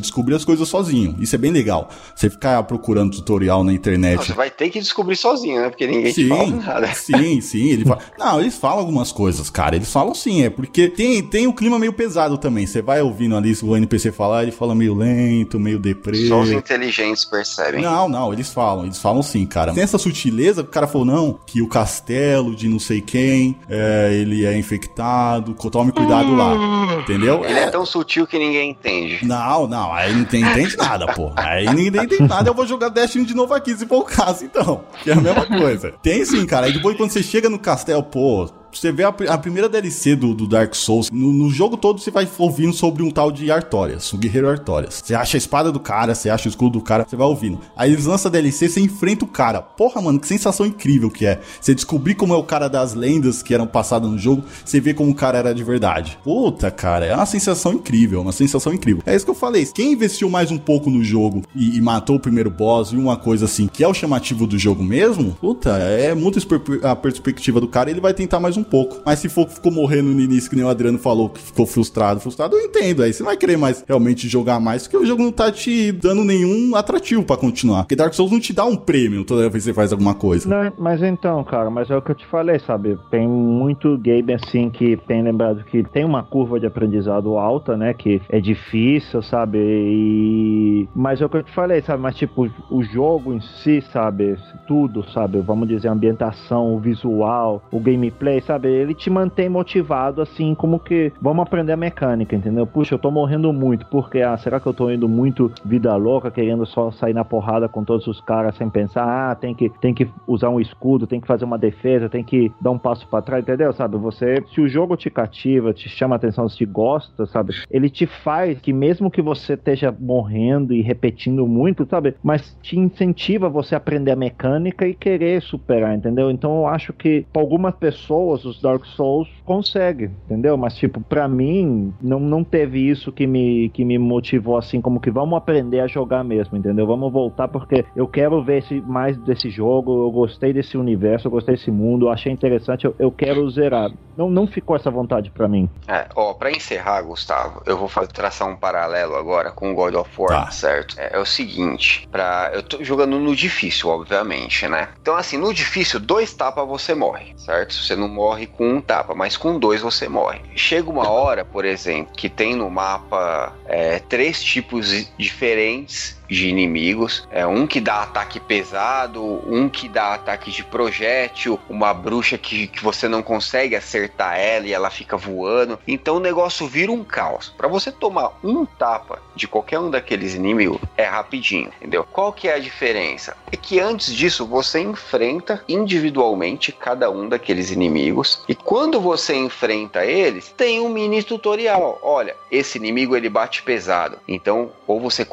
descobrir 0.00 0.34
as 0.34 0.44
coisas 0.44 0.66
sozinho. 0.66 1.14
Isso 1.20 1.34
é 1.34 1.38
bem 1.38 1.52
legal. 1.52 1.90
Você 2.16 2.30
ficar 2.30 2.62
procurando 2.62 3.12
tutorial 3.12 3.62
na 3.62 3.70
Não, 3.70 3.76
internet. 3.76 4.24
você 4.24 4.32
vai 4.32 4.50
ter 4.50 4.70
que 4.70 4.80
descobrir 4.80 5.14
sozinho, 5.14 5.60
né? 5.60 5.68
Porque 5.68 5.86
ninguém 5.86 6.12
te 6.12 6.26
fala 6.26 6.46
nada. 6.46 6.94
Sim, 6.94 7.40
sim, 7.42 7.68
ele 7.68 7.84
fala. 7.84 8.00
Não, 8.18 8.40
eles 8.40 8.56
falam 8.56 8.78
algumas 8.78 9.12
coisas, 9.12 9.50
cara. 9.50 9.76
Eles 9.76 9.92
falam 9.92 10.14
sim, 10.14 10.42
é 10.42 10.48
porque 10.48 10.88
tem, 10.88 11.22
tem 11.22 11.46
um 11.46 11.52
clima 11.52 11.78
meio 11.78 11.92
pesado 11.92 12.38
também. 12.38 12.66
Você 12.66 12.80
vai 12.80 13.02
ouvindo 13.02 13.36
ali 13.36 13.54
o 13.62 13.76
NPC 13.76 14.10
falar, 14.10 14.44
ele 14.44 14.52
fala 14.52 14.74
meio 14.74 14.94
lento, 14.94 15.60
meio 15.60 15.78
deprê. 15.78 16.26
Só 16.28 16.40
os 16.40 16.50
inteligentes 16.50 17.26
percebem. 17.26 17.82
Não, 17.82 18.08
não, 18.08 18.32
eles 18.32 18.50
falam, 18.50 18.84
eles 18.84 18.98
falam 18.98 19.22
sim, 19.22 19.44
cara. 19.44 19.74
Tem 19.74 19.82
essa 19.82 19.98
sutileza 19.98 20.62
que 20.62 20.70
o 20.70 20.72
cara 20.72 20.86
falou, 20.86 21.06
não, 21.06 21.38
que 21.46 21.60
o 21.60 21.68
castelo 21.68 22.56
de 22.56 22.68
não 22.68 22.78
sei 22.78 23.00
quem, 23.00 23.56
é, 23.68 24.10
ele 24.14 24.44
é 24.46 24.56
infectado, 24.56 25.47
tome 25.54 25.92
cuidado 25.92 26.34
lá. 26.34 26.54
Entendeu? 27.00 27.44
Ele 27.44 27.58
é 27.58 27.70
tão 27.70 27.84
sutil 27.84 28.26
que 28.26 28.38
ninguém 28.38 28.70
entende. 28.70 29.24
Não, 29.24 29.66
não, 29.66 29.92
aí 29.92 30.14
não 30.14 30.24
tem, 30.24 30.42
entende 30.42 30.76
nada, 30.76 31.06
pô. 31.06 31.32
Aí 31.36 31.66
ninguém 31.66 32.04
entende 32.04 32.28
nada, 32.28 32.50
eu 32.50 32.54
vou 32.54 32.66
jogar 32.66 32.88
Destiny 32.88 33.24
de 33.24 33.34
novo 33.34 33.54
aqui, 33.54 33.74
se 33.76 33.86
for 33.86 33.98
o 33.98 34.04
caso, 34.04 34.44
então. 34.44 34.84
Que 35.02 35.10
é 35.10 35.14
a 35.14 35.20
mesma 35.20 35.46
coisa. 35.46 35.92
Tem 36.02 36.24
sim, 36.24 36.44
cara. 36.46 36.66
Aí 36.66 36.72
depois 36.72 36.96
quando 36.96 37.10
você 37.10 37.22
chega 37.22 37.48
no 37.48 37.58
castelo, 37.58 38.02
pô, 38.02 38.48
você 38.72 38.92
vê 38.92 39.04
a, 39.04 39.08
a 39.08 39.38
primeira 39.38 39.68
DLC 39.68 40.14
do, 40.16 40.34
do 40.34 40.46
Dark 40.46 40.74
Souls, 40.74 41.10
no, 41.10 41.32
no 41.32 41.50
jogo 41.50 41.76
todo 41.76 42.00
você 42.00 42.10
vai 42.10 42.28
ouvindo 42.38 42.72
sobre 42.72 43.02
um 43.02 43.10
tal 43.10 43.30
de 43.30 43.50
Artorias, 43.50 44.12
o 44.12 44.18
guerreiro 44.18 44.48
Artorias. 44.48 45.02
Você 45.04 45.14
acha 45.14 45.36
a 45.36 45.38
espada 45.38 45.72
do 45.72 45.80
cara, 45.80 46.14
você 46.14 46.30
acha 46.30 46.48
o 46.48 46.50
escudo 46.50 46.78
do 46.78 46.84
cara, 46.84 47.06
você 47.08 47.16
vai 47.16 47.26
ouvindo. 47.26 47.58
Aí 47.76 47.92
eles 47.92 48.06
lançam 48.06 48.28
a 48.28 48.32
DLC, 48.32 48.68
você 48.68 48.80
enfrenta 48.80 49.24
o 49.24 49.28
cara. 49.28 49.60
Porra, 49.62 50.00
mano, 50.00 50.18
que 50.20 50.26
sensação 50.26 50.66
incrível 50.66 51.10
que 51.10 51.26
é. 51.26 51.40
Você 51.60 51.74
descobrir 51.74 52.14
como 52.14 52.34
é 52.34 52.36
o 52.36 52.42
cara 52.42 52.68
das 52.68 52.94
lendas 52.94 53.42
que 53.42 53.54
eram 53.54 53.66
passadas 53.66 54.10
no 54.10 54.18
jogo, 54.18 54.44
você 54.64 54.80
vê 54.80 54.94
como 54.94 55.10
o 55.10 55.14
cara 55.14 55.38
era 55.38 55.54
de 55.54 55.64
verdade. 55.64 56.18
Puta, 56.22 56.70
cara, 56.70 57.06
é 57.06 57.14
uma 57.14 57.26
sensação 57.26 57.72
incrível, 57.72 58.20
uma 58.20 58.32
sensação 58.32 58.72
incrível. 58.72 59.02
É 59.06 59.14
isso 59.14 59.24
que 59.24 59.30
eu 59.30 59.34
falei. 59.34 59.66
Quem 59.66 59.92
investiu 59.92 60.28
mais 60.28 60.50
um 60.50 60.58
pouco 60.58 60.90
no 60.90 61.02
jogo 61.02 61.42
e, 61.54 61.76
e 61.76 61.80
matou 61.80 62.16
o 62.16 62.20
primeiro 62.20 62.50
boss 62.50 62.92
e 62.92 62.96
uma 62.96 63.16
coisa 63.16 63.44
assim, 63.46 63.66
que 63.66 63.82
é 63.82 63.88
o 63.88 63.94
chamativo 63.94 64.46
do 64.46 64.58
jogo 64.58 64.82
mesmo, 64.82 65.36
puta, 65.40 65.70
é 65.78 66.14
muito 66.14 66.38
a 66.82 66.96
perspectiva 66.96 67.60
do 67.60 67.68
cara, 67.68 67.90
ele 67.90 68.00
vai 68.00 68.14
tentar 68.14 68.40
mais 68.40 68.56
um 68.56 68.62
pouco. 68.68 69.00
Mas 69.04 69.18
se 69.18 69.28
for 69.28 69.48
ficou 69.48 69.72
morrendo 69.72 70.10
no 70.10 70.20
início, 70.20 70.48
que 70.48 70.56
nem 70.56 70.64
o 70.64 70.68
Adriano 70.68 70.98
falou, 70.98 71.28
que 71.28 71.40
ficou 71.40 71.66
frustrado, 71.66 72.20
frustrado, 72.20 72.56
eu 72.56 72.66
entendo. 72.66 73.02
Aí 73.02 73.12
você 73.12 73.22
não 73.22 73.28
vai 73.28 73.36
querer 73.36 73.56
mais 73.56 73.84
realmente 73.86 74.28
jogar 74.28 74.60
mais, 74.60 74.82
porque 74.82 74.96
o 74.96 75.06
jogo 75.06 75.22
não 75.22 75.32
tá 75.32 75.50
te 75.50 75.92
dando 75.92 76.24
nenhum 76.24 76.74
atrativo 76.74 77.24
pra 77.24 77.36
continuar. 77.36 77.82
Porque 77.82 77.96
Dark 77.96 78.14
Souls 78.14 78.32
não 78.32 78.40
te 78.40 78.52
dá 78.52 78.64
um 78.64 78.76
prêmio 78.76 79.24
toda 79.24 79.48
vez 79.48 79.64
que 79.64 79.70
você 79.70 79.74
faz 79.74 79.92
alguma 79.92 80.14
coisa. 80.14 80.48
Não, 80.48 80.72
mas 80.78 81.02
então, 81.02 81.42
cara, 81.44 81.70
mas 81.70 81.90
é 81.90 81.96
o 81.96 82.02
que 82.02 82.10
eu 82.10 82.14
te 82.14 82.26
falei, 82.26 82.58
sabe? 82.60 82.98
Tem 83.10 83.26
muito 83.26 83.96
game 83.98 84.32
assim 84.32 84.70
que 84.70 84.96
tem 84.96 85.22
lembrado 85.22 85.64
que 85.64 85.82
tem 85.82 86.04
uma 86.04 86.22
curva 86.22 86.60
de 86.60 86.66
aprendizado 86.66 87.36
alta, 87.38 87.76
né? 87.76 87.94
Que 87.94 88.20
é 88.28 88.40
difícil, 88.40 89.22
sabe? 89.22 89.58
E. 89.58 90.88
Mas 90.94 91.20
é 91.20 91.26
o 91.26 91.28
que 91.28 91.36
eu 91.36 91.42
te 91.42 91.52
falei, 91.52 91.82
sabe? 91.82 92.02
Mas 92.02 92.16
tipo, 92.16 92.50
o 92.70 92.82
jogo 92.82 93.32
em 93.32 93.40
si, 93.40 93.82
sabe? 93.92 94.36
Tudo, 94.66 95.04
sabe? 95.10 95.40
Vamos 95.40 95.68
dizer, 95.68 95.88
a 95.88 95.92
ambientação, 95.92 96.74
o 96.74 96.78
visual, 96.78 97.62
o 97.70 97.80
gameplay, 97.80 98.40
sabe? 98.48 98.68
Ele 98.68 98.94
te 98.94 99.10
mantém 99.10 99.48
motivado, 99.48 100.22
assim, 100.22 100.54
como 100.54 100.80
que 100.80 101.12
vamos 101.20 101.42
aprender 101.42 101.72
a 101.72 101.76
mecânica, 101.76 102.34
entendeu? 102.34 102.66
Puxa, 102.66 102.94
eu 102.94 102.98
tô 102.98 103.10
morrendo 103.10 103.52
muito, 103.52 103.84
porque, 103.86 104.22
ah, 104.22 104.36
será 104.38 104.58
que 104.58 104.66
eu 104.66 104.72
tô 104.72 104.90
indo 104.90 105.06
muito 105.06 105.52
vida 105.64 105.94
louca, 105.96 106.30
querendo 106.30 106.64
só 106.64 106.90
sair 106.90 107.12
na 107.12 107.24
porrada 107.24 107.68
com 107.68 107.84
todos 107.84 108.06
os 108.06 108.20
caras 108.22 108.56
sem 108.56 108.70
pensar, 108.70 109.04
ah, 109.04 109.34
tem 109.34 109.54
que, 109.54 109.68
tem 109.80 109.92
que 109.92 110.08
usar 110.26 110.48
um 110.48 110.58
escudo, 110.58 111.06
tem 111.06 111.20
que 111.20 111.26
fazer 111.26 111.44
uma 111.44 111.58
defesa, 111.58 112.08
tem 112.08 112.24
que 112.24 112.50
dar 112.60 112.70
um 112.70 112.78
passo 112.78 113.06
pra 113.08 113.20
trás, 113.20 113.42
entendeu? 113.42 113.70
Sabe? 113.72 113.98
Você, 113.98 114.42
se 114.54 114.60
o 114.60 114.68
jogo 114.68 114.96
te 114.96 115.10
cativa, 115.10 115.74
te 115.74 115.88
chama 115.88 116.16
atenção, 116.16 116.48
se 116.48 116.64
gosta, 116.64 117.26
sabe? 117.26 117.54
Ele 117.70 117.90
te 117.90 118.06
faz 118.06 118.58
que 118.60 118.72
mesmo 118.72 119.10
que 119.10 119.20
você 119.20 119.52
esteja 119.52 119.94
morrendo 120.00 120.72
e 120.72 120.80
repetindo 120.80 121.46
muito, 121.46 121.86
sabe? 121.86 122.14
Mas 122.22 122.56
te 122.62 122.78
incentiva 122.78 123.50
você 123.50 123.74
a 123.74 123.78
aprender 123.78 124.12
a 124.12 124.16
mecânica 124.16 124.86
e 124.86 124.94
querer 124.94 125.42
superar, 125.42 125.94
entendeu? 125.94 126.30
Então 126.30 126.58
eu 126.58 126.66
acho 126.66 126.94
que 126.94 127.26
pra 127.30 127.42
algumas 127.42 127.74
pessoas 127.74 128.37
os 128.44 128.60
Dark 128.60 128.84
Souls 128.86 129.28
consegue, 129.44 130.04
entendeu? 130.26 130.56
Mas 130.56 130.74
tipo, 130.76 131.00
pra 131.08 131.28
mim 131.28 131.94
não, 132.00 132.20
não 132.20 132.44
teve 132.44 132.80
isso 132.88 133.12
que 133.12 133.26
me, 133.26 133.70
que 133.70 133.84
me 133.84 133.98
motivou 133.98 134.56
assim 134.56 134.80
como 134.80 135.00
que 135.00 135.10
vamos 135.10 135.36
aprender 135.36 135.80
a 135.80 135.86
jogar 135.86 136.22
mesmo, 136.24 136.56
entendeu? 136.56 136.86
Vamos 136.86 137.12
voltar 137.12 137.48
porque 137.48 137.84
eu 137.94 138.06
quero 138.06 138.42
ver 138.44 138.58
esse, 138.58 138.80
mais 138.82 139.16
desse 139.18 139.50
jogo, 139.50 140.06
eu 140.06 140.10
gostei 140.10 140.52
desse 140.52 140.76
universo, 140.76 141.26
eu 141.26 141.30
gostei 141.30 141.54
desse 141.54 141.70
mundo, 141.70 142.06
eu 142.06 142.10
achei 142.10 142.32
interessante, 142.32 142.84
eu, 142.84 142.94
eu 142.98 143.10
quero 143.12 143.48
zerar. 143.50 143.90
Não, 144.16 144.28
não 144.28 144.46
ficou 144.48 144.74
essa 144.74 144.90
vontade 144.90 145.30
pra 145.30 145.46
mim. 145.48 145.68
É, 145.88 146.08
ó, 146.16 146.34
pra 146.34 146.50
encerrar, 146.50 147.02
Gustavo, 147.02 147.62
eu 147.64 147.76
vou 147.78 147.86
fa- 147.88 148.06
traçar 148.06 148.48
um 148.48 148.56
paralelo 148.56 149.14
agora 149.14 149.52
com 149.52 149.70
o 149.70 149.74
God 149.74 149.94
of 149.94 150.10
War, 150.20 150.44
Tá. 150.46 150.50
certo? 150.50 150.98
É, 150.98 151.10
é 151.16 151.18
o 151.18 151.24
seguinte, 151.24 152.02
pra, 152.10 152.50
eu 152.52 152.62
tô 152.62 152.82
jogando 152.82 153.18
no 153.18 153.34
difícil, 153.34 153.88
obviamente, 153.88 154.66
né? 154.66 154.88
Então, 155.00 155.14
assim, 155.16 155.36
no 155.38 155.54
difícil, 155.54 156.00
dois 156.00 156.34
tapas 156.34 156.66
você 156.66 156.94
morre, 156.94 157.32
certo? 157.36 157.74
Você 157.74 157.94
não 157.94 158.08
morre 158.08 158.27
com 158.46 158.68
um 158.74 158.80
tapa, 158.80 159.14
mas 159.14 159.36
com 159.36 159.58
dois 159.58 159.80
você 159.80 160.08
morre. 160.08 160.40
Chega 160.54 160.90
uma 160.90 161.08
hora, 161.08 161.44
por 161.44 161.64
exemplo, 161.64 162.12
que 162.14 162.28
tem 162.28 162.54
no 162.54 162.70
mapa 162.70 163.52
é, 163.66 163.98
três 164.00 164.42
tipos 164.42 165.10
diferentes 165.16 166.17
de 166.28 166.48
inimigos. 166.48 167.26
É 167.30 167.46
um 167.46 167.66
que 167.66 167.80
dá 167.80 168.02
ataque 168.02 168.38
pesado, 168.38 169.22
um 169.46 169.68
que 169.68 169.88
dá 169.88 170.14
ataque 170.14 170.50
de 170.50 170.64
projétil, 170.64 171.58
uma 171.68 171.92
bruxa 171.94 172.36
que, 172.36 172.66
que 172.66 172.82
você 172.82 173.08
não 173.08 173.22
consegue 173.22 173.74
acertar 173.74 174.38
ela 174.38 174.66
e 174.66 174.72
ela 174.72 174.90
fica 174.90 175.16
voando. 175.16 175.78
Então 175.86 176.16
o 176.16 176.20
negócio 176.20 176.66
vira 176.66 176.92
um 176.92 177.02
caos. 177.02 177.52
Para 177.56 177.68
você 177.68 177.90
tomar 177.90 178.38
um 178.42 178.64
tapa 178.64 179.20
de 179.34 179.48
qualquer 179.48 179.78
um 179.78 179.90
daqueles 179.90 180.34
inimigos 180.34 180.80
é 180.96 181.04
rapidinho, 181.04 181.70
entendeu? 181.78 182.04
Qual 182.04 182.32
que 182.32 182.48
é 182.48 182.54
a 182.54 182.58
diferença? 182.58 183.36
É 183.50 183.56
que 183.56 183.80
antes 183.80 184.14
disso 184.14 184.46
você 184.46 184.80
enfrenta 184.80 185.62
individualmente 185.68 186.72
cada 186.72 187.10
um 187.10 187.28
daqueles 187.28 187.70
inimigos 187.70 188.42
e 188.48 188.54
quando 188.54 189.00
você 189.00 189.34
enfrenta 189.34 190.04
eles, 190.04 190.52
tem 190.56 190.80
um 190.80 190.88
mini 190.88 191.22
tutorial. 191.22 191.98
Olha, 192.02 192.36
esse 192.50 192.78
inimigo 192.78 193.16
ele 193.16 193.28
bate 193.28 193.62
pesado. 193.62 194.18
Então, 194.26 194.72
ou 194.86 195.00
você 195.00 195.24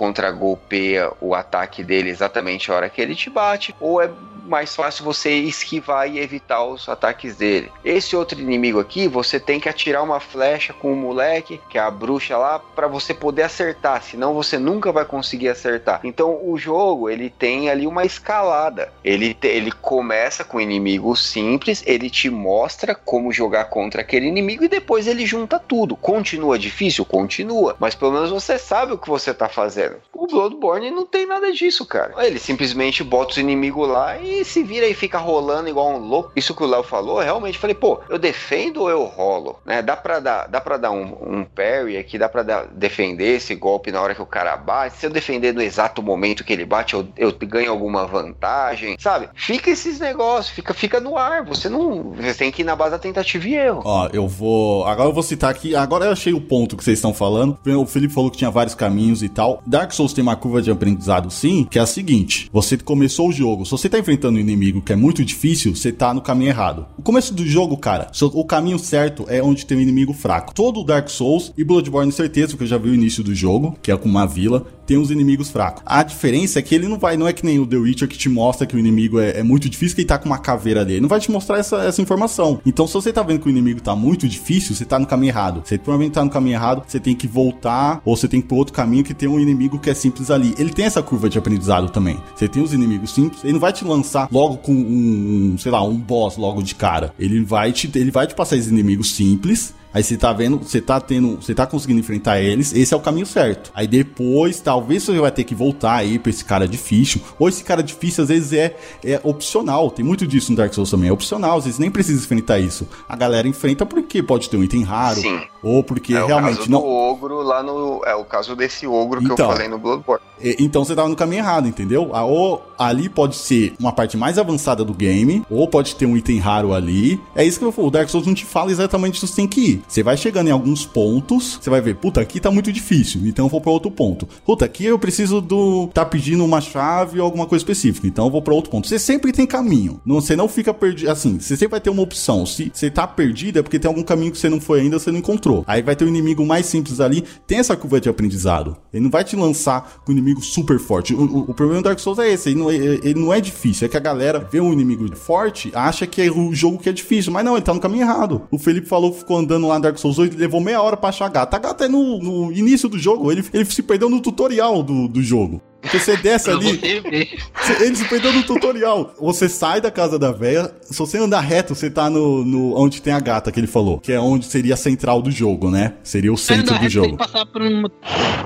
o 1.20 1.34
ataque 1.34 1.84
dele 1.84 2.10
exatamente 2.10 2.72
a 2.72 2.76
hora 2.76 2.90
que 2.90 3.02
ele 3.02 3.16
te 3.16 3.30
bate, 3.30 3.76
ou 3.80 4.02
é 4.02 4.10
mais 4.46 4.76
fácil 4.76 5.04
você 5.04 5.32
esquivar 5.32 6.10
e 6.10 6.20
evitar 6.20 6.64
os 6.64 6.88
ataques 6.88 7.36
dele. 7.36 7.72
Esse 7.84 8.16
outro 8.16 8.40
inimigo 8.40 8.80
aqui, 8.80 9.08
você 9.08 9.40
tem 9.40 9.60
que 9.60 9.70
atirar 9.70 10.04
uma 10.04 10.20
flecha 10.20 10.74
com 10.74 10.94
o 10.94 10.96
moleque, 10.96 11.60
que 11.70 11.78
é 11.78 11.82
a 11.82 11.92
bruxa 11.92 12.38
lá, 12.38 12.60
para 12.60 12.88
você 12.88 13.14
poder 13.14 13.44
acertar, 13.44 14.02
senão 14.02 14.34
você 14.34 14.58
nunca 14.58 14.92
vai 14.92 15.06
conseguir 15.06 15.50
acertar. 15.50 16.02
Então 16.04 16.40
o 16.44 16.58
jogo, 16.58 17.10
ele 17.10 17.30
tem 17.30 17.70
ali 17.70 17.88
uma 17.88 18.06
escalada. 18.06 18.92
Ele, 19.04 19.38
ele 19.44 19.72
começa 19.72 20.44
com 20.44 20.62
inimigo 20.62 21.16
simples, 21.16 21.84
ele 21.86 22.10
te 22.10 22.30
mostra 22.30 22.96
como 22.96 23.32
jogar 23.32 23.66
contra 23.66 24.02
aquele 24.02 24.28
inimigo 24.28 24.64
e 24.64 24.70
depois 24.70 25.08
ele 25.08 25.26
junta 25.26 25.60
tudo. 25.60 25.96
Continua 25.96 26.60
difícil? 26.60 27.06
Continua, 27.06 27.76
mas 27.80 27.96
pelo 27.96 28.12
menos 28.12 28.32
você 28.32 28.58
sabe 28.58 28.94
o 28.94 28.98
que 28.98 29.10
você 29.10 29.34
tá 29.34 29.48
fazendo. 29.48 29.96
O 30.14 30.28
Bloodborne 30.28 30.92
não 30.92 31.06
tem 31.06 31.26
nada 31.26 31.52
disso, 31.52 31.86
cara. 31.86 32.14
Ele 32.26 32.40
simplesmente 32.40 33.04
bota 33.04 33.32
os 33.32 33.38
inimigos 33.38 33.88
lá 33.88 34.18
e 34.18 34.35
se 34.44 34.64
vira 34.64 34.88
e 34.88 34.94
fica 34.94 35.18
rolando 35.18 35.70
igual 35.70 35.90
um 35.94 35.98
louco. 35.98 36.32
Isso 36.36 36.54
que 36.56 36.64
o 36.64 36.68
Léo 36.68 36.84
falou, 36.84 37.20
realmente 37.20 37.58
falei, 37.58 37.76
pô, 37.76 38.00
eu 38.10 38.18
defendo 38.18 38.82
ou 38.82 38.90
eu 38.90 39.04
rolo? 39.06 39.58
Né? 39.66 39.82
Dá 39.82 39.96
pra 39.96 40.20
dar, 40.20 40.48
dá 40.48 40.60
pra 40.60 40.78
dar 40.78 40.92
um, 40.92 41.04
um 41.40 41.46
parry 41.46 41.98
aqui, 41.98 42.18
dá 42.18 42.28
pra 42.28 42.44
dar- 42.44 42.66
defender 42.68 43.36
esse 43.38 43.56
golpe 43.56 43.92
na 43.92 44.02
hora 44.02 44.16
que 44.16 44.22
o 44.22 44.26
cara 44.26 44.58
bate. 44.58 44.98
Se 44.98 45.06
eu 45.06 45.10
defender 45.10 45.54
no 45.54 45.62
exato 45.62 46.02
momento 46.02 46.44
que 46.44 46.52
ele 46.54 46.66
bate, 46.66 46.94
eu, 46.96 47.08
eu 47.18 47.32
ganho 47.32 47.72
alguma 47.72 48.06
vantagem, 48.06 48.96
sabe? 49.00 49.30
Fica 49.36 49.70
esses 49.70 50.00
negócios, 50.00 50.54
fica, 50.54 50.74
fica 50.74 51.00
no 51.00 51.18
ar. 51.18 51.44
Você 51.46 51.70
não. 51.70 52.12
Você 52.14 52.34
tem 52.34 52.52
que 52.52 52.62
ir 52.62 52.66
na 52.66 52.76
base 52.76 52.92
da 52.92 53.00
tentativa 53.00 53.48
e 53.48 53.54
erro. 53.56 53.82
Ó, 53.86 54.10
eu 54.12 54.28
vou. 54.28 54.86
Agora 54.86 55.10
eu 55.10 55.14
vou 55.14 55.24
citar 55.24 55.50
aqui. 55.52 55.76
Agora 55.76 56.06
eu 56.06 56.12
achei 56.12 56.34
o 56.34 56.42
ponto 56.42 56.76
que 56.76 56.84
vocês 56.84 56.98
estão 56.98 57.14
falando. 57.14 57.58
O 57.66 57.86
Felipe 57.86 58.14
falou 58.14 58.32
que 58.32 58.38
tinha 58.38 58.52
vários 58.52 58.76
caminhos 58.76 59.22
e 59.24 59.30
tal. 59.30 59.62
Dark 59.66 59.92
Souls 59.92 60.14
tem 60.14 60.22
uma 60.22 60.36
curva 60.36 60.62
de 60.62 60.72
aprendizado, 60.72 61.30
sim, 61.32 61.68
que 61.70 61.78
é 61.80 61.82
a 61.82 61.86
seguinte: 61.86 62.50
você 62.52 62.78
começou 62.78 63.30
o 63.30 63.32
jogo. 63.32 63.66
Se 63.66 63.72
você 63.72 63.88
tá 63.90 63.98
enfrentando 64.00 64.25
enfrentando 64.26 64.38
um 64.38 64.42
inimigo 64.42 64.82
que 64.82 64.94
é 64.94 64.96
muito 64.96 65.24
difícil, 65.24 65.76
você 65.76 65.92
tá 65.92 66.14
no 66.14 66.22
caminho 66.22 66.50
errado. 66.50 66.86
O 66.98 67.02
começo 67.02 67.34
do 67.34 67.46
jogo, 67.46 67.78
cara, 67.78 68.10
o 68.22 68.46
caminho 68.46 68.80
certo 68.80 69.26
é 69.28 69.42
onde 69.42 69.66
tem 69.66 69.78
um 69.78 69.82
inimigo 69.82 70.14
fraco. 70.14 70.54
Todo 70.54 70.84
Dark 70.84 71.10
Souls 71.10 71.54
e 71.58 71.64
Bloodborne, 71.64 72.12
certeza, 72.12 72.50
porque 72.50 72.64
eu 72.64 72.68
já 72.68 72.78
vi 72.78 72.90
o 72.90 72.96
início 72.96 73.24
do 73.24 73.34
jogo, 73.34 73.78
que 73.82 73.92
é 73.92 73.98
com 73.98 74.10
uma 74.10 74.26
vila, 74.26 74.66
tem 74.86 74.98
uns 74.98 75.10
inimigos 75.10 75.50
fracos. 75.50 75.84
A 75.86 76.04
diferença 76.04 76.60
é 76.60 76.62
que 76.62 76.74
ele 76.76 76.88
não 76.88 76.98
vai, 76.98 77.18
não 77.18 77.28
é 77.28 77.34
que 77.34 77.46
nem 77.46 77.60
o 77.60 77.66
The 77.66 77.78
Witcher 77.78 78.08
que 78.08 78.18
te 78.18 78.30
mostra 78.30 78.68
que 78.68 78.76
o 78.76 78.80
inimigo 78.80 79.20
é, 79.20 79.40
é 79.40 79.44
muito 79.44 79.70
difícil, 79.70 79.96
que 79.96 80.02
ele 80.02 80.08
tá 80.08 80.18
com 80.18 80.26
uma 80.28 80.38
caveira 80.38 80.82
ali. 80.82 80.94
Ele 80.94 81.02
não 81.02 81.10
vai 81.10 81.20
te 81.20 81.32
mostrar 81.32 81.58
essa, 81.58 81.78
essa 81.78 82.02
informação. 82.02 82.60
Então, 82.66 82.88
se 82.88 82.94
você 82.94 83.12
tá 83.12 83.24
vendo 83.24 83.40
que 83.40 83.48
o 83.48 83.50
inimigo 83.50 83.82
tá 83.82 83.96
muito 83.96 84.28
difícil, 84.28 84.76
você 84.76 84.86
tá 84.86 85.00
no 85.00 85.08
caminho 85.08 85.32
errado. 85.32 85.62
Você 85.64 85.78
provavelmente 85.78 86.14
tá 86.14 86.24
no 86.24 86.30
caminho 86.30 86.56
errado, 86.56 86.84
você 86.88 87.00
tem 87.00 87.16
que 87.16 87.28
voltar, 87.28 88.02
ou 88.06 88.16
você 88.16 88.28
tem 88.28 88.40
que 88.40 88.46
ir 88.46 88.50
pro 88.50 88.58
outro 88.58 88.74
caminho 88.74 89.04
que 89.04 89.14
tem 89.14 89.28
um 89.28 89.40
inimigo 89.40 89.80
que 89.80 89.90
é 89.90 89.94
simples 89.94 90.30
ali. 90.30 90.54
Ele 90.58 90.70
tem 90.70 90.86
essa 90.86 91.02
curva 91.02 91.30
de 91.30 91.38
aprendizado 91.38 91.90
também. 91.90 92.18
Você 92.36 92.48
tem 92.48 92.62
os 92.62 92.74
inimigos 92.74 93.14
simples, 93.14 93.44
ele 93.44 93.54
não 93.54 93.60
vai 93.60 93.74
te 93.74 93.84
lançar 93.84 94.15
logo 94.32 94.58
com 94.58 94.74
um, 94.74 95.54
um 95.54 95.58
sei 95.58 95.72
lá, 95.72 95.84
um 95.84 95.98
boss 95.98 96.38
logo 96.38 96.62
de 96.62 96.76
cara. 96.76 97.14
Ele 97.20 97.44
vai 97.44 97.72
te, 97.72 97.90
ele 97.96 98.12
vai 98.12 98.28
te 98.28 98.36
passar 98.36 98.56
esses 98.56 98.72
inimigos 98.72 99.12
simples 99.12 99.74
Aí 99.96 100.04
você 100.04 100.18
tá 100.18 100.34
vendo, 100.34 100.58
você 100.58 100.82
tá 100.82 101.00
tendo, 101.00 101.38
você 101.38 101.56
tá 101.56 101.66
conseguindo 101.66 102.02
enfrentar 102.02 102.42
eles, 102.42 102.74
esse 102.76 102.94
é 102.94 102.98
o 102.98 103.00
caminho 103.00 103.26
certo. 103.26 103.72
Aí 103.74 103.88
depois, 103.88 104.60
talvez 104.60 105.04
você 105.04 105.18
vai 105.18 105.32
ter 105.32 105.46
que 105.46 105.56
voltar 105.56 105.94
aí 105.96 106.20
pra 106.20 106.30
esse 106.30 106.44
cara 106.44 106.68
difícil. 106.68 107.22
Ou 107.40 107.48
esse 107.48 107.64
cara 107.64 107.82
difícil 107.82 108.24
às 108.24 108.28
vezes 108.28 108.52
é, 108.52 108.76
é 109.06 109.22
opcional. 109.24 109.90
Tem 109.90 110.04
muito 110.04 110.28
disso 110.28 110.52
no 110.52 110.58
Dark 110.58 110.74
Souls 110.74 110.92
também. 110.92 111.08
É 111.08 111.14
opcional, 111.14 111.58
às 111.60 111.64
vezes 111.64 111.80
nem 111.80 111.90
precisa 111.90 112.22
enfrentar 112.22 112.60
isso. 112.60 112.86
A 113.08 113.16
galera 113.16 113.48
enfrenta 113.48 113.86
porque 113.86 114.22
pode 114.22 114.50
ter 114.50 114.58
um 114.58 114.64
item 114.66 114.84
raro. 114.84 115.22
Sim. 115.22 115.40
Ou 115.64 115.82
porque 115.82 116.14
é 116.14 116.26
realmente 116.26 116.56
o 116.56 116.58
caso 116.58 116.72
não. 116.72 116.82
Do 116.82 116.88
ogro 116.88 117.42
lá 117.42 117.64
no. 117.64 118.02
É 118.06 118.14
o 118.16 118.26
caso 118.26 118.54
desse 118.54 118.86
ogro 118.86 119.22
que 119.22 119.26
Então. 119.32 119.46
eu 119.46 119.52
falei 119.54 119.70
no 119.70 119.80
Bloodborne. 119.80 120.22
Então 120.60 120.84
você 120.84 120.94
tava 120.94 121.08
no 121.08 121.16
caminho 121.16 121.40
errado, 121.40 121.68
entendeu? 121.68 122.10
Ah, 122.14 122.26
Ou 122.26 122.62
ali 122.78 123.08
pode 123.08 123.36
ser 123.38 123.74
uma 123.80 123.94
parte 123.94 124.18
mais 124.18 124.38
avançada 124.38 124.84
do 124.84 124.94
game, 124.94 125.44
ou 125.50 125.68
pode 125.68 125.96
ter 125.96 126.06
um 126.06 126.18
item 126.18 126.38
raro 126.40 126.74
ali. 126.74 127.20
É 127.34 127.44
isso 127.46 127.58
que 127.58 127.64
eu 127.66 127.72
falo. 127.72 127.88
O 127.88 127.92
Dark 127.92 128.10
Souls 128.10 128.28
não 128.28 128.34
te 128.34 128.46
fala 128.46 128.70
exatamente 128.70 129.18
onde 129.18 129.28
você 129.32 129.36
tem 129.38 129.48
que 129.48 129.62
ir. 129.62 129.85
Você 129.88 130.02
vai 130.04 130.18
chegando 130.18 130.48
em 130.48 130.52
alguns 130.52 130.86
pontos, 130.86 131.60
você 131.62 131.70
vai 131.70 131.82
ver, 131.82 131.96
puta, 131.96 132.20
aqui 132.22 132.40
tá 132.40 132.50
muito 132.52 132.72
difícil, 132.72 133.22
então 133.26 133.46
eu 133.46 133.50
vou 133.50 133.62
pra 133.62 133.72
outro 133.72 133.92
ponto. 133.92 134.28
Puta, 134.46 134.66
aqui 134.66 134.86
eu 134.86 134.98
preciso 135.00 135.42
do. 135.42 135.88
tá 135.94 136.06
pedindo 136.06 136.44
uma 136.44 136.60
chave 136.62 137.20
ou 137.20 137.26
alguma 137.26 137.46
coisa 137.46 137.62
específica, 137.64 138.08
então 138.08 138.26
eu 138.26 138.32
vou 138.32 138.42
pra 138.42 138.54
outro 138.54 138.72
ponto. 138.72 138.88
Você 138.88 138.98
sempre 139.00 139.32
tem 139.32 139.46
caminho. 139.46 140.00
Não, 140.06 140.16
você 140.22 140.36
não 140.36 140.48
fica 140.48 140.74
perdido. 140.74 141.10
Assim, 141.12 141.40
você 141.40 141.56
sempre 141.56 141.72
vai 141.72 141.80
ter 141.82 141.90
uma 141.90 142.02
opção. 142.02 142.46
Se 142.46 142.72
você 142.74 142.90
tá 142.90 143.06
perdido, 143.08 143.60
é 143.60 143.62
porque 143.62 143.80
tem 143.80 143.88
algum 143.88 144.04
caminho 144.04 144.32
que 144.32 144.38
você 144.38 144.50
não 144.50 144.60
foi 144.60 144.82
ainda, 144.82 144.98
você 145.00 145.12
não 145.12 145.20
encontrou. 145.20 145.64
Aí 145.68 145.82
vai 145.82 145.96
ter 145.96 146.06
um 146.06 146.08
inimigo 146.10 146.46
mais 146.46 146.66
simples 146.66 147.00
ali, 147.00 147.24
tem 147.48 147.60
essa 147.60 147.76
curva 147.76 148.00
de 148.02 148.10
aprendizado. 148.10 148.76
Ele 148.94 149.04
não 149.04 149.12
vai 149.12 149.24
te 149.24 149.36
lançar 149.36 150.02
com 150.06 150.12
um 150.12 150.16
inimigo 150.16 150.42
super 150.42 150.80
forte. 150.80 151.14
O, 151.14 151.22
o- 151.22 151.52
o 151.52 151.54
problema 151.54 151.82
do 151.82 151.86
Dark 151.86 152.00
Souls 152.00 152.20
é 152.20 152.32
esse, 152.32 152.50
ele 152.50 152.60
não 152.60 152.70
é, 152.70 152.76
ele 152.76 153.14
não 153.16 153.34
é 153.34 153.40
difícil. 153.40 153.86
É 153.86 153.90
que 153.90 153.98
a 153.98 154.00
galera 154.00 154.40
vê 154.52 154.60
um 154.60 154.74
inimigo 154.74 155.06
forte, 155.16 155.72
acha 155.74 156.06
que 156.08 156.22
é 156.22 156.32
o 156.32 156.54
jogo 156.54 156.78
que 156.80 156.90
é 156.90 156.94
difícil. 156.94 157.32
Mas 157.32 157.46
não, 157.46 157.54
ele 157.56 157.62
tá 157.66 157.74
no 157.74 157.80
caminho 157.80 158.04
errado. 158.04 158.42
O 158.52 158.58
Felipe 158.58 158.88
falou 158.88 159.14
ficou 159.14 159.38
andando 159.38 159.68
lá 159.68 159.75
no 159.76 159.82
Dark 159.82 159.98
Souls 159.98 160.18
8 160.18 160.38
levou 160.38 160.60
meia 160.62 160.82
hora 160.82 160.98
pra 160.98 161.10
achar 161.10 161.26
a 161.26 161.30
gata. 161.30 161.56
A 161.56 161.60
gata 161.60 161.86
é 161.86 161.88
no, 161.88 162.20
no 162.20 162.52
início 162.52 162.90
do 162.90 162.98
jogo. 162.98 163.32
Ele, 163.32 163.44
ele 163.54 163.66
se 163.66 163.84
perdeu 163.84 164.10
no 164.10 164.22
tutorial 164.22 164.84
do, 164.84 165.08
do 165.08 165.22
jogo. 165.22 165.62
Porque 165.86 166.00
você 166.00 166.18
desce 166.18 166.50
ali, 166.50 166.78
você 166.78 167.00
ver. 167.02 167.30
Cê- 167.62 167.86
Ele 167.86 167.96
se 167.96 168.06
perdeu 168.06 168.34
no 168.34 168.44
tutorial. 168.44 169.14
Você 169.20 169.48
sai 169.48 169.80
da 169.80 169.92
casa 169.92 170.18
da 170.18 170.32
véia, 170.32 170.72
se 170.82 170.98
você 170.98 171.18
andar 171.18 171.42
reto, 171.42 171.76
você 171.76 171.90
tá 171.90 172.10
no, 172.10 172.44
no 172.44 172.76
onde 172.80 173.02
tem 173.02 173.14
a 173.14 173.20
gata 173.20 173.52
que 173.52 173.60
ele 173.60 173.68
falou, 173.68 174.00
que 174.00 174.12
é 174.12 174.20
onde 174.20 174.46
seria 174.46 174.74
a 174.74 174.78
central 174.78 175.22
do 175.22 175.30
jogo, 175.32 175.70
né? 175.70 175.94
Seria 176.04 176.34
o 176.34 176.38
centro 176.38 176.66
do 176.66 176.72
resta 176.74 176.84
ele 176.86 176.90
jogo. 176.90 177.18
passar 177.18 177.46
por 177.46 177.62
uma, 177.62 177.90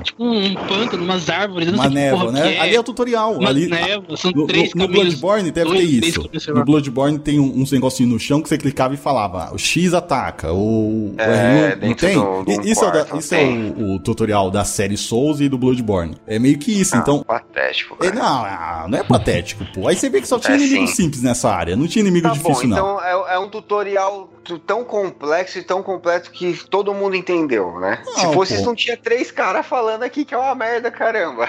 tipo 0.02 0.24
um 0.24 0.54
pântano, 0.54 1.02
umas 1.04 1.28
árvores, 1.30 1.68
Uma 1.68 1.82
sei 1.84 1.88
que 1.88 1.94
névoa, 1.94 2.20
porra 2.26 2.32
né? 2.32 2.52
que 2.52 2.58
Ali 2.58 2.74
é 2.76 2.80
o 2.80 2.82
tutorial. 2.82 3.34
Uma 3.38 3.48
ali, 3.48 3.66
névoa, 3.68 4.16
são 4.16 4.30
no, 4.32 4.46
três 4.46 4.74
no, 4.74 4.82
no 4.82 4.86
caminhos. 4.88 5.14
Bloodborne 5.14 5.50
deve 5.50 5.70
ter 5.70 5.82
isso. 6.06 6.30
No. 6.54 6.64
Bloodborne 6.64 7.18
tem 7.18 7.40
um- 7.40 7.60
uns 7.60 7.72
negocinhos 7.72 8.12
no 8.12 8.18
chão 8.18 8.40
que 8.42 8.48
você 8.48 8.58
clicava 8.58 8.94
e 8.94 8.96
falava, 8.96 9.54
o 9.54 9.58
X 9.58 9.94
ataca, 9.94 10.52
o, 10.52 11.10
o 11.10 11.14
É, 11.18 11.76
R1 11.76 11.86
não 11.88 11.94
tem? 11.94 12.14
do- 12.14 12.60
um 12.60 12.62
isso 12.64 12.84
é, 12.84 12.88
o 12.88 12.90
da- 12.92 13.04
quarto, 13.04 13.18
isso 13.18 13.34
é 13.34 13.38
tem. 13.38 13.74
o, 13.76 13.94
o 13.94 13.98
tutorial 14.00 14.50
da 14.50 14.64
série 14.64 14.96
Souls 14.96 15.40
e 15.40 15.48
do 15.48 15.56
Bloodborne. 15.58 16.14
É 16.26 16.38
meio 16.38 16.58
que 16.58 16.72
isso, 16.72 16.94
Ah, 16.96 16.98
então... 16.98 17.24
Patético. 17.30 17.96
É, 18.00 18.10
Cara. 18.10 18.14
não, 18.16 18.44
ah, 18.44 18.86
não 18.88 18.98
é 18.98 19.04
patético, 19.04 19.64
pô. 19.72 19.86
Aí 19.86 19.94
você 19.94 20.10
vê 20.10 20.20
que 20.20 20.26
só 20.26 20.36
tinha 20.36 20.56
É, 20.56 20.60
inimigo 20.60 20.88
sim. 20.88 20.94
simples 20.94 21.22
nessa 21.22 21.48
área, 21.48 21.76
não 21.76 21.86
tinha 21.86 22.00
inimigo 22.02 22.26
Tá 22.28 22.34
bom, 22.34 22.42
difícil, 22.42 22.68
não. 22.68 22.76
então 22.76 23.04
é, 23.04 23.34
é 23.34 23.38
um 23.38 23.48
tutorial 23.48 24.28
tão 24.66 24.82
complexo 24.84 25.56
e 25.58 25.62
tão 25.62 25.80
completo 25.80 26.32
que 26.32 26.58
todo 26.68 26.92
mundo 26.92 27.14
entendeu, 27.14 27.78
né? 27.78 28.02
Não, 28.04 28.14
Se 28.14 28.32
fosse 28.34 28.52
pô. 28.54 28.58
isso, 28.58 28.66
não 28.66 28.74
tinha 28.74 28.96
três 28.96 29.30
caras 29.30 29.64
falando 29.64 30.02
aqui 30.02 30.24
que 30.24 30.34
é 30.34 30.38
uma 30.38 30.56
merda, 30.56 30.90
caramba. 30.90 31.48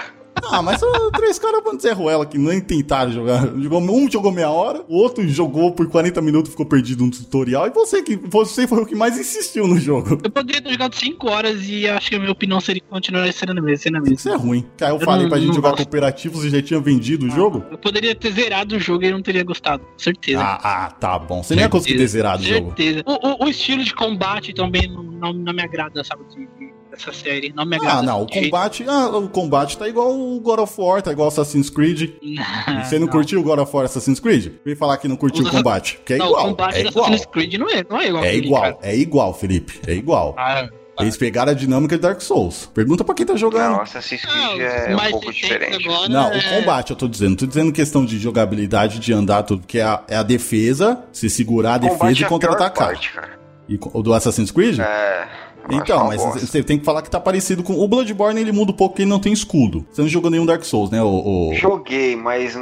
Ah, 0.50 0.60
mas 0.62 0.80
são 0.80 1.10
três 1.12 1.38
caras 1.38 1.62
vão 1.62 1.76
dizer 1.76 1.92
Ruela 1.92 2.26
que 2.26 2.36
nem 2.38 2.60
tentaram 2.60 3.10
jogar. 3.12 3.44
Um 3.54 4.10
jogou 4.10 4.30
meia 4.32 4.50
hora, 4.50 4.84
o 4.88 4.96
outro 4.96 5.26
jogou 5.28 5.72
por 5.72 5.88
40 5.88 6.20
minutos 6.20 6.50
ficou 6.50 6.66
perdido 6.66 7.04
no 7.04 7.10
tutorial, 7.10 7.66
e 7.66 7.70
você 7.70 8.02
que 8.02 8.16
você 8.16 8.66
foi 8.66 8.78
o 8.82 8.86
que 8.86 8.94
mais 8.94 9.18
insistiu 9.18 9.66
no 9.66 9.78
jogo. 9.78 10.18
Eu 10.22 10.30
poderia 10.30 10.60
ter 10.60 10.70
jogado 10.72 10.94
5 10.94 11.30
horas 11.30 11.68
e 11.68 11.88
acho 11.88 12.08
que 12.10 12.16
a 12.16 12.18
minha 12.18 12.32
opinião 12.32 12.60
seria 12.60 12.82
continuar 12.88 13.32
sendo 13.32 13.52
a 13.52 13.54
mesma. 13.62 13.76
Sendo. 13.82 14.12
Isso 14.12 14.28
é 14.28 14.34
ruim. 14.36 14.64
Cara, 14.76 14.92
eu 14.92 14.98
Eu 14.98 15.04
falei 15.04 15.22
não- 15.22 15.30
pra 15.30 15.38
gente 15.40 15.54
jogar 15.54 15.70
gosto. 15.70 15.82
cooperativo, 15.84 16.38
você 16.40 16.50
já 16.50 16.62
tinha 16.62 16.80
vendido 16.80 17.26
o 17.26 17.30
jogo? 17.30 17.64
Eu 17.70 17.78
poderia 17.78 18.14
ter 18.14 18.32
zerado 18.32 18.76
o 18.76 18.78
jogo 18.80 19.04
e 19.04 19.10
não 19.10 19.22
teria 19.22 19.42
gostado, 19.44 19.82
certeza. 19.96 20.40
Ah, 20.42 20.86
ah, 20.86 20.90
tá 20.90 21.18
bom. 21.18 21.42
Você 21.42 21.54
nem 21.54 21.64
ia 21.64 21.68
conseguir 21.70 21.96
ter 21.98 22.06
zerado 22.06 22.42
o 22.42 22.46
jogo. 22.46 22.66
Certeza. 22.76 23.02
O, 23.06 23.44
o- 23.44 23.48
estilo 23.48 23.82
de 23.84 23.94
combate 23.94 24.52
também 24.54 24.88
não, 24.88 25.32
não, 25.32 25.52
me 25.52 25.62
agrada, 25.62 26.02
sabe? 26.04 26.22
de- 26.34 26.72
dessa 26.92 27.12
série. 27.12 27.52
Não 27.56 27.64
me 27.66 27.76
agrada. 27.76 27.98
Ah, 27.98 28.02
não, 28.02 28.22
o 28.22 28.26
combate, 28.28 28.84
ah, 28.88 29.08
o 29.08 29.28
combate 29.28 29.76
tá 29.78 29.88
igual 29.88 30.12
o 30.12 30.38
God 30.40 30.60
of 30.60 30.74
War, 30.80 31.02
tá 31.02 31.10
igual 31.10 31.28
Assassin's 31.28 31.68
Creed. 31.70 32.10
nenhum. 32.22 32.42
Você 32.84 32.98
não, 32.98 33.08
curtiu 33.08 33.40
o 33.40 33.42
God 33.42 33.58
of 33.58 33.74
War 33.74 33.84
Assassin's 33.86 34.20
Creed? 34.20 34.52
Vem 34.64 34.76
falar 34.76 34.96
que 34.98 35.08
não 35.08 35.16
curtiu 35.16 35.44
o 35.44 35.48
O- 35.48 35.50
combate. 35.50 35.98
Que 36.04 36.14
é 36.14 36.18
não, 36.18 36.26
igual. 36.26 36.44
o 36.44 36.48
combate 36.50 36.78
é 36.78 36.82
da 36.84 36.90
igual. 36.90 37.04
Assassin's 37.06 37.26
Creed 37.32 37.54
não 37.54 37.68
é, 37.68 37.84
não 37.88 37.98
é 38.00 38.06
igual. 38.08 38.24
É 38.24 38.28
aquele, 38.28 38.46
igual, 38.46 38.62
cara. 38.62 38.78
é 38.82 38.96
igual, 38.96 39.34
Felipe. 39.34 39.80
É 39.86 39.92
igual. 39.94 40.34
Ah, 40.38 40.68
Eles 41.00 41.16
pegaram 41.16 41.50
a 41.52 41.54
dinâmica 41.54 41.96
de 41.96 42.02
Dark 42.02 42.20
Souls. 42.20 42.70
Pergunta 42.74 43.02
pra 43.02 43.14
quem 43.14 43.24
tá 43.24 43.34
jogando. 43.34 43.78
Nossa, 43.78 43.98
Assassin's 43.98 44.22
não, 44.24 44.54
Creed 44.56 44.60
é 44.60 44.94
um 44.94 45.10
pouco 45.10 45.32
diferente. 45.32 45.88
agora 45.88 46.08
Não, 46.08 46.30
é- 46.30 46.38
o 46.38 46.42
combate 46.60 46.90
eu 46.90 46.96
tô 46.96 47.08
dizendo. 47.08 47.36
Tô 47.36 47.46
dizendo 47.46 47.72
questão 47.72 48.04
de 48.04 48.18
jogabilidade, 48.18 48.98
de 48.98 49.12
andar, 49.12 49.42
tudo. 49.44 49.66
Que 49.66 49.78
é 49.78 49.82
a, 49.84 50.02
é 50.06 50.16
a 50.16 50.22
defesa, 50.22 51.02
se 51.10 51.30
segurar 51.30 51.74
a 51.74 51.78
defesa 51.78 52.20
e 52.20 52.24
é 52.24 52.28
contra-atacar. 52.28 52.92
E 53.68 53.78
o 53.80 54.02
do 54.02 54.12
Assassin's 54.12 54.50
Creed? 54.50 54.78
É. 54.80 55.26
Então, 55.70 56.08
mas 56.08 56.22
você 56.22 56.62
tem 56.62 56.78
que 56.78 56.84
falar 56.84 57.02
que 57.02 57.10
tá 57.10 57.20
parecido 57.20 57.62
com. 57.62 57.74
O 57.74 57.88
Bloodborne 57.88 58.40
ele 58.40 58.52
muda 58.52 58.72
um 58.72 58.74
pouco 58.74 58.94
porque 58.94 59.02
ele 59.02 59.10
não 59.10 59.20
tem 59.20 59.32
escudo. 59.32 59.86
Você 59.90 60.02
não 60.02 60.08
jogou 60.08 60.30
nenhum 60.30 60.46
Dark 60.46 60.64
Souls, 60.64 60.90
né? 60.90 61.02
O, 61.02 61.50
o... 61.50 61.54
Joguei, 61.54 62.16
mas. 62.16 62.56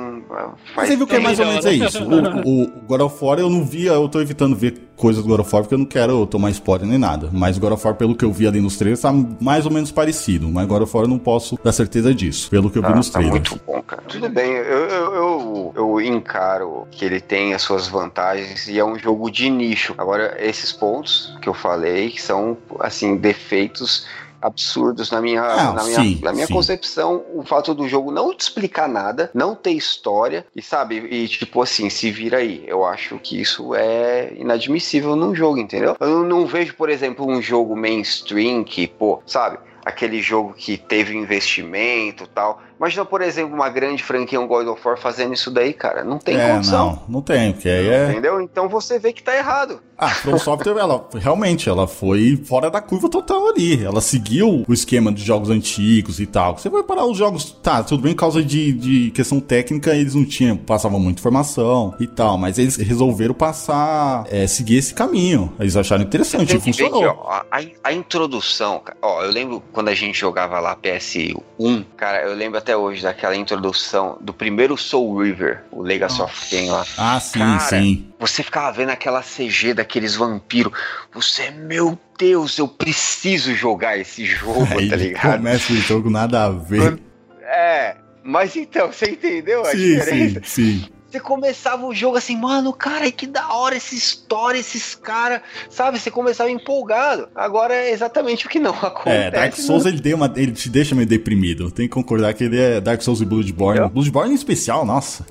Mas 0.76 0.88
você 0.88 0.96
viu 0.96 1.06
que 1.06 1.16
é 1.16 1.20
mais 1.20 1.38
ou 1.38 1.46
menos 1.46 1.66
é 1.66 1.72
isso. 1.72 2.02
O, 2.02 2.48
o, 2.48 2.62
o 2.62 2.80
God 2.86 3.00
of 3.00 3.24
War 3.24 3.38
eu 3.38 3.48
não 3.48 3.64
via, 3.64 3.92
eu 3.92 4.08
tô 4.08 4.20
evitando 4.20 4.56
ver 4.56 4.89
coisas 5.00 5.22
do 5.22 5.28
God 5.28 5.40
of 5.40 5.52
War 5.54 5.62
porque 5.62 5.74
eu 5.74 5.78
não 5.78 5.86
quero 5.86 6.26
tomar 6.26 6.50
spoiler 6.50 6.86
nem 6.86 6.98
nada. 6.98 7.30
Mas 7.32 7.56
o 7.56 7.60
God 7.60 7.72
of 7.72 7.84
War, 7.86 7.94
pelo 7.96 8.14
que 8.14 8.24
eu 8.24 8.30
vi 8.32 8.46
ali 8.46 8.60
nos 8.60 8.76
trailers, 8.76 9.00
tá 9.00 9.10
mais 9.40 9.64
ou 9.64 9.72
menos 9.72 9.90
parecido. 9.90 10.48
Mas 10.48 10.66
God 10.68 10.82
of 10.82 10.94
War 10.94 11.04
eu 11.04 11.08
não 11.08 11.18
posso 11.18 11.58
dar 11.64 11.72
certeza 11.72 12.14
disso, 12.14 12.50
pelo 12.50 12.70
que 12.70 12.78
eu 12.78 12.82
vi 12.82 12.88
Ah, 12.88 12.94
nos 12.96 13.08
tá 13.08 13.18
trailers. 13.18 13.48
muito 13.50 13.60
bom, 13.66 13.82
cara. 13.82 14.02
Tudo 14.06 14.28
bem, 14.28 14.52
eu, 14.52 14.62
eu, 14.88 15.14
eu, 15.14 15.72
eu 15.74 16.00
encaro 16.00 16.86
que 16.90 17.04
ele 17.04 17.20
tem 17.20 17.54
as 17.54 17.62
suas 17.62 17.88
vantagens 17.88 18.68
e 18.68 18.78
é 18.78 18.84
um 18.84 18.98
jogo 18.98 19.30
de 19.30 19.48
nicho. 19.48 19.94
Agora, 19.96 20.36
esses 20.38 20.72
pontos 20.72 21.34
que 21.40 21.48
eu 21.48 21.54
falei, 21.54 22.10
que 22.10 22.20
são, 22.20 22.56
assim, 22.80 23.16
defeitos 23.16 24.06
absurdos 24.40 25.10
na 25.10 25.20
minha, 25.20 25.42
Ah, 25.42 25.72
na 25.72 25.84
minha, 25.84 26.00
sim, 26.00 26.20
na 26.22 26.32
minha 26.32 26.46
sim. 26.46 26.52
concepção, 26.52 27.24
o 27.34 27.44
fato 27.44 27.74
do 27.74 27.88
jogo 27.88 28.10
não 28.10 28.34
te 28.34 28.40
explicar 28.40 28.88
nada, 28.88 29.30
não 29.34 29.54
ter 29.54 29.72
história, 29.72 30.46
e 30.54 30.62
sabe, 30.62 30.96
e 30.96 31.28
tipo 31.28 31.62
assim, 31.62 31.90
se 31.90 32.10
vira 32.10 32.38
aí. 32.38 32.64
Eu 32.66 32.84
acho 32.84 33.18
que 33.18 33.40
isso 33.40 33.74
é 33.74 34.32
inadmissível 34.36 35.16
num 35.16 35.34
jogo, 35.34 35.58
entendeu? 35.58 35.96
Eu 36.00 36.24
não 36.24 36.46
vejo, 36.46 36.74
por 36.74 36.88
exemplo, 36.88 37.26
um 37.26 37.40
jogo 37.40 37.76
mainstream 37.76 38.64
que, 38.64 38.86
pô, 38.86 39.22
sabe, 39.26 39.58
aquele 39.84 40.20
jogo 40.20 40.54
que 40.54 40.76
teve 40.76 41.16
investimento 41.16 42.24
e 42.24 42.28
tal. 42.28 42.62
Imagina, 42.80 43.04
por 43.04 43.20
exemplo, 43.20 43.54
uma 43.54 43.68
grande 43.68 44.02
franquia, 44.02 44.40
um 44.40 44.46
God 44.46 44.66
of 44.66 44.80
War 44.82 44.96
fazendo 44.96 45.34
isso 45.34 45.50
daí, 45.50 45.74
cara. 45.74 46.02
Não 46.02 46.16
tem 46.16 46.40
é, 46.40 46.54
condição. 46.54 46.86
não, 47.06 47.16
não 47.16 47.22
tem, 47.22 47.52
porque 47.52 47.68
aí 47.68 47.86
é. 47.86 48.10
Entendeu? 48.10 48.40
Então 48.40 48.70
você 48.70 48.98
vê 48.98 49.12
que 49.12 49.22
tá 49.22 49.36
errado. 49.36 49.82
Ah, 49.98 50.06
a 50.06 50.08
From 50.08 50.38
Software, 50.38 50.78
ela 50.78 51.06
realmente, 51.14 51.68
ela 51.68 51.86
foi 51.86 52.40
fora 52.42 52.70
da 52.70 52.80
curva 52.80 53.10
total 53.10 53.48
ali. 53.48 53.84
Ela 53.84 54.00
seguiu 54.00 54.64
o 54.66 54.72
esquema 54.72 55.12
dos 55.12 55.20
jogos 55.22 55.50
antigos 55.50 56.18
e 56.20 56.24
tal. 56.26 56.56
Você 56.56 56.70
vai 56.70 56.82
parar 56.82 57.04
os 57.04 57.18
jogos, 57.18 57.52
tá, 57.62 57.82
tudo 57.82 58.02
bem, 58.02 58.14
por 58.14 58.20
causa 58.20 58.42
de, 58.42 58.72
de 58.72 59.10
questão 59.10 59.40
técnica, 59.40 59.94
eles 59.94 60.14
não 60.14 60.24
tinham, 60.24 60.56
passavam 60.56 60.98
muita 60.98 61.20
informação 61.20 61.94
e 62.00 62.06
tal, 62.06 62.38
mas 62.38 62.58
eles 62.58 62.76
resolveram 62.76 63.34
passar, 63.34 64.24
é, 64.30 64.46
seguir 64.46 64.76
esse 64.76 64.94
caminho. 64.94 65.52
Eles 65.60 65.76
acharam 65.76 66.02
interessante, 66.02 66.54
ver 66.54 66.60
funcionou. 66.60 67.00
que, 67.00 67.06
ó, 67.06 67.42
a, 67.50 67.60
a 67.84 67.92
introdução, 67.92 68.80
ó, 69.02 69.22
eu 69.22 69.30
lembro 69.30 69.62
quando 69.70 69.88
a 69.88 69.94
gente 69.94 70.18
jogava 70.18 70.58
lá 70.60 70.74
PS1, 70.74 71.84
cara, 71.94 72.22
eu 72.22 72.34
lembro 72.34 72.56
até 72.56 72.69
hoje 72.76 73.02
daquela 73.02 73.36
introdução 73.36 74.18
do 74.20 74.32
primeiro 74.32 74.76
Soul 74.76 75.22
River, 75.22 75.62
o 75.70 75.82
Legacy 75.82 76.20
of 76.22 76.50
Kain 76.50 76.70
lá. 76.70 76.84
Ah, 76.96 77.20
sim, 77.20 77.38
Cara, 77.38 77.58
sim. 77.60 78.06
Você 78.18 78.42
ficava 78.42 78.72
vendo 78.72 78.90
aquela 78.90 79.22
CG 79.22 79.74
daqueles 79.74 80.14
vampiros. 80.14 80.72
Você, 81.12 81.50
meu 81.50 81.98
Deus, 82.18 82.58
eu 82.58 82.68
preciso 82.68 83.54
jogar 83.54 83.96
esse 83.98 84.24
jogo, 84.24 84.66
Aí 84.78 84.88
tá 84.88 84.96
ligado? 84.96 85.36
começa 85.38 85.72
o 85.72 85.76
jogo 85.76 86.10
nada 86.10 86.44
a 86.44 86.50
ver. 86.50 86.98
É, 87.42 87.96
mas 88.22 88.54
então, 88.56 88.92
você 88.92 89.06
entendeu 89.10 89.62
a 89.62 89.70
Sim, 89.72 89.76
diferença? 89.78 90.40
sim, 90.44 90.78
sim. 90.80 90.88
Você 91.10 91.18
começava 91.18 91.84
o 91.86 91.92
jogo 91.92 92.16
assim, 92.16 92.36
mano, 92.36 92.72
cara, 92.72 93.10
que 93.10 93.26
da 93.26 93.52
hora 93.52 93.74
essa 93.74 93.94
história, 93.96 94.58
esses 94.58 94.94
caras, 94.94 95.40
sabe? 95.68 95.98
Você 95.98 96.08
começava 96.08 96.48
empolgado. 96.50 97.28
Agora 97.34 97.74
é 97.74 97.90
exatamente 97.90 98.46
o 98.46 98.48
que 98.48 98.60
não 98.60 98.70
acontece. 98.80 99.26
É, 99.26 99.30
Dark 99.32 99.54
Souls 99.56 99.84
né? 99.84 99.90
ele, 99.90 100.00
deu 100.00 100.16
uma, 100.16 100.32
ele 100.36 100.52
te 100.52 100.68
deixa 100.68 100.94
meio 100.94 101.08
deprimido. 101.08 101.68
Tem 101.72 101.88
que 101.88 101.92
concordar 101.94 102.32
que 102.34 102.44
ele 102.44 102.60
é 102.60 102.80
Dark 102.80 103.02
Souls 103.02 103.20
e 103.20 103.24
Bloodborne. 103.24 103.80
Eu? 103.80 103.88
Bloodborne 103.88 104.30
em 104.30 104.34
especial, 104.36 104.84
nossa. 104.84 105.26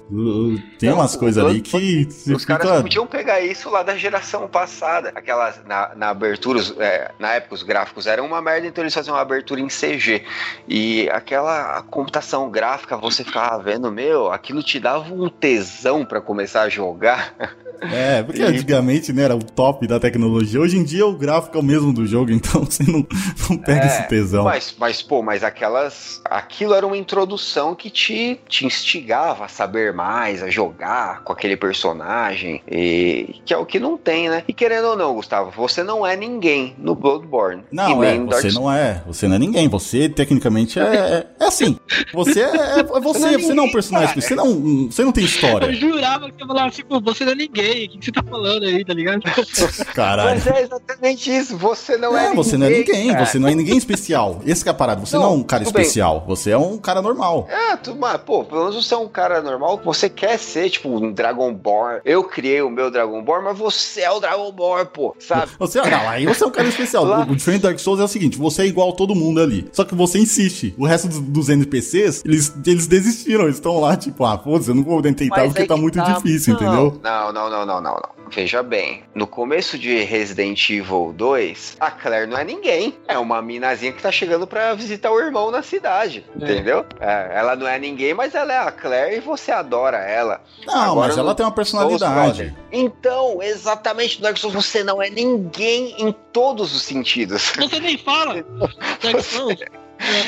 Tem 0.78 0.92
umas 0.92 1.16
coisas 1.16 1.42
ali 1.44 1.62
que 1.62 2.08
Os 2.36 2.44
caras 2.44 2.68
fica... 2.68 2.82
podiam 2.82 3.08
pegar 3.08 3.40
isso 3.40 3.70
lá 3.70 3.82
da 3.82 3.96
geração 3.96 4.50
passada. 4.50 5.14
Aquelas, 5.16 5.62
na, 5.66 5.96
na 5.96 6.10
abertura, 6.10 6.60
os- 6.60 6.76
é, 6.78 7.12
na 7.18 7.36
época 7.36 7.56
os 7.56 7.64
gráficos 7.64 8.06
eram 8.06 8.26
uma 8.26 8.42
merda, 8.42 8.68
então 8.68 8.84
eles 8.84 8.94
faziam 8.94 9.16
uma 9.16 9.22
abertura 9.22 9.62
em 9.62 9.68
CG. 9.68 10.26
E 10.68 11.10
aquela 11.10 11.82
computação 11.84 12.50
gráfica, 12.50 12.98
você 12.98 13.24
ficava 13.24 13.64
vendo, 13.64 13.90
meu, 13.90 14.30
aquilo 14.30 14.62
te 14.62 14.78
dava 14.78 15.14
um 15.14 15.30
tesão 15.30 15.69
pra 16.06 16.22
começar 16.22 16.64
a 16.64 16.70
jogar. 16.70 17.34
É, 17.82 18.24
porque 18.24 18.42
E- 18.42 18.46
antigamente 18.46 19.12
né, 19.14 19.24
era 19.24 19.36
o 19.36 19.44
top 19.44 19.86
da 19.88 20.00
tecnologia. 20.00 20.60
Hoje 20.60 20.78
em 20.78 20.84
dia 20.84 21.06
o 21.06 21.14
gráfico 21.14 21.58
é 21.58 21.60
o 21.60 21.64
mesmo 21.64 21.94
do 21.94 22.06
jogo, 22.06 22.32
então 22.34 22.64
você 22.66 22.84
não, 22.84 23.06
não 23.50 23.58
pega 23.58 23.84
É, 23.84 23.88
esse 23.88 24.08
tesão. 24.08 24.44
Mas, 24.44 24.76
mas, 24.78 25.02
pô, 25.02 25.22
mas 25.22 25.44
aquelas. 25.44 26.22
Aquilo 26.26 26.74
era 26.74 26.86
uma 26.86 26.98
introdução 26.98 27.74
que 27.76 27.90
te, 27.90 28.40
te 28.48 28.66
instigava 28.66 29.46
a 29.46 29.48
saber 29.48 29.94
mais, 29.94 30.42
a 30.44 30.50
jogar 30.50 31.24
com 31.24 31.34
aquele 31.34 31.56
personagem. 31.58 32.62
E 32.70 33.36
que 33.46 33.54
é 33.54 33.58
o 33.58 33.66
que 33.66 33.80
não 33.80 33.98
tem, 33.98 34.30
né? 34.30 34.44
E 34.48 34.54
querendo 34.54 34.86
ou 34.90 34.98
não, 34.98 35.14
Gustavo, 35.16 35.52
você 35.52 35.84
não 35.84 36.06
é 36.06 36.16
ninguém 36.16 36.76
no 36.78 36.96
Bloodborne. 36.96 37.64
Não, 37.72 38.04
é, 38.04 38.18
no 38.18 38.28
Dark 38.28 38.42
você 38.44 38.52
não 38.52 38.72
é. 38.72 39.04
Você 39.08 39.28
não 39.28 39.36
é 39.36 39.40
ninguém. 39.40 39.68
Você, 39.70 40.10
tecnicamente, 40.10 40.80
é, 40.80 40.84
é, 40.84 41.28
é 41.40 41.46
assim. 41.46 41.78
Você 42.14 42.42
é, 42.42 42.80
é 42.80 42.84
você, 42.84 43.20
Não 43.20 43.30
é 43.30 43.38
você 43.38 43.54
não 43.54 43.64
é 43.64 43.68
um 43.68 43.72
personagem. 43.72 44.08
cara. 44.10 44.22
Você 44.22 44.36
não, 44.36 44.86
você 44.90 45.04
não 45.04 45.12
tem 45.12 45.24
Eu 45.24 45.28
história. 45.30 45.74
jurava 45.74 46.30
que 46.30 46.38
você 46.40 46.46
falava 46.48 46.68
assim, 46.68 46.84
pô, 46.84 47.00
você 47.02 47.26
não 47.26 47.32
é 47.32 47.36
ninguém, 47.36 47.69
o 47.86 47.90
que 47.90 47.98
que 48.00 48.06
você 48.06 48.12
tá 48.12 48.24
falando 48.24 48.64
aí, 48.64 48.84
tá 48.86 48.94
ligado? 48.94 49.22
Caralho. 49.94 50.30
Mas 50.32 50.48
é 50.48 50.62
exatamente 50.64 51.30
isso. 51.36 51.58
Você 51.58 51.98
não 51.98 52.18
é, 52.18 52.28
É, 52.28 52.34
você 52.36 52.58
não 52.58 52.68
é 52.68 52.70
ninguém, 52.70 53.12
cara. 53.12 53.26
você 53.26 53.40
não 53.40 53.48
é 53.48 53.56
ninguém 53.56 53.78
especial. 53.78 54.42
Esse 54.46 54.64
que 54.64 54.70
é 54.70 54.72
a 54.72 54.76
parada. 54.76 55.06
Você 55.06 55.16
não, 55.16 55.24
Não, 55.24 55.30
é 55.32 55.36
um 55.38 55.44
cara 55.44 55.64
tudo 55.64 55.74
bem. 55.74 55.82
especial, 55.84 56.24
você 56.28 56.52
é 56.52 56.58
um 56.58 56.78
cara 56.78 57.02
normal. 57.02 57.48
É, 57.50 57.76
tu, 57.78 57.96
mas, 57.96 58.18
pô, 58.22 58.44
pelo 58.44 58.66
menos 58.70 58.86
você 58.86 58.94
é 58.94 58.98
um 58.98 59.08
cara 59.08 59.42
normal. 59.42 59.82
Você 59.84 60.10
quer 60.10 60.38
ser, 60.38 60.70
tipo, 60.70 60.90
um 60.90 61.12
Dragonborn. 61.12 62.02
Eu 62.06 62.24
criei 62.24 62.62
o 62.62 62.70
meu 62.70 62.90
Dragonborn, 62.92 63.46
mas 63.46 63.58
você 63.58 64.02
é 64.02 64.12
o 64.12 64.20
Dragonborn, 64.20 64.90
pô, 64.94 65.16
sabe? 65.20 65.52
Você, 65.60 65.82
não, 65.82 66.10
aí 66.10 66.26
você 66.26 66.44
é 66.44 66.48
um 66.48 66.52
cara 66.52 66.68
especial. 66.68 67.04
Lá- 67.06 67.26
O, 67.30 67.36
diferente 67.36 67.62
do 67.62 67.68
Dark 67.68 67.80
Souls 67.80 68.00
é 68.00 68.04
o 68.04 68.08
seguinte: 68.08 68.38
você 68.38 68.64
é 68.64 68.66
igual 68.66 68.90
a 68.90 68.94
todo 68.94 69.16
mundo 69.16 69.42
ali. 69.42 69.68
Só 69.74 69.84
que 69.84 69.96
você 69.96 70.20
insiste. 70.20 70.74
O 70.78 70.86
resto 70.86 71.08
dos, 71.08 71.20
dos 71.20 71.50
NPCs, 71.50 72.24
eles, 72.26 72.54
eles 72.66 72.88
desistiram. 72.88 73.44
Eles 73.44 73.56
estão 73.56 73.80
lá, 73.80 73.96
tipo, 73.96 74.24
ah, 74.26 74.38
foda-se, 74.38 74.70
eu 74.70 74.76
não 74.76 74.84
vou 74.84 75.02
tentar 75.02 75.26
Mas 75.30 75.48
porque 75.48 75.62
aí 75.64 75.68
tá 75.68 75.78
muito 75.78 75.96
tá. 75.96 76.14
difícil, 76.14 76.54
Não, 76.54 76.62
entendeu? 76.62 77.00
Não, 77.04 77.34
não, 77.34 77.50
não, 77.50 77.59
não, 77.66 77.82
não, 77.82 77.94
não. 77.94 78.10
Veja 78.32 78.62
bem, 78.62 79.04
no 79.16 79.26
começo 79.26 79.78
de 79.78 80.04
Resident 80.04 80.70
Evil 80.70 81.12
2, 81.18 81.78
a 81.80 81.90
Claire 81.90 82.28
não 82.28 82.38
é 82.38 82.44
ninguém. 82.44 82.96
É 83.08 83.18
uma 83.18 83.42
minazinha 83.42 83.92
que 83.92 84.02
tá 84.02 84.12
chegando 84.12 84.46
pra 84.46 84.74
visitar 84.76 85.10
o 85.12 85.20
irmão 85.20 85.50
na 85.50 85.64
cidade, 85.64 86.24
É. 86.40 86.44
entendeu? 86.44 86.86
É, 87.00 87.32
ela 87.34 87.56
não 87.56 87.68
é 87.68 87.80
ninguém, 87.80 88.14
mas 88.14 88.36
ela 88.36 88.54
é 88.54 88.58
a 88.60 88.72
Claire 88.72 89.18
e 89.18 89.20
você 89.20 89.52
adora 89.52 89.98
ela. 89.98 90.42
Não, 90.66 90.92
Agora 90.92 91.08
mas 91.08 91.18
ela 91.18 91.30
no 91.30 91.36
tem 91.36 91.46
uma 91.46 91.52
personalidade. 91.52 92.56
Então, 92.72 93.42
exatamente, 93.42 94.22
Dark 94.22 94.38
Souls 94.38 94.54
você 94.54 94.84
não 94.84 95.02
é 95.02 95.10
ninguém 95.10 95.96
em 95.98 96.12
todos 96.32 96.76
os 96.76 96.84
sentidos. 96.84 97.52
Você 97.58 97.80
nem 97.80 97.98
fala. 97.98 98.44
Dark 99.02 99.22
Souls. 99.22 99.60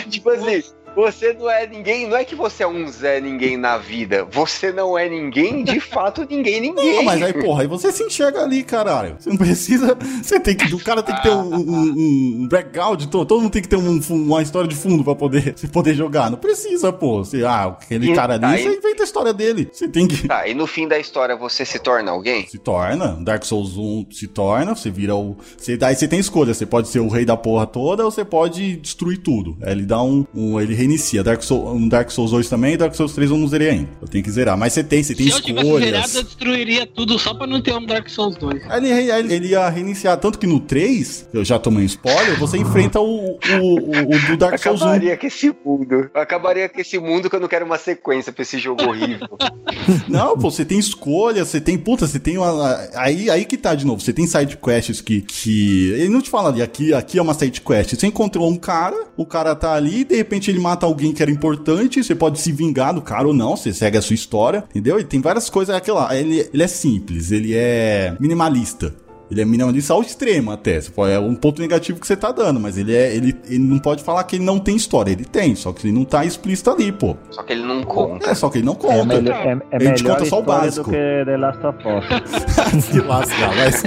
tipo 0.09 0.29
assim, 0.31 0.63
você 0.95 1.33
não 1.33 1.49
é 1.49 1.65
ninguém, 1.67 2.07
não 2.07 2.17
é 2.17 2.23
que 2.25 2.35
você 2.35 2.63
é 2.63 2.67
um 2.67 2.87
Zé 2.87 3.19
ninguém 3.21 3.57
na 3.57 3.77
vida. 3.77 4.25
Você 4.31 4.71
não 4.71 4.97
é 4.97 5.07
ninguém, 5.09 5.63
de 5.63 5.79
fato, 5.81 6.25
ninguém, 6.29 6.59
ninguém. 6.61 6.95
Não, 6.97 7.03
mas 7.03 7.21
aí, 7.21 7.33
porra, 7.33 7.61
aí 7.61 7.67
você 7.67 7.91
se 7.91 8.03
enxerga 8.03 8.41
ali, 8.43 8.63
caralho. 8.63 9.15
Você 9.19 9.29
não 9.29 9.37
precisa. 9.37 9.97
Você 10.21 10.39
tem 10.39 10.55
que. 10.55 10.73
O 10.75 10.79
cara 10.83 11.01
tem 11.01 11.15
que 11.15 11.23
ter 11.23 11.29
um, 11.31 11.55
um, 11.55 12.41
um 12.43 12.47
background, 12.49 13.03
todo, 13.05 13.25
todo 13.25 13.41
mundo 13.41 13.51
tem 13.51 13.61
que 13.61 13.67
ter 13.69 13.77
um, 13.77 13.99
uma 14.09 14.41
história 14.41 14.67
de 14.67 14.75
fundo 14.75 15.03
pra 15.03 15.15
poder, 15.15 15.53
você 15.57 15.67
poder 15.67 15.93
jogar. 15.95 16.29
Não 16.29 16.37
precisa, 16.37 16.91
pô. 16.91 17.23
Você, 17.23 17.43
ah, 17.43 17.65
aquele 17.65 18.11
E 18.11 18.15
cara 18.15 18.33
ali, 18.35 18.45
aí- 18.45 18.63
você 18.63 18.77
inventa 18.77 19.03
a 19.03 19.05
história 19.05 19.33
dele. 19.33 19.69
Você 19.71 19.87
tem 19.87 20.07
que. 20.07 20.27
Tá, 20.27 20.47
e 20.47 20.53
no 20.53 20.67
fim 20.67 20.87
da 20.87 20.99
história 20.99 21.35
você 21.35 21.65
se 21.65 21.79
torna 21.79 22.11
alguém? 22.11 22.47
Se 22.47 22.57
torna, 22.57 23.17
Dark 23.21 23.43
Souls 23.43 23.77
1 23.77 24.07
se 24.11 24.27
torna, 24.27 24.75
você 24.75 24.89
vira 24.91 25.15
o. 25.15 25.37
Você, 25.57 25.77
daí 25.77 25.95
você 25.95 26.07
tem 26.07 26.19
escolha, 26.19 26.53
você 26.53 26.65
pode 26.65 26.87
ser 26.89 26.99
o 26.99 27.07
rei 27.07 27.25
da 27.25 27.37
porra 27.37 27.65
toda 27.65 28.03
ou 28.05 28.11
você 28.11 28.25
pode 28.25 28.75
destruir 28.77 29.17
tudo. 29.19 29.57
Aí 29.61 29.71
ele 29.71 29.83
dá 29.83 30.01
um. 30.03 30.25
um- 30.35 30.59
ele 30.59 30.80
reinicia. 30.81 31.23
Dark 31.23 31.41
Souls, 31.41 31.81
um 31.81 31.87
Dark 31.87 32.09
Souls 32.11 32.31
2 32.31 32.49
também, 32.49 32.77
Dark 32.77 32.93
Souls 32.95 33.13
3 33.13 33.31
eu 33.31 33.37
não 33.37 33.47
zerei 33.47 33.69
ainda. 33.69 33.89
Eu 34.01 34.07
tenho 34.07 34.23
que 34.23 34.31
zerar. 34.31 34.57
Mas 34.57 34.73
você 34.73 34.83
tem, 34.83 35.01
você 35.03 35.15
tem 35.15 35.27
Se 35.27 35.33
eu 35.33 35.41
tivesse 35.41 35.67
zerado, 35.67 35.85
eu 35.85 35.99
escolhas. 36.05 36.25
destruiria 36.25 36.85
tudo 36.87 37.17
só 37.17 37.33
pra 37.33 37.47
não 37.47 37.61
ter 37.61 37.73
um 37.73 37.85
Dark 37.85 38.09
Souls 38.09 38.35
2. 38.35 38.63
Aí 38.69 38.77
ele, 38.91 39.11
ele, 39.11 39.33
ele 39.33 39.47
ia 39.49 39.69
reiniciar. 39.69 40.17
Tanto 40.17 40.37
que 40.37 40.47
no 40.47 40.59
3, 40.59 41.29
eu 41.33 41.43
já 41.45 41.57
tomei 41.57 41.83
um 41.83 41.85
spoiler, 41.85 42.37
você 42.37 42.57
enfrenta 42.57 42.99
o, 42.99 43.05
o, 43.05 43.37
o, 43.37 44.15
o 44.15 44.27
do 44.27 44.37
Dark 44.37 44.57
Souls 44.57 44.81
1. 44.81 44.83
Acabaria 44.83 45.17
com 45.17 45.27
esse 45.27 45.55
mundo. 45.65 46.09
Acabaria 46.13 46.69
com 46.69 46.81
esse 46.81 46.99
mundo 46.99 47.29
que 47.29 47.35
eu 47.35 47.39
não 47.39 47.47
quero 47.47 47.65
uma 47.65 47.77
sequência 47.77 48.31
pra 48.31 48.41
esse 48.41 48.57
jogo 48.57 48.83
horrível. 48.83 49.27
Não, 50.07 50.37
pô, 50.37 50.49
você 50.49 50.63
tem 50.65 50.79
escolha, 50.79 51.43
você 51.43 51.59
tem. 51.59 51.77
Puta, 51.77 52.07
você 52.07 52.19
tem 52.19 52.37
uma. 52.37 52.79
Aí, 52.95 53.29
aí 53.29 53.45
que 53.45 53.57
tá 53.57 53.73
de 53.75 53.85
novo. 53.85 54.01
Você 54.01 54.13
tem 54.13 54.27
side 54.27 54.57
quests 54.57 55.01
que. 55.01 55.21
que 55.21 55.91
ele 55.91 56.09
não 56.09 56.21
te 56.21 56.29
fala 56.29 56.49
ali, 56.49 56.61
aqui, 56.61 56.93
aqui 56.93 57.17
é 57.17 57.21
uma 57.21 57.33
side 57.33 57.61
quest. 57.61 57.95
Você 57.95 58.07
encontrou 58.07 58.49
um 58.49 58.55
cara, 58.55 58.95
o 59.17 59.25
cara 59.25 59.55
tá 59.55 59.73
ali, 59.73 60.03
de 60.03 60.15
repente 60.15 60.49
ele 60.49 60.59
mata 60.59 60.70
alguém 60.85 61.11
que 61.13 61.21
era 61.21 61.31
importante, 61.31 62.03
você 62.03 62.15
pode 62.15 62.39
se 62.39 62.51
vingar 62.51 62.93
do 62.93 63.01
cara 63.01 63.27
ou 63.27 63.33
não, 63.33 63.55
você 63.55 63.73
segue 63.73 63.97
a 63.97 64.01
sua 64.01 64.13
história, 64.13 64.63
entendeu? 64.69 64.99
E 64.99 65.03
tem 65.03 65.19
várias 65.21 65.49
coisas. 65.49 65.75
Aquilo 65.75 65.97
lá, 65.97 66.15
ele, 66.15 66.47
ele 66.53 66.63
é 66.63 66.67
simples, 66.67 67.31
ele 67.31 67.53
é 67.55 68.15
minimalista. 68.19 68.93
Ele 69.29 69.39
é 69.39 69.45
minimalista 69.45 69.93
ao 69.93 70.01
extremo 70.01 70.51
até. 70.51 70.81
É 71.09 71.17
um 71.17 71.33
ponto 71.35 71.61
negativo 71.61 71.97
que 72.01 72.05
você 72.05 72.17
tá 72.17 72.33
dando, 72.33 72.59
mas 72.59 72.77
ele 72.77 72.93
é. 72.93 73.15
Ele, 73.15 73.33
ele 73.45 73.59
não 73.59 73.79
pode 73.79 74.03
falar 74.03 74.25
que 74.25 74.35
ele 74.35 74.43
não 74.43 74.59
tem 74.59 74.75
história. 74.75 75.09
Ele 75.09 75.23
tem, 75.23 75.55
só 75.55 75.71
que 75.71 75.87
ele 75.87 75.97
não 75.97 76.03
tá 76.03 76.25
explícito 76.25 76.69
ali, 76.69 76.91
pô. 76.91 77.15
Só 77.29 77.41
que 77.41 77.53
ele 77.53 77.63
não 77.63 77.81
conta. 77.81 78.29
É, 78.29 78.35
só 78.35 78.49
que 78.49 78.57
ele 78.57 78.65
não 78.65 78.73
É, 78.73 78.75
conta. 78.75 79.05
melhor, 79.05 79.35
é, 79.37 79.51
é 79.71 79.75
Ele 79.77 79.93
te 79.93 80.03
melhor 80.03 80.17
conta 80.17 80.29
só 80.29 80.39
o 80.39 80.43
básico. 80.43 80.89
do 80.89 80.91
que 80.91 80.97
The 81.25 81.37
Last 81.37 81.65
of 81.65 81.77
Us. 81.87 82.83
Se 82.91 82.99
lascar, 82.99 83.55
mas. 83.55 83.83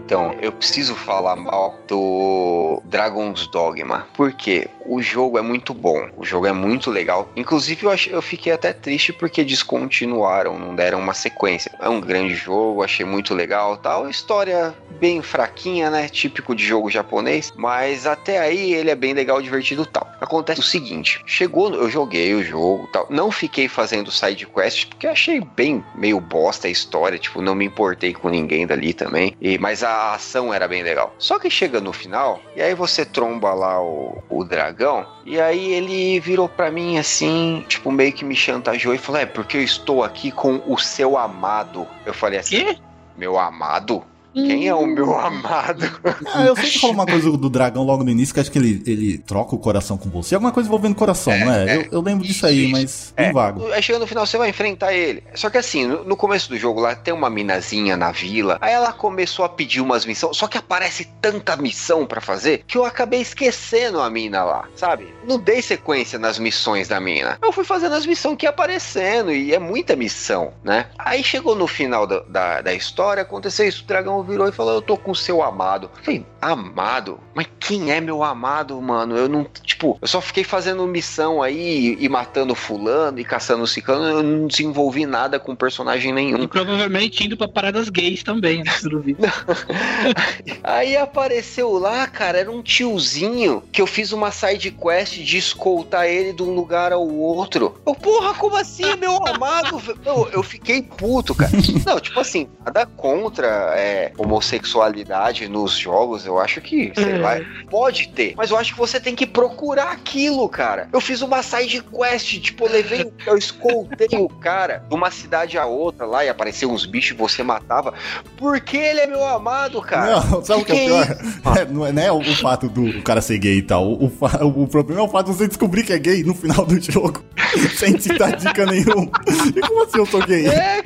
Então, 0.09 0.35
eu 0.41 0.51
preciso 0.51 0.95
falar 0.95 1.35
mal 1.35 1.77
do 1.87 2.81
Dragon's 2.85 3.45
Dogma. 3.45 4.07
Porque 4.15 4.67
o 4.83 5.03
jogo 5.03 5.37
é 5.37 5.41
muito 5.43 5.71
bom. 5.71 6.09
O 6.17 6.25
jogo 6.25 6.47
é 6.47 6.51
muito 6.51 6.89
legal. 6.89 7.29
Inclusive, 7.35 7.85
eu, 7.85 7.91
achei, 7.91 8.15
eu 8.15 8.19
fiquei 8.19 8.51
até 8.51 8.73
triste 8.73 9.13
porque 9.13 9.43
descontinuaram, 9.43 10.57
não 10.57 10.73
deram 10.73 10.99
uma 10.99 11.13
sequência. 11.13 11.71
É 11.79 11.87
um 11.87 12.01
grande 12.01 12.33
jogo, 12.33 12.81
achei 12.81 13.05
muito 13.05 13.35
legal 13.35 13.77
tal. 13.77 14.09
História 14.09 14.73
bem 14.99 15.21
fraquinha, 15.21 15.91
né? 15.91 16.09
Típico 16.09 16.55
de 16.55 16.65
jogo 16.65 16.89
japonês. 16.89 17.53
Mas 17.55 18.07
até 18.07 18.39
aí 18.39 18.73
ele 18.73 18.89
é 18.89 18.95
bem 18.95 19.13
legal, 19.13 19.39
divertido 19.39 19.85
tal. 19.85 20.09
Acontece 20.19 20.59
o 20.59 20.63
seguinte: 20.63 21.21
chegou, 21.27 21.71
eu 21.75 21.87
joguei 21.87 22.33
o 22.33 22.43
jogo 22.43 22.89
tal. 22.91 23.05
Não 23.11 23.29
fiquei 23.29 23.67
fazendo 23.67 24.09
side 24.09 24.47
quests 24.47 24.85
porque 24.85 25.05
achei 25.05 25.39
bem 25.39 25.85
meio 25.93 26.19
bosta 26.19 26.67
a 26.67 26.71
história. 26.71 27.19
Tipo, 27.19 27.43
não 27.43 27.53
me 27.53 27.65
importei 27.65 28.11
com 28.11 28.27
ninguém 28.27 28.65
dali 28.65 28.91
também. 28.91 29.37
E, 29.39 29.59
mas 29.59 29.83
a 29.83 29.98
ação 30.13 30.53
era 30.53 30.67
bem 30.67 30.83
legal. 30.83 31.13
Só 31.17 31.39
que 31.39 31.49
chega 31.49 31.79
no 31.79 31.93
final, 31.93 32.41
e 32.55 32.61
aí 32.61 32.73
você 32.73 33.05
tromba 33.05 33.53
lá 33.53 33.81
o, 33.81 34.21
o 34.29 34.43
dragão, 34.43 35.05
e 35.25 35.39
aí 35.39 35.71
ele 35.71 36.19
virou 36.19 36.47
pra 36.47 36.71
mim 36.71 36.97
assim, 36.97 37.65
tipo, 37.67 37.91
meio 37.91 38.13
que 38.13 38.25
me 38.25 38.35
chantageou 38.35 38.93
e 38.93 38.97
falou: 38.97 39.21
É, 39.21 39.25
porque 39.25 39.57
eu 39.57 39.63
estou 39.63 40.03
aqui 40.03 40.31
com 40.31 40.61
o 40.65 40.77
seu 40.77 41.17
amado. 41.17 41.87
Eu 42.05 42.13
falei 42.13 42.39
assim: 42.39 42.65
Quê? 42.65 42.77
Meu 43.17 43.37
amado? 43.37 44.03
Quem 44.33 44.67
é 44.67 44.75
o 44.75 44.85
meu 44.85 45.17
amado? 45.17 45.85
Ah, 46.33 46.45
eu 46.45 46.55
sei 46.55 46.69
que 46.69 46.79
falou 46.79 46.95
uma 46.95 47.05
coisa 47.05 47.31
do 47.31 47.49
dragão 47.49 47.83
logo 47.83 48.03
no 48.03 48.09
início, 48.09 48.33
que 48.33 48.39
acho 48.39 48.51
que 48.51 48.57
ele, 48.57 48.83
ele 48.85 49.17
troca 49.17 49.55
o 49.55 49.59
coração 49.59 49.97
com 49.97 50.09
você. 50.09 50.35
Alguma 50.35 50.51
coisa 50.51 50.67
envolvendo 50.67 50.95
coração, 50.95 51.37
não 51.37 51.51
é? 51.51 51.77
Eu, 51.77 51.87
eu 51.91 52.01
lembro 52.01 52.25
disso 52.25 52.45
aí, 52.45 52.63
Isso, 52.63 52.71
mas 52.71 53.13
É, 53.15 53.23
bem 53.25 53.33
vago. 53.33 53.71
Aí 53.71 53.81
chega 53.81 53.99
no 53.99 54.07
final, 54.07 54.25
você 54.25 54.37
vai 54.37 54.49
enfrentar 54.49 54.93
ele. 54.93 55.23
Só 55.33 55.49
que 55.49 55.57
assim, 55.57 55.85
no, 55.85 56.03
no 56.03 56.15
começo 56.15 56.49
do 56.49 56.57
jogo 56.57 56.79
lá 56.79 56.95
tem 56.95 57.13
uma 57.13 57.29
minazinha 57.29 57.97
na 57.97 58.11
vila. 58.11 58.57
Aí 58.61 58.73
ela 58.73 58.93
começou 58.93 59.45
a 59.45 59.49
pedir 59.49 59.81
umas 59.81 60.05
missões. 60.05 60.37
Só 60.37 60.47
que 60.47 60.57
aparece 60.57 61.05
tanta 61.21 61.55
missão 61.55 62.05
pra 62.05 62.21
fazer 62.21 62.63
que 62.67 62.77
eu 62.77 62.85
acabei 62.85 63.21
esquecendo 63.21 63.99
a 63.99 64.09
mina 64.09 64.43
lá, 64.43 64.67
sabe? 64.75 65.13
Não 65.27 65.39
dei 65.39 65.61
sequência 65.61 66.19
nas 66.19 66.37
missões 66.37 66.87
da 66.87 66.99
mina. 66.99 67.37
Eu 67.41 67.51
fui 67.51 67.63
fazendo 67.63 67.95
as 67.95 68.05
missões 68.05 68.37
que 68.37 68.45
ia 68.45 68.49
aparecendo 68.49 69.31
e 69.31 69.53
é 69.53 69.59
muita 69.59 69.95
missão, 69.95 70.53
né? 70.63 70.87
Aí 70.97 71.23
chegou 71.23 71.55
no 71.55 71.67
final 71.67 72.05
da, 72.05 72.19
da, 72.21 72.61
da 72.61 72.73
história, 72.73 73.23
aconteceu 73.23 73.67
isso. 73.67 73.83
O 73.83 73.87
dragão 73.87 74.18
virou 74.23 74.47
e 74.47 74.51
falou: 74.51 74.73
Eu 74.73 74.81
tô 74.81 74.97
com 74.97 75.11
o 75.11 75.15
seu 75.15 75.41
amado. 75.41 75.89
Eu 75.97 76.03
falei, 76.03 76.25
amado? 76.41 77.19
Mas 77.33 77.47
quem 77.59 77.91
é 77.91 77.99
meu 78.01 78.23
amado, 78.23 78.81
mano? 78.81 79.15
Eu 79.15 79.27
não, 79.29 79.45
tipo, 79.63 79.97
eu 80.01 80.07
só 80.07 80.21
fiquei 80.21 80.43
fazendo 80.43 80.85
missão 80.87 81.41
aí 81.41 81.97
e 81.99 82.09
matando 82.09 82.55
fulano 82.55 83.19
e 83.19 83.25
caçando 83.25 83.67
ciclano, 83.67 84.05
eu 84.05 84.23
não 84.23 84.47
desenvolvi 84.47 85.05
nada 85.05 85.39
com 85.39 85.55
personagem 85.55 86.11
E 86.11 86.13
nenhum. 86.13 86.47
provavelmente 86.47 87.25
indo 87.25 87.37
pra 87.37 87.47
paradas 87.47 87.89
gays 87.89 88.23
também, 88.23 88.63
né? 88.63 88.71
Aí 90.63 90.95
apareceu 90.97 91.71
lá, 91.77 92.07
cara, 92.07 92.39
era 92.39 92.51
um 92.51 92.61
tiozinho 92.61 93.63
que 93.71 93.81
eu 93.81 93.87
fiz 93.87 94.11
uma 94.11 94.31
side 94.31 94.71
quest 94.71 95.17
de 95.19 95.37
escoltar 95.37 96.05
ele 96.05 96.33
de 96.33 96.43
um 96.43 96.53
lugar 96.53 96.91
ao 96.91 97.07
outro. 97.07 97.79
Eu, 97.85 97.95
porra, 97.95 98.33
como 98.33 98.55
assim, 98.55 98.95
meu 98.97 99.15
amado? 99.27 99.79
Eu, 100.05 100.29
eu 100.31 100.43
fiquei 100.43 100.81
puto, 100.81 101.35
cara. 101.35 101.51
Não, 101.85 101.99
tipo 101.99 102.19
assim, 102.19 102.47
nada 102.65 102.85
contra 102.85 103.73
é, 103.75 104.08
homossexualidade 104.17 105.47
nos 105.47 105.77
jogos, 105.77 106.25
eu 106.25 106.39
acho 106.39 106.61
que, 106.61 106.91
sei 106.95 107.17
lá, 107.17 107.39
pode 107.69 108.09
ter. 108.09 108.33
Mas 108.35 108.51
eu 108.51 108.57
acho 108.57 108.73
que 108.73 108.79
você 108.79 108.99
tem 108.99 109.15
que 109.15 109.25
procurar 109.25 109.91
aquilo, 109.91 110.47
cara. 110.47 110.87
Eu 110.91 111.01
fiz 111.01 111.21
uma 111.21 111.41
side 111.41 111.81
quest, 111.81 112.39
tipo, 112.39 112.65
eu 112.65 112.71
levei, 112.71 113.11
eu 113.25 113.37
escoltei 113.37 114.17
o 114.17 114.29
cara 114.29 114.83
de 114.87 114.95
uma 114.95 115.11
cidade 115.11 115.57
a 115.57 115.65
outra 115.65 116.05
lá 116.05 116.23
e 116.23 116.29
apareceu 116.29 116.69
uns 116.69 116.85
bichos 116.85 117.11
e 117.11 117.13
você 117.13 117.43
matava. 117.43 117.93
Porque 118.37 118.77
ele 118.77 119.01
é 119.01 119.07
meu 119.07 119.25
amado, 119.25 119.81
cara. 119.81 120.19
Não, 120.19 120.43
sabe 120.43 120.61
o 120.61 120.65
que 120.65 120.71
é 120.71 120.75
Que 120.75 120.85
pior? 120.85 121.03
isso? 121.03 121.59
É, 121.59 121.65
não 121.65 121.85
é, 121.85 121.91
não 121.91 122.01
é 122.01 122.11
o, 122.11 122.23
fato 122.35 122.69
do 122.69 123.01
cara 123.01 123.21
ser 123.21 123.37
gay 123.39 123.57
e 123.57 123.61
tal. 123.61 123.85
O, 123.85 124.05
o 124.05 124.59
o 124.63 124.67
problema 124.67 125.01
é 125.01 125.03
o 125.03 125.07
fato 125.07 125.31
de 125.31 125.37
você 125.37 125.47
descobrir 125.47 125.83
que 125.83 125.93
é 125.93 125.99
gay 125.99 126.23
no 126.23 126.33
final 126.33 126.65
do 126.65 126.79
jogo. 126.79 127.23
sem 127.77 127.93
te 127.93 128.17
dar 128.17 128.35
dica 128.35 128.65
nenhuma. 128.65 129.09
E 129.55 129.61
como 129.61 129.83
assim 129.83 129.97
eu 129.97 130.05
sou 130.05 130.25
gay? 130.25 130.47
É, 130.47 130.83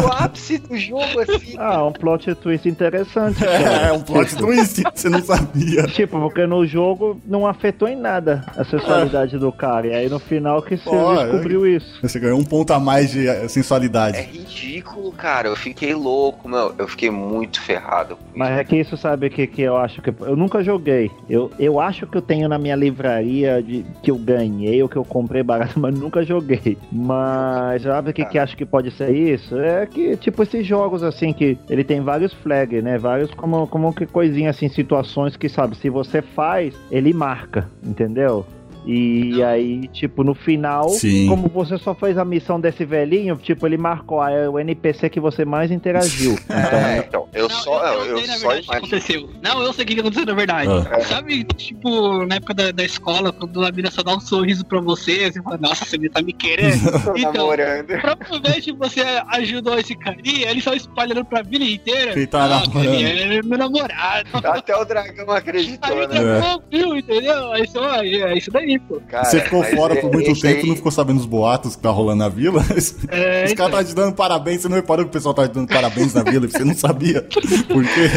no 0.00 0.12
ápice 0.12 0.58
do 0.58 0.76
jogo, 0.76 1.20
assim. 1.20 1.56
Ah, 1.58 1.86
um 1.86 1.92
plot 1.98 2.34
twist 2.36 2.68
interessante. 2.68 3.42
É, 3.44 3.62
cara. 3.62 3.86
é 3.88 3.92
um 3.92 4.00
plot 4.00 4.36
twist, 4.36 4.82
você 4.94 5.08
não 5.08 5.22
sabia. 5.22 5.84
Tipo, 5.84 6.18
porque 6.20 6.46
no 6.46 6.66
jogo 6.66 7.20
não 7.26 7.46
afetou 7.46 7.88
em 7.88 7.96
nada 7.96 8.44
a 8.56 8.64
sexualidade 8.64 9.38
do 9.38 9.52
cara. 9.52 9.86
E 9.86 9.94
aí 9.94 10.08
no 10.08 10.18
final 10.18 10.62
que 10.62 10.76
você 10.76 10.90
Pô, 10.90 11.14
descobriu 11.14 11.66
isso. 11.66 11.98
Você 12.02 12.18
ganhou 12.18 12.38
um 12.38 12.44
ponto 12.44 12.72
a 12.72 12.80
mais 12.80 13.10
de 13.10 13.26
eh, 13.28 13.44
É 13.44 13.48
sensualidade. 13.48 14.20
ridículo, 14.20 15.12
cara. 15.12 15.48
Eu 15.48 15.56
fiquei 15.56 15.94
louco, 15.94 16.48
meu. 16.48 16.74
Eu 16.78 16.88
fiquei 16.88 17.10
muito 17.10 17.60
ferrado. 17.60 18.18
Mas 18.34 18.58
é 18.58 18.64
que 18.64 18.76
isso, 18.76 18.96
sabe, 18.96 19.30
que, 19.30 19.46
que 19.46 19.62
eu 19.62 19.76
acho 19.76 20.02
que. 20.02 20.12
Eu 20.20 20.36
nunca 20.36 20.62
joguei. 20.62 21.10
Eu, 21.28 21.50
eu 21.58 21.78
acho 21.80 22.06
que 22.06 22.16
eu 22.16 22.22
tenho 22.22 22.48
na 22.48 22.58
minha 22.58 22.76
livraria 22.76 23.62
de, 23.62 23.84
que 24.02 24.10
eu 24.10 24.16
ganhei 24.16 24.82
ou 24.82 24.88
que 24.88 24.96
eu 24.96 25.04
comprei 25.04 25.42
barato, 25.42 25.78
mas 25.80 25.94
nunca 25.94 26.22
joguei. 26.24 26.76
Mas 26.90 27.82
sabe 27.82 28.10
o 28.10 28.12
que, 28.12 28.24
que 28.24 28.38
acho 28.38 28.56
que 28.56 28.64
pode 28.64 28.90
ser 28.92 29.10
isso? 29.14 29.56
É 29.58 29.86
que, 29.86 30.16
tipo, 30.16 30.42
esses 30.42 30.66
jogos 30.66 31.02
assim, 31.02 31.32
que 31.32 31.56
ele 31.68 31.83
tem 31.84 32.00
vários 32.00 32.32
flags, 32.32 32.82
né? 32.82 32.98
Vários 32.98 33.32
como, 33.32 33.66
como 33.66 33.92
que 33.92 34.06
coisinha 34.06 34.50
assim, 34.50 34.68
situações 34.68 35.36
que, 35.36 35.48
sabe, 35.48 35.76
se 35.76 35.88
você 35.88 36.20
faz, 36.22 36.74
ele 36.90 37.12
marca, 37.12 37.68
entendeu? 37.82 38.46
E 38.86 39.42
aí, 39.42 39.88
tipo, 39.88 40.22
no 40.22 40.34
final, 40.34 40.88
Sim. 40.90 41.26
como 41.28 41.48
você 41.48 41.78
só 41.78 41.94
fez 41.94 42.18
a 42.18 42.24
missão 42.24 42.60
desse 42.60 42.84
velhinho, 42.84 43.36
tipo, 43.36 43.66
ele 43.66 43.76
marcou 43.78 44.20
ah, 44.20 44.30
é 44.30 44.48
o 44.48 44.58
NPC 44.58 45.08
que 45.08 45.18
você 45.20 45.44
mais 45.44 45.70
interagiu. 45.70 46.36
É, 46.54 46.98
então, 46.98 47.28
eu 47.32 47.48
Não, 47.48 47.56
só. 47.56 47.84
eu, 47.94 48.04
Eu, 48.06 48.18
sei, 48.18 48.26
na 48.26 48.32
só 48.34 48.48
verdade, 48.48 48.58
o 48.58 48.62
que 48.62 48.66
imagino. 48.66 48.72
aconteceu. 48.76 49.30
Não, 49.42 49.62
eu 49.62 49.72
sei 49.72 49.84
o 49.84 49.88
que 49.88 50.00
aconteceu 50.00 50.26
na 50.26 50.34
verdade. 50.34 50.70
Ah. 50.90 51.00
Sabe, 51.00 51.44
tipo, 51.44 52.24
na 52.26 52.36
época 52.36 52.54
da, 52.54 52.70
da 52.70 52.84
escola, 52.84 53.32
quando 53.32 53.64
a 53.64 53.70
mina 53.72 53.90
só 53.90 54.02
dá 54.02 54.14
um 54.14 54.20
sorriso 54.20 54.64
pra 54.64 54.80
você, 54.80 55.30
você 55.32 55.42
fala, 55.42 55.58
nossa, 55.58 55.84
você 55.84 56.08
tá 56.08 56.22
me 56.22 56.32
querendo. 56.32 56.90
Tô 57.04 57.16
Então, 57.16 57.32
namorando. 57.32 57.86
Provavelmente 58.00 58.72
você 58.72 59.00
ajudou 59.28 59.78
esse 59.78 59.94
carinha, 59.96 60.50
ele 60.50 60.60
só 60.60 60.74
espalhando 60.74 61.24
pra 61.24 61.42
vida 61.42 61.64
inteira. 61.64 62.12
Ele 62.12 62.26
tá 62.26 62.46
Nossa, 62.48 62.66
namorando. 62.68 62.94
ele 62.94 63.34
é 63.38 63.42
meu 63.42 63.58
namorado. 63.58 64.28
Até 64.32 64.76
o 64.76 64.84
dragão 64.84 65.30
Aí 65.30 65.38
acreditou, 65.38 65.92
o 65.92 65.96
né? 65.96 66.04
É. 66.04 66.06
dragão 66.08 66.62
viu, 66.70 66.96
entendeu? 66.96 67.52
Aí 67.52 67.66
só, 67.68 68.02
é 68.02 68.36
isso 68.38 68.50
daí, 68.50 68.73
pô. 68.78 69.00
Cara, 69.08 69.24
Você 69.24 69.40
ficou 69.40 69.62
fora 69.64 69.94
é- 69.94 70.00
por 70.00 70.12
muito 70.12 70.30
esse 70.30 70.40
tempo, 70.40 70.60
aí- 70.62 70.66
não 70.68 70.76
ficou 70.76 70.90
sabendo 70.92 71.18
os 71.20 71.26
boatos 71.26 71.76
que 71.76 71.82
tá 71.82 71.90
rolando 71.90 72.18
na 72.18 72.28
vila. 72.28 72.64
É, 73.08 73.44
Os 73.46 73.52
caras 73.54 73.72
tá 73.74 73.84
te 73.84 73.94
dando 73.94 74.14
parabéns, 74.14 74.62
você 74.62 74.68
não 74.68 74.76
reparou 74.76 75.04
que 75.04 75.10
o 75.10 75.12
pessoal 75.12 75.34
tá 75.34 75.46
te 75.48 75.54
dando 75.54 75.68
parabéns 75.68 76.12
na 76.14 76.22
vila 76.22 76.46
e 76.46 76.50
você 76.50 76.64
não 76.64 76.74
sabia 76.74 77.22
por 77.68 77.82
quê? 77.84 78.10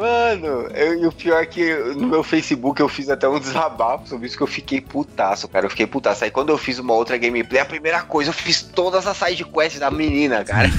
Mano, 0.00 0.66
eu- 0.74 1.02
e 1.02 1.06
o 1.06 1.12
pior 1.12 1.42
é 1.42 1.44
que 1.46 1.74
no 1.94 2.06
meu 2.06 2.22
Facebook 2.22 2.80
eu 2.80 2.88
fiz 2.88 3.10
até 3.10 3.28
um 3.28 3.38
desabafo 3.38 4.08
sobre 4.08 4.26
isso 4.26 4.36
que 4.36 4.42
eu 4.42 4.46
fiquei 4.46 4.80
putaço, 4.80 5.46
cara. 5.46 5.66
Eu 5.66 5.70
fiquei 5.70 5.86
putaço. 5.86 6.24
Aí 6.24 6.30
quando 6.30 6.48
eu 6.48 6.56
fiz 6.56 6.78
uma 6.78 6.94
outra 6.94 7.18
gameplay, 7.18 7.60
a 7.60 7.66
primeira 7.66 8.00
coisa, 8.00 8.30
eu 8.30 8.34
fiz 8.34 8.62
todas 8.62 9.06
as 9.06 9.14
side 9.18 9.44
quests 9.44 9.78
da 9.78 9.90
menina, 9.90 10.42
cara. 10.42 10.70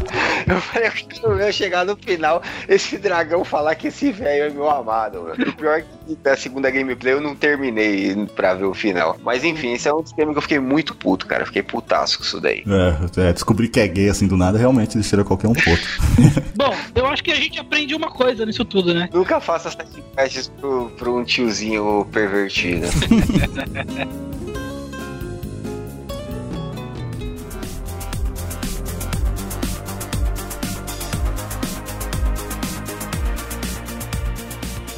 eu 0.48 0.58
falei, 0.62 0.88
eu 0.88 0.92
quero 0.92 1.36
ver 1.36 1.48
eu 1.48 1.52
chegar 1.52 1.84
no 1.84 1.94
final, 1.94 2.42
esse 2.66 2.96
dragão 2.96 3.44
falar 3.44 3.74
que 3.74 3.88
esse 3.88 4.10
velho 4.10 4.44
é 4.44 4.50
meu 4.50 4.70
amado. 4.70 5.24
Mano. 5.24 5.50
O 5.50 5.52
pior 5.52 5.78
é 5.80 5.82
que 5.82 6.16
da 6.16 6.34
segunda 6.34 6.70
gameplay 6.70 7.12
eu 7.12 7.20
não 7.20 7.34
terminei 7.36 8.14
pra 8.34 8.54
ver 8.54 8.64
o 8.64 8.72
final. 8.72 9.18
Mas 9.22 9.44
enfim, 9.44 9.74
esse 9.74 9.88
é 9.88 9.92
um 9.92 10.00
esquema 10.00 10.32
que 10.32 10.38
eu 10.38 10.42
fiquei 10.42 10.58
muito 10.58 10.94
puto, 10.94 11.26
cara. 11.26 11.42
Eu 11.42 11.46
fiquei 11.46 11.62
putaço 11.62 12.16
com 12.18 12.24
isso 12.24 12.40
daí. 12.40 12.64
É, 12.66 13.28
é, 13.28 13.32
descobrir 13.34 13.68
que 13.68 13.78
é 13.78 13.86
gay 13.86 14.08
assim 14.08 14.26
do 14.26 14.38
nada 14.38 14.56
realmente 14.56 14.94
deixaria 14.96 15.24
qualquer 15.24 15.48
um 15.48 15.52
puto. 15.52 16.00
Bom, 16.56 16.74
eu 16.94 17.06
acho 17.06 17.22
que 17.22 17.30
a 17.30 17.34
gente 17.36 17.60
aprende 17.60 17.94
uma 17.94 18.10
coisa 18.10 18.46
nisso 18.46 18.64
tudo, 18.70 18.94
né? 18.94 19.10
Nunca 19.12 19.40
faça 19.40 19.70
side 19.70 20.02
quests 20.16 20.48
pro, 20.60 20.90
pro 20.96 21.18
um 21.18 21.24
tiozinho 21.24 22.06
pervertido. 22.10 22.86